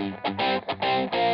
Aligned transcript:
Thank 0.00 1.14
you. 1.14 1.29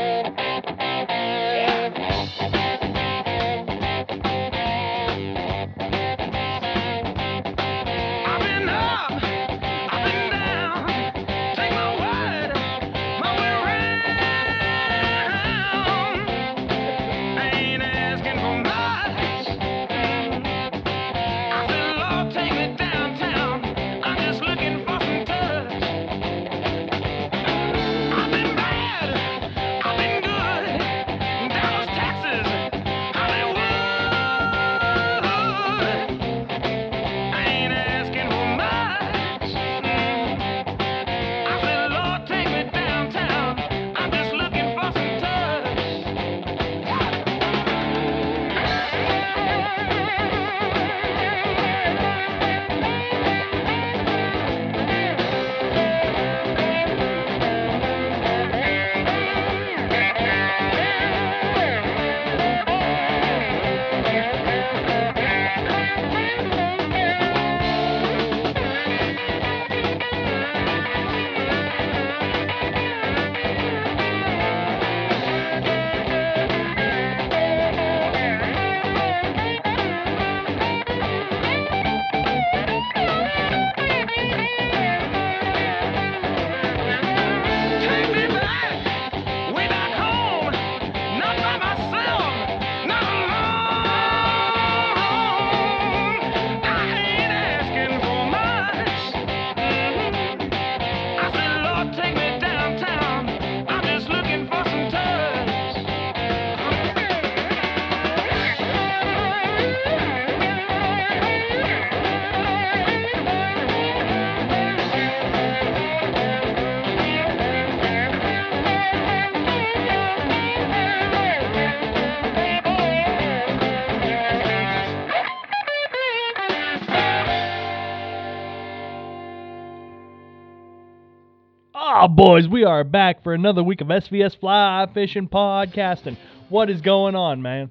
Boys, 132.16 132.48
we 132.48 132.64
are 132.64 132.82
back 132.82 133.22
for 133.22 133.34
another 133.34 133.62
week 133.62 133.82
of 133.82 133.88
SVS 133.88 134.38
Fly 134.40 134.86
Fishing 134.94 135.28
Podcasting. 135.28 136.16
What 136.48 136.70
is 136.70 136.80
going 136.80 137.14
on, 137.14 137.42
man? 137.42 137.70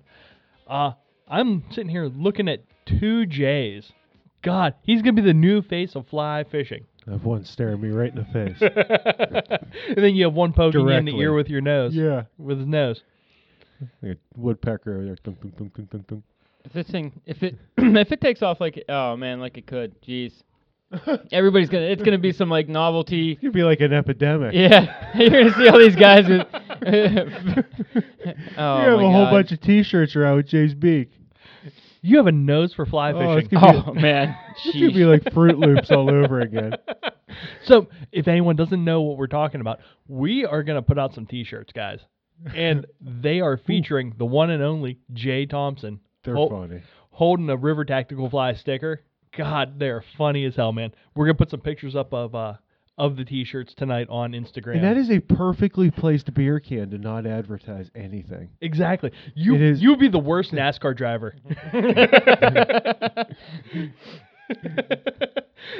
Uh, 0.68 0.92
I'm 1.28 1.64
sitting 1.72 1.90
here 1.90 2.06
looking 2.06 2.48
at 2.48 2.64
two 2.86 3.26
J's. 3.26 3.92
God, 4.44 4.76
he's 4.84 5.02
gonna 5.02 5.14
be 5.14 5.24
the 5.24 5.34
new 5.34 5.64
face 5.64 5.96
of 5.96 6.08
fly 6.08 6.44
fishing. 6.44 6.86
I 7.08 7.12
have 7.14 7.24
one 7.26 7.46
staring 7.46 7.82
me 7.82 7.90
right 7.90 8.14
in 8.14 8.16
the 8.16 8.26
face. 8.26 8.58
and 9.90 9.98
then 9.98 10.14
you 10.14 10.26
have 10.26 10.34
one 10.36 10.54
poking 10.54 10.82
you 10.82 10.90
in 10.90 11.06
the 11.06 11.12
Directly. 11.12 11.24
ear 11.24 11.34
with 11.34 11.50
your 11.50 11.62
nose. 11.62 11.96
yeah. 11.96 12.24
With 12.38 12.60
his 12.60 12.68
nose. 12.68 13.02
Like 14.04 14.14
a 14.14 14.40
woodpecker 14.40 14.94
over 14.96 15.06
there. 15.06 15.16
Dunk, 15.24 15.42
dunk, 15.42 15.58
dunk, 15.58 15.74
dunk, 15.76 15.90
dunk, 15.90 16.08
dunk. 16.08 16.24
If 16.64 16.74
this 16.74 16.88
thing, 16.88 17.12
if 17.26 17.42
it, 17.42 17.58
if 17.78 18.12
it 18.12 18.22
takes 18.22 18.44
off 18.44 18.60
like, 18.62 18.78
it- 18.78 18.86
oh 18.90 19.16
man, 19.18 19.40
like 19.40 19.58
it 19.58 19.66
could, 19.66 20.00
jeez. 20.04 20.32
Everybody's 21.32 21.70
gonna, 21.70 21.86
it's 21.86 22.02
gonna 22.04 22.18
be 22.18 22.32
some 22.32 22.50
like 22.50 22.68
novelty. 22.70 23.34
It 23.34 23.42
could 23.42 23.54
be 23.54 23.64
like 23.64 23.82
an 23.82 23.94
epidemic. 23.94 24.54
Yeah, 24.54 25.12
you're 25.18 25.30
gonna 25.30 25.54
see 25.54 25.68
all 25.68 25.80
these 25.80 25.96
guys 25.96 26.28
with. 26.28 26.48
oh 28.58 28.82
you 28.82 28.90
have 28.90 29.00
my 29.00 29.04
a 29.04 29.12
whole 29.12 29.26
God. 29.26 29.32
bunch 29.32 29.52
of 29.52 29.62
T-shirts 29.62 30.16
around 30.16 30.38
with 30.38 30.48
Jay's 30.48 30.74
beak. 30.74 31.12
You 32.02 32.18
have 32.18 32.28
a 32.28 32.32
nose 32.32 32.74
for 32.74 32.86
fly 32.86 33.12
Oh, 33.14 33.38
it's 33.38 33.48
fishing. 33.48 33.60
gonna 33.60 33.82
be, 33.84 33.90
Oh 33.90 33.94
man, 34.02 34.36
it's 34.64 34.74
gonna 34.76 34.92
be 34.92 35.06
like 35.06 35.34
Fruit 35.34 35.58
Loops 35.58 35.90
all 35.92 36.10
over 36.10 36.42
again. 36.42 36.74
So, 37.66 37.88
if 38.12 38.28
anyone 38.28 38.56
doesn't 38.56 38.84
know 38.84 39.02
what 39.02 39.18
we're 39.18 39.28
talking 39.28 39.60
about, 39.60 39.80
we 40.08 40.46
are 40.46 40.64
going 40.64 40.78
to 40.78 40.82
put 40.82 40.98
out 40.98 41.14
some 41.14 41.26
t-shirts, 41.26 41.74
guys. 41.74 42.00
And 42.56 42.86
they 43.02 43.42
are 43.42 43.58
featuring 43.58 44.14
the 44.18 44.26
one 44.26 44.52
and 44.52 44.64
only 44.64 45.00
Jay 45.12 45.46
Thompson 45.46 46.00
They're 46.24 46.36
hol- 46.36 46.50
funny. 46.50 46.82
holding 47.10 47.50
a 47.50 47.58
River 47.58 47.84
Tactical 47.84 48.30
Fly 48.30 48.54
sticker. 48.54 49.02
God, 49.38 49.80
they're 49.80 50.04
funny 50.18 50.46
as 50.46 50.56
hell, 50.56 50.72
man. 50.72 50.94
We're 51.16 51.26
going 51.26 51.36
to 51.36 51.40
put 51.40 51.52
some 51.52 51.62
pictures 51.62 51.96
up 51.96 52.14
of 52.14 52.34
uh 52.36 52.54
of 52.98 53.18
the 53.18 53.26
t-shirts 53.26 53.74
tonight 53.76 54.08
on 54.10 54.32
Instagram. 54.32 54.76
And 54.76 54.84
that 54.86 54.96
is 54.96 55.10
a 55.12 55.20
perfectly 55.20 55.92
placed 55.92 56.34
beer 56.34 56.62
can 56.62 56.92
to 56.92 56.98
not 56.98 57.26
advertise 57.28 57.92
anything. 57.94 58.52
exactly. 58.62 59.12
You 59.34 59.56
It 59.56 59.62
is- 59.62 59.82
you 59.82 59.90
would 59.90 60.00
be 60.00 60.08
the 60.08 60.18
worst 60.18 60.54
NASCAR 60.54 60.96
driver. 60.96 61.36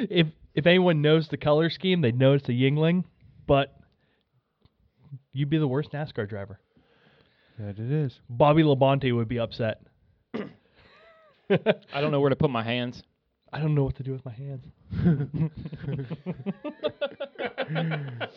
if 0.10 0.28
if 0.54 0.66
anyone 0.66 1.02
knows 1.02 1.28
the 1.30 1.38
color 1.38 1.70
scheme, 1.70 2.02
they'd 2.02 2.18
know 2.18 2.34
it's 2.34 2.48
a 2.50 2.52
Yuengling, 2.52 3.04
but 3.48 3.78
you'd 5.34 5.50
be 5.50 5.58
the 5.58 5.68
worst 5.68 5.92
NASCAR 5.92 6.28
driver. 6.28 6.60
That 7.60 7.80
it 7.80 7.92
is. 7.92 8.20
Bobby 8.30 8.64
Labonte 8.64 9.16
would 9.16 9.28
be 9.30 9.40
upset. 9.40 9.82
I 11.50 12.02
don't 12.02 12.12
know 12.12 12.20
where 12.20 12.30
to 12.32 12.36
put 12.36 12.50
my 12.50 12.64
hands. 12.64 13.02
I 13.56 13.60
don't 13.60 13.74
know 13.74 13.86
what 13.86 13.96
to 13.96 14.04
do 14.04 14.12
with 14.12 14.26
my 14.26 14.34
hands. 14.34 14.66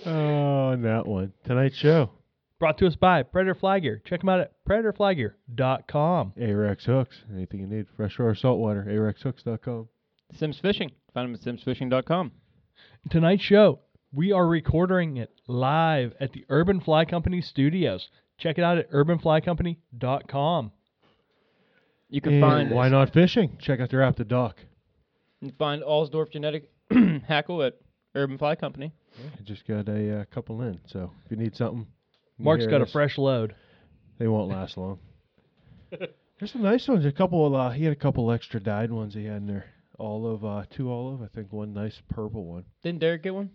Oh, 0.06 0.76
that 0.76 1.02
one. 1.06 1.32
Tonight's 1.44 1.76
show. 1.76 2.10
Brought 2.58 2.78
to 2.78 2.86
us 2.86 2.96
by 2.96 3.22
Predator 3.22 3.54
Fly 3.54 3.80
Gear. 3.80 4.00
Check 4.04 4.20
them 4.20 4.28
out 4.28 4.40
at 4.40 4.52
predatorflygear.com. 4.68 6.32
Ahrex 6.40 6.84
hooks. 6.84 7.16
Anything 7.32 7.60
you 7.60 7.66
need. 7.66 7.86
Freshwater, 7.96 8.30
or 8.30 8.34
saltwater. 8.34 8.84
AhrexHooks.com. 8.88 9.88
Simms 10.34 10.58
Fishing. 10.60 10.90
Find 11.14 11.28
them 11.28 11.34
at 11.34 11.40
simmsfishing.com. 11.42 12.32
Tonight's 13.10 13.42
show, 13.42 13.80
we 14.12 14.32
are 14.32 14.46
recording 14.46 15.16
it 15.18 15.30
live 15.46 16.14
at 16.20 16.32
the 16.32 16.44
Urban 16.48 16.80
Fly 16.80 17.04
Company 17.04 17.40
studios. 17.40 18.08
Check 18.38 18.58
it 18.58 18.64
out 18.64 18.78
at 18.78 18.90
urbanflycompany.com. 18.92 20.72
You 22.08 22.20
can 22.20 22.32
And 22.34 22.42
find 22.42 22.70
Why 22.70 22.88
Knot 22.88 23.12
Fishing? 23.12 23.58
Check 23.60 23.80
out 23.80 23.90
their 23.90 24.02
app, 24.02 24.16
The 24.16 24.24
Dock. 24.24 24.56
You 25.40 25.50
can 25.50 25.56
find 25.56 25.82
Allsdorf 25.82 26.30
Genetic 26.32 26.70
Hackle 27.28 27.62
at 27.62 27.74
Urban 28.14 28.38
Fly 28.38 28.56
Company. 28.56 28.92
I 29.18 29.42
just 29.42 29.66
got 29.66 29.88
a 29.88 30.20
uh, 30.20 30.24
couple 30.32 30.62
in, 30.62 30.80
so 30.86 31.12
if 31.24 31.30
you 31.30 31.36
need 31.36 31.56
something, 31.56 31.86
you 32.38 32.44
Mark's 32.44 32.64
hear 32.64 32.70
got 32.70 32.80
a 32.80 32.84
this. 32.84 32.92
fresh 32.92 33.18
load. 33.18 33.54
They 34.18 34.26
won't 34.26 34.48
last 34.50 34.76
long. 34.76 34.98
There's 35.90 36.52
some 36.52 36.62
nice 36.62 36.86
ones. 36.88 37.04
A 37.06 37.12
couple 37.12 37.46
of 37.46 37.54
uh, 37.54 37.70
he 37.70 37.84
had 37.84 37.92
a 37.92 37.96
couple 37.96 38.30
extra 38.32 38.60
dyed 38.60 38.90
ones 38.90 39.14
he 39.14 39.24
had 39.24 39.38
in 39.38 39.46
there. 39.46 39.66
Olive, 39.98 40.44
uh, 40.44 40.64
two 40.76 40.90
olive. 40.90 41.22
I 41.22 41.26
think 41.34 41.52
one 41.52 41.72
nice 41.72 42.00
purple 42.10 42.44
one. 42.44 42.64
Didn't 42.82 43.00
Derek 43.00 43.22
get 43.24 43.34
one? 43.34 43.50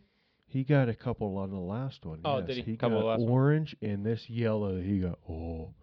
He 0.48 0.64
got 0.64 0.90
a 0.90 0.94
couple 0.94 1.38
on 1.38 1.50
the 1.50 1.58
last 1.58 2.06
one. 2.06 2.20
Oh, 2.24 2.38
yes. 2.38 2.48
did 2.48 2.58
he? 2.58 2.72
He 2.72 2.78
Couple 2.78 3.00
got 3.00 3.08
last 3.08 3.20
one. 3.22 3.30
orange 3.30 3.76
and 3.82 4.06
this 4.06 4.24
yellow. 4.30 4.80
He 4.80 5.00
got 5.00 5.18
oh, 5.30 5.74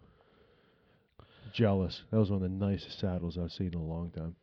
jealous. 1.53 2.01
That 2.11 2.19
was 2.19 2.29
one 2.29 2.43
of 2.43 2.49
the 2.49 2.65
nicest 2.65 2.99
saddles 2.99 3.37
I've 3.37 3.51
seen 3.51 3.67
in 3.67 3.79
a 3.79 3.83
long 3.83 4.11
time. 4.11 4.35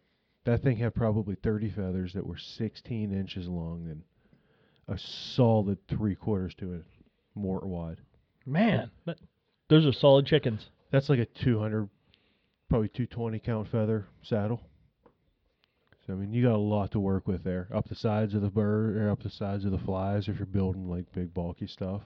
That 0.48 0.62
thing 0.62 0.78
had 0.78 0.94
probably 0.94 1.34
30 1.34 1.68
feathers 1.72 2.14
that 2.14 2.26
were 2.26 2.38
16 2.38 3.12
inches 3.12 3.46
long 3.48 3.86
and 3.90 4.02
a 4.88 4.98
solid 4.98 5.76
three 5.88 6.14
quarters 6.14 6.54
to 6.54 6.72
a 6.72 7.38
mort 7.38 7.66
wide. 7.66 7.98
Man, 8.46 8.90
that, 9.04 9.18
those 9.68 9.84
are 9.84 9.92
solid 9.92 10.24
chickens. 10.24 10.70
That's 10.90 11.10
like 11.10 11.18
a 11.18 11.26
200, 11.26 11.90
probably 12.70 12.88
220 12.88 13.38
count 13.40 13.68
feather 13.68 14.06
saddle. 14.22 14.62
So 16.06 16.14
I 16.14 16.16
mean, 16.16 16.32
you 16.32 16.44
got 16.44 16.54
a 16.54 16.56
lot 16.56 16.92
to 16.92 16.98
work 17.00 17.28
with 17.28 17.44
there. 17.44 17.68
Up 17.70 17.86
the 17.86 17.94
sides 17.94 18.32
of 18.32 18.40
the 18.40 18.48
bird, 18.48 18.96
or 18.96 19.10
up 19.10 19.22
the 19.22 19.28
sides 19.28 19.66
of 19.66 19.70
the 19.70 19.76
flies 19.76 20.28
if 20.28 20.38
you're 20.38 20.46
building 20.46 20.88
like 20.88 21.12
big 21.12 21.34
bulky 21.34 21.66
stuff. 21.66 22.00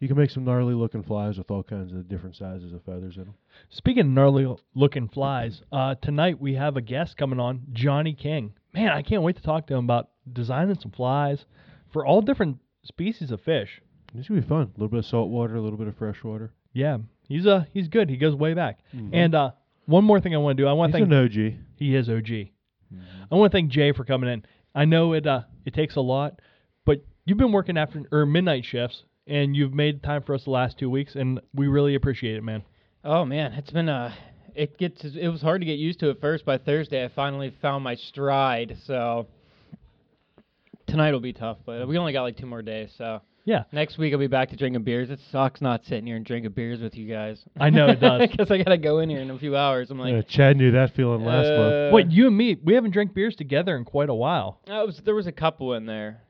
You 0.00 0.08
can 0.08 0.16
make 0.16 0.30
some 0.30 0.44
gnarly 0.46 0.72
looking 0.74 1.02
flies 1.02 1.36
with 1.36 1.50
all 1.50 1.62
kinds 1.62 1.92
of 1.92 2.08
different 2.08 2.34
sizes 2.34 2.72
of 2.72 2.82
feathers 2.84 3.16
in 3.16 3.24
them. 3.24 3.34
Speaking 3.68 4.00
of 4.00 4.06
gnarly 4.08 4.56
looking 4.74 5.08
flies, 5.08 5.60
uh, 5.70 5.94
tonight 5.96 6.40
we 6.40 6.54
have 6.54 6.76
a 6.76 6.80
guest 6.80 7.18
coming 7.18 7.38
on, 7.38 7.60
Jonny 7.72 8.14
King. 8.14 8.54
Man, 8.72 8.88
I 8.88 9.02
can't 9.02 9.22
wait 9.22 9.36
to 9.36 9.42
talk 9.42 9.66
to 9.66 9.74
him 9.74 9.84
about 9.84 10.08
designing 10.32 10.78
some 10.80 10.90
flies 10.92 11.44
for 11.92 12.06
all 12.06 12.22
different 12.22 12.58
species 12.82 13.30
of 13.30 13.42
fish. 13.42 13.82
This 14.14 14.24
should 14.26 14.40
be 14.40 14.48
fun. 14.48 14.62
A 14.62 14.80
little 14.80 14.88
bit 14.88 15.00
of 15.00 15.06
salt 15.06 15.28
water, 15.28 15.56
a 15.56 15.60
little 15.60 15.78
bit 15.78 15.86
of 15.88 15.96
fresh 15.96 16.24
water. 16.24 16.52
Yeah, 16.72 16.98
he's 17.28 17.46
uh 17.46 17.64
he's 17.72 17.88
good. 17.88 18.08
He 18.08 18.16
goes 18.16 18.34
way 18.34 18.54
back. 18.54 18.78
Mhm. 18.94 19.10
And 19.12 19.34
uh, 19.34 19.50
one 19.86 20.04
more 20.04 20.20
thing 20.20 20.34
I 20.34 20.38
want 20.38 20.56
to 20.56 20.62
do, 20.62 20.66
I 20.68 20.72
want 20.72 20.92
to 20.92 20.98
thank 20.98 21.10
an 21.10 21.14
OG. 21.14 21.58
he 21.76 21.94
is 21.94 22.08
OG. 22.08 22.30
I 23.30 23.34
want 23.34 23.52
to 23.52 23.56
thank 23.56 23.70
Jay 23.70 23.92
for 23.92 24.04
coming 24.04 24.30
in. 24.30 24.44
I 24.74 24.84
know 24.86 25.12
it 25.12 25.26
uh 25.26 25.42
it 25.66 25.74
takes 25.74 25.96
a 25.96 26.00
lot, 26.00 26.40
but 26.86 27.04
you've 27.26 27.38
been 27.38 27.52
working 27.52 27.76
after 27.76 28.02
or 28.10 28.24
midnight 28.24 28.64
shifts, 28.64 29.02
and 29.30 29.56
you've 29.56 29.72
made 29.72 30.02
time 30.02 30.22
for 30.22 30.34
us 30.34 30.44
the 30.44 30.50
last 30.50 30.78
two 30.78 30.90
weeks, 30.90 31.14
and 31.14 31.40
we 31.54 31.68
really 31.68 31.94
appreciate 31.94 32.36
it, 32.36 32.42
man. 32.42 32.62
Oh 33.04 33.24
man, 33.24 33.52
it's 33.54 33.70
been 33.70 33.88
uh 33.88 34.12
it 34.54 34.76
gets 34.76 35.02
it 35.04 35.28
was 35.28 35.40
hard 35.40 35.60
to 35.62 35.66
get 35.66 35.78
used 35.78 36.00
to 36.00 36.10
at 36.10 36.20
first. 36.20 36.44
By 36.44 36.58
Thursday, 36.58 37.04
I 37.04 37.08
finally 37.08 37.54
found 37.62 37.84
my 37.84 37.94
stride. 37.94 38.76
So 38.84 39.26
tonight 40.86 41.12
will 41.12 41.20
be 41.20 41.32
tough, 41.32 41.58
but 41.64 41.86
we 41.88 41.96
only 41.98 42.12
got 42.12 42.22
like 42.22 42.36
two 42.36 42.46
more 42.46 42.62
days. 42.62 42.90
So 42.98 43.20
Yeah, 43.44 43.62
next 43.72 43.96
week 43.96 44.12
I'll 44.12 44.18
be 44.18 44.26
back 44.26 44.50
to 44.50 44.56
drinking 44.56 44.82
beers. 44.82 45.08
It 45.10 45.20
sucks 45.30 45.60
not 45.60 45.84
sitting 45.84 46.06
here 46.06 46.16
and 46.16 46.26
drinking 46.26 46.52
beers 46.52 46.80
with 46.80 46.94
you 46.96 47.06
guys. 47.08 47.42
I 47.58 47.70
know 47.70 47.88
it 47.88 48.00
does. 48.00 48.22
Because 48.30 48.50
I 48.50 48.58
gotta 48.58 48.76
go 48.78 48.98
in 48.98 49.08
here 49.08 49.20
in 49.20 49.30
a 49.30 49.38
few 49.38 49.56
hours. 49.56 49.90
I'm 49.90 49.98
like, 49.98 50.12
Yeah, 50.12 50.22
Chad 50.22 50.56
knew 50.56 50.72
that 50.72 50.94
feeling 50.94 51.24
last 51.24 51.48
month. 51.48 51.74
uh, 51.74 51.90
Wait, 51.94 52.10
you 52.10 52.26
and 52.26 52.36
me, 52.36 52.56
we 52.62 52.74
haven't 52.74 52.90
drank 52.90 53.14
beers 53.14 53.36
together 53.36 53.76
in 53.76 53.84
quite 53.84 54.08
a 54.10 54.14
while. 54.14 54.60
uh, 54.68 54.82
was, 54.84 55.00
there 55.04 55.14
was 55.14 55.26
a 55.28 55.32
couple 55.32 55.74
in 55.74 55.86
there, 55.86 56.22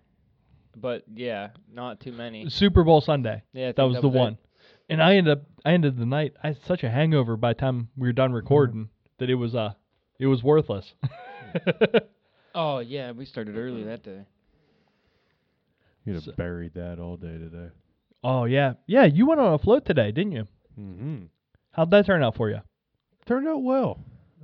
but 0.76 1.04
yeah, 1.14 1.50
not 1.72 2.00
too 2.00 2.12
many. 2.12 2.48
Super 2.50 2.84
Bowl 2.84 3.00
Sunday. 3.00 3.42
Yeah, 3.52 3.72
that 3.72 3.82
was 3.82 3.94
that 3.96 4.02
the 4.02 4.08
was 4.08 4.16
it. 4.16 4.18
one. 4.18 4.38
And 4.88 5.02
I 5.02 5.14
ended 5.16 5.38
up 5.38 5.42
I 5.64 5.72
ended 5.72 5.96
the 5.98 6.06
night. 6.06 6.34
I 6.42 6.48
had 6.48 6.58
such 6.66 6.82
a 6.82 6.90
hangover 6.90 7.36
by 7.36 7.52
the 7.52 7.58
time 7.60 7.88
we 7.96 8.08
were 8.08 8.12
done 8.12 8.32
recording 8.32 8.88
that 9.18 9.30
it 9.30 9.34
was 9.36 9.54
uh 9.54 9.72
it 10.18 10.26
was 10.26 10.42
worthless. 10.42 10.92
Oh 12.52 12.80
yeah, 12.80 13.12
we 13.12 13.26
started 13.26 13.56
early 13.56 13.84
that 13.84 14.02
day. 14.02 14.22
You'd 16.04 16.14
have 16.14 16.24
So- 16.24 16.32
buried 16.32 16.74
that 16.74 16.98
all 16.98 17.16
day 17.16 17.38
today. 17.38 17.68
oh 18.24 18.44
yeah, 18.44 18.72
yeah. 18.86 19.04
You 19.04 19.26
went 19.26 19.40
on 19.40 19.52
a 19.54 19.58
float 19.58 19.84
today, 19.84 20.10
didn't 20.12 20.32
you? 20.32 20.48
Mm-hmm. 20.78 21.16
How'd 21.72 21.90
that 21.92 22.06
turn 22.06 22.22
out 22.24 22.36
for 22.36 22.50
you? 22.50 22.58
Turned 23.26 23.46
out 23.46 23.62
well. 23.62 24.00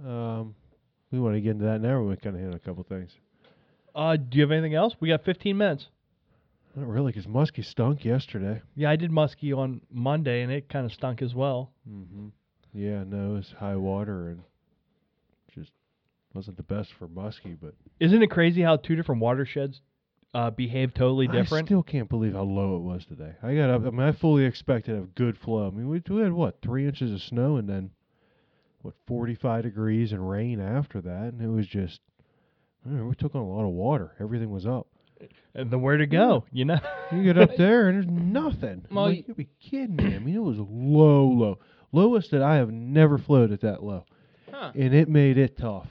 Um, 0.07 0.55
we 1.11 1.19
want 1.19 1.35
to 1.35 1.41
get 1.41 1.51
into 1.53 1.65
that 1.65 1.81
now. 1.81 2.01
We 2.03 2.15
kind 2.17 2.37
of 2.37 2.43
hit 2.43 2.49
on 2.49 2.55
a 2.55 2.59
couple 2.61 2.85
things. 2.85 3.11
Uh, 3.95 4.17
do 4.17 4.37
you 4.39 4.43
have 4.43 4.53
anything 4.53 4.75
else? 4.75 4.95
We 5.01 5.09
got 5.09 5.25
15 5.25 5.57
minutes. 5.57 5.87
Not 6.77 6.89
really, 6.89 7.11
because 7.11 7.27
Muskie 7.27 7.65
stunk 7.65 8.05
yesterday. 8.05 8.61
Yeah, 8.75 8.91
I 8.91 8.97
did 8.97 9.11
muskie 9.11 9.57
on 9.57 9.81
Monday, 9.91 10.43
and 10.43 10.53
it 10.53 10.69
kind 10.69 10.85
of 10.85 10.93
stunk 10.93 11.23
as 11.23 11.35
well. 11.35 11.73
Mm-hmm. 11.91 12.29
Yeah, 12.75 13.03
no, 13.05 13.31
it 13.31 13.37
was 13.37 13.55
high 13.59 13.77
water 13.77 14.29
and 14.29 14.43
just 15.55 15.73
wasn't 16.35 16.59
the 16.59 16.63
best 16.63 16.93
for 16.99 17.09
muskie, 17.09 17.57
but 17.59 17.73
Isn't 17.99 18.23
it 18.23 18.31
crazy 18.31 18.61
how 18.61 18.77
two 18.77 18.95
different 18.95 19.23
watersheds 19.23 19.81
uh, 20.35 20.51
behave 20.51 20.93
totally 20.93 21.27
different? 21.27 21.65
I 21.65 21.69
still 21.69 21.83
can't 21.83 22.11
believe 22.11 22.35
how 22.35 22.43
low 22.43 22.77
it 22.77 22.83
was 22.83 23.07
today. 23.07 23.33
I 23.43 23.55
got 23.55 23.71
up. 23.71 23.87
I 23.87 23.91
mean, 23.91 24.01
I 24.01 24.13
fully 24.13 24.45
expected 24.45 24.99
a 24.99 25.07
good 25.07 25.39
flow. 25.39 25.67
I 25.67 25.71
mean, 25.71 25.89
we, 25.89 26.03
we 26.11 26.21
had 26.21 26.35
what 26.35 26.61
three 26.61 26.87
inches 26.87 27.11
of 27.11 27.23
snow 27.23 27.57
and 27.57 27.67
then 27.67 27.91
what 28.83 28.93
45 29.07 29.63
degrees 29.63 30.13
and 30.13 30.29
rain 30.29 30.61
after 30.61 31.01
that, 31.01 31.33
and 31.33 31.41
it 31.41 31.49
was 31.49 31.67
just. 31.67 32.01
I 32.85 32.91
don't 32.91 32.99
know, 32.99 33.07
we 33.07 33.15
took 33.17 33.35
on 33.35 33.41
a 33.41 33.49
lot 33.49 33.65
of 33.65 33.73
water. 33.73 34.13
Everything 34.21 34.51
was 34.51 34.65
up. 34.65 34.87
And 35.55 35.71
then 35.71 35.81
where 35.81 35.97
to 35.97 36.07
go? 36.07 36.45
You 36.53 36.65
know. 36.67 36.79
You 37.13 37.23
get 37.25 37.39
up 37.39 37.55
there 37.59 37.89
and 37.89 37.97
there's 37.97 38.07
nothing. 38.11 38.85
I'm 38.91 38.95
Well, 38.97 39.07
like, 39.07 39.19
y- 39.19 39.25
you 39.29 39.35
be 39.35 39.49
kidding 39.61 39.97
me. 39.97 40.15
I 40.15 40.19
mean, 40.19 40.35
it 40.37 40.43
was 40.43 40.59
low, 40.59 41.27
low, 41.27 41.59
lowest 41.93 42.31
that 42.33 42.43
I 42.43 42.57
have 42.57 42.71
never 42.71 43.19
floated 43.19 43.61
that 43.63 43.83
low. 43.83 44.05
Huh. 44.53 44.73
and 44.75 44.95
it 44.95 45.09
made 45.09 45.37
it 45.39 45.59
tough. 45.59 45.89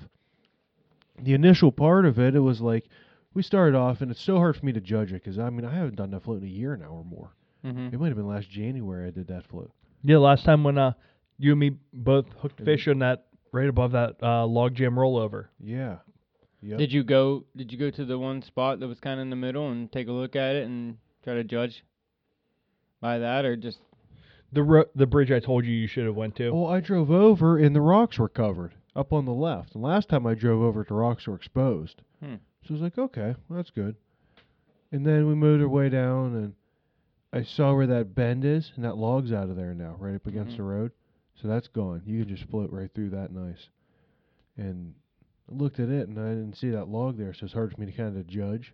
The 1.21 1.33
initial 1.33 1.71
part 1.71 2.05
of 2.05 2.17
it, 2.19 2.35
it 2.35 2.39
was 2.39 2.61
like 2.61 2.85
we 3.33 3.41
started 3.43 3.77
off, 3.77 4.01
and 4.01 4.09
it's 4.11 4.21
so 4.21 4.37
hard 4.37 4.55
for 4.57 4.65
me 4.65 4.71
to 4.73 4.81
judge 4.81 5.11
it 5.11 5.23
because 5.23 5.37
I 5.39 5.49
mean 5.49 5.65
I 5.65 5.73
haven't 5.75 5.95
done 5.95 6.11
that 6.11 6.23
float 6.23 6.41
in 6.41 6.47
a 6.47 6.51
year 6.51 6.75
now 6.75 6.87
or 6.87 7.03
more. 7.05 7.31
Mm-hmm. 7.65 7.93
It 7.93 7.99
might 7.99 8.07
have 8.07 8.15
been 8.17 8.27
last 8.27 8.49
January 8.49 9.07
I 9.07 9.11
did 9.11 9.27
that 9.27 9.45
float. 9.47 9.71
Yeah, 10.03 10.17
last 10.17 10.45
time 10.45 10.63
when 10.63 10.77
uh 10.77 10.93
you 11.37 11.51
and 11.51 11.59
me 11.59 11.71
both 11.93 12.25
hooked 12.39 12.61
fish 12.63 12.87
on 12.87 12.99
that 12.99 13.25
right 13.51 13.67
above 13.69 13.91
that 13.91 14.15
uh, 14.23 14.45
log 14.45 14.73
jam 14.75 14.95
rollover. 14.95 15.47
Yeah. 15.59 15.97
Yep. 16.61 16.77
Did 16.79 16.91
you 16.93 17.03
go? 17.03 17.43
Did 17.55 17.71
you 17.71 17.77
go 17.77 17.89
to 17.91 18.05
the 18.05 18.17
one 18.17 18.41
spot 18.41 18.79
that 18.79 18.87
was 18.87 18.99
kind 18.99 19.19
of 19.19 19.23
in 19.23 19.29
the 19.29 19.35
middle 19.35 19.69
and 19.71 19.91
take 19.91 20.07
a 20.07 20.11
look 20.11 20.35
at 20.35 20.55
it 20.55 20.65
and 20.65 20.97
try 21.23 21.35
to 21.35 21.43
judge 21.43 21.83
by 23.01 23.19
that, 23.19 23.45
or 23.45 23.55
just 23.55 23.79
The 24.51 24.63
ro- 24.63 24.85
the 24.95 25.05
bridge 25.05 25.31
I 25.31 25.39
told 25.39 25.65
you 25.65 25.73
you 25.73 25.87
should 25.87 26.05
have 26.05 26.15
went 26.15 26.35
to. 26.37 26.51
Well, 26.51 26.67
I 26.67 26.79
drove 26.79 27.11
over 27.11 27.57
and 27.57 27.75
the 27.75 27.81
rocks 27.81 28.17
were 28.17 28.29
covered 28.29 28.73
up 28.95 29.11
on 29.13 29.25
the 29.25 29.33
left. 29.33 29.75
And 29.75 29.83
last 29.83 30.09
time 30.09 30.25
I 30.25 30.33
drove 30.33 30.61
over, 30.61 30.83
the 30.87 30.93
rocks 30.95 31.27
were 31.27 31.35
exposed. 31.35 32.01
Hmm. 32.23 32.35
So 32.63 32.69
I 32.69 32.73
was 32.73 32.81
like, 32.81 32.97
okay, 32.97 33.35
well, 33.47 33.57
that's 33.57 33.69
good. 33.71 33.95
And 34.91 35.05
then 35.05 35.27
we 35.27 35.35
moved 35.35 35.61
our 35.61 35.67
way 35.69 35.89
down, 35.89 36.35
and 36.35 36.53
I 37.33 37.43
saw 37.43 37.75
where 37.75 37.87
that 37.87 38.15
bend 38.15 38.45
is, 38.45 38.71
and 38.75 38.85
that 38.85 38.97
log's 38.97 39.33
out 39.33 39.49
of 39.49 39.55
there 39.57 39.73
now, 39.73 39.97
right 39.99 40.15
up 40.15 40.25
against 40.25 40.53
Mhm. 40.53 40.57
the 40.57 40.63
road. 40.63 40.91
So 41.35 41.47
that's 41.49 41.67
gone. 41.67 42.01
You 42.05 42.23
can 42.23 42.33
just 42.35 42.49
float 42.49 42.71
right 42.71 42.89
through 42.93 43.09
that 43.09 43.31
nice. 43.33 43.69
And 44.57 44.93
I 44.95 45.04
looked 45.47 45.79
at 45.79 45.89
it, 45.89 46.07
and 46.07 46.19
I 46.19 46.29
didn't 46.29 46.57
see 46.57 46.69
that 46.71 46.87
log 46.87 47.17
there, 47.17 47.33
so 47.33 47.45
it's 47.45 47.53
hard 47.53 47.73
for 47.73 47.79
me 47.79 47.87
to 47.87 47.91
kind 47.91 48.17
of 48.17 48.27
judge. 48.27 48.73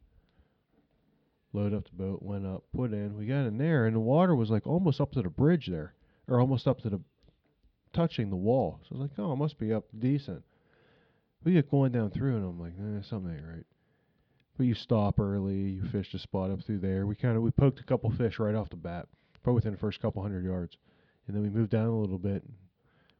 Load 1.53 1.73
up 1.73 1.85
the 1.85 2.03
boat, 2.03 2.23
went 2.23 2.45
up, 2.45 2.63
put 2.73 2.93
in. 2.93 3.17
We 3.17 3.25
got 3.25 3.45
in 3.45 3.57
there, 3.57 3.85
and 3.85 3.95
the 3.95 3.99
water 3.99 4.35
was 4.35 4.49
like 4.49 4.65
almost 4.65 5.01
up 5.01 5.11
to 5.13 5.21
the 5.21 5.29
bridge 5.29 5.67
there, 5.67 5.93
or 6.27 6.39
almost 6.39 6.67
up 6.67 6.81
to 6.81 6.89
the 6.89 7.01
touching 7.93 8.29
the 8.29 8.35
wall. 8.37 8.79
So 8.83 8.95
I 8.95 8.99
was 8.99 9.09
like, 9.09 9.19
oh, 9.19 9.33
it 9.33 9.37
must 9.37 9.57
be 9.57 9.73
up 9.73 9.85
decent. 9.97 10.43
We 11.43 11.53
get 11.53 11.69
going 11.69 11.91
down 11.91 12.11
through, 12.11 12.37
and 12.37 12.45
I'm 12.45 12.59
like, 12.59 12.73
eh, 12.79 13.01
something 13.07 13.33
ain't 13.33 13.45
right. 13.45 13.65
But 14.57 14.65
you 14.65 14.75
stop 14.75 15.19
early, 15.19 15.55
you 15.55 15.83
fish 15.83 16.11
the 16.11 16.19
spot 16.19 16.51
up 16.51 16.63
through 16.63 16.79
there. 16.79 17.05
We 17.05 17.15
kind 17.15 17.35
of 17.35 17.41
we 17.41 17.51
poked 17.51 17.79
a 17.79 17.83
couple 17.83 18.11
fish 18.11 18.39
right 18.39 18.55
off 18.55 18.69
the 18.69 18.75
bat, 18.75 19.07
probably 19.43 19.55
within 19.55 19.73
the 19.73 19.79
first 19.79 20.01
couple 20.01 20.21
hundred 20.21 20.45
yards, 20.45 20.77
and 21.27 21.35
then 21.35 21.43
we 21.43 21.49
moved 21.49 21.71
down 21.71 21.87
a 21.87 21.99
little 21.99 22.19
bit, 22.19 22.43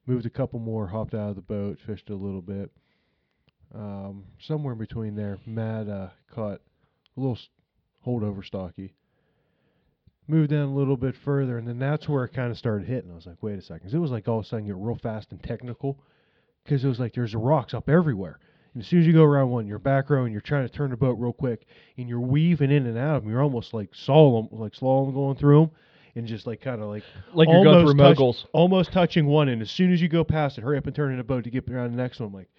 moved 0.05 0.25
a 0.25 0.29
couple 0.29 0.59
more, 0.59 0.87
hopped 0.87 1.13
out 1.13 1.29
of 1.29 1.35
the 1.35 1.41
boat, 1.41 1.79
fished 1.85 2.09
a 2.09 2.15
little 2.15 2.41
bit. 2.41 2.71
Um, 3.73 4.25
somewhere 4.39 4.73
in 4.73 4.79
between 4.79 5.15
there, 5.15 5.37
Matt 5.45 5.87
uh, 5.87 6.09
caught 6.33 6.59
a 7.15 7.19
little 7.19 7.37
holdover 8.05 8.43
stocky. 8.43 8.93
Moved 10.27 10.51
down 10.51 10.69
a 10.69 10.73
little 10.73 10.97
bit 10.97 11.15
further, 11.15 11.57
and 11.57 11.67
then 11.67 11.79
that's 11.79 12.07
where 12.07 12.23
it 12.25 12.33
kind 12.33 12.51
of 12.51 12.57
started 12.57 12.87
hitting. 12.87 13.11
I 13.11 13.15
was 13.15 13.25
like, 13.25 13.41
wait 13.41 13.57
a 13.57 13.61
second. 13.61 13.93
it 13.93 13.97
was 13.97 14.11
like 14.11 14.27
all 14.27 14.39
of 14.39 14.45
a 14.45 14.47
sudden 14.47 14.67
get 14.67 14.75
real 14.75 14.95
fast 14.95 15.31
and 15.31 15.41
technical. 15.41 15.99
Because 16.63 16.85
it 16.85 16.87
was 16.87 16.99
like 16.99 17.13
there's 17.13 17.33
rocks 17.33 17.73
up 17.73 17.89
everywhere. 17.89 18.37
And 18.73 18.83
as 18.83 18.87
soon 18.87 19.01
as 19.01 19.07
you 19.07 19.13
go 19.13 19.23
around 19.23 19.49
one, 19.49 19.67
you're 19.67 19.79
back 19.79 20.09
row 20.09 20.23
and 20.23 20.31
you're 20.31 20.41
trying 20.41 20.67
to 20.67 20.73
turn 20.73 20.91
the 20.91 20.97
boat 20.97 21.17
real 21.19 21.33
quick, 21.33 21.65
and 21.97 22.07
you're 22.07 22.19
weaving 22.19 22.71
in 22.71 22.85
and 22.85 22.97
out 22.97 23.17
of 23.17 23.23
them. 23.23 23.31
You're 23.31 23.41
almost 23.41 23.73
like 23.73 23.91
slalom, 23.91 24.47
like 24.51 24.73
slalom 24.73 25.13
going 25.13 25.35
through 25.37 25.61
them, 25.61 25.71
and 26.15 26.27
just 26.27 26.45
like 26.45 26.61
kind 26.61 26.81
of 26.81 26.87
like 26.87 27.03
like 27.33 27.49
you're 27.49 27.63
going 27.63 27.85
through 27.85 27.89
almost 27.89 27.97
touch- 27.97 28.17
moguls. 28.17 28.45
almost 28.53 28.91
touching 28.93 29.25
one. 29.25 29.49
And 29.49 29.61
as 29.61 29.71
soon 29.71 29.91
as 29.91 30.01
you 30.01 30.07
go 30.07 30.23
past 30.23 30.57
it, 30.57 30.61
hurry 30.61 30.77
up 30.77 30.85
and 30.85 30.95
turn 30.95 31.11
in 31.11 31.17
the 31.17 31.23
boat 31.23 31.43
to 31.45 31.49
get 31.49 31.67
around 31.67 31.91
the 31.91 31.97
next 32.01 32.19
one. 32.19 32.27
I'm 32.27 32.33
like, 32.33 32.49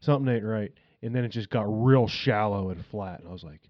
something 0.00 0.32
ain't 0.32 0.44
right. 0.44 0.72
And 1.02 1.14
then 1.14 1.24
it 1.24 1.28
just 1.28 1.50
got 1.50 1.64
real 1.66 2.08
shallow 2.08 2.70
and 2.70 2.84
flat. 2.86 3.20
And 3.20 3.28
I 3.28 3.32
was 3.32 3.44
like, 3.44 3.60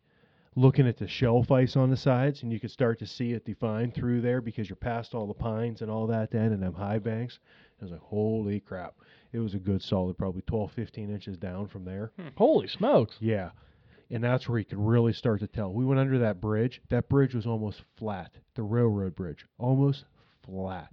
looking 0.57 0.89
at 0.89 0.97
the 0.97 1.07
shelf 1.07 1.51
ice 1.51 1.77
on 1.77 1.91
the 1.91 1.97
sides, 1.97 2.43
and 2.43 2.53
you 2.53 2.59
could 2.59 2.71
start 2.71 2.99
to 2.99 3.07
see 3.07 3.33
it 3.33 3.45
defined 3.45 3.95
through 3.95 4.23
there 4.23 4.41
because 4.41 4.69
you're 4.69 4.77
past 4.77 5.15
all 5.15 5.27
the 5.27 5.35
pines 5.35 5.83
and 5.83 5.91
all 5.91 6.07
that 6.07 6.31
then 6.31 6.53
and 6.53 6.63
them 6.63 6.73
high 6.73 6.99
banks. 6.99 7.39
I 7.81 7.85
was 7.85 7.93
like, 7.93 8.01
holy 8.01 8.61
crap. 8.61 8.95
It 9.33 9.39
was 9.39 9.55
a 9.55 9.59
good 9.59 9.83
solid, 9.83 10.17
probably 10.17 10.43
12, 10.43 10.73
15 10.73 11.11
inches 11.11 11.37
down 11.37 11.69
from 11.69 11.85
there. 11.85 12.11
Hmm. 12.19 12.29
Holy 12.37 12.69
smokes! 12.69 13.17
Yeah. 13.21 13.51
And 14.11 14.23
that's 14.23 14.49
where 14.49 14.59
you 14.59 14.65
could 14.65 14.79
really 14.79 15.13
start 15.13 15.41
to 15.41 15.47
tell. 15.47 15.73
We 15.73 15.85
went 15.85 16.01
under 16.01 16.19
that 16.21 16.41
bridge. 16.41 16.81
That 16.91 17.09
bridge 17.09 17.35
was 17.35 17.45
almost 17.45 17.83
flat. 17.99 18.31
The 18.55 18.63
railroad 18.63 19.17
bridge. 19.17 19.45
Almost 19.59 20.05
flat. 20.45 20.93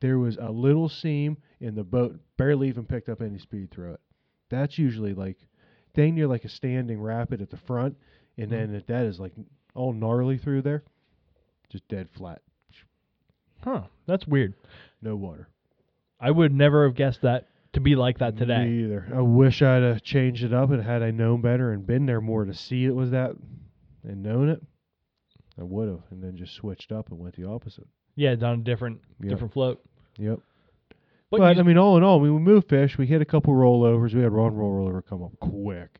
There 0.00 0.18
was 0.18 0.36
a 0.40 0.50
little 0.50 0.88
seam 0.88 1.36
and 1.60 1.76
the 1.76 1.84
boat 1.84 2.18
barely 2.36 2.68
even 2.68 2.84
picked 2.84 3.08
up 3.08 3.20
any 3.20 3.38
speed 3.38 3.72
through 3.72 3.94
it. 3.94 4.00
That's 4.52 4.78
usually 4.78 5.14
like 5.14 5.38
dang 5.94 6.14
near 6.14 6.26
like 6.26 6.44
a 6.44 6.48
standing 6.48 7.00
rapid 7.00 7.40
at 7.42 7.50
the 7.50 7.56
front 7.56 7.96
and 8.36 8.50
mm-hmm. 8.50 8.72
then 8.72 8.74
if 8.74 8.86
that 8.86 9.06
is 9.06 9.18
like 9.18 9.32
all 9.74 9.92
gnarly 9.92 10.38
through 10.38 10.62
there. 10.62 10.82
Just 11.70 11.88
dead 11.88 12.08
flat. 12.14 12.42
Huh? 13.64 13.84
That's 14.06 14.26
weird. 14.26 14.54
No 15.00 15.16
water. 15.16 15.48
I 16.20 16.30
would 16.30 16.52
never 16.52 16.84
have 16.84 16.94
guessed 16.94 17.22
that 17.22 17.48
to 17.72 17.80
be 17.80 17.94
like 17.94 18.18
that 18.18 18.36
today. 18.36 18.66
Me 18.66 18.84
either. 18.84 19.08
I 19.14 19.22
wish 19.22 19.62
I'd 19.62 19.82
have 19.82 20.02
changed 20.02 20.44
it 20.44 20.52
up 20.52 20.70
and 20.70 20.82
had 20.82 21.02
I 21.02 21.10
known 21.10 21.40
better 21.40 21.72
and 21.72 21.86
been 21.86 22.04
there 22.04 22.20
more 22.20 22.44
to 22.44 22.52
see 22.52 22.84
it 22.84 22.94
was 22.94 23.10
that 23.12 23.32
and 24.04 24.22
known 24.22 24.50
it. 24.50 24.62
I 25.58 25.64
would 25.64 25.88
have, 25.88 26.02
and 26.10 26.22
then 26.22 26.36
just 26.36 26.54
switched 26.54 26.92
up 26.92 27.10
and 27.10 27.18
went 27.18 27.36
the 27.36 27.48
opposite. 27.48 27.86
Yeah, 28.16 28.34
done 28.34 28.60
a 28.60 28.62
different 28.62 29.00
different 29.20 29.52
float. 29.52 29.82
Yep. 30.18 30.40
But, 31.32 31.38
But, 31.38 31.56
you- 31.56 31.62
I 31.62 31.64
mean, 31.64 31.78
all 31.78 31.96
in 31.96 32.02
all, 32.04 32.18
I 32.18 32.22
we 32.22 32.30
moved 32.30 32.68
fish. 32.68 32.96
We 32.98 33.06
hit 33.06 33.20
a 33.22 33.24
couple 33.24 33.54
rollovers. 33.54 34.14
We 34.14 34.20
had 34.22 34.32
one 34.32 34.54
roll 34.54 34.70
rollover 34.86 35.02
come 35.04 35.22
up 35.24 35.32
quick. 35.40 35.98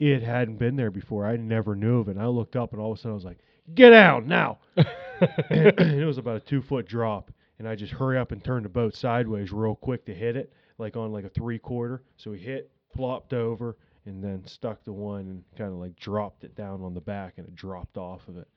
It 0.00 0.22
hadn't 0.22 0.56
been 0.58 0.74
there 0.76 0.90
before. 0.90 1.24
I 1.24 1.36
never 1.36 1.76
knew 1.76 2.00
of 2.00 2.08
it. 2.08 2.16
And 2.16 2.20
I 2.20 2.26
looked 2.26 2.56
up, 2.56 2.72
and 2.72 2.80
all 2.82 2.90
of 2.92 2.98
a 2.98 3.00
sudden, 3.00 3.12
I 3.12 3.14
was 3.14 3.24
like, 3.24 3.38
"Get 3.74 3.92
out 3.92 4.26
now!" 4.26 4.58
and 4.76 5.78
it 5.78 6.04
was 6.04 6.18
about 6.18 6.36
a 6.36 6.40
two 6.40 6.60
foot 6.60 6.86
drop, 6.88 7.30
and 7.60 7.68
I 7.68 7.76
just 7.76 7.92
hurry 7.92 8.18
up 8.18 8.32
and 8.32 8.42
turn 8.42 8.64
the 8.64 8.68
boat 8.68 8.96
sideways 8.96 9.52
real 9.52 9.76
quick 9.76 10.04
to 10.06 10.14
hit 10.14 10.36
it, 10.36 10.52
like 10.78 10.96
on 10.96 11.12
like 11.12 11.24
a 11.24 11.28
three 11.28 11.58
quarter. 11.60 12.02
So 12.16 12.32
we 12.32 12.38
hit, 12.40 12.70
plopped 12.92 13.32
over, 13.32 13.76
and 14.06 14.22
then 14.22 14.44
stuck 14.46 14.84
the 14.84 14.92
one 14.92 15.20
and 15.20 15.44
kind 15.56 15.70
of 15.72 15.78
like 15.78 15.94
dropped 15.96 16.42
it 16.42 16.56
down 16.56 16.82
on 16.82 16.92
the 16.94 17.00
back, 17.00 17.34
and 17.36 17.46
it 17.46 17.54
dropped 17.54 17.96
off 17.96 18.26
of 18.26 18.36
it. 18.36 18.48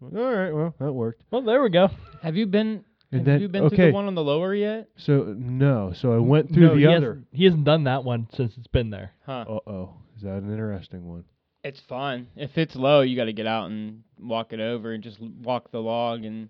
So 0.00 0.06
I'm 0.06 0.12
like, 0.14 0.22
all 0.24 0.32
right, 0.34 0.52
well 0.54 0.74
that 0.78 0.92
worked. 0.92 1.20
well, 1.30 1.42
there 1.42 1.62
we 1.62 1.68
go. 1.68 1.90
Have 2.22 2.36
you 2.36 2.46
been? 2.46 2.84
And 3.18 3.26
have 3.26 3.34
then 3.34 3.40
you 3.42 3.48
been 3.48 3.62
to 3.62 3.66
okay, 3.74 3.86
the 3.88 3.92
one 3.92 4.06
on 4.06 4.14
the 4.14 4.22
lower 4.24 4.54
yet? 4.54 4.88
so 4.96 5.34
no, 5.36 5.92
so 5.94 6.12
I 6.14 6.18
went 6.18 6.52
through 6.52 6.68
no, 6.68 6.74
the 6.74 6.80
he 6.80 6.86
other. 6.86 7.08
Hasn't, 7.14 7.26
he 7.32 7.44
hasn't 7.44 7.64
done 7.64 7.84
that 7.84 8.04
one 8.04 8.28
since 8.34 8.54
it's 8.56 8.66
been 8.68 8.90
there. 8.90 9.12
Huh. 9.24 9.44
Uh 9.48 9.70
oh, 9.70 9.94
is 10.16 10.22
that 10.22 10.36
an 10.42 10.50
interesting 10.50 11.08
one? 11.08 11.24
It's 11.64 11.80
fun. 11.88 12.28
If 12.36 12.56
it's 12.58 12.76
low, 12.76 13.00
you 13.00 13.16
got 13.16 13.24
to 13.24 13.32
get 13.32 13.46
out 13.46 13.70
and 13.70 14.02
walk 14.20 14.52
it 14.52 14.60
over 14.60 14.92
and 14.92 15.02
just 15.02 15.18
walk 15.20 15.70
the 15.72 15.80
log. 15.80 16.24
And 16.24 16.48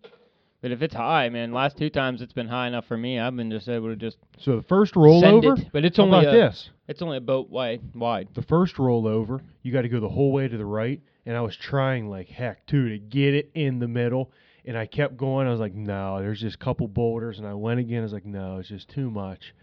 but 0.61 0.73
if 0.73 0.83
it's 0.83 0.95
high, 0.95 1.29
man, 1.31 1.53
last 1.53 1.79
two 1.79 1.89
times 1.89 2.21
it's 2.21 2.33
been 2.35 2.49
high 2.49 2.67
enough 2.67 2.85
for 2.87 2.97
me. 2.99 3.19
I've 3.19 3.35
been 3.35 3.51
just 3.51 3.69
able 3.69 3.89
to 3.89 3.97
just 3.97 4.19
So 4.39 4.57
the 4.57 4.63
first 4.63 4.93
send 4.93 5.05
rollover. 5.05 5.59
it. 5.59 5.69
But 5.73 5.85
it's 5.87 5.97
How 5.97 6.03
only 6.03 6.21
about 6.21 6.35
a, 6.35 6.39
this? 6.39 6.71
it's 6.87 7.01
only 7.01 7.17
a 7.17 7.23
boat 7.23 7.49
wide. 7.49 7.81
Wide. 7.95 8.29
The 8.35 8.43
first 8.43 8.77
rollover, 8.77 9.41
you 9.63 9.73
got 9.73 9.83
to 9.83 9.89
go 9.89 10.01
the 10.01 10.09
whole 10.09 10.33
way 10.33 10.49
to 10.49 10.57
the 10.59 10.67
right, 10.67 11.01
and 11.25 11.35
I 11.37 11.41
was 11.41 11.57
trying 11.57 12.11
like 12.11 12.29
heck 12.29 12.67
too 12.67 12.91
to 12.91 12.99
get 12.99 13.33
it 13.35 13.51
in 13.55 13.79
the 13.79 13.89
middle, 13.89 14.33
and 14.67 14.77
I 14.77 14.87
kept 14.87 15.17
going. 15.17 15.47
I 15.47 15.51
was 15.51 15.61
like, 15.61 15.75
no, 15.75 16.21
there's 16.21 16.41
just 16.41 16.57
a 16.57 16.59
couple 16.59 16.89
boulders, 16.89 17.39
and 17.39 17.47
I 17.47 17.55
went 17.55 17.81
again. 17.81 18.01
I 18.01 18.03
was 18.03 18.13
like, 18.13 18.27
no, 18.27 18.59
it's 18.59 18.69
just 18.69 18.89
too 18.89 19.11
much. 19.11 19.55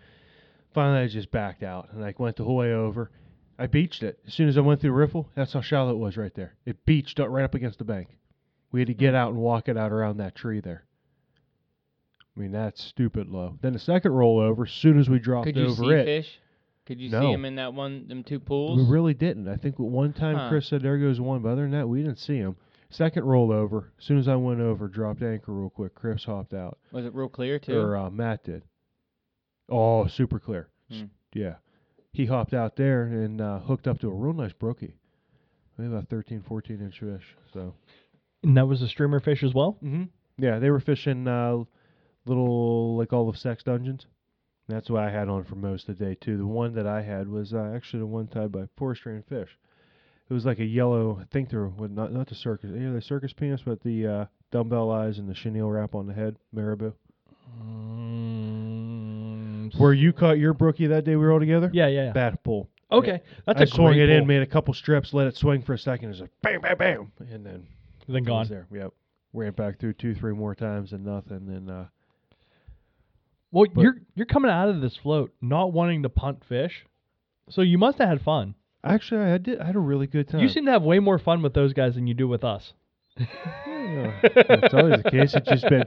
Finally, 0.74 1.04
I 1.04 1.08
just 1.08 1.32
backed 1.32 1.62
out, 1.64 1.90
and 1.94 2.04
I 2.04 2.14
went 2.18 2.38
the 2.38 2.44
whole 2.44 2.56
way 2.56 2.74
over. 2.74 3.12
I 3.60 3.68
beached 3.68 4.02
it 4.02 4.20
as 4.26 4.34
soon 4.34 4.48
as 4.50 4.58
I 4.58 4.62
went 4.62 4.82
through 4.82 4.90
the 4.92 4.96
riffle. 4.96 5.30
That's 5.36 5.54
how 5.54 5.62
shallow 5.62 5.92
it 5.92 5.98
was 5.98 6.18
right 6.18 6.34
there. 6.34 6.56
It 6.66 6.86
beached 6.86 7.20
up 7.20 7.30
right 7.30 7.44
up 7.44 7.54
against 7.54 7.78
the 7.78 7.86
bank. 7.86 8.08
We 8.72 8.80
had 8.82 8.88
to 8.88 8.96
get 8.96 9.14
out 9.14 9.30
and 9.32 9.38
walk 9.40 9.70
it 9.70 9.78
out 9.78 9.92
around 9.92 10.18
that 10.18 10.34
tree 10.34 10.60
there. 10.60 10.86
I 12.36 12.40
mean, 12.40 12.52
that's 12.52 12.84
stupid 12.84 13.28
low. 13.30 13.60
Then 13.62 13.74
the 13.74 13.80
second 13.80 14.12
rollover, 14.12 14.66
as 14.66 14.74
soon 14.74 15.00
as 15.00 15.08
we 15.08 15.20
dropped 15.20 15.46
Could 15.46 15.58
you 15.58 15.66
over 15.68 15.84
see 15.84 15.92
it, 15.92 16.06
fish? 16.06 16.40
Could 16.88 17.00
you 17.00 17.10
see 17.10 17.16
No. 17.16 17.32
them 17.32 17.46
in 17.46 17.56
that 17.56 17.76
one, 17.76 18.08
them 18.08 18.24
two 18.24 18.40
pools? 18.40 18.80
we 18.80 18.92
really 18.92 19.14
didn't. 19.14 19.48
I 19.48 19.56
think 19.58 19.78
one 19.78 20.14
time 20.14 20.36
Huh. 20.36 20.50
Chris 20.50 20.68
said 20.68 20.82
there 20.82 20.98
goes 20.98 21.22
one, 21.22 21.44
but 21.44 21.50
other 21.50 21.62
than 21.62 21.72
that, 21.72 21.88
we 21.88 22.02
didn't 22.02 22.18
see 22.18 22.38
him. 22.38 22.56
Second 22.94 23.24
rollover, 23.24 23.86
as 23.98 24.06
soon 24.06 24.18
as 24.20 24.28
I 24.28 24.36
went 24.36 24.62
over, 24.62 24.88
dropped 24.88 25.22
anchor 25.24 25.52
real 25.52 25.70
quick. 25.70 25.96
Chris 25.96 26.24
hopped 26.26 26.54
out, 26.54 26.78
Was 26.92 27.06
it 27.06 27.14
real 27.14 27.28
clear 27.30 27.58
too? 27.60 27.78
or 27.80 27.98
uh, 27.98 28.10
Matt 28.10 28.44
did. 28.44 28.64
Oh, 29.70 30.08
super 30.08 30.40
clear. 30.40 30.70
S- 30.92 31.00
Hmm. 31.00 31.06
Yeah, 31.34 31.56
he 32.12 32.26
hopped 32.28 32.54
out 32.54 32.76
there 32.76 33.04
and 33.06 33.42
uh, 33.42 33.60
hooked 33.60 33.88
up 33.88 34.00
to 34.00 34.08
a 34.10 34.14
real 34.14 34.34
nice 34.34 34.54
brookie. 34.54 34.94
Maybe 35.78 35.92
about 35.92 36.08
13, 36.10 36.44
14 36.48 36.80
inch 36.82 37.00
fish. 37.00 37.36
So. 37.52 37.74
And 38.44 38.56
that 38.58 38.68
was 38.68 38.82
a 38.84 38.88
streamer 38.88 39.20
fish 39.20 39.42
as 39.42 39.54
well. 39.56 39.78
Mm-hmm. 39.84 40.04
Yeah, 40.38 40.60
they 40.60 40.70
were 40.70 40.80
fishing 40.80 41.28
uh, 41.28 41.64
little 42.26 42.96
like 42.98 43.12
all 43.14 43.30
of 43.30 43.38
sex 43.38 43.64
dungeons. 43.64 44.06
That's 44.68 44.90
what 44.90 45.04
I 45.04 45.10
had 45.10 45.28
on 45.30 45.44
for 45.44 45.56
most 45.56 45.90
of 45.90 45.98
the 45.98 46.06
day 46.06 46.16
too. 46.16 46.38
The 46.38 46.46
one 46.46 46.74
that 46.76 46.86
I 46.88 47.02
had 47.02 47.28
was 47.28 47.54
uh, 47.54 47.72
actually 47.76 48.00
the 48.02 48.06
one 48.06 48.28
tied 48.28 48.52
by 48.52 48.68
forestry 48.78 49.16
and 49.16 49.26
fish. 49.26 49.58
It 50.34 50.36
was 50.36 50.46
like 50.48 50.58
a 50.58 50.66
yellow. 50.66 51.20
I 51.22 51.26
think 51.32 51.52
they're 51.52 51.68
well, 51.68 51.88
not 51.90 52.12
not 52.12 52.28
the 52.28 52.34
circus. 52.34 52.72
Yeah, 52.74 52.92
the 52.92 53.02
circus 53.04 53.34
peanuts, 53.34 53.62
but 53.64 53.84
the 53.84 54.08
uh, 54.08 54.26
dumbbell 54.50 54.90
eyes 54.90 55.20
and 55.20 55.30
the 55.30 55.36
chenille 55.36 55.70
wrap 55.70 55.94
on 55.94 56.08
the 56.08 56.14
head, 56.14 56.38
marabou. 56.52 56.92
Mm, 57.64 59.80
Where 59.80 59.94
you 59.94 60.12
caught 60.12 60.40
your 60.40 60.56
brookie 60.56 60.88
that 60.88 61.06
day 61.06 61.12
we 61.16 61.24
were 61.24 61.32
all 61.32 61.40
together? 61.40 61.70
yeah, 61.72 61.86
yeah, 61.86 62.06
yeah. 62.06 62.12
Bad 62.14 62.42
pull. 62.44 62.68
Okay, 62.92 63.22
that's 63.46 63.62
I 63.62 63.66
a 63.66 63.68
swung 63.68 63.94
it 63.94 64.10
in, 64.10 64.22
pull. 64.22 64.28
made 64.28 64.42
a 64.42 64.48
couple 64.48 64.74
strips, 64.74 65.14
let 65.14 65.28
it 65.28 65.38
swing 65.38 65.62
for 65.62 65.74
a 65.74 65.78
second, 65.78 66.10
it's 66.10 66.20
like 66.20 66.32
bam, 66.42 66.62
bam, 66.62 66.78
bam, 66.80 67.12
and 67.32 67.46
then 67.46 67.68
Then 68.08 68.24
gone. 68.24 68.48
there. 68.48 68.66
Yep. 68.72 68.92
Ran 69.34 69.52
back 69.52 69.80
through 69.80 69.94
two, 69.94 70.16
three 70.16 70.34
more 70.34 70.56
times 70.56 70.94
and 70.94 71.06
nothing. 71.06 71.48
And 71.48 71.70
uh, 71.70 71.84
Well, 73.52 73.68
you're 73.78 73.98
you're 74.16 74.26
coming 74.26 74.50
out 74.50 74.70
of 74.70 74.82
this 74.82 74.98
float 74.98 75.32
not 75.42 75.74
wanting 75.74 76.02
to 76.04 76.10
punt 76.10 76.44
fish, 76.50 76.88
so 77.52 77.62
you 77.62 77.78
must 77.78 78.00
have 78.00 78.10
had 78.10 78.22
fun. 78.24 78.56
Actually, 78.84 79.22
I 79.22 79.38
did. 79.38 79.60
I 79.60 79.66
had 79.66 79.76
a 79.76 79.80
really 79.80 80.08
good 80.08 80.28
time. 80.28 80.42
You 80.42 80.50
seem 80.50 80.66
to 80.66 80.72
have 80.72 80.84
way 80.84 81.00
more 81.00 81.20
fun 81.20 81.42
with 81.42 81.54
those 81.54 81.74
guys 81.74 81.96
than 81.96 82.08
you 82.08 82.14
do 82.14 82.28
with 82.28 82.44
us. 82.44 82.74
Yeah, 83.18 84.20
it's 84.24 84.74
always 84.74 85.04
the 85.04 85.12
case. 85.12 85.34
It's 85.36 85.48
just 85.48 85.70
been 85.70 85.84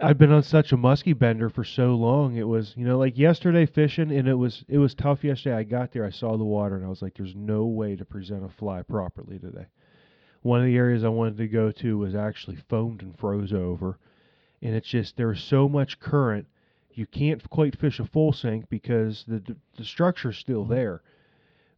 I've 0.00 0.16
been 0.16 0.32
on 0.32 0.42
such 0.42 0.72
a 0.72 0.76
musky 0.76 1.12
bender 1.12 1.50
for 1.50 1.64
so 1.64 1.94
long. 1.94 2.36
It 2.36 2.46
was 2.46 2.72
you 2.76 2.86
know 2.86 2.98
like 2.98 3.18
yesterday 3.18 3.66
fishing, 3.66 4.10
and 4.10 4.26
it 4.26 4.34
was 4.34 4.64
it 4.68 4.78
was 4.78 4.94
tough 4.94 5.22
yesterday. 5.22 5.56
I 5.56 5.62
got 5.64 5.92
there, 5.92 6.04
I 6.04 6.10
saw 6.10 6.36
the 6.36 6.44
water, 6.44 6.76
and 6.76 6.84
I 6.84 6.88
was 6.88 7.02
like, 7.02 7.14
"There's 7.14 7.34
no 7.34 7.64
way 7.66 7.96
to 7.96 8.04
present 8.04 8.44
a 8.44 8.48
fly 8.48 8.82
properly 8.82 9.38
today." 9.38 9.66
One 10.42 10.60
of 10.60 10.66
the 10.66 10.76
areas 10.76 11.04
I 11.04 11.08
wanted 11.08 11.36
to 11.38 11.48
go 11.48 11.70
to 11.72 11.98
was 11.98 12.14
actually 12.14 12.56
foamed 12.68 13.02
and 13.02 13.18
froze 13.18 13.52
over, 13.52 13.98
and 14.60 14.74
it's 14.74 14.88
just 14.88 15.16
there's 15.16 15.42
so 15.42 15.68
much 15.68 16.00
current, 16.00 16.46
you 16.92 17.06
can't 17.06 17.48
quite 17.50 17.78
fish 17.78 18.00
a 18.00 18.04
full 18.06 18.32
sink 18.32 18.68
because 18.68 19.24
the 19.28 19.38
the, 19.40 19.56
the 19.76 19.84
structure's 19.84 20.38
still 20.38 20.62
mm-hmm. 20.62 20.74
there. 20.74 21.02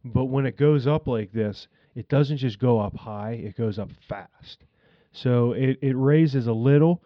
But 0.05 0.25
when 0.25 0.45
it 0.45 0.55
goes 0.55 0.85
up 0.85 1.07
like 1.07 1.31
this, 1.31 1.67
it 1.95 2.07
doesn't 2.09 2.37
just 2.37 2.59
go 2.59 2.79
up 2.79 2.95
high; 2.95 3.31
it 3.31 3.55
goes 3.57 3.79
up 3.79 3.89
fast. 4.07 4.63
So 5.11 5.53
it, 5.53 5.79
it 5.81 5.95
raises 5.95 6.45
a 6.45 6.53
little, 6.53 7.03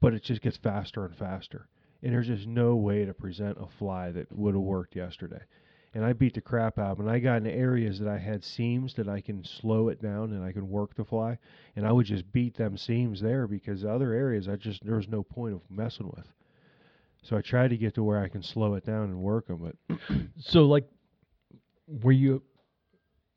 but 0.00 0.12
it 0.12 0.22
just 0.22 0.42
gets 0.42 0.56
faster 0.56 1.04
and 1.04 1.14
faster. 1.14 1.68
And 2.02 2.12
there's 2.12 2.26
just 2.26 2.46
no 2.46 2.76
way 2.76 3.04
to 3.04 3.14
present 3.14 3.58
a 3.60 3.66
fly 3.78 4.10
that 4.10 4.32
would 4.36 4.54
have 4.54 4.62
worked 4.62 4.96
yesterday. 4.96 5.40
And 5.94 6.04
I 6.04 6.12
beat 6.12 6.34
the 6.34 6.40
crap 6.40 6.78
out 6.78 6.92
of 6.92 6.98
'em, 7.00 7.06
And 7.06 7.14
I 7.14 7.20
got 7.20 7.38
into 7.38 7.52
areas 7.52 7.98
that 8.00 8.08
I 8.08 8.18
had 8.18 8.42
seams 8.42 8.94
that 8.94 9.08
I 9.08 9.20
can 9.20 9.44
slow 9.44 9.88
it 9.88 10.02
down 10.02 10.32
and 10.32 10.42
I 10.44 10.52
can 10.52 10.68
work 10.68 10.94
the 10.94 11.04
fly. 11.04 11.38
And 11.74 11.86
I 11.86 11.92
would 11.92 12.06
just 12.06 12.32
beat 12.32 12.54
them 12.54 12.76
seams 12.76 13.20
there 13.20 13.46
because 13.46 13.82
the 13.82 13.90
other 13.90 14.12
areas 14.12 14.48
I 14.48 14.56
just 14.56 14.84
there 14.84 14.96
was 14.96 15.08
no 15.08 15.22
point 15.22 15.54
of 15.54 15.70
messing 15.70 16.08
with. 16.08 16.32
So 17.22 17.36
I 17.36 17.40
tried 17.40 17.68
to 17.68 17.76
get 17.76 17.94
to 17.94 18.02
where 18.02 18.18
I 18.18 18.28
can 18.28 18.42
slow 18.42 18.74
it 18.74 18.84
down 18.84 19.04
and 19.04 19.22
work 19.22 19.46
them. 19.46 19.72
But 19.88 19.98
So 20.38 20.66
like, 20.66 20.86
were 21.86 22.12
you 22.12 22.42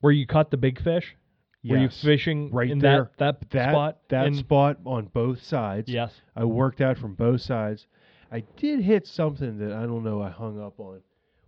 where 0.02 0.14
you 0.14 0.26
caught 0.26 0.52
the 0.52 0.58
big 0.58 0.82
fish? 0.82 1.16
Were 1.64 1.78
you 1.78 1.90
fishing 1.90 2.52
right 2.52 2.70
in 2.70 2.80
there. 2.80 3.12
that 3.18 3.42
that, 3.42 3.50
that 3.52 3.72
spot? 3.72 3.98
that 4.10 4.28
in- 4.28 4.36
spot 4.36 4.78
on 4.86 5.08
both 5.08 5.44
sides. 5.44 5.90
Yes. 5.90 6.14
I 6.36 6.46
worked 6.46 6.80
out 6.80 6.98
from 6.98 7.16
both 7.16 7.42
sides. 7.42 7.86
I 8.32 8.42
did 8.58 8.82
hit 8.82 9.08
something 9.08 9.58
that 9.58 9.74
I 9.74 9.82
don't 9.82 10.04
know 10.04 10.22
I 10.22 10.30
hung 10.30 10.62
up 10.62 10.80
on. 10.80 11.02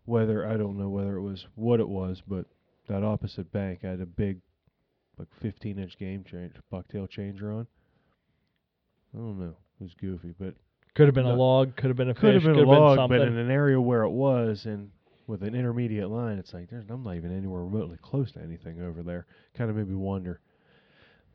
Whether 0.06 0.48
I 0.48 0.58
don't 0.58 0.78
know 0.78 0.90
whether 0.90 1.16
it 1.16 1.22
was 1.22 1.48
what 1.56 1.80
it 1.80 1.88
was, 1.88 2.22
but 2.28 2.46
that 2.88 3.04
opposite 3.04 3.52
bank 3.52 3.80
I 3.84 3.90
had 3.90 4.02
a 4.02 4.06
big 4.06 4.40
like 5.18 5.30
15 5.42 5.80
inch 5.80 5.98
game 5.98 6.26
change 6.30 6.54
bucktail 6.74 7.10
changer 7.10 7.52
on. 7.54 7.68
I 9.14 9.18
don't 9.18 9.40
know. 9.40 9.56
It 9.80 9.84
was 9.84 9.94
goofy, 9.94 10.34
but 10.38 10.56
Could 10.96 11.08
have 11.08 11.16
been 11.16 11.26
a 11.26 11.36
log. 11.36 11.76
Could 11.76 11.90
have 11.90 11.98
been 11.98 12.10
a 12.10 12.14
could 12.14 12.34
have 12.34 12.44
been 12.44 12.56
could 12.56 12.64
a 12.64 12.70
log, 12.70 12.98
something. 12.98 13.18
but 13.18 13.28
in 13.28 13.38
an 13.38 13.52
area 13.52 13.80
where 13.80 14.04
it 14.04 14.10
was 14.10 14.66
and 14.66 14.90
with 15.32 15.44
an 15.44 15.56
intermediate 15.56 16.10
line, 16.10 16.38
it's 16.38 16.54
like 16.54 16.70
there's 16.70 16.84
I'm 16.90 17.04
not 17.04 17.16
even 17.16 17.36
anywhere 17.36 17.64
remotely 17.64 17.98
close 18.02 18.34
to 18.34 18.42
anything 18.42 18.82
over 18.82 19.02
there. 19.02 19.26
Kind 19.56 19.70
of 19.70 19.78
made 19.78 19.88
me 19.88 19.96
wonder. 19.96 20.42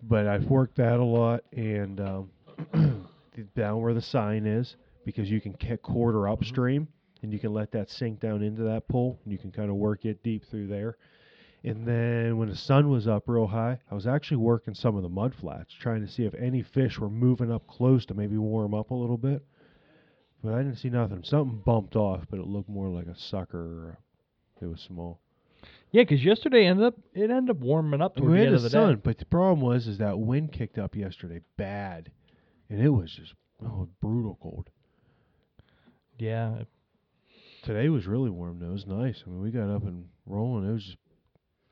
But 0.03 0.27
I've 0.27 0.45
worked 0.45 0.77
that 0.77 1.01
a 1.01 1.05
lot, 1.05 1.45
and 1.53 1.99
um, 2.01 2.31
down 3.57 3.81
where 3.81 3.95
the 3.95 4.03
sign 4.03 4.45
is, 4.45 4.77
because 5.07 5.31
you 5.31 5.41
can 5.41 5.55
ca- 5.55 5.79
quarter 5.79 6.29
upstream, 6.29 6.87
and 7.23 7.33
you 7.33 7.39
can 7.39 7.55
let 7.55 7.73
that 7.73 7.89
sink 7.89 8.21
down 8.21 8.43
into 8.43 8.63
that 8.65 8.87
pool, 8.87 9.19
and 9.25 9.33
you 9.33 9.39
can 9.39 9.51
kind 9.51 9.71
of 9.71 9.77
work 9.77 10.05
it 10.05 10.23
deep 10.23 10.45
through 10.45 10.67
there. 10.67 10.99
And 11.65 11.89
then 11.89 12.37
when 12.37 12.51
the 12.51 12.57
sun 12.57 12.91
was 12.91 13.09
up 13.09 13.25
real 13.27 13.47
high, 13.47 13.79
I 13.91 13.95
was 13.95 14.07
actually 14.07 14.37
working 14.37 14.75
some 14.75 14.95
of 14.95 15.03
the 15.03 15.09
mud 15.09 15.35
flats, 15.35 15.73
trying 15.73 16.05
to 16.05 16.13
see 16.13 16.27
if 16.27 16.35
any 16.35 16.63
fish 16.63 16.99
were 16.99 17.09
moving 17.09 17.51
up 17.51 17.67
close 17.67 18.05
to 18.07 18.15
maybe 18.15 18.37
warm 18.37 18.75
up 18.75 18.91
a 18.91 18.95
little 18.95 19.17
bit. 19.17 19.43
But 20.47 20.55
I 20.55 20.59
didn't 20.63 20.77
see 20.77 20.91
nothing. 20.91 21.23
Something 21.25 21.61
bumped 21.67 21.97
off, 21.97 22.25
but 22.31 22.39
it 22.39 22.47
looked 22.47 22.69
more 22.69 22.89
like 22.89 23.07
a 23.07 23.19
sucker. 23.19 23.59
Or 23.59 23.99
a, 24.61 24.65
it 24.65 24.69
was 24.69 24.81
small. 24.81 25.21
yeah, 25.91 26.03
because 26.03 26.23
yesterday 26.25 26.67
ended 26.67 26.87
up 26.87 26.95
it 27.15 27.31
ended 27.31 27.51
up 27.51 27.59
warming 27.63 28.01
up 28.01 28.15
toward 28.17 28.31
we 28.31 28.39
the 28.39 28.45
had 28.45 28.47
end 28.47 28.53
the 28.55 28.57
of 28.59 28.63
the 28.63 28.71
sun, 28.71 28.95
day. 28.95 29.01
but 29.03 29.19
the 29.19 29.25
problem 29.25 29.61
was 29.61 29.87
is 29.89 29.99
that 29.99 30.19
wind 30.19 30.53
kicked 30.53 30.79
up 30.79 30.95
yesterday 30.95 31.41
bad, 31.57 32.11
and 32.71 32.81
it 32.81 32.91
was 32.91 33.11
just 33.13 33.35
oh 33.65 33.89
brutal 34.01 34.39
cold. 34.41 34.71
Yeah. 36.19 36.63
Today 37.65 37.89
was 37.89 38.07
really 38.07 38.31
warm 38.31 38.61
though. 38.61 38.69
It 38.69 38.73
was 38.73 38.87
nice. 38.87 39.23
I 39.27 39.31
mean, 39.31 39.43
we 39.43 39.51
got 39.51 39.69
up 39.75 39.83
and 39.83 40.05
rolling. 40.27 40.69
It 40.69 40.73
was 40.73 40.85
just 40.85 40.97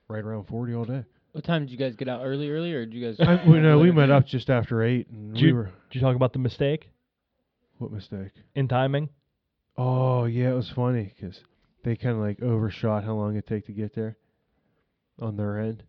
right 0.08 0.24
around 0.24 0.46
forty 0.48 0.74
all 0.74 0.84
day. 0.84 1.04
What 1.32 1.44
time 1.44 1.62
did 1.66 1.70
you 1.72 1.78
guys 1.78 1.94
get 1.96 2.08
out 2.08 2.22
early, 2.24 2.50
early, 2.50 2.72
or 2.72 2.84
did 2.84 2.94
you 2.94 3.06
guys? 3.12 3.16
I, 3.20 3.48
we 3.48 3.58
know 3.60 3.78
we 3.78 3.90
met 3.92 4.10
up 4.10 4.26
just 4.26 4.50
after 4.50 4.82
eight, 4.82 5.08
and 5.10 5.34
Did 5.34 5.42
we 5.42 5.48
you- 5.48 5.54
were 5.54 5.64
Did 5.90 5.94
you 5.94 6.00
talk 6.00 6.16
about 6.16 6.32
the 6.32 6.38
mistake 6.40 6.88
what 7.78 7.92
mistake? 7.92 8.32
in 8.54 8.68
timing? 8.68 9.08
Oh 9.76 10.24
yeah, 10.24 10.50
it 10.50 10.54
was 10.54 10.70
funny 10.70 11.12
because 11.14 11.40
they 11.82 11.96
kind 11.96 12.16
of 12.16 12.22
like 12.22 12.42
overshot 12.42 13.04
how 13.04 13.14
long 13.14 13.36
it 13.36 13.46
take 13.46 13.66
to 13.66 13.72
get 13.72 13.94
there 13.94 14.16
on 15.20 15.36
their 15.36 15.58
end. 15.58 15.82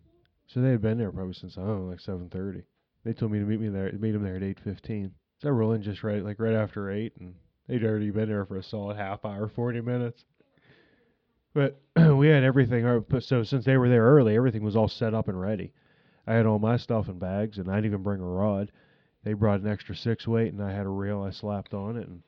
So 0.47 0.61
they 0.61 0.71
had 0.71 0.81
been 0.81 0.97
there 0.97 1.11
probably 1.11 1.33
since 1.33 1.57
I 1.57 1.61
don't 1.61 1.85
know, 1.85 1.89
like 1.91 1.99
seven 1.99 2.29
thirty. 2.29 2.63
They 3.03 3.13
told 3.13 3.31
me 3.31 3.39
to 3.39 3.45
meet 3.45 3.59
me 3.59 3.69
there, 3.69 3.91
meet 3.93 4.11
them 4.11 4.23
there 4.23 4.35
at 4.35 4.43
eight 4.43 4.59
fifteen. 4.59 5.11
So 5.41 5.49
I 5.49 5.51
roll 5.51 5.73
in 5.73 5.81
just 5.81 6.03
right, 6.03 6.23
like 6.23 6.39
right 6.39 6.55
after 6.55 6.89
eight, 6.91 7.13
and 7.19 7.35
they'd 7.67 7.83
already 7.83 8.09
been 8.09 8.29
there 8.29 8.45
for 8.45 8.57
a 8.57 8.63
solid 8.63 8.97
half 8.97 9.25
hour, 9.25 9.47
forty 9.47 9.81
minutes. 9.81 10.25
But 11.53 11.79
we 11.95 12.27
had 12.27 12.43
everything. 12.43 13.03
but 13.09 13.23
So 13.23 13.43
since 13.43 13.65
they 13.65 13.77
were 13.77 13.89
there 13.89 14.03
early, 14.03 14.35
everything 14.35 14.63
was 14.63 14.75
all 14.75 14.87
set 14.87 15.13
up 15.13 15.27
and 15.27 15.39
ready. 15.39 15.73
I 16.27 16.33
had 16.33 16.45
all 16.45 16.59
my 16.59 16.77
stuff 16.77 17.07
in 17.07 17.19
bags, 17.19 17.57
and 17.59 17.69
I 17.69 17.75
didn't 17.75 17.85
even 17.91 18.03
bring 18.03 18.21
a 18.21 18.25
rod. 18.25 18.71
They 19.25 19.33
brought 19.33 19.59
an 19.59 19.67
extra 19.67 19.95
six 19.95 20.25
weight, 20.25 20.53
and 20.53 20.63
I 20.63 20.71
had 20.71 20.85
a 20.85 20.89
reel 20.89 21.21
I 21.21 21.31
slapped 21.31 21.73
on 21.73 21.97
it, 21.97 22.07
and 22.07 22.21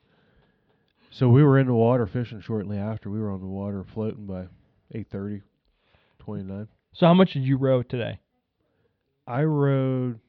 so 1.10 1.28
we 1.30 1.42
were 1.42 1.58
in 1.58 1.68
the 1.68 1.74
water 1.74 2.06
fishing 2.06 2.42
shortly 2.42 2.76
after. 2.76 3.08
We 3.08 3.20
were 3.20 3.30
on 3.30 3.40
the 3.40 3.46
water 3.46 3.84
floating 3.94 4.26
by 4.26 4.48
8:30, 4.94 5.42
29. 6.18 6.68
So 6.92 7.06
how 7.06 7.14
much 7.14 7.32
did 7.32 7.44
you 7.44 7.56
row 7.56 7.82
today? 7.82 8.18
I 9.26 9.44
rode 9.44 10.20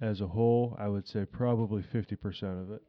as 0.00 0.20
a 0.20 0.26
whole, 0.26 0.76
I 0.78 0.88
would 0.88 1.08
say 1.08 1.24
probably 1.24 1.82
50% 1.82 2.62
of 2.62 2.70
it, 2.70 2.82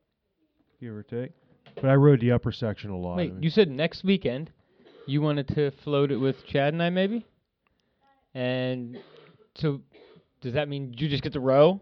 give 0.80 0.94
or 0.94 1.04
take. 1.04 1.32
But 1.76 1.86
I 1.86 1.96
rode 1.96 2.22
the 2.22 2.32
upper 2.32 2.52
section 2.52 2.92
a 2.92 2.98
lot. 2.98 3.14
I 3.14 3.18
Wait, 3.18 3.34
mean, 3.34 3.44
you 3.44 3.50
said 3.50 3.70
next 3.70 4.04
weekend 4.04 4.52
you 5.06 5.22
wanted 5.22 5.48
to 5.50 5.72
float 5.84 6.12
it 6.12 6.18
with 6.18 6.46
Chad 6.46 6.74
and 6.74 6.84
I 6.84 6.90
maybe? 6.90 7.26
And 8.34 9.00
so 9.56 9.82
does 10.42 10.54
that 10.54 10.68
mean 10.68 10.94
you 10.98 11.08
just 11.08 11.24
get 11.24 11.34
to 11.34 11.40
row? 11.40 11.82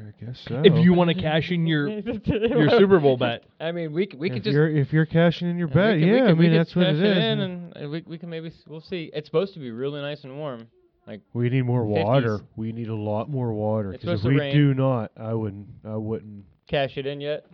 I 0.00 0.24
guess 0.24 0.38
so. 0.48 0.62
If 0.64 0.74
you 0.84 0.92
want 0.94 1.10
to 1.10 1.14
cash 1.20 1.50
in 1.50 1.66
your 1.66 1.88
your 2.24 2.70
Super 2.78 3.00
Bowl 3.00 3.16
bet, 3.18 3.44
I 3.60 3.72
mean, 3.72 3.92
we 3.92 4.06
c- 4.10 4.16
we 4.16 4.28
if 4.28 4.34
could 4.34 4.44
just 4.44 4.54
you're 4.54 4.68
if 4.68 4.92
you're 4.92 5.06
cashing 5.06 5.48
in 5.50 5.58
your 5.58 5.68
we 5.68 5.74
bet, 5.74 5.94
could- 5.94 6.02
we 6.02 6.12
yeah, 6.12 6.18
could- 6.20 6.28
I 6.28 6.32
we 6.34 6.38
mean 6.40 6.50
could 6.52 6.60
that's 6.60 6.76
what 6.76 6.86
it 6.86 6.94
cash 6.96 7.16
is. 7.16 7.16
in 7.24 7.40
and 7.40 7.76
uh, 7.84 7.88
we 7.88 8.02
we 8.06 8.18
can 8.18 8.28
maybe 8.30 8.48
s- 8.48 8.64
we'll 8.68 8.80
see. 8.80 9.10
It's 9.12 9.26
supposed 9.26 9.54
to 9.54 9.60
be 9.60 9.70
really 9.70 10.00
nice 10.00 10.22
and 10.24 10.36
warm. 10.36 10.68
Like 11.06 11.22
we 11.32 11.48
need 11.48 11.62
more 11.62 11.82
50s. 11.84 12.04
water. 12.04 12.40
We 12.56 12.70
need 12.72 12.88
a 12.88 12.94
lot 12.94 13.28
more 13.30 13.52
water. 13.52 13.92
It's 13.94 14.04
'cause 14.04 14.14
if 14.14 14.18
supposed 14.20 14.22
to 14.24 14.28
we 14.34 14.40
rain. 14.40 14.54
do 14.54 14.74
not, 14.74 15.10
I 15.16 15.32
wouldn't. 15.34 15.66
I 15.84 15.96
wouldn't. 15.96 16.44
Cash 16.68 16.98
it 16.98 17.06
in 17.06 17.20
yet? 17.22 17.46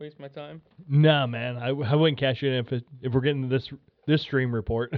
Waste 0.00 0.18
my 0.18 0.28
time. 0.28 0.62
nah, 0.88 1.26
man, 1.26 1.58
I, 1.58 1.66
I 1.68 1.94
wouldn't 1.94 2.18
cash 2.18 2.42
it 2.42 2.46
in 2.48 2.64
if 2.64 2.72
it, 2.72 2.84
if 3.02 3.12
we're 3.12 3.20
getting 3.20 3.46
this 3.50 3.68
this 4.06 4.22
stream 4.22 4.54
report. 4.54 4.96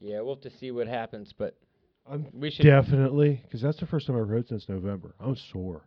yeah, 0.00 0.20
we'll 0.20 0.34
have 0.34 0.42
to 0.42 0.50
see 0.58 0.70
what 0.70 0.86
happens, 0.86 1.32
but 1.36 1.56
I'm 2.10 2.26
we 2.32 2.50
should. 2.50 2.64
definitely 2.64 3.40
because 3.44 3.62
that's 3.62 3.78
the 3.80 3.86
first 3.86 4.06
time 4.06 4.16
I've 4.20 4.28
rode 4.28 4.48
since 4.48 4.68
November. 4.68 5.14
I'm 5.20 5.36
sore. 5.52 5.86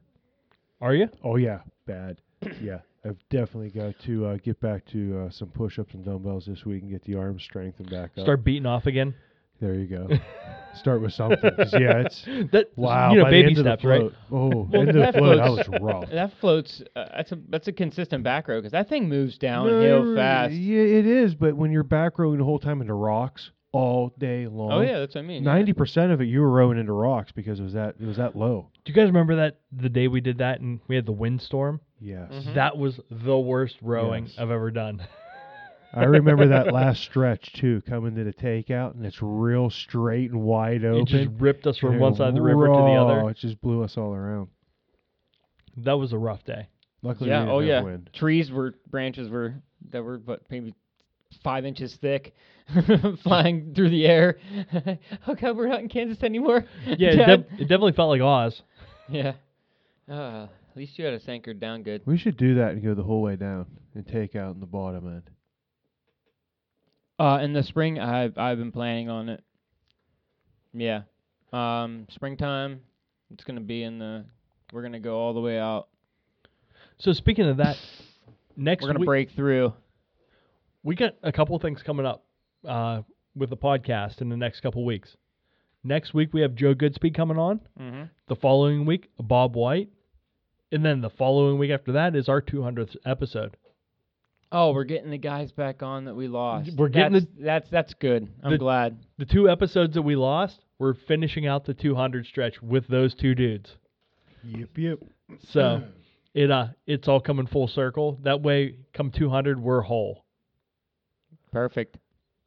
Are 0.81 0.93
you? 0.95 1.09
Oh 1.23 1.35
yeah, 1.35 1.59
bad. 1.85 2.21
yeah, 2.61 2.79
I've 3.05 3.17
definitely 3.29 3.69
got 3.69 3.93
to 4.05 4.25
uh, 4.25 4.37
get 4.37 4.59
back 4.59 4.85
to 4.87 5.25
uh, 5.25 5.29
some 5.31 5.49
push-ups 5.49 5.93
and 5.93 6.03
dumbbells 6.05 6.45
this 6.45 6.65
week 6.65 6.83
and 6.83 6.91
get 6.91 7.03
the 7.03 7.15
arm 7.15 7.39
strength 7.39 7.79
and 7.79 7.89
back 7.89 8.11
up. 8.17 8.23
Start 8.23 8.43
beating 8.43 8.65
off 8.65 8.85
again. 8.85 9.13
There 9.59 9.73
you 9.73 9.87
go. 9.87 10.07
Start 10.75 11.01
with 11.01 11.13
something. 11.13 11.39
yeah, 11.57 12.01
it's 12.05 12.23
That 12.51 12.67
wow. 12.75 13.11
you 13.11 13.17
know 13.17 13.25
baby 13.25 13.55
steps, 13.55 13.83
right? 13.83 14.01
Oh, 14.31 14.67
Well, 14.71 14.81
end 14.81 14.89
of 14.89 14.93
the 14.95 14.99
that 15.01 15.15
float, 15.15 15.37
that 15.37 15.49
was 15.71 15.81
rough. 15.81 16.09
That 16.11 16.31
floats. 16.39 16.83
Uh, 16.95 17.05
that's 17.15 17.31
a 17.31 17.39
that's 17.49 17.67
a 17.67 17.71
consistent 17.71 18.23
back 18.23 18.47
row 18.47 18.59
because 18.59 18.73
that 18.73 18.87
thing 18.87 19.09
moves 19.09 19.39
downhill 19.39 20.03
No, 20.03 20.15
fast. 20.15 20.53
Yeah, 20.53 20.81
it 20.81 21.07
is. 21.07 21.33
But 21.33 21.55
when 21.55 21.71
you're 21.71 21.83
back 21.83 22.19
rowing 22.19 22.37
the 22.37 22.43
whole 22.43 22.59
time 22.59 22.81
into 22.81 22.93
rocks 22.93 23.49
all 23.73 24.13
day 24.17 24.47
long, 24.47 24.71
Oh 24.71 24.81
yeah, 24.81 24.99
that's 24.99 25.15
what 25.15 25.21
I 25.23 25.27
mean. 25.27 25.43
yeah. 25.43 25.51
ninety 25.53 25.73
percent 25.73 26.11
of 26.11 26.21
it 26.21 26.25
you 26.25 26.41
were 26.41 26.49
rowing 26.49 26.77
into 26.79 26.93
rocks 26.93 27.31
because 27.31 27.59
it 27.59 27.63
was 27.63 27.73
that 27.73 27.95
it 27.99 28.05
was 28.05 28.17
that 28.17 28.35
low. 28.35 28.69
Do 28.85 28.91
you 28.91 28.95
guys 28.95 29.07
remember 29.07 29.35
that 29.37 29.59
the 29.71 29.89
day 29.89 30.07
we 30.07 30.21
did 30.21 30.37
that 30.39 30.61
and 30.61 30.79
we 30.87 30.95
had 30.95 31.05
the 31.05 31.11
windstorm? 31.11 31.81
Yes, 31.99 32.31
Mhm. 32.31 32.53
That 32.55 32.77
was 32.77 32.99
the 33.11 33.37
worst 33.37 33.77
rowing 33.81 34.25
Yes. 34.27 34.35
I've 34.39 34.51
ever 34.51 34.71
done. 34.71 35.05
I 35.93 36.03
remember 36.03 36.47
that 36.49 36.71
last 36.73 37.01
stretch 37.01 37.53
too, 37.53 37.81
coming 37.87 38.13
to 38.15 38.23
the 38.23 38.33
takeout, 38.33 38.93
and 38.95 39.05
it's 39.05 39.21
real 39.21 39.69
straight 39.69 40.29
and 40.31 40.41
wide 40.43 40.83
open. 40.85 41.01
It 41.01 41.07
just 41.07 41.29
ripped 41.41 41.65
us 41.65 41.77
from 41.77 41.97
one 41.99 42.13
side 42.15 42.27
of 42.29 42.35
the 42.35 42.41
river 42.41 42.67
to 42.67 42.71
the 42.73 42.77
other. 42.93 43.29
It 43.29 43.37
just 43.37 43.59
blew 43.61 43.83
us 43.83 43.97
all 43.97 44.13
around. 44.13 44.49
That 45.77 45.93
was 45.97 46.11
a 46.13 46.17
rough 46.17 46.43
day. 46.43 46.67
Luckily, 47.01 47.29
Yeah. 47.29 47.45
we 47.45 47.49
Oh 47.51 47.59
didn't 47.59 47.69
yeah. 47.69 47.75
have 47.75 47.85
wind. 47.85 48.09
Trees 48.13 48.51
were 48.51 48.73
branches 48.89 49.29
were 49.29 49.55
that 49.91 50.03
were 50.03 50.17
but 50.17 50.41
maybe 50.49 50.73
five 51.43 51.65
inches 51.65 51.95
thick, 52.01 52.33
flying 53.23 53.73
through 53.75 53.89
the 53.89 54.05
air. 54.05 54.37
oh 55.27 55.35
God, 55.35 55.55
we're 55.57 55.67
not 55.67 55.79
in 55.79 55.89
Kansas 55.89 56.21
anymore. 56.23 56.65
Yeah, 56.85 57.09
it, 57.09 57.15
Dad. 57.17 57.25
def- 57.49 57.59
it 57.59 57.63
definitely 57.63 57.93
felt 57.93 58.09
like 58.09 58.21
Oz. 58.21 58.61
yeah. 59.09 59.33
Uh, 60.09 60.47
at 60.71 60.77
least 60.77 60.97
you 60.97 61.05
had 61.05 61.13
us 61.13 61.23
anchored 61.27 61.59
down 61.59 61.83
good. 61.83 62.01
We 62.05 62.17
should 62.17 62.37
do 62.37 62.55
that 62.55 62.71
and 62.71 62.83
go 62.83 62.93
the 62.93 63.03
whole 63.03 63.21
way 63.21 63.35
down 63.35 63.65
and 63.95 64.07
take 64.07 64.35
out 64.35 64.53
in 64.53 64.59
the 64.59 64.65
bottom 64.65 65.07
end. 65.07 65.23
Uh, 67.19 67.39
in 67.41 67.51
the 67.51 67.63
spring, 67.63 67.99
I've 67.99 68.37
I've 68.37 68.57
been 68.57 68.71
planning 68.71 69.09
on 69.09 69.29
it. 69.29 69.43
Yeah. 70.73 71.01
Um, 71.51 72.05
springtime, 72.11 72.81
it's 73.33 73.43
gonna 73.43 73.59
be 73.61 73.83
in 73.83 73.97
the. 73.97 74.25
We're 74.71 74.83
gonna 74.83 74.99
go 74.99 75.17
all 75.17 75.33
the 75.33 75.39
way 75.39 75.57
out. 75.57 75.87
So 76.99 77.11
speaking 77.13 77.45
of 77.47 77.57
that, 77.57 77.77
next 78.55 78.83
We're 78.83 78.89
gonna 78.89 78.99
week 78.99 79.07
break 79.07 79.31
through. 79.31 79.73
We 80.87 80.95
got 80.95 81.15
a 81.21 81.33
couple 81.33 81.59
things 81.59 81.83
coming 81.83 82.05
up 82.05 82.23
uh, 82.65 83.01
with 83.35 83.49
the 83.49 83.57
podcast 83.57 84.21
in 84.21 84.29
the 84.29 84.37
next 84.37 84.61
couple 84.61 84.85
weeks. 84.85 85.17
Next 85.83 86.13
week 86.13 86.33
we 86.33 86.39
have 86.41 86.55
Joe 86.55 86.73
Goodspeed 86.73 87.13
coming 87.13 87.37
on. 87.37 87.59
Mm-hmm. 87.77 88.03
The 88.29 88.35
following 88.37 88.85
week, 88.85 89.09
Bob 89.19 89.57
White, 89.57 89.89
and 90.71 90.85
then 90.85 91.01
the 91.01 91.09
following 91.09 91.59
week 91.59 91.71
after 91.71 91.91
that 91.91 92.15
is 92.15 92.29
our 92.29 92.41
200th 92.41 92.95
episode. 93.05 93.57
Oh, 94.49 94.71
we're 94.71 94.85
getting 94.85 95.11
the 95.11 95.17
guys 95.17 95.51
back 95.51 95.83
on 95.83 96.05
that 96.05 96.15
we 96.15 96.29
lost. 96.29 96.71
We're 96.77 96.87
getting 96.87 97.13
that's, 97.13 97.25
that's 97.37 97.69
that's 97.69 97.93
good. 97.95 98.29
I'm 98.41 98.51
the- 98.51 98.57
glad. 98.57 98.97
The 99.17 99.25
two 99.25 99.49
episodes 99.49 99.95
that 99.95 100.03
we 100.03 100.15
lost, 100.15 100.63
we're 100.79 100.93
finishing 100.93 101.45
out 101.45 101.65
the 101.65 101.73
200 101.73 102.25
stretch 102.27 102.61
with 102.61 102.87
those 102.87 103.13
two 103.13 103.35
dudes. 103.35 103.75
Yep, 104.45 104.69
yep. 104.77 104.99
So 105.49 105.83
it 106.33 106.49
uh 106.49 106.67
it's 106.85 107.09
all 107.09 107.19
coming 107.19 107.47
full 107.47 107.67
circle. 107.67 108.19
That 108.23 108.41
way, 108.41 108.77
come 108.93 109.11
200, 109.11 109.59
we're 109.59 109.81
whole. 109.81 110.23
Perfect. 111.51 111.97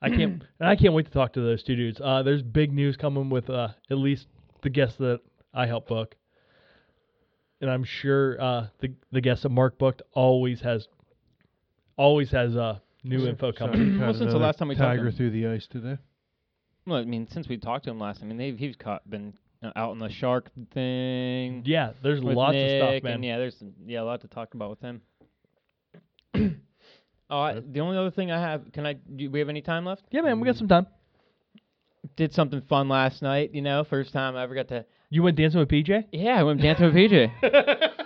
I 0.02 0.08
can't 0.08 0.42
and 0.60 0.68
I 0.68 0.76
can't 0.76 0.94
wait 0.94 1.06
to 1.06 1.12
talk 1.12 1.32
to 1.34 1.40
those 1.40 1.62
two 1.62 1.76
dudes. 1.76 2.00
Uh, 2.02 2.22
there's 2.22 2.42
big 2.42 2.72
news 2.72 2.96
coming 2.96 3.30
with 3.30 3.50
uh 3.50 3.68
at 3.90 3.98
least 3.98 4.26
the 4.62 4.70
guests 4.70 4.98
that 4.98 5.20
I 5.54 5.66
help 5.66 5.88
book, 5.88 6.16
and 7.60 7.70
I'm 7.70 7.84
sure 7.84 8.40
uh 8.40 8.66
the 8.80 8.92
the 9.12 9.20
guest 9.20 9.42
that 9.42 9.50
Mark 9.50 9.78
booked 9.78 10.02
always 10.12 10.60
has 10.60 10.88
always 11.96 12.30
has 12.30 12.56
uh 12.56 12.78
new 13.04 13.26
info 13.26 13.52
coming. 13.52 13.94
you 13.94 14.00
Well, 14.00 14.14
since 14.14 14.32
the 14.32 14.38
last 14.38 14.58
time 14.58 14.68
we 14.68 14.74
talked 14.74 14.92
to 14.92 14.96
tiger 14.96 15.08
him. 15.08 15.14
through 15.14 15.30
the 15.30 15.46
ice 15.48 15.66
today. 15.66 15.98
Well, 16.86 16.98
I 16.98 17.04
mean, 17.04 17.28
since 17.30 17.48
we 17.48 17.56
talked 17.58 17.84
to 17.84 17.90
him 17.90 17.98
last, 17.98 18.22
I 18.22 18.26
mean, 18.26 18.38
they've 18.38 18.58
he's 18.58 18.76
caught 18.76 19.08
been 19.08 19.34
uh, 19.62 19.70
out 19.76 19.90
on 19.90 19.98
the 19.98 20.08
shark 20.10 20.50
thing. 20.72 21.62
Yeah, 21.66 21.92
there's 22.02 22.22
with 22.22 22.36
lots 22.36 22.54
Nick, 22.54 22.82
of 22.82 22.88
stuff, 22.88 23.02
man. 23.02 23.14
And 23.14 23.24
yeah, 23.24 23.38
there's 23.38 23.56
some, 23.58 23.72
yeah 23.86 24.00
a 24.00 24.04
lot 24.04 24.22
to 24.22 24.28
talk 24.28 24.54
about 24.54 24.70
with 24.70 24.80
him. 24.80 25.02
oh, 27.30 27.40
I, 27.40 27.60
the 27.60 27.80
only 27.80 27.96
other 27.96 28.10
thing 28.10 28.30
I 28.30 28.40
have, 28.40 28.72
can 28.72 28.86
I? 28.86 28.94
Do 28.94 29.30
we 29.30 29.38
have 29.38 29.48
any 29.48 29.62
time 29.62 29.84
left? 29.84 30.02
Yeah, 30.10 30.22
man, 30.22 30.40
we 30.40 30.46
got 30.46 30.56
some 30.56 30.68
time. 30.68 30.86
Did 32.16 32.32
something 32.32 32.62
fun 32.62 32.88
last 32.88 33.22
night. 33.22 33.54
You 33.54 33.62
know, 33.62 33.84
first 33.84 34.12
time 34.12 34.36
I 34.36 34.42
ever 34.42 34.54
got 34.54 34.68
to. 34.68 34.84
You 35.10 35.22
went 35.22 35.36
dancing 35.36 35.60
with 35.60 35.68
PJ? 35.68 36.06
Yeah, 36.12 36.38
I 36.38 36.42
went 36.42 36.60
dancing 36.60 36.86
with 36.86 36.94
PJ. 36.94 37.30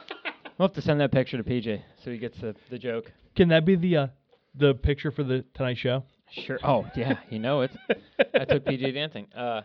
We'll 0.59 0.69
have 0.69 0.75
to 0.77 0.83
send 0.83 1.01
that 1.01 1.11
picture 1.11 1.37
to 1.37 1.43
PJ 1.43 1.83
so 2.05 2.11
he 2.13 2.19
gets 2.19 2.41
the 2.41 2.55
the 2.71 2.79
joke. 2.79 3.11
Can 3.35 3.49
that 3.49 3.65
be 3.65 3.75
the 3.75 3.97
uh 3.97 4.07
the 4.55 4.75
picture 4.75 5.11
for 5.11 5.25
the 5.25 5.45
Tonight 5.55 5.79
Show? 5.79 6.05
Sure. 6.31 6.59
Oh 6.63 6.87
yeah, 6.95 7.19
you 7.29 7.41
know 7.41 7.63
it. 7.63 7.73
I 8.35 8.45
took 8.45 8.65
PJ 8.65 8.95
dancing. 8.95 9.27
Uh, 9.35 9.63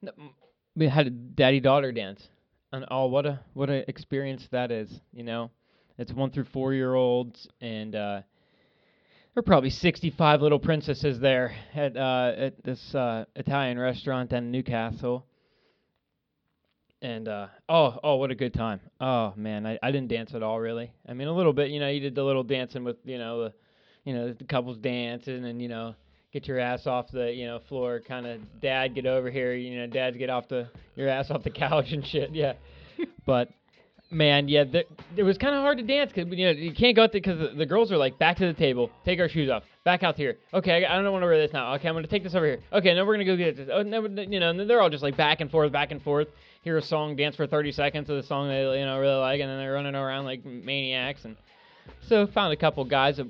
no, 0.00 0.12
we 0.74 0.88
had 0.88 1.06
a 1.06 1.10
daddy 1.10 1.60
daughter 1.60 1.92
dance, 1.92 2.26
and 2.72 2.86
oh, 2.90 3.06
what 3.06 3.26
a 3.26 3.40
what 3.52 3.68
a 3.68 3.88
experience 3.88 4.48
that 4.50 4.70
is. 4.70 4.90
You 5.12 5.24
know, 5.24 5.50
it's 5.98 6.12
one 6.12 6.30
through 6.30 6.46
four 6.52 6.72
year 6.72 6.94
olds, 6.94 7.46
and 7.60 7.94
uh, 7.94 8.20
there 9.34 9.40
are 9.40 9.42
probably 9.42 9.70
sixty 9.70 10.10
five 10.10 10.40
little 10.40 10.58
princesses 10.58 11.20
there 11.20 11.54
at 11.74 11.96
uh, 11.96 12.32
at 12.36 12.64
this 12.64 12.94
uh, 12.94 13.24
Italian 13.36 13.78
restaurant 13.78 14.32
in 14.32 14.50
Newcastle. 14.50 15.26
And 17.02 17.28
uh, 17.28 17.48
oh 17.68 17.98
oh 18.02 18.16
what 18.16 18.30
a 18.30 18.34
good 18.34 18.54
time! 18.54 18.80
Oh 19.00 19.34
man, 19.36 19.66
I, 19.66 19.78
I 19.82 19.90
didn't 19.90 20.08
dance 20.08 20.34
at 20.34 20.42
all 20.42 20.58
really. 20.58 20.92
I 21.08 21.12
mean 21.12 21.28
a 21.28 21.34
little 21.34 21.52
bit, 21.52 21.70
you 21.70 21.80
know. 21.80 21.88
You 21.88 22.00
did 22.00 22.14
the 22.14 22.24
little 22.24 22.44
dancing 22.44 22.84
with 22.84 22.96
you 23.04 23.18
know 23.18 23.44
the 23.44 23.54
you 24.04 24.12
know, 24.12 24.32
the 24.32 24.44
couples 24.44 24.78
dancing 24.78 25.44
and, 25.44 25.60
you 25.60 25.68
know, 25.68 25.94
get 26.32 26.46
your 26.46 26.58
ass 26.58 26.86
off 26.86 27.10
the, 27.10 27.32
you 27.32 27.46
know, 27.46 27.60
floor, 27.68 28.00
kind 28.06 28.26
of, 28.26 28.40
dad, 28.60 28.94
get 28.94 29.06
over 29.06 29.30
here, 29.30 29.54
you 29.54 29.78
know, 29.78 29.86
dads 29.86 30.16
get 30.16 30.30
off 30.30 30.48
the, 30.48 30.68
your 30.94 31.08
ass 31.08 31.30
off 31.30 31.42
the 31.42 31.50
couch 31.50 31.92
and 31.92 32.06
shit, 32.06 32.30
yeah. 32.32 32.52
but, 33.26 33.48
man, 34.14 34.48
yeah, 34.48 34.64
th- 34.64 34.88
it 35.16 35.22
was 35.22 35.36
kind 35.36 35.54
of 35.54 35.62
hard 35.62 35.78
to 35.78 35.84
dance 35.84 36.12
because, 36.12 36.30
you 36.32 36.46
know, 36.46 36.52
you 36.52 36.72
can't 36.72 36.96
go 36.96 37.02
out 37.02 37.12
there 37.12 37.20
because 37.20 37.38
the, 37.38 37.48
the 37.56 37.66
girls 37.66 37.92
are 37.92 37.96
like, 37.96 38.18
back 38.18 38.36
to 38.38 38.46
the 38.46 38.54
table, 38.54 38.90
take 39.04 39.18
our 39.20 39.28
shoes 39.28 39.50
off, 39.50 39.64
back 39.84 40.02
out 40.02 40.16
here. 40.16 40.38
Okay, 40.52 40.84
I, 40.84 40.94
I 40.94 41.02
don't 41.02 41.12
want 41.12 41.22
to 41.22 41.26
wear 41.26 41.38
this 41.38 41.52
now. 41.52 41.74
Okay, 41.74 41.88
I'm 41.88 41.94
going 41.94 42.04
to 42.04 42.10
take 42.10 42.22
this 42.22 42.34
over 42.34 42.46
here. 42.46 42.60
Okay, 42.72 42.94
now 42.94 43.04
we're 43.04 43.16
going 43.16 43.26
to 43.26 43.32
go 43.32 43.36
get 43.36 43.56
this. 43.56 43.68
Oh, 43.72 43.82
no, 43.82 44.06
you 44.06 44.40
know, 44.40 44.50
and 44.50 44.70
they're 44.70 44.80
all 44.80 44.90
just 44.90 45.02
like 45.02 45.16
back 45.16 45.40
and 45.40 45.50
forth, 45.50 45.72
back 45.72 45.90
and 45.90 46.02
forth. 46.02 46.28
Hear 46.62 46.76
a 46.76 46.82
song, 46.82 47.16
dance 47.16 47.36
for 47.36 47.46
30 47.46 47.72
seconds 47.72 48.08
of 48.08 48.16
the 48.16 48.22
song 48.22 48.48
they, 48.48 48.78
you 48.78 48.86
know, 48.86 48.98
really 48.98 49.20
like, 49.20 49.40
and 49.40 49.50
then 49.50 49.58
they're 49.58 49.74
running 49.74 49.94
around 49.94 50.24
like 50.24 50.44
maniacs. 50.44 51.24
And 51.24 51.36
so 52.08 52.26
found 52.26 52.52
a 52.52 52.56
couple 52.56 52.84
guys 52.84 53.18
that 53.18 53.26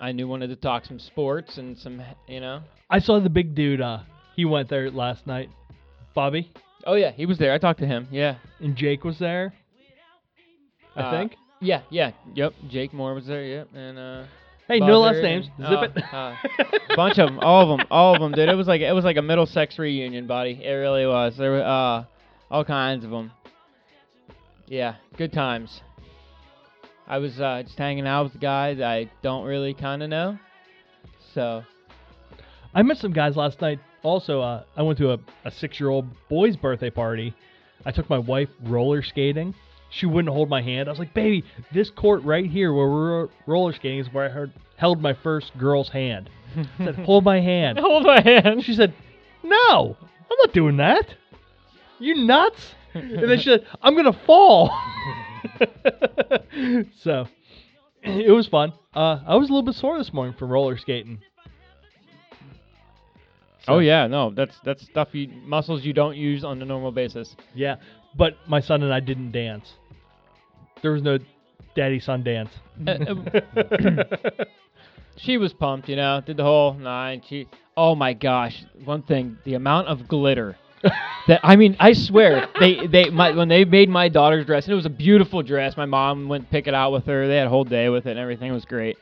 I 0.00 0.12
knew 0.12 0.28
wanted 0.28 0.48
to 0.48 0.56
talk 0.56 0.84
some 0.84 0.98
sports 0.98 1.58
and 1.58 1.76
some, 1.78 2.02
you 2.28 2.40
know. 2.40 2.62
I 2.88 3.00
saw 3.00 3.18
the 3.18 3.30
big 3.30 3.54
dude. 3.54 3.80
Uh, 3.80 4.00
he 4.36 4.44
went 4.44 4.68
there 4.68 4.90
last 4.90 5.26
night. 5.26 5.50
Bobby 6.14 6.50
Oh 6.86 6.94
yeah, 6.94 7.10
he 7.10 7.26
was 7.26 7.36
there. 7.38 7.52
I 7.52 7.58
talked 7.58 7.80
to 7.80 7.86
him. 7.86 8.06
Yeah. 8.12 8.36
and 8.60 8.76
Jake 8.76 9.04
was 9.04 9.18
there. 9.18 9.52
I 10.96 11.00
Uh, 11.02 11.10
think. 11.10 11.36
Yeah, 11.60 11.82
yeah, 11.90 12.10
yep. 12.34 12.52
Jake 12.68 12.92
Moore 12.92 13.14
was 13.14 13.26
there. 13.26 13.42
Yep, 13.44 13.68
and 13.74 13.98
uh. 13.98 14.24
Hey, 14.68 14.80
no 14.80 14.98
last 15.00 15.22
names. 15.22 15.48
and- 15.58 15.66
Zip 15.68 15.78
oh, 15.78 15.82
it. 15.84 16.04
uh, 16.12 16.34
bunch 16.96 17.18
of 17.20 17.28
them, 17.28 17.38
all 17.40 17.62
of 17.70 17.78
them, 17.78 17.86
all 17.90 18.14
of 18.16 18.20
them, 18.20 18.32
dude. 18.32 18.48
It 18.48 18.56
was 18.56 18.66
like 18.66 18.80
it 18.80 18.92
was 18.92 19.04
like 19.04 19.16
a 19.16 19.22
Middlesex 19.22 19.78
reunion, 19.78 20.26
buddy. 20.26 20.60
It 20.62 20.72
really 20.72 21.06
was. 21.06 21.36
There 21.36 21.52
were 21.52 21.62
uh, 21.64 22.04
all 22.50 22.64
kinds 22.64 23.04
of 23.04 23.10
them. 23.12 23.30
Yeah, 24.66 24.96
good 25.16 25.32
times. 25.32 25.82
I 27.06 27.18
was 27.18 27.40
uh, 27.40 27.62
just 27.64 27.78
hanging 27.78 28.06
out 28.08 28.24
with 28.32 28.40
guys 28.40 28.80
I 28.80 29.08
don't 29.22 29.44
really 29.44 29.72
kind 29.74 30.02
of 30.02 30.10
know. 30.10 30.38
So, 31.34 31.62
I 32.74 32.82
met 32.82 32.96
some 32.96 33.12
guys 33.12 33.36
last 33.36 33.60
night. 33.60 33.78
Also, 34.02 34.40
uh, 34.40 34.64
I 34.76 34.82
went 34.82 34.98
to 34.98 35.12
a, 35.12 35.18
a 35.44 35.50
six-year-old 35.52 36.06
boy's 36.28 36.56
birthday 36.56 36.90
party. 36.90 37.34
I 37.84 37.92
took 37.92 38.10
my 38.10 38.18
wife 38.18 38.48
roller 38.64 39.02
skating. 39.02 39.54
She 39.90 40.06
wouldn't 40.06 40.32
hold 40.32 40.48
my 40.48 40.62
hand. 40.62 40.88
I 40.88 40.92
was 40.92 40.98
like, 40.98 41.14
"Baby, 41.14 41.44
this 41.72 41.90
court 41.90 42.22
right 42.24 42.46
here 42.46 42.72
where 42.72 42.88
we're 42.88 43.28
roller 43.46 43.72
skating 43.72 44.00
is 44.00 44.12
where 44.12 44.26
I 44.26 44.28
heard, 44.28 44.52
held 44.76 45.00
my 45.00 45.14
first 45.14 45.56
girl's 45.58 45.88
hand." 45.88 46.28
I 46.56 46.84
said, 46.84 46.94
"Hold 46.96 47.24
my 47.24 47.40
hand." 47.40 47.78
hold 47.80 48.04
my 48.04 48.20
hand. 48.20 48.64
She 48.64 48.74
said, 48.74 48.92
"No, 49.42 49.96
I'm 50.00 50.38
not 50.38 50.52
doing 50.52 50.76
that. 50.78 51.14
You 51.98 52.14
nuts?" 52.14 52.74
And 52.94 53.30
then 53.30 53.38
she 53.38 53.50
said, 53.50 53.66
"I'm 53.82 53.94
gonna 53.94 54.18
fall." 54.26 54.70
so 57.00 57.28
it 58.02 58.32
was 58.32 58.46
fun. 58.48 58.72
Uh, 58.94 59.20
I 59.26 59.36
was 59.36 59.48
a 59.48 59.52
little 59.52 59.62
bit 59.62 59.74
sore 59.74 59.98
this 59.98 60.12
morning 60.12 60.34
from 60.38 60.50
roller 60.50 60.76
skating. 60.78 61.20
Oh 63.68 63.80
yeah, 63.80 64.06
no, 64.06 64.30
that's 64.30 64.56
that's 64.64 64.84
stuff 64.84 65.08
you 65.12 65.28
muscles 65.44 65.84
you 65.84 65.92
don't 65.92 66.16
use 66.16 66.44
on 66.44 66.62
a 66.62 66.64
normal 66.64 66.92
basis. 66.92 67.34
Yeah, 67.54 67.76
but 68.16 68.36
my 68.46 68.60
son 68.60 68.82
and 68.82 68.92
I 68.92 69.00
didn't 69.00 69.32
dance. 69.32 69.74
There 70.82 70.92
was 70.92 71.02
no 71.02 71.18
daddy 71.74 72.00
son 72.00 72.22
dance. 72.22 72.50
Uh, 72.86 73.14
She 75.16 75.38
was 75.38 75.52
pumped, 75.52 75.88
you 75.88 75.96
know, 75.96 76.20
did 76.24 76.36
the 76.36 76.42
whole 76.44 76.74
nine. 76.74 77.22
She, 77.28 77.48
oh 77.76 77.94
my 77.94 78.12
gosh, 78.12 78.64
one 78.84 79.02
thing, 79.02 79.38
the 79.44 79.54
amount 79.54 79.88
of 79.88 80.06
glitter. 80.08 80.56
that 81.26 81.40
I 81.42 81.56
mean, 81.56 81.76
I 81.80 81.94
swear 81.94 82.48
they 82.60 82.86
they 82.86 83.08
my 83.10 83.30
when 83.32 83.48
they 83.48 83.64
made 83.64 83.88
my 83.88 84.08
daughter's 84.10 84.44
dress, 84.44 84.66
and 84.66 84.72
it 84.72 84.76
was 84.76 84.84
a 84.86 84.90
beautiful 84.90 85.42
dress. 85.42 85.76
My 85.76 85.86
mom 85.86 86.28
went 86.28 86.50
pick 86.50 86.66
it 86.66 86.74
out 86.74 86.92
with 86.92 87.06
her. 87.06 87.26
They 87.26 87.36
had 87.36 87.46
a 87.46 87.50
whole 87.50 87.64
day 87.64 87.88
with 87.88 88.06
it, 88.06 88.10
and 88.10 88.18
everything 88.18 88.52
was 88.52 88.66
great. 88.66 88.98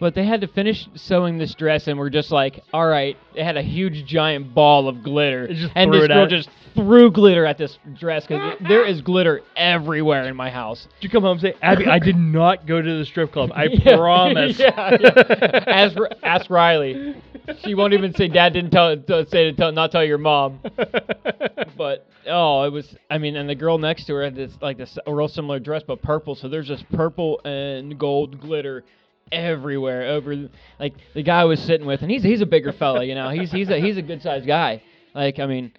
But 0.00 0.14
they 0.14 0.24
had 0.24 0.40
to 0.40 0.48
finish 0.48 0.88
sewing 0.94 1.38
this 1.38 1.54
dress, 1.54 1.86
and 1.86 1.98
we're 1.98 2.10
just 2.10 2.30
like, 2.30 2.60
all 2.72 2.86
right. 2.86 3.16
They 3.34 3.44
had 3.44 3.56
a 3.56 3.62
huge 3.62 4.04
giant 4.06 4.54
ball 4.54 4.88
of 4.88 5.02
glitter, 5.02 5.48
just 5.48 5.72
and 5.74 5.92
this 5.92 6.08
girl 6.08 6.26
just 6.26 6.48
threw 6.74 7.10
glitter 7.10 7.44
at 7.46 7.58
this 7.58 7.78
dress 7.98 8.26
because 8.26 8.58
there 8.66 8.86
is 8.86 9.00
glitter 9.00 9.42
everywhere 9.56 10.24
in 10.24 10.36
my 10.36 10.50
house. 10.50 10.86
Did 11.00 11.04
you 11.04 11.10
come 11.10 11.22
home 11.22 11.32
and 11.32 11.40
say, 11.40 11.54
Abby, 11.62 11.86
I 11.86 11.98
did 11.98 12.16
not 12.16 12.66
go 12.66 12.80
to 12.80 12.98
the 12.98 13.04
strip 13.04 13.32
club. 13.32 13.50
I 13.54 13.64
Yeah, 13.72 13.96
promise. 13.96 14.58
yeah, 14.58 14.96
yeah. 15.00 15.64
Ask, 15.66 15.96
ask 16.22 16.50
Riley. 16.50 17.16
She 17.64 17.74
won't 17.74 17.94
even 17.94 18.14
say 18.14 18.28
Dad 18.28 18.52
didn't 18.52 18.70
tell 18.70 18.96
say 19.28 19.44
to 19.44 19.52
tell 19.52 19.72
not 19.72 19.90
tell 19.90 20.04
your 20.04 20.18
mom. 20.18 20.60
But 21.76 22.06
oh, 22.28 22.62
it 22.62 22.72
was. 22.72 22.94
I 23.10 23.18
mean, 23.18 23.36
and 23.36 23.48
the 23.48 23.54
girl 23.54 23.78
next 23.78 24.04
to 24.06 24.14
her 24.14 24.24
had 24.24 24.36
this 24.36 24.52
like 24.60 24.78
this 24.78 24.98
a 25.06 25.14
real 25.14 25.28
similar 25.28 25.58
dress, 25.58 25.82
but 25.86 26.02
purple. 26.02 26.34
So 26.34 26.48
there's 26.48 26.68
just 26.68 26.88
purple 26.92 27.40
and 27.44 27.98
gold 27.98 28.40
glitter 28.40 28.84
everywhere 29.32 30.08
over. 30.08 30.48
Like 30.78 30.94
the 31.14 31.22
guy 31.22 31.40
I 31.40 31.44
was 31.44 31.60
sitting 31.60 31.86
with, 31.86 32.02
and 32.02 32.10
he's 32.10 32.22
he's 32.22 32.40
a 32.40 32.46
bigger 32.46 32.72
fella, 32.72 33.04
you 33.04 33.14
know. 33.14 33.30
He's 33.30 33.50
he's 33.50 33.68
a 33.70 33.80
he's 33.80 33.96
a 33.96 34.02
good 34.02 34.22
sized 34.22 34.46
guy. 34.46 34.82
Like 35.14 35.38
I 35.38 35.46
mean, 35.46 35.72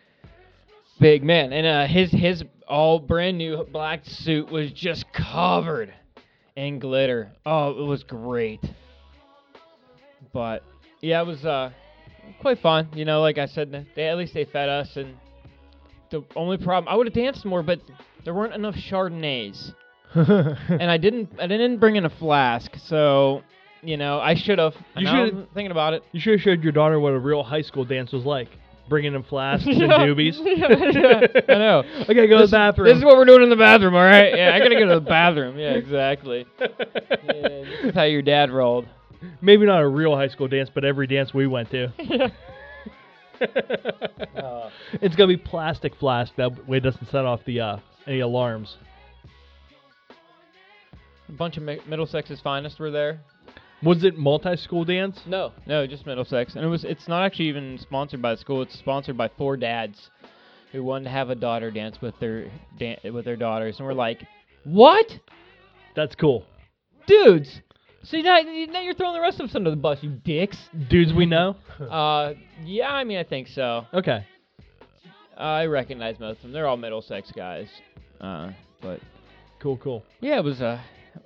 big 1.00 1.24
man, 1.24 1.54
and 1.54 1.66
uh, 1.66 1.88
his 1.88 2.12
his 2.12 2.44
all 2.68 3.00
brand 3.00 3.38
new 3.38 3.64
black 3.72 4.02
suit 4.06 4.52
was 4.52 4.72
just 4.72 5.06
covered 5.14 5.94
in 6.56 6.80
glitter. 6.80 7.32
Oh, 7.46 7.72
it 7.72 7.88
was 7.88 8.04
great. 8.04 8.62
But 10.32 10.64
yeah, 11.02 11.22
it 11.22 11.28
was 11.28 11.46
uh 11.46 11.72
quite 12.42 12.60
fun. 12.60 12.90
You 12.96 13.06
know, 13.06 13.22
like 13.22 13.38
I 13.38 13.46
said, 13.46 13.88
they 13.96 14.08
at 14.08 14.18
least 14.18 14.34
they 14.34 14.46
fed 14.46 14.70
us, 14.70 14.96
and 14.98 15.16
the 16.10 16.24
only 16.36 16.58
problem 16.58 16.92
I 16.92 16.96
would 16.96 17.08
have 17.08 17.14
danced 17.14 17.46
more, 17.46 17.64
but 17.64 17.80
there 18.24 18.34
weren't 18.34 18.54
enough 18.54 18.76
Chardonnays, 18.76 19.74
and 20.16 20.92
I 20.92 20.98
didn't 20.98 21.30
I 21.40 21.48
didn't 21.48 21.78
bring 21.78 21.96
in 21.96 22.06
a 22.06 22.10
flask, 22.10 22.72
so 22.86 23.42
you 23.82 23.98
know 23.98 24.20
I 24.20 24.36
should 24.36 24.60
have. 24.60 24.76
You 24.96 25.08
I'm 25.08 25.48
thinking 25.54 25.72
about 25.72 25.94
it. 25.94 26.04
You 26.12 26.20
should 26.20 26.34
have 26.34 26.42
showed 26.42 26.64
your 26.64 26.72
daughter 26.72 27.00
what 27.00 27.14
a 27.14 27.20
real 27.20 27.44
high 27.44 27.62
school 27.62 27.86
dance 27.86 28.12
was 28.12 28.24
like. 28.26 28.50
Bringing 28.90 29.16
in 29.16 29.24
flasks 29.24 29.66
and 29.66 29.78
doobies. 29.80 30.38
I 30.40 31.54
know. 31.54 31.84
I 32.02 32.14
gotta 32.14 32.28
go 32.28 32.40
this, 32.40 32.50
to 32.50 32.52
the 32.52 32.58
bathroom. 32.58 32.88
This 32.90 32.98
is 32.98 33.06
what 33.06 33.16
we're 33.16 33.24
doing 33.24 33.42
in 33.42 33.50
the 33.50 33.56
bathroom, 33.56 33.96
all 33.96 34.04
right? 34.04 34.36
Yeah, 34.36 34.52
I 34.54 34.60
gotta 34.60 34.76
go 34.76 34.86
to 34.88 34.96
the 34.96 35.00
bathroom. 35.00 35.58
Yeah, 35.58 35.72
exactly. 35.72 36.46
Yeah, 36.60 37.48
this 37.64 37.86
is 37.86 37.96
how 37.96 38.04
your 38.04 38.22
dad 38.22 38.52
rolled. 38.52 38.86
Maybe 39.42 39.66
not 39.66 39.82
a 39.82 39.88
real 39.88 40.14
high 40.16 40.28
school 40.28 40.50
dance, 40.50 40.70
but 40.74 40.84
every 40.84 41.08
dance 41.08 41.34
we 41.34 41.48
went 41.48 41.72
to. 41.72 41.94
Uh, 43.42 44.70
it's 45.02 45.16
gonna 45.16 45.28
be 45.28 45.38
plastic 45.38 45.96
flask. 45.96 46.34
That 46.36 46.68
way 46.68 46.78
it 46.78 46.82
doesn't 46.82 47.10
set 47.10 47.26
off 47.26 47.42
the 47.46 47.62
uh, 47.62 47.78
any 48.06 48.20
alarms. 48.20 48.78
A 51.34 51.38
bunch 51.38 51.58
of 51.58 51.64
Mi- 51.64 51.80
Middlesex's 51.88 52.40
finest 52.42 52.80
were 52.80 52.92
there. 52.92 53.22
Was 53.82 54.04
it 54.04 54.18
multi-school 54.18 54.86
dance? 54.86 55.20
No, 55.26 55.52
no, 55.66 55.86
just 55.86 56.06
Middlesex, 56.06 56.56
and 56.56 56.64
it 56.64 56.68
was. 56.70 56.84
It's 56.86 57.08
not 57.08 57.26
actually 57.26 57.50
even 57.50 57.78
sponsored 57.80 58.22
by 58.22 58.32
the 58.36 58.38
school. 58.40 58.62
It's 58.62 58.78
sponsored 58.80 59.18
by 59.18 59.30
four 59.38 59.58
dads 59.58 60.10
who 60.72 60.84
wanted 60.84 61.06
to 61.06 61.10
have 61.10 61.30
a 61.30 61.36
daughter 61.36 61.70
dance 61.70 62.00
with 62.02 62.18
their 62.20 62.50
dan- 62.80 62.98
with 63.14 63.26
their 63.26 63.36
daughters, 63.36 63.78
and 63.80 63.86
we're 63.88 63.94
like, 63.94 64.26
what, 64.64 65.20
That's 65.96 66.16
cool. 66.16 66.46
dudes? 67.08 67.62
See 68.04 68.22
now, 68.22 68.40
now 68.42 68.82
you're 68.82 68.94
throwing 68.94 69.14
the 69.16 69.22
rest 69.22 69.40
of 69.40 69.50
us 69.50 69.56
under 69.56 69.70
the 69.70 69.76
bus, 69.78 70.00
you 70.02 70.10
dicks. 70.12 70.58
Dudes 70.90 71.14
we 71.14 71.26
know. 71.26 71.56
Uh, 71.80 72.34
yeah, 72.64 72.90
I 72.92 73.04
mean, 73.04 73.18
I 73.18 73.24
think 73.24 73.48
so. 73.50 73.86
Okay. 73.94 74.26
I 75.38 75.66
recognize 75.66 76.20
most 76.20 76.38
of 76.38 76.44
them. 76.44 76.52
They're 76.54 76.68
all 76.68 76.78
Middlesex 76.78 77.32
guys. 77.32 77.68
Uh, 78.22 78.52
but 78.82 79.00
Cool. 79.60 79.78
Cool. 79.78 80.04
yeah, 80.22 80.38
it 80.38 80.44
was. 80.44 80.62
Uh, 80.62 80.80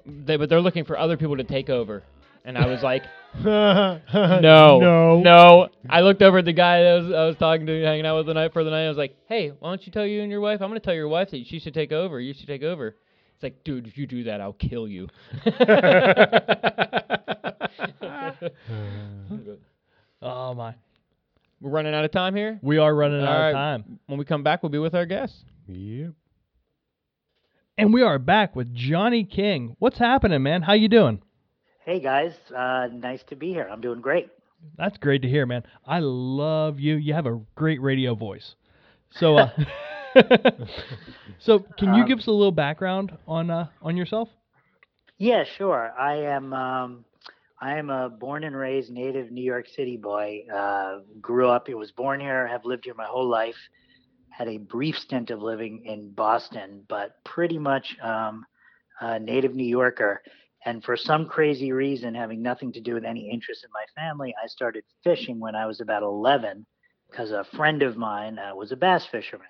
they 0.05 0.37
but 0.37 0.49
they're 0.49 0.61
looking 0.61 0.85
for 0.85 0.97
other 0.97 1.17
people 1.17 1.37
to 1.37 1.43
take 1.43 1.69
over, 1.69 2.03
and 2.45 2.57
I 2.57 2.67
was 2.67 2.81
like. 2.83 3.03
no. 3.43 3.99
No, 4.09 5.19
no. 5.21 5.67
I 5.89 6.01
looked 6.01 6.21
over 6.23 6.39
at 6.39 6.45
the 6.45 6.53
guy 6.53 6.81
that 6.81 6.89
I 6.89 6.95
was, 6.95 7.13
I 7.13 7.25
was 7.25 7.35
talking 7.37 7.67
to, 7.67 7.83
hanging 7.83 8.05
out 8.05 8.17
with 8.17 8.25
the 8.25 8.33
night 8.33 8.51
for 8.53 8.63
the 8.63 8.71
night. 8.71 8.85
I 8.85 8.89
was 8.89 8.97
like, 8.97 9.15
"Hey, 9.27 9.49
why 9.49 9.69
don't 9.69 9.85
you 9.85 9.91
tell 9.91 10.07
you 10.07 10.21
and 10.21 10.31
your 10.31 10.41
wife? 10.41 10.59
I'm 10.61 10.69
gonna 10.69 10.79
tell 10.79 10.95
your 10.95 11.07
wife 11.07 11.29
that 11.31 11.45
she 11.45 11.59
should 11.59 11.75
take 11.75 11.91
over. 11.91 12.19
You 12.19 12.33
should 12.33 12.47
take 12.47 12.63
over." 12.63 12.95
It's 13.35 13.43
like, 13.43 13.63
dude, 13.63 13.85
if 13.85 13.97
you 13.99 14.07
do 14.07 14.23
that, 14.23 14.41
I'll 14.41 14.53
kill 14.53 14.87
you. 14.87 15.07
Oh 20.19 20.55
my. 20.55 20.73
We're 21.61 21.69
running 21.71 21.93
out 21.93 22.05
of 22.05 22.11
time 22.11 22.35
here. 22.35 22.59
We 22.61 22.77
are 22.77 22.93
running 22.93 23.21
out 23.21 23.27
All 23.27 23.39
right. 23.39 23.49
of 23.49 23.53
time. 23.53 23.99
When 24.07 24.19
we 24.19 24.25
come 24.25 24.43
back, 24.43 24.63
we'll 24.63 24.71
be 24.71 24.79
with 24.79 24.95
our 24.95 25.05
guests. 25.05 25.37
Yep. 25.67 26.13
And 27.77 27.93
we 27.93 28.01
are 28.01 28.17
back 28.19 28.55
with 28.55 28.73
Jonny 28.73 29.23
King. 29.23 29.75
What's 29.79 29.99
happening, 29.99 30.41
man? 30.43 30.63
How 30.63 30.73
you 30.73 30.87
doing? 30.87 31.21
Hey 31.85 31.99
guys, 31.99 32.33
uh, 32.55 32.87
nice 32.91 33.23
to 33.29 33.35
be 33.35 33.49
here. 33.53 33.67
I'm 33.71 33.81
doing 33.81 34.01
great. 34.01 34.29
That's 34.77 34.97
great 34.97 35.21
to 35.21 35.29
hear, 35.29 35.45
man. 35.45 35.63
I 35.85 35.99
love 35.99 36.79
you. 36.79 36.95
You 36.95 37.13
have 37.13 37.25
a 37.27 37.39
great 37.55 37.81
radio 37.81 38.15
voice. 38.15 38.55
So, 39.11 39.37
uh, 39.37 39.49
so 41.39 41.59
can 41.77 41.93
you 41.93 42.01
Um, 42.01 42.07
give 42.07 42.19
us 42.19 42.27
a 42.27 42.31
little 42.31 42.51
background 42.51 43.15
on 43.27 43.49
uh, 43.49 43.67
on 43.81 43.95
yourself? 43.95 44.29
Yeah, 45.17 45.43
sure. 45.43 45.93
I 45.97 46.15
am. 46.17 46.53
Um, 46.53 47.05
I 47.61 47.77
am 47.77 47.89
a 47.89 48.09
born 48.09 48.43
and 48.43 48.55
raised 48.55 48.91
native 48.91 49.31
New 49.31 49.43
York 49.43 49.67
City 49.67 49.97
boy. 49.97 50.43
Uh, 50.53 50.99
grew 51.21 51.47
up. 51.49 51.67
Here, 51.67 51.77
was 51.77 51.91
born 51.91 52.19
here. 52.19 52.47
Have 52.47 52.65
lived 52.65 52.85
here 52.85 52.93
my 52.95 53.05
whole 53.05 53.27
life. 53.27 53.55
Had 54.37 54.49
a 54.49 54.57
brief 54.57 54.95
stint 54.99 55.31
of 55.31 55.41
living 55.41 55.83
in 55.85 56.11
Boston, 56.11 56.83
but 56.87 57.15
pretty 57.23 57.57
much 57.57 57.97
um, 58.03 58.45
a 59.01 59.19
native 59.19 59.55
New 59.55 59.65
Yorker. 59.65 60.21
And 60.63 60.83
for 60.83 60.95
some 60.95 61.25
crazy 61.25 61.71
reason, 61.71 62.13
having 62.13 62.43
nothing 62.43 62.71
to 62.73 62.79
do 62.79 62.93
with 62.93 63.03
any 63.03 63.31
interest 63.31 63.63
in 63.63 63.71
my 63.73 63.85
family, 63.99 64.35
I 64.43 64.45
started 64.45 64.83
fishing 65.03 65.39
when 65.39 65.55
I 65.55 65.65
was 65.65 65.81
about 65.81 66.03
11 66.03 66.67
because 67.09 67.31
a 67.31 67.45
friend 67.55 67.81
of 67.81 67.97
mine 67.97 68.37
uh, 68.37 68.53
was 68.53 68.71
a 68.71 68.75
bass 68.75 69.07
fisherman. 69.11 69.47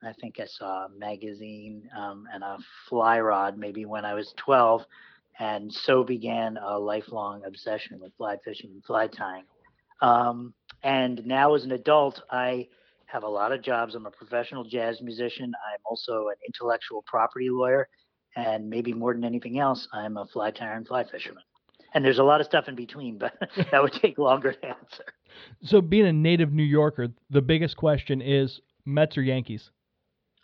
And 0.00 0.08
I 0.08 0.14
think 0.18 0.40
I 0.40 0.46
saw 0.46 0.86
a 0.86 0.88
magazine 0.96 1.90
um, 1.94 2.24
and 2.32 2.42
a 2.42 2.56
fly 2.88 3.20
rod 3.20 3.58
maybe 3.58 3.84
when 3.84 4.06
I 4.06 4.14
was 4.14 4.32
12. 4.38 4.82
And 5.40 5.70
so 5.70 6.04
began 6.04 6.56
a 6.56 6.78
lifelong 6.78 7.42
obsession 7.44 8.00
with 8.00 8.16
fly 8.16 8.38
fishing 8.46 8.70
and 8.72 8.82
fly 8.82 9.08
tying. 9.08 9.44
Um, 10.00 10.54
and 10.82 11.26
now, 11.26 11.54
as 11.54 11.64
an 11.64 11.72
adult, 11.72 12.22
I 12.30 12.68
have 13.12 13.24
a 13.24 13.28
lot 13.28 13.52
of 13.52 13.62
jobs. 13.62 13.94
I'm 13.94 14.06
a 14.06 14.10
professional 14.10 14.64
jazz 14.64 15.00
musician. 15.02 15.52
I'm 15.72 15.80
also 15.84 16.28
an 16.28 16.36
intellectual 16.46 17.04
property 17.06 17.50
lawyer. 17.50 17.88
And 18.36 18.70
maybe 18.70 18.94
more 18.94 19.12
than 19.12 19.24
anything 19.24 19.58
else, 19.58 19.86
I'm 19.92 20.16
a 20.16 20.26
fly 20.26 20.50
tyer 20.50 20.76
and 20.76 20.86
fly 20.86 21.04
fisherman. 21.04 21.42
And 21.94 22.02
there's 22.02 22.18
a 22.18 22.24
lot 22.24 22.40
of 22.40 22.46
stuff 22.46 22.68
in 22.68 22.74
between, 22.74 23.18
but 23.18 23.34
that 23.70 23.82
would 23.82 23.92
take 23.92 24.16
longer 24.16 24.52
to 24.52 24.66
answer. 24.66 25.04
So, 25.62 25.82
being 25.82 26.06
a 26.06 26.12
native 26.12 26.52
New 26.52 26.62
Yorker, 26.62 27.08
the 27.28 27.42
biggest 27.42 27.76
question 27.76 28.22
is 28.22 28.60
Mets 28.86 29.18
or 29.18 29.22
Yankees? 29.22 29.70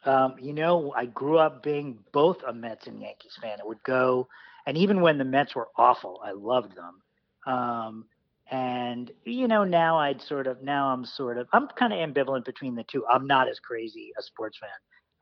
Um, 0.04 0.35
you 0.38 0.52
know, 0.52 0.92
I 0.94 1.07
grew 1.07 1.38
up 1.38 1.62
being 1.62 1.98
both 2.12 2.38
a 2.46 2.52
Mets 2.52 2.87
and 2.87 3.00
Yankees 3.00 3.33
fan. 3.40 3.59
It 3.59 3.66
would 3.66 3.83
go, 3.83 4.28
and 4.66 4.76
even 4.76 5.00
when 5.00 5.16
the 5.16 5.24
Mets 5.24 5.54
were 5.54 5.68
awful, 5.76 6.20
I 6.24 6.33
loved 6.33 6.74
them. 6.76 7.02
Um, 7.46 8.04
and 8.50 9.11
you 9.24 9.46
know, 9.48 9.64
now 9.64 9.98
I'd 9.98 10.20
sort 10.22 10.46
of 10.46 10.62
now 10.62 10.88
I'm 10.88 11.04
sort 11.04 11.38
of 11.38 11.46
I'm 11.52 11.68
kind 11.78 11.92
of 11.92 11.98
ambivalent 11.98 12.44
between 12.44 12.74
the 12.74 12.84
two. 12.84 13.04
I'm 13.06 13.26
not 13.26 13.48
as 13.48 13.58
crazy 13.61 14.12
a 14.18 14.22
sports 14.22 14.58
fan 14.58 14.70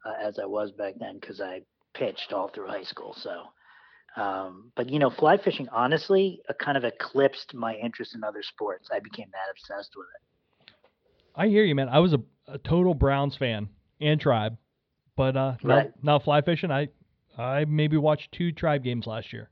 uh, 0.05 0.27
as 0.29 0.39
I 0.39 0.47
was 0.47 0.73
back 0.73 0.95
then 0.99 1.19
because 1.21 1.41
I 1.41 1.63
pitched 1.95 2.33
all 2.33 2.49
through 2.49 2.69
high 2.69 2.85
school. 2.85 3.17
So, 3.21 4.23
um, 4.23 4.71
but 4.77 4.89
you 4.91 4.99
know, 4.99 5.11
fly 5.11 5.39
fishing 5.39 5.69
honestly 5.73 6.41
uh, 6.49 6.53
kind 6.55 6.77
of 6.77 6.85
eclipsed 6.85 7.55
my 7.55 7.75
interest 7.75 8.15
in 8.15 8.23
other 8.23 8.43
sports. 8.43 8.89
I 8.93 9.01
became 9.01 9.29
that 9.33 9.51
obsessed 9.51 9.93
with 9.97 10.07
it. 10.15 10.73
I 11.35 11.49
hear 11.49 11.65
you, 11.65 11.75
man. 11.75 11.89
I 11.89 11.99
was 11.99 12.13
a, 12.15 12.21
a 12.49 12.59
total 12.59 12.95
Browns 12.95 13.37
fan 13.37 13.69
and 14.01 14.21
Tribe, 14.21 14.57
but 15.17 15.37
uh, 15.37 15.57
now, 15.63 15.77
Right. 15.77 15.93
now 16.03 16.19
fly 16.19 16.43
fishing. 16.43 16.71
I 16.71 16.89
I 17.37 17.65
maybe 17.67 17.97
watched 17.97 18.33
two 18.33 18.53
Tribe 18.53 18.85
games 18.85 19.07
last 19.07 19.33
year. 19.33 19.51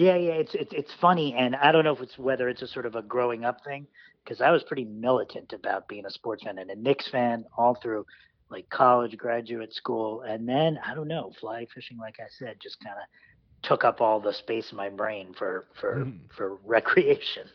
Yeah, 0.00 0.16
yeah, 0.16 0.32
it's 0.32 0.54
it's 0.54 0.72
it's 0.72 0.94
funny, 0.94 1.34
and 1.34 1.54
I 1.56 1.72
don't 1.72 1.84
know 1.84 1.92
if 1.92 2.00
it's 2.00 2.16
whether 2.18 2.48
it's 2.48 2.62
a 2.62 2.66
sort 2.66 2.86
of 2.86 2.94
a 2.94 3.02
growing 3.02 3.44
up 3.44 3.62
thing, 3.64 3.86
because 4.24 4.40
I 4.40 4.50
was 4.50 4.62
pretty 4.62 4.84
militant 4.86 5.52
about 5.52 5.88
being 5.88 6.06
a 6.06 6.10
sports 6.10 6.44
fan 6.44 6.58
and 6.58 6.70
a 6.70 6.74
Knicks 6.74 7.08
fan 7.10 7.44
all 7.58 7.74
through 7.74 8.06
like 8.50 8.68
college, 8.70 9.16
graduate 9.18 9.74
school, 9.74 10.22
and 10.22 10.48
then 10.48 10.78
I 10.86 10.94
don't 10.94 11.08
know, 11.08 11.32
fly 11.38 11.66
fishing, 11.74 11.98
like 11.98 12.16
I 12.18 12.28
said, 12.38 12.56
just 12.62 12.82
kind 12.82 12.96
of 12.96 13.04
took 13.68 13.84
up 13.84 14.00
all 14.00 14.20
the 14.20 14.32
space 14.32 14.70
in 14.70 14.76
my 14.78 14.88
brain 14.88 15.34
for 15.34 15.66
for 15.80 16.06
Mhm. 16.06 16.20
for 16.36 16.56
recreation. 16.64 17.50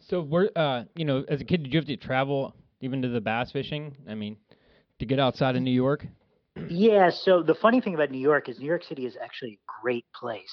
So 0.00 0.20
where 0.20 0.50
uh 0.56 0.84
you 0.96 1.04
know 1.04 1.24
as 1.28 1.40
a 1.40 1.44
kid 1.44 1.62
did 1.62 1.72
you 1.72 1.78
have 1.78 1.86
to 1.86 1.96
travel 1.96 2.54
even 2.80 3.02
to 3.02 3.08
the 3.08 3.20
bass 3.20 3.52
fishing? 3.52 3.96
I 4.08 4.14
mean, 4.14 4.36
to 4.98 5.06
get 5.06 5.20
outside 5.20 5.54
of 5.56 5.62
New 5.62 5.70
York. 5.70 6.06
Yeah, 6.68 7.10
so 7.10 7.42
the 7.42 7.54
funny 7.54 7.80
thing 7.80 7.94
about 7.94 8.10
New 8.10 8.18
York 8.20 8.48
is 8.48 8.58
New 8.58 8.66
York 8.66 8.84
City 8.84 9.06
is 9.06 9.16
actually 9.22 9.52
a 9.54 9.82
great 9.82 10.06
place. 10.12 10.52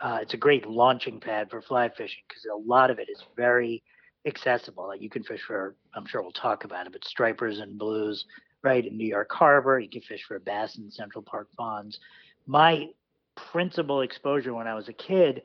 Uh, 0.00 0.18
it's 0.22 0.34
a 0.34 0.38
great 0.38 0.66
launching 0.66 1.18
pad 1.18 1.50
for 1.50 1.60
fly 1.60 1.88
fishing 1.88 2.22
because 2.28 2.44
a 2.44 2.68
lot 2.68 2.90
of 2.90 2.98
it 2.98 3.08
is 3.08 3.22
very 3.36 3.82
accessible. 4.26 4.86
Like 4.86 5.02
you 5.02 5.10
can 5.10 5.24
fish 5.24 5.40
for, 5.46 5.74
I'm 5.94 6.06
sure 6.06 6.22
we'll 6.22 6.30
talk 6.32 6.64
about 6.64 6.86
it, 6.86 6.92
but 6.92 7.04
stripers 7.04 7.58
and 7.58 7.78
blues 7.78 8.24
right 8.62 8.84
in 8.84 8.96
New 8.96 9.06
York 9.06 9.30
Harbor. 9.32 9.78
You 9.78 9.88
can 9.88 10.02
fish 10.02 10.24
for 10.26 10.38
bass 10.38 10.78
in 10.78 10.90
Central 10.90 11.22
Park 11.22 11.48
ponds. 11.56 11.98
My 12.46 12.88
principal 13.34 14.02
exposure 14.02 14.54
when 14.54 14.66
I 14.66 14.74
was 14.74 14.88
a 14.88 14.92
kid 14.92 15.42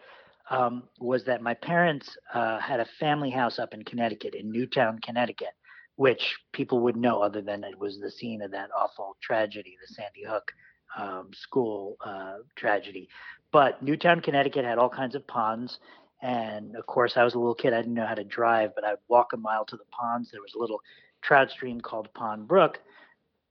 um, 0.50 0.84
was 1.00 1.24
that 1.26 1.42
my 1.42 1.54
parents 1.54 2.18
uh, 2.34 2.60
had 2.60 2.80
a 2.80 2.88
family 3.00 3.30
house 3.30 3.60
up 3.60 3.74
in 3.74 3.84
Connecticut, 3.84 4.36
in 4.36 4.52
Newtown, 4.52 5.00
Connecticut, 5.00 5.54
which 5.96 6.38
people 6.52 6.80
would 6.80 6.98
know 6.98 7.22
other 7.22 7.42
than 7.42 7.64
it 7.64 7.78
was 7.78 8.00
the 8.00 8.12
scene 8.12 8.42
of 8.42 8.52
that 8.52 8.70
awful 8.78 9.16
tragedy, 9.22 9.78
the 9.82 9.94
Sandy 9.94 10.24
Hook 10.28 10.52
um, 10.98 11.30
school 11.34 11.98
uh, 12.06 12.38
tragedy. 12.56 13.08
But 13.54 13.84
Newtown, 13.84 14.20
Connecticut 14.20 14.66
had 14.66 14.80
all 14.80 14.90
kinds 14.90 15.14
of 15.14 15.26
ponds. 15.28 15.78
And 16.24 16.76
of 16.76 16.88
course, 16.88 17.14
I 17.16 17.24
was 17.24 17.36
a 17.36 17.40
little 17.40 17.54
kid. 17.54 17.72
I 17.72 17.78
didn't 17.78 17.94
know 17.94 18.08
how 18.08 18.16
to 18.16 18.24
drive, 18.24 18.72
but 18.76 18.84
I'd 18.84 18.98
walk 19.08 19.32
a 19.34 19.38
mile 19.38 19.64
to 19.66 19.78
the 19.78 19.86
ponds. 19.92 20.32
There 20.32 20.42
was 20.42 20.56
a 20.56 20.60
little 20.60 20.82
trout 21.22 21.52
stream 21.52 21.80
called 21.80 22.12
Pond 22.14 22.48
Brook. 22.48 22.80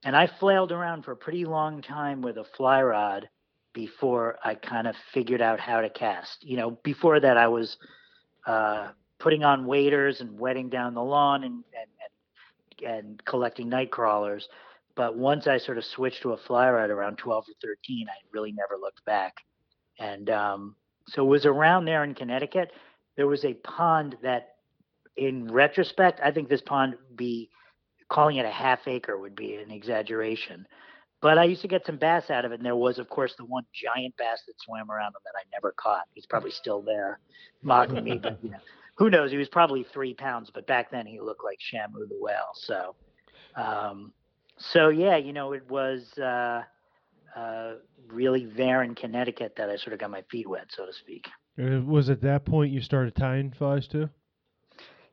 And 0.04 0.16
I 0.16 0.26
flailed 0.26 0.72
around 0.72 1.04
for 1.04 1.12
a 1.12 1.16
pretty 1.16 1.44
long 1.44 1.82
time 1.82 2.20
with 2.20 2.36
a 2.36 2.44
fly 2.56 2.82
rod 2.82 3.28
before 3.72 4.38
I 4.44 4.56
kind 4.56 4.88
of 4.88 4.96
figured 5.14 5.40
out 5.40 5.60
how 5.60 5.80
to 5.80 5.88
cast. 5.88 6.44
You 6.44 6.56
know, 6.56 6.70
before 6.82 7.20
that, 7.20 7.36
I 7.36 7.46
was 7.46 7.76
uh, 8.44 8.88
putting 9.20 9.44
on 9.44 9.66
waders 9.66 10.20
and 10.20 10.36
wetting 10.36 10.68
down 10.68 10.94
the 10.94 11.02
lawn 11.02 11.44
and, 11.44 11.62
and, 11.78 12.90
and, 12.90 13.00
and 13.00 13.24
collecting 13.24 13.68
night 13.68 13.92
crawlers. 13.92 14.48
But 14.96 15.16
once 15.16 15.46
I 15.46 15.58
sort 15.58 15.78
of 15.78 15.84
switched 15.84 16.22
to 16.22 16.32
a 16.32 16.36
fly 16.36 16.68
rod 16.68 16.90
around 16.90 17.18
12 17.18 17.44
or 17.48 17.54
13, 17.62 18.08
I 18.08 18.12
really 18.32 18.50
never 18.50 18.76
looked 18.80 19.04
back. 19.04 19.36
And 19.98 20.30
um, 20.30 20.76
so 21.08 21.24
it 21.24 21.28
was 21.28 21.46
around 21.46 21.84
there 21.84 22.04
in 22.04 22.14
Connecticut. 22.14 22.72
There 23.16 23.26
was 23.26 23.44
a 23.44 23.54
pond 23.54 24.16
that, 24.22 24.56
in 25.16 25.50
retrospect, 25.52 26.20
I 26.24 26.30
think 26.30 26.48
this 26.48 26.62
pond 26.62 26.94
be 27.14 27.50
calling 28.08 28.36
it 28.36 28.46
a 28.46 28.50
half 28.50 28.86
acre 28.86 29.18
would 29.18 29.34
be 29.36 29.54
an 29.56 29.70
exaggeration. 29.70 30.66
But 31.20 31.38
I 31.38 31.44
used 31.44 31.62
to 31.62 31.68
get 31.68 31.86
some 31.86 31.98
bass 31.98 32.30
out 32.30 32.44
of 32.44 32.52
it, 32.52 32.56
and 32.56 32.64
there 32.64 32.74
was, 32.74 32.98
of 32.98 33.08
course, 33.08 33.34
the 33.38 33.44
one 33.44 33.64
giant 33.72 34.16
bass 34.16 34.42
that 34.46 34.60
swam 34.60 34.90
around 34.90 35.08
him 35.08 35.22
that 35.24 35.38
I 35.38 35.44
never 35.52 35.72
caught. 35.76 36.06
He's 36.14 36.26
probably 36.26 36.50
still 36.50 36.82
there, 36.82 37.20
mocking 37.62 38.02
me. 38.02 38.18
But 38.18 38.38
you 38.42 38.50
know, 38.50 38.58
who 38.96 39.08
knows? 39.08 39.30
He 39.30 39.36
was 39.36 39.48
probably 39.48 39.84
three 39.84 40.14
pounds, 40.14 40.50
but 40.52 40.66
back 40.66 40.90
then 40.90 41.06
he 41.06 41.20
looked 41.20 41.44
like 41.44 41.58
Shamu 41.60 42.08
the 42.08 42.18
whale. 42.20 42.52
So, 42.54 42.96
um, 43.54 44.12
so 44.58 44.88
yeah, 44.88 45.16
you 45.16 45.32
know, 45.32 45.52
it 45.52 45.68
was 45.70 46.18
uh, 46.18 46.62
uh, 47.36 47.74
really 48.08 48.46
there 48.46 48.82
in 48.82 48.94
Connecticut 48.94 49.54
that 49.56 49.70
I 49.70 49.76
sort 49.76 49.94
of 49.94 50.00
got 50.00 50.10
my 50.10 50.22
feet 50.30 50.48
wet, 50.48 50.66
so 50.70 50.86
to 50.86 50.92
speak. 50.92 51.26
Uh, 51.60 51.80
Was 51.82 52.10
at 52.10 52.20
that 52.22 52.44
point 52.44 52.72
you 52.72 52.80
started 52.80 53.14
tying 53.14 53.52
flies 53.52 53.86
too? 53.86 54.08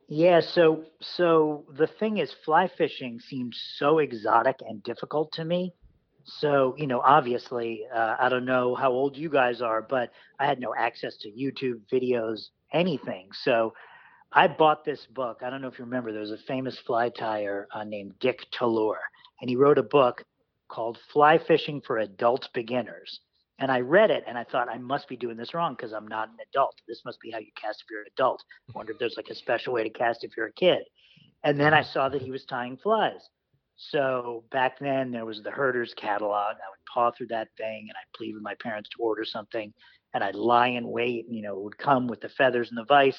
Yeah, 0.08 0.40
so 0.40 0.84
so 1.00 1.66
the 1.72 1.86
thing 1.86 2.18
is 2.18 2.32
fly 2.44 2.68
fishing 2.76 3.20
seems 3.20 3.62
so 3.76 3.98
exotic 3.98 4.56
and 4.66 4.82
difficult 4.82 5.32
to 5.32 5.44
me. 5.44 5.72
So, 6.24 6.74
you 6.76 6.86
know, 6.86 7.00
obviously, 7.00 7.82
uh, 7.92 8.16
I 8.18 8.28
don't 8.28 8.44
know 8.44 8.74
how 8.74 8.90
old 8.90 9.16
you 9.16 9.30
guys 9.30 9.62
are, 9.62 9.82
but 9.82 10.10
I 10.38 10.46
had 10.46 10.60
no 10.60 10.74
access 10.76 11.16
to 11.18 11.30
YouTube 11.30 11.80
videos, 11.92 12.48
anything. 12.72 13.28
So 13.32 13.72
I 14.32 14.46
bought 14.48 14.84
this 14.84 15.06
book. 15.06 15.40
I 15.44 15.50
don't 15.50 15.62
know 15.62 15.68
if 15.68 15.78
you 15.78 15.84
remember, 15.84 16.12
there 16.12 16.20
was 16.20 16.30
a 16.30 16.38
famous 16.46 16.78
fly 16.86 17.10
tyer 17.10 17.66
uh, 17.72 17.84
named 17.84 18.14
Dick 18.20 18.46
Talleur, 18.52 18.98
and 19.40 19.48
he 19.48 19.56
wrote 19.56 19.78
a 19.78 19.82
book 19.82 20.24
called 20.70 20.98
Fly 21.12 21.38
Fishing 21.38 21.82
for 21.86 21.98
Adult 21.98 22.48
Beginners. 22.54 23.20
And 23.58 23.70
I 23.70 23.80
read 23.80 24.10
it 24.10 24.24
and 24.26 24.38
I 24.38 24.44
thought, 24.44 24.70
I 24.70 24.78
must 24.78 25.06
be 25.06 25.16
doing 25.16 25.36
this 25.36 25.52
wrong 25.52 25.74
because 25.74 25.92
I'm 25.92 26.08
not 26.08 26.28
an 26.28 26.36
adult. 26.50 26.76
This 26.88 27.02
must 27.04 27.20
be 27.20 27.30
how 27.30 27.38
you 27.38 27.52
cast 27.60 27.82
if 27.82 27.90
you're 27.90 28.00
an 28.00 28.06
adult. 28.16 28.42
I 28.70 28.72
wonder 28.74 28.92
if 28.92 28.98
there's 28.98 29.18
like 29.18 29.28
a 29.28 29.34
special 29.34 29.74
way 29.74 29.82
to 29.82 29.90
cast 29.90 30.24
if 30.24 30.34
you're 30.36 30.46
a 30.46 30.52
kid. 30.52 30.78
And 31.44 31.60
then 31.60 31.74
I 31.74 31.82
saw 31.82 32.08
that 32.08 32.22
he 32.22 32.30
was 32.30 32.44
tying 32.46 32.78
flies. 32.78 33.20
So 33.76 34.44
back 34.50 34.78
then 34.78 35.10
there 35.10 35.26
was 35.26 35.42
the 35.42 35.50
Herter's 35.50 35.92
catalog. 35.94 36.56
I 36.56 36.70
would 36.70 36.86
paw 36.92 37.10
through 37.10 37.28
that 37.28 37.48
thing 37.58 37.86
and 37.88 37.96
I'd 37.96 38.16
plead 38.16 38.34
with 38.34 38.42
my 38.42 38.54
parents 38.62 38.88
to 38.90 39.02
order 39.02 39.24
something 39.24 39.72
and 40.14 40.24
I'd 40.24 40.34
lie 40.34 40.68
in 40.68 40.88
wait, 40.88 41.26
you 41.28 41.42
know, 41.42 41.56
it 41.56 41.62
would 41.62 41.78
come 41.78 42.06
with 42.06 42.20
the 42.20 42.28
feathers 42.30 42.68
and 42.70 42.78
the 42.78 42.84
vise. 42.84 43.18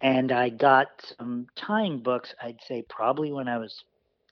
And 0.00 0.30
I 0.32 0.48
got 0.48 0.88
some 1.18 1.46
tying 1.56 2.02
books, 2.02 2.34
I'd 2.40 2.60
say 2.66 2.84
probably 2.88 3.32
when 3.32 3.48
I 3.48 3.58
was 3.58 3.84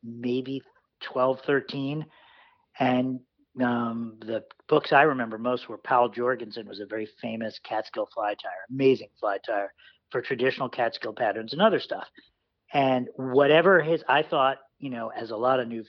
maybe 0.03 0.63
12, 1.03 1.41
13. 1.47 2.07
And 2.79 3.21
um, 3.63 4.17
the 4.21 4.45
books 4.69 4.93
I 4.93 5.03
remember 5.03 5.39
most 5.39 5.69
were 5.69 5.79
Poul 5.79 6.09
Jorgensen 6.09 6.67
was 6.67 6.81
a 6.81 6.87
very 6.87 7.09
famous 7.21 7.59
Catskill 7.63 8.09
fly 8.15 8.33
tyer, 8.33 8.71
amazing 8.71 9.09
fly 9.21 9.39
tyer 9.49 9.69
for 10.11 10.23
traditional 10.23 10.69
Catskill 10.69 11.13
patterns 11.13 11.53
and 11.53 11.61
other 11.61 11.81
stuff. 11.81 12.07
And 12.73 13.09
whatever 13.17 13.83
his, 13.83 14.03
I 14.09 14.23
thought, 14.23 14.59
you 14.79 14.91
know, 14.91 15.09
as 15.09 15.31
a 15.31 15.37
lot 15.37 15.61
of 15.61 15.69
new 15.69 15.85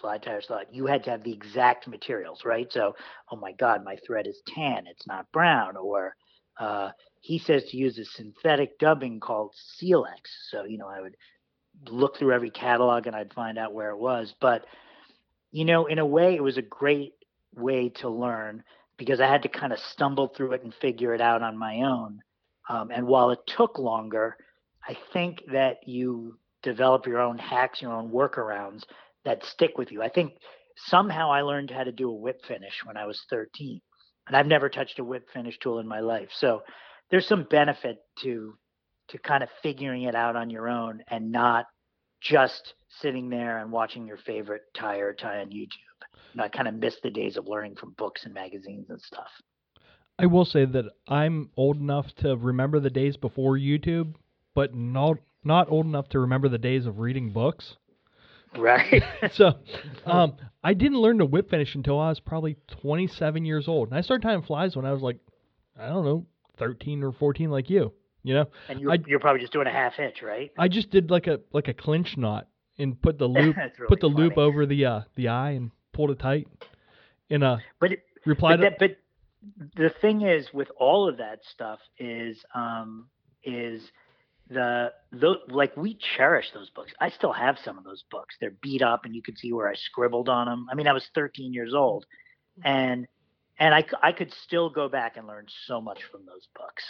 fly 0.00 0.18
tyers 0.18 0.46
thought, 0.46 0.72
you 0.72 0.86
had 0.86 1.04
to 1.04 1.10
have 1.10 1.24
the 1.24 1.32
exact 1.32 1.88
materials, 1.88 2.44
right? 2.44 2.70
So, 2.70 2.94
oh 3.30 3.36
my 3.36 3.52
God, 3.52 3.84
my 3.84 3.96
thread 4.06 4.26
is 4.26 4.42
tan, 4.46 4.86
it's 4.86 5.06
not 5.06 5.30
brown. 5.32 5.76
Or 5.76 6.14
uh, 6.60 6.90
he 7.20 7.38
says 7.38 7.64
to 7.70 7.76
use 7.76 7.98
a 7.98 8.04
synthetic 8.04 8.78
dubbing 8.78 9.20
called 9.20 9.54
Seal-Ex. 9.76 10.30
So, 10.50 10.64
you 10.64 10.76
know, 10.76 10.88
I 10.88 11.00
would 11.00 11.16
look 11.88 12.16
through 12.16 12.32
every 12.32 12.50
catalog 12.50 13.06
and 13.06 13.14
I'd 13.14 13.32
find 13.32 13.58
out 13.58 13.74
where 13.74 13.90
it 13.90 13.98
was. 13.98 14.34
But, 14.40 14.64
you 15.50 15.64
know, 15.64 15.86
in 15.86 15.98
a 15.98 16.06
way, 16.06 16.34
it 16.34 16.42
was 16.42 16.56
a 16.56 16.62
great 16.62 17.14
way 17.54 17.90
to 18.00 18.08
learn 18.08 18.62
because 18.98 19.20
I 19.20 19.26
had 19.26 19.42
to 19.42 19.48
kind 19.48 19.72
of 19.72 19.78
stumble 19.78 20.28
through 20.28 20.52
it 20.52 20.62
and 20.62 20.74
figure 20.74 21.14
it 21.14 21.20
out 21.20 21.42
on 21.42 21.58
my 21.58 21.82
own. 21.82 22.20
Um, 22.68 22.90
and 22.90 23.06
while 23.06 23.30
it 23.30 23.40
took 23.46 23.78
longer, 23.78 24.36
I 24.86 24.96
think 25.12 25.42
that 25.52 25.78
you 25.86 26.38
develop 26.62 27.06
your 27.06 27.20
own 27.20 27.38
hacks, 27.38 27.82
your 27.82 27.92
own 27.92 28.10
workarounds 28.10 28.82
that 29.24 29.44
stick 29.44 29.78
with 29.78 29.92
you. 29.92 30.02
I 30.02 30.08
think 30.08 30.32
somehow 30.76 31.30
I 31.30 31.42
learned 31.42 31.70
how 31.70 31.84
to 31.84 31.92
do 31.92 32.08
a 32.10 32.14
whip 32.14 32.40
finish 32.46 32.82
when 32.84 32.96
I 32.96 33.06
was 33.06 33.20
13, 33.30 33.80
and 34.26 34.36
I've 34.36 34.46
never 34.46 34.68
touched 34.68 34.98
a 34.98 35.04
whip 35.04 35.28
finish 35.32 35.58
tool 35.58 35.78
in 35.78 35.86
my 35.86 36.00
life. 36.00 36.28
So 36.32 36.62
there's 37.10 37.26
some 37.26 37.46
benefit 37.48 37.98
to 38.22 38.56
to 39.08 39.18
kind 39.18 39.42
of 39.42 39.48
figuring 39.62 40.02
it 40.02 40.14
out 40.14 40.36
on 40.36 40.50
your 40.50 40.68
own 40.68 41.02
and 41.08 41.30
not 41.30 41.66
just 42.20 42.74
sitting 43.00 43.28
there 43.28 43.58
and 43.58 43.70
watching 43.70 44.06
your 44.06 44.16
favorite 44.16 44.62
tyer 44.74 45.12
tie 45.16 45.40
on 45.40 45.50
YouTube. 45.50 45.70
And 46.32 46.42
I 46.42 46.48
kind 46.48 46.68
of 46.68 46.74
miss 46.74 46.96
the 47.02 47.10
days 47.10 47.36
of 47.36 47.46
learning 47.46 47.76
from 47.76 47.94
books 47.96 48.24
and 48.24 48.34
magazines 48.34 48.86
and 48.90 49.00
stuff. 49.00 49.30
I 50.18 50.26
will 50.26 50.44
say 50.44 50.64
that 50.64 50.86
I'm 51.06 51.50
old 51.56 51.76
enough 51.76 52.14
to 52.16 52.36
remember 52.36 52.80
the 52.80 52.90
days 52.90 53.16
before 53.16 53.56
YouTube, 53.56 54.14
but 54.54 54.74
not 54.74 55.18
not 55.44 55.70
old 55.70 55.86
enough 55.86 56.08
to 56.08 56.20
remember 56.20 56.48
the 56.48 56.58
days 56.58 56.86
of 56.86 56.98
reading 56.98 57.30
books. 57.30 57.76
Right. 58.56 59.02
so, 59.32 59.52
um, 60.06 60.36
I 60.64 60.74
didn't 60.74 60.98
learn 60.98 61.18
to 61.18 61.24
whip 61.24 61.50
finish 61.50 61.74
until 61.74 62.00
I 62.00 62.08
was 62.08 62.20
probably 62.20 62.56
27 62.82 63.44
years 63.44 63.68
old, 63.68 63.88
and 63.88 63.96
I 63.96 64.00
started 64.00 64.26
tying 64.26 64.42
flies 64.42 64.74
when 64.74 64.84
I 64.84 64.92
was 64.92 65.02
like, 65.02 65.18
I 65.78 65.88
don't 65.88 66.04
know, 66.04 66.26
13 66.58 67.02
or 67.02 67.12
14, 67.12 67.50
like 67.50 67.70
you. 67.70 67.92
You 68.26 68.34
know, 68.34 68.46
and 68.68 68.80
you're, 68.80 68.90
I- 68.90 68.98
you're 69.06 69.20
probably 69.20 69.40
just 69.40 69.52
doing 69.52 69.68
a 69.68 69.72
half 69.72 69.94
hitch, 69.94 70.20
right? 70.20 70.50
I 70.58 70.66
just 70.66 70.90
did 70.90 71.12
like 71.12 71.28
a 71.28 71.38
like 71.52 71.68
a 71.68 71.74
clinch 71.74 72.16
knot 72.16 72.48
and 72.76 73.00
put 73.00 73.18
the 73.18 73.26
loop 73.28 73.56
really 73.56 73.70
put 73.86 74.00
the 74.00 74.08
loop 74.08 74.36
over 74.36 74.66
the 74.66 74.84
uh 74.84 75.00
the 75.14 75.28
eye 75.28 75.52
and 75.52 75.70
pulled 75.92 76.10
it 76.10 76.18
tight. 76.18 76.48
And 77.30 77.44
uh, 77.44 77.58
But 77.78 77.92
it, 77.92 78.02
replied. 78.24 78.58
but, 78.60 78.78
that, 78.78 78.78
but 78.80 78.96
the 79.76 79.90
thing 80.00 80.22
is 80.22 80.52
with 80.52 80.68
all 80.76 81.08
of 81.08 81.18
that 81.18 81.38
stuff 81.52 81.78
is 81.98 82.36
um 82.52 83.06
is 83.44 83.80
the 84.50 84.92
the 85.12 85.34
like 85.48 85.76
we 85.76 85.96
cherish 86.16 86.46
those 86.52 86.70
books. 86.70 86.92
I 87.00 87.10
still 87.10 87.32
have 87.32 87.58
some 87.64 87.78
of 87.78 87.84
those 87.84 88.02
books. 88.10 88.34
They're 88.40 88.56
beat 88.60 88.82
up 88.82 89.04
and 89.04 89.14
you 89.14 89.22
can 89.22 89.36
see 89.36 89.52
where 89.52 89.68
i 89.68 89.74
scribbled 89.74 90.28
on 90.28 90.46
them 90.46 90.66
i 90.70 90.74
mean 90.74 90.88
i 90.88 90.92
was 90.92 91.06
13 91.14 91.52
years 91.52 91.74
old. 91.74 92.06
And 92.64 93.06
and 93.60 93.72
I 93.72 93.84
I 94.02 94.10
could 94.10 94.32
still 94.44 94.68
go 94.68 94.88
back 94.88 95.16
and 95.16 95.28
learn 95.28 95.46
so 95.68 95.80
much 95.80 96.00
from 96.10 96.26
those 96.26 96.48
books 96.56 96.82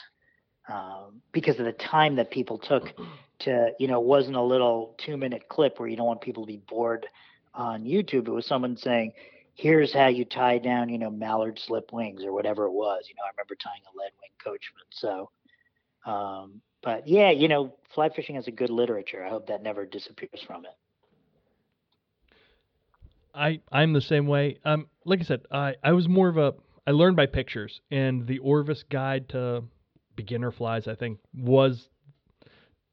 um, 0.69 1.21
because 1.33 1.59
of 1.59 1.65
the 1.65 1.73
time 1.73 2.17
that 2.17 2.31
people 2.31 2.59
took 2.59 2.93
to 3.41 3.71
you 3.79 3.87
know 3.89 4.01
wasn't 4.01 4.37
a 4.37 4.43
little 4.43 4.95
two 4.99 5.17
minute 5.17 5.49
clip 5.49 5.79
where 5.79 5.89
you 5.89 5.97
don't 5.97 6.07
want 6.07 6.21
people 6.21 6.45
to 6.45 6.47
be 6.47 6.61
bored 6.69 7.07
on 7.55 7.85
YouTube. 7.85 8.27
It 8.27 8.33
was 8.33 8.47
someone 8.47 8.77
saying, 8.77 9.13
"Here's 9.55 9.93
how 9.93 10.09
you 10.09 10.25
tie 10.25 10.59
down 10.59 10.89
you 10.89 10.99
know 10.99 11.11
mallard 11.11 11.59
slip 11.59 11.93
wings 11.93 12.25
or 12.25 12.33
whatever 12.33 12.65
it 12.65 12.73
was." 12.73 13.05
You 13.09 13.15
know, 13.17 13.23
I 13.25 13.31
remember 13.37 13.55
tying 13.57 13.83
a 13.93 13.97
lead 13.97 14.13
wing 14.21 14.31
coachman. 14.43 14.85
So, 14.91 15.31
um, 16.11 16.61
but 16.83 17.07
yeah, 17.07 17.31
you 17.31 17.49
know, 17.49 17.75
fly 17.95 18.09
fishing 18.09 18.37
has 18.37 18.47
a 18.47 18.53
good 18.53 18.71
literature. 18.71 19.25
I 19.25 19.29
hope 19.29 19.49
that 19.49 19.63
never 19.63 19.87
disappears 19.87 20.43
from 20.47 20.65
it. 20.65 20.75
I 23.35 23.61
I'm 23.71 23.93
the 23.93 24.01
same 24.01 24.27
way. 24.27 24.59
Um, 24.65 24.87
like 25.05 25.21
I 25.21 25.25
said, 25.25 25.43
I 25.53 25.75
I 25.85 25.93
was 25.93 26.09
more 26.09 26.29
of 26.29 26.39
a 26.39 26.55
I 26.87 26.93
learned 26.93 27.17
by 27.17 27.27
pictures, 27.27 27.81
and 27.91 28.27
the 28.27 28.39
Orvis 28.39 28.83
Guide 28.85 29.29
to 29.31 29.65
Beginner 30.17 30.51
Flies, 30.51 30.89
I 30.89 30.95
think, 30.95 31.19
was 31.35 31.89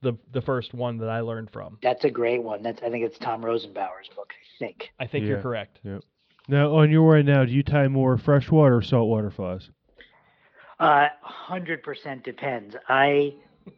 the 0.01 0.13
the 0.31 0.41
first 0.41 0.73
one 0.73 0.97
that 0.97 1.09
I 1.09 1.21
learned 1.21 1.49
from. 1.51 1.77
That's 1.81 2.03
a 2.03 2.09
great 2.09 2.43
one. 2.43 2.61
That's 2.61 2.81
I 2.83 2.89
think 2.89 3.05
it's 3.05 3.17
Tom 3.17 3.41
Rosenbauer's 3.41 4.09
book. 4.15 4.31
I 4.31 4.59
think. 4.59 4.89
I 4.99 5.07
think 5.07 5.25
you're 5.25 5.37
Yeah. 5.37 5.43
correct. 5.43 5.79
Now, 6.49 6.75
on 6.75 6.91
your 6.91 7.07
way 7.07 7.23
now, 7.23 7.45
do 7.45 7.51
you 7.51 7.63
tie 7.63 7.87
more 7.87 8.17
freshwater 8.17 8.75
or 8.77 8.81
saltwater 8.81 9.31
flies? 9.31 9.69
Uh, 10.79 11.07
hundred 11.21 11.81
percent 11.83 12.23
depends. 12.23 12.75
I 12.89 13.35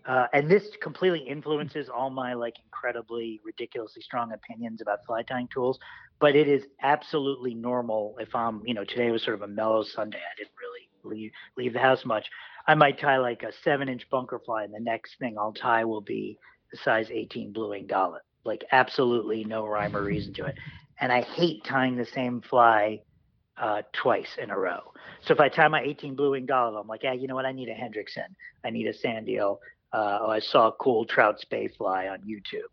uh, 0.07 0.25
and 0.33 0.49
this 0.49 0.63
completely 0.81 1.19
influences 1.19 1.89
all 1.89 2.09
my 2.09 2.33
like 2.33 2.55
incredibly 2.65 3.39
ridiculously 3.45 4.01
strong 4.01 4.31
opinions 4.33 4.81
about 4.81 5.05
fly 5.05 5.21
tying 5.21 5.47
tools. 5.53 5.77
But 6.19 6.35
it 6.35 6.47
is 6.47 6.63
absolutely 6.81 7.53
normal 7.53 8.15
if 8.19 8.33
I'm, 8.33 8.61
you 8.65 8.73
know, 8.73 8.83
today 8.85 9.11
was 9.11 9.21
sort 9.21 9.35
of 9.35 9.41
a 9.41 9.47
mellow 9.47 9.83
Sunday. 9.83 10.17
I 10.17 10.35
didn't 10.37 10.53
really 10.59 11.15
leave 11.21 11.31
leave 11.57 11.73
the 11.73 11.79
house 11.79 12.03
much. 12.05 12.25
I 12.67 12.75
might 12.75 12.99
tie 12.99 13.17
like 13.17 13.43
a 13.43 13.51
seven 13.63 13.89
inch 13.89 14.09
bunker 14.09 14.39
fly, 14.39 14.63
and 14.63 14.73
the 14.73 14.79
next 14.79 15.17
thing 15.19 15.37
I'll 15.37 15.53
tie 15.53 15.85
will 15.85 16.01
be 16.01 16.37
the 16.71 16.77
size 16.77 17.09
18 17.11 17.53
blue 17.53 17.69
wing 17.69 17.87
dollet. 17.87 18.21
Like 18.43 18.63
absolutely 18.71 19.43
no 19.43 19.65
rhyme 19.65 19.95
or 19.95 20.03
reason 20.03 20.33
to 20.35 20.45
it. 20.45 20.55
And 20.99 21.11
I 21.11 21.21
hate 21.21 21.63
tying 21.63 21.95
the 21.95 22.05
same 22.05 22.41
fly 22.41 23.01
uh, 23.57 23.81
twice 23.93 24.37
in 24.41 24.49
a 24.49 24.57
row. 24.57 24.93
So 25.21 25.33
if 25.33 25.39
I 25.39 25.49
tie 25.49 25.67
my 25.67 25.81
18 25.81 26.15
blue 26.15 26.31
wing 26.31 26.45
dollet, 26.45 26.79
I'm 26.79 26.87
like, 26.87 27.03
yeah, 27.03 27.13
you 27.13 27.27
know 27.27 27.35
what? 27.35 27.45
I 27.45 27.51
need 27.51 27.69
a 27.69 27.73
Hendrickson. 27.73 28.27
I 28.63 28.69
need 28.69 28.87
a 28.87 28.93
sand 28.93 29.29
eel. 29.29 29.59
Uh, 29.93 30.19
oh, 30.21 30.29
I 30.29 30.39
saw 30.39 30.67
a 30.67 30.71
cool 30.73 31.05
trout 31.05 31.39
spey 31.39 31.67
fly 31.67 32.07
on 32.07 32.19
YouTube. 32.19 32.71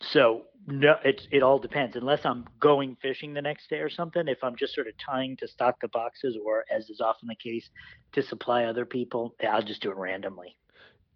So 0.00 0.44
no, 0.66 0.94
it's 1.04 1.26
it 1.30 1.42
all 1.42 1.58
depends. 1.58 1.96
Unless 1.96 2.24
I'm 2.24 2.44
going 2.60 2.96
fishing 3.02 3.34
the 3.34 3.42
next 3.42 3.68
day 3.68 3.78
or 3.78 3.90
something. 3.90 4.28
If 4.28 4.42
I'm 4.42 4.56
just 4.56 4.74
sort 4.74 4.86
of 4.86 4.94
tying 4.98 5.36
to 5.38 5.48
stock 5.48 5.80
the 5.80 5.88
boxes, 5.88 6.36
or 6.44 6.64
as 6.70 6.88
is 6.88 7.00
often 7.00 7.28
the 7.28 7.34
case, 7.34 7.68
to 8.12 8.22
supply 8.22 8.64
other 8.64 8.84
people, 8.84 9.34
I'll 9.48 9.62
just 9.62 9.82
do 9.82 9.90
it 9.90 9.96
randomly. 9.96 10.56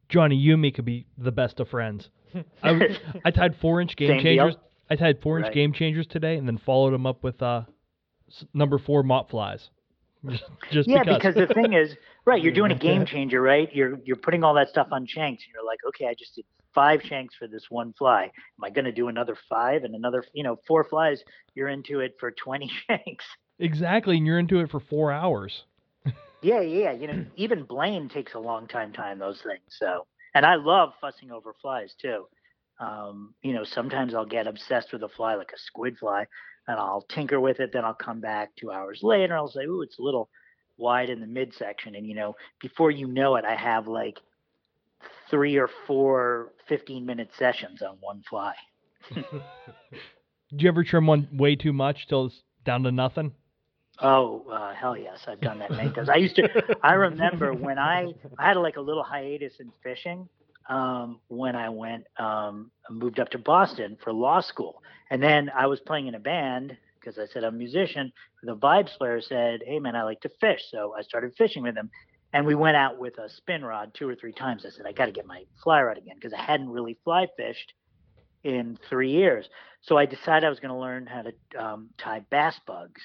Jonny, 0.09 0.37
you 0.37 0.53
and 0.55 0.63
me 0.63 0.71
could 0.71 0.85
be 0.85 1.07
the 1.19 1.33
best 1.33 1.61
of 1.61 1.69
friends. 1.69 2.11
I 2.63 3.31
tied 3.33 3.57
four 3.57 3.81
inch 3.81 3.97
game 3.97 4.09
Same 4.09 4.23
deal? 4.23 4.23
changers. 4.23 4.57
I 4.91 4.97
tied 4.97 5.21
four 5.23 5.39
inch 5.39 5.47
Right. 5.47 5.55
game 5.55 5.73
changers 5.73 6.07
today, 6.07 6.37
and 6.37 6.47
then 6.47 6.59
followed 6.59 6.93
them 6.93 7.07
up 7.07 7.23
with 7.25 7.41
uh, 7.43 7.63
number 8.55 8.79
four 8.79 9.03
mop 9.03 9.31
flies. 9.31 9.71
Just, 10.29 10.45
just 10.71 10.89
yeah, 10.89 11.05
because. 11.05 11.19
because 11.19 11.35
the 11.49 11.55
thing 11.55 11.73
is, 11.73 11.95
right, 12.25 12.43
you're 12.43 12.53
doing 12.53 12.73
a 12.73 12.75
game 12.79 13.07
changer, 13.07 13.41
right? 13.41 13.69
You're 13.73 13.99
you're 14.05 14.17
putting 14.17 14.43
all 14.45 14.55
that 14.55 14.69
stuff 14.69 14.89
on 14.91 15.07
shanks, 15.07 15.45
and 15.45 15.53
you're 15.55 15.65
like, 15.65 15.79
okay, 15.89 16.07
I 16.09 16.15
just 16.15 16.35
did 16.35 16.45
five 16.77 17.03
shanks 17.03 17.35
for 17.35 17.49
this 17.49 17.65
one 17.71 17.93
fly. 17.95 18.25
Am 18.25 18.65
I 18.65 18.71
going 18.71 18.85
to 18.85 18.93
do 18.93 19.09
another 19.09 19.37
five 19.49 19.83
and 19.83 19.97
another, 19.97 20.23
you 20.33 20.45
know, 20.45 20.59
four 20.69 20.85
flies? 20.85 21.25
You're 21.55 21.69
into 21.69 22.01
it 22.01 22.15
for 22.21 22.31
20 22.31 22.71
shanks. 22.87 23.25
exactly, 23.59 24.19
and 24.19 24.27
you're 24.27 24.39
into 24.39 24.61
it 24.61 24.71
for 24.71 24.79
four 24.79 25.11
hours. 25.11 25.65
Yeah, 26.43 26.61
yeah. 26.61 26.93
You 26.93 27.09
know, 27.09 27.25
even 27.37 27.65
Blane 27.65 28.09
takes 28.09 28.35
a 28.35 28.39
long 28.39 28.69
time 28.69 28.93
tying 28.93 29.19
those 29.19 29.41
things. 29.41 29.63
So, 29.69 30.07
and 30.35 30.45
I 30.45 30.57
love 30.57 30.93
fussing 31.01 31.33
over 31.33 31.55
flies 31.61 31.95
too. 32.01 32.27
Um, 32.79 33.35
you 33.43 33.55
know, 33.55 33.65
sometimes 33.65 34.15
I'll 34.15 34.27
get 34.27 34.47
obsessed 34.47 34.93
with 34.93 35.03
a 35.03 35.09
fly 35.09 35.35
like 35.35 35.51
a 35.53 35.59
squid 35.59 35.97
fly, 35.99 36.27
and 36.69 36.79
I'll 36.79 37.01
tinker 37.09 37.41
with 37.41 37.59
it. 37.59 37.73
Then 37.73 37.85
I'll 37.87 37.95
come 37.95 38.21
back 38.21 38.51
two 38.55 38.71
hours 38.71 39.01
later. 39.03 39.35
I'll 39.35 39.49
say, 39.49 39.65
"Ooh, 39.65 39.83
it's 39.83 39.99
a 39.99 40.03
little 40.03 40.29
wide 40.77 41.09
in 41.09 41.21
the 41.21 41.27
midsection," 41.27 41.97
and 41.97 42.07
you 42.07 42.15
know, 42.15 42.37
before 42.61 42.91
you 42.91 43.09
know 43.09 43.37
it, 43.37 43.45
I 43.47 43.57
have 43.57 43.89
like 43.89 44.21
three 45.31 45.57
or 45.57 45.69
four 45.87 46.53
15 46.69 47.05
minute 47.05 47.31
sessions 47.39 47.83
on 47.83 47.97
one 48.01 48.23
fly. 48.29 48.55
Did 49.15 50.63
you 50.63 50.69
ever 50.69 50.85
trim 50.85 51.07
one 51.07 51.29
way 51.33 51.57
too 51.57 51.73
much 51.73 52.07
till 52.09 52.27
it's 52.27 52.43
down 52.65 52.83
to 52.85 52.93
nothing? 52.93 53.33
Oh 54.01 54.45
uh, 54.51 54.75
hell 54.75 54.97
yes, 54.97 55.21
I've 55.27 55.41
done 55.41 55.59
that 55.61 55.71
many 55.71 55.91
times. 55.91 56.09
I 56.09 56.17
used 56.17 56.37
to. 56.37 56.49
I 56.83 56.93
remember 56.93 57.55
when 57.55 57.79
I 57.79 58.13
I 58.39 58.49
had 58.49 58.57
like 58.59 58.77
a 58.77 58.81
little 58.81 59.03
hiatus 59.03 59.55
in 59.59 59.73
fishing 59.83 60.29
um, 60.69 61.21
when 61.29 61.57
I 61.57 61.71
went 61.71 62.05
um, 62.19 62.71
moved 62.91 63.19
up 63.21 63.31
to 63.31 63.39
Boston 63.39 63.97
for 64.03 64.13
law 64.13 64.41
school, 64.41 64.83
and 65.11 65.23
then 65.23 65.51
I 65.57 65.67
was 65.67 65.81
playing 65.81 66.09
in 66.09 66.15
a 66.15 66.21
band 66.21 66.77
because 67.01 67.19
I 67.19 67.27
said 67.33 67.43
I'm 67.43 67.55
a 67.55 67.59
musician. 67.59 68.13
The 68.43 68.57
vibes 68.57 68.97
player 68.99 69.21
said, 69.23 69.63
"Hey 69.67 69.79
man, 69.79 69.97
I 69.97 70.03
like 70.03 70.21
to 70.23 70.31
fish," 70.41 70.61
so 70.71 70.95
I 70.97 71.03
started 71.03 71.33
fishing 71.39 71.63
with 71.63 71.77
him, 71.77 71.91
and 72.33 72.47
we 72.47 72.55
went 72.55 72.77
out 72.77 72.99
with 72.99 73.19
a 73.19 73.29
spin 73.29 73.65
rod 73.65 73.93
two 73.95 74.09
or 74.09 74.15
three 74.15 74.33
times. 74.33 74.65
I 74.67 74.71
said 74.71 74.87
I 74.87 74.93
got 74.93 75.07
to 75.07 75.13
get 75.13 75.27
my 75.27 75.45
fly 75.63 75.83
rod 75.83 75.99
again 75.99 76.17
because 76.17 76.33
I 76.33 76.43
hadn't 76.43 76.69
really 76.69 76.99
fly 77.05 77.27
fished 77.37 77.73
in 78.45 78.79
three 78.89 79.11
years. 79.11 79.49
So 79.83 79.97
I 79.97 80.07
decided 80.07 80.45
I 80.45 80.51
was 80.51 80.61
going 80.61 80.75
to 80.75 80.81
learn 80.81 81.07
how 81.07 81.23
to 81.23 81.33
um, 81.65 81.91
tie 81.99 82.25
bass 82.31 82.61
bugs. 82.67 83.03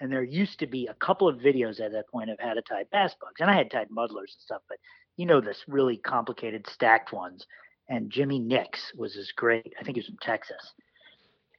And 0.00 0.10
there 0.10 0.22
used 0.22 0.58
to 0.58 0.66
be 0.66 0.86
a 0.86 0.94
couple 0.94 1.28
of 1.28 1.38
videos 1.38 1.80
at 1.80 1.92
that 1.92 2.08
point 2.08 2.30
of 2.30 2.38
how 2.40 2.54
to 2.54 2.62
tie 2.62 2.84
bass 2.90 3.14
bugs. 3.20 3.40
And 3.40 3.50
i 3.50 3.56
had 3.56 3.70
tied 3.70 3.90
muddlers 3.90 4.34
and 4.36 4.42
stuff 4.42 4.62
but 4.68 4.78
you 5.16 5.26
know 5.26 5.40
this 5.40 5.62
really 5.68 5.96
complicated 5.96 6.66
stacked 6.68 7.12
ones. 7.12 7.46
And 7.88 8.10
jimmy 8.10 8.38
nix 8.38 8.92
was 8.96 9.14
this 9.14 9.32
great 9.32 9.72
i 9.80 9.84
think 9.84 9.96
he 9.96 10.00
was 10.00 10.06
from 10.06 10.18
texas. 10.20 10.72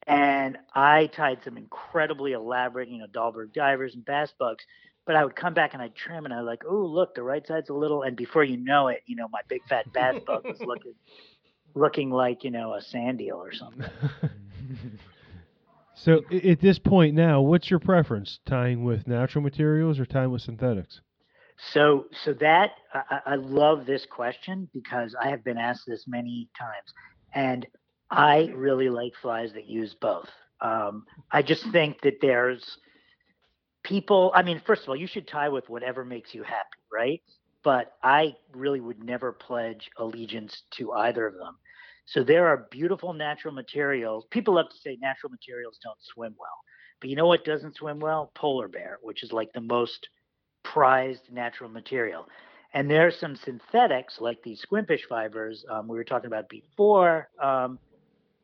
And 0.06 0.58
i 0.76 1.08
tied 1.08 1.40
some 1.44 1.58
incredibly 1.58 2.34
elaborate 2.34 2.90
you 2.90 3.00
know 3.00 3.08
dahlberg 3.08 3.54
divers 3.54 3.96
and 3.96 4.04
bass 4.04 4.34
bugs 4.38 4.66
but 5.06 5.16
i 5.16 5.24
would 5.24 5.36
come 5.36 5.54
back 5.54 5.74
and 5.74 5.82
i'd 5.82 5.96
trim 5.96 6.26
and 6.26 6.34
i'd 6.34 6.42
like 6.42 6.64
oh 6.68 6.86
look 6.86 7.16
the 7.16 7.24
right 7.24 7.46
side's 7.48 7.70
a 7.70 7.74
little 7.74 8.04
and 8.04 8.16
before 8.16 8.44
you 8.44 8.58
know 8.58 8.88
it 8.88 9.02
you 9.06 9.16
know 9.16 9.28
my 9.30 9.42
big 9.48 9.62
fat 9.68 9.92
bass 9.94 10.20
bug 10.26 10.44
was 10.46 10.60
looking 10.66 10.94
looking 11.76 12.10
like 12.10 12.44
you 12.44 12.52
know 12.52 12.74
a 12.74 12.82
sand 12.82 13.22
eel 13.22 13.38
or 13.38 13.54
something 13.54 13.86
So 15.96 16.22
at 16.32 16.60
this 16.60 16.80
point 16.80 17.16
now, 17.16 17.42
what's 17.42 17.70
your 17.70 17.80
preference? 17.80 18.40
Tying 18.46 18.84
with 18.84 19.08
natural 19.08 19.42
materials 19.42 20.00
or 20.00 20.06
tying 20.06 20.32
with 20.32 20.42
synthetics? 20.42 21.02
So, 21.72 22.08
so 22.24 22.34
that 22.34 22.72
I, 22.94 23.02
I 23.10 23.20
I 23.26 23.36
love 23.36 23.86
this 23.86 24.06
question 24.06 24.68
because 24.74 25.16
I 25.20 25.30
have 25.30 25.44
been 25.44 25.58
asked 25.58 25.84
this 25.88 26.06
many 26.08 26.50
times, 26.60 26.94
and 27.34 27.66
I 28.10 28.52
really 28.56 28.90
like 28.90 29.14
flies 29.22 29.54
that 29.54 29.68
use 29.68 29.94
both. 29.94 30.28
Um, 30.60 31.06
I 31.32 31.42
just 31.42 31.66
think 31.72 32.02
that 32.02 32.20
there's 32.22 32.78
people. 33.84 34.32
I 34.36 34.44
mean, 34.44 34.62
first 34.66 34.84
of 34.84 34.90
all, 34.90 34.96
you 34.96 35.08
should 35.08 35.28
tie 35.28 35.50
with 35.50 35.70
whatever 35.70 36.04
makes 36.04 36.34
you 36.34 36.44
happy, 36.44 36.80
right? 36.92 37.22
But 37.64 37.94
I 38.02 38.36
really 38.54 38.82
would 38.82 39.04
never 39.04 39.32
pledge 39.32 39.90
allegiance 39.98 40.64
to 40.72 40.92
either 40.94 41.28
of 41.28 41.34
them. 41.34 41.58
So 42.06 42.24
there 42.24 42.48
are 42.48 42.68
beautiful 42.70 43.14
natural 43.14 43.54
materials. 43.54 44.26
People 44.30 44.56
love 44.56 44.70
to 44.70 44.78
say 44.78 44.98
natural 45.02 45.30
materials 45.30 45.80
don't 45.82 45.98
swim 46.02 46.36
well, 46.38 46.60
but 47.00 47.10
you 47.10 47.16
know 47.16 47.28
what 47.28 47.46
doesn't 47.46 47.78
swim 47.78 48.00
well? 48.00 48.32
Polar 48.36 48.68
bear, 48.68 49.00
which 49.02 49.24
is 49.24 49.32
like 49.32 49.54
the 49.54 49.62
most 49.62 50.10
prized 50.64 51.32
natural 51.32 51.70
material. 51.70 52.28
And 52.74 52.90
there 52.90 53.08
are 53.08 53.12
some 53.12 53.36
synthetics 53.36 54.20
like 54.20 54.42
these 54.44 54.66
squimpish 54.66 55.06
fibers 55.08 55.64
um, 55.70 55.88
we 55.88 55.96
were 55.96 56.04
talking 56.04 56.28
about 56.28 56.50
before 56.50 57.30
um, 57.42 57.80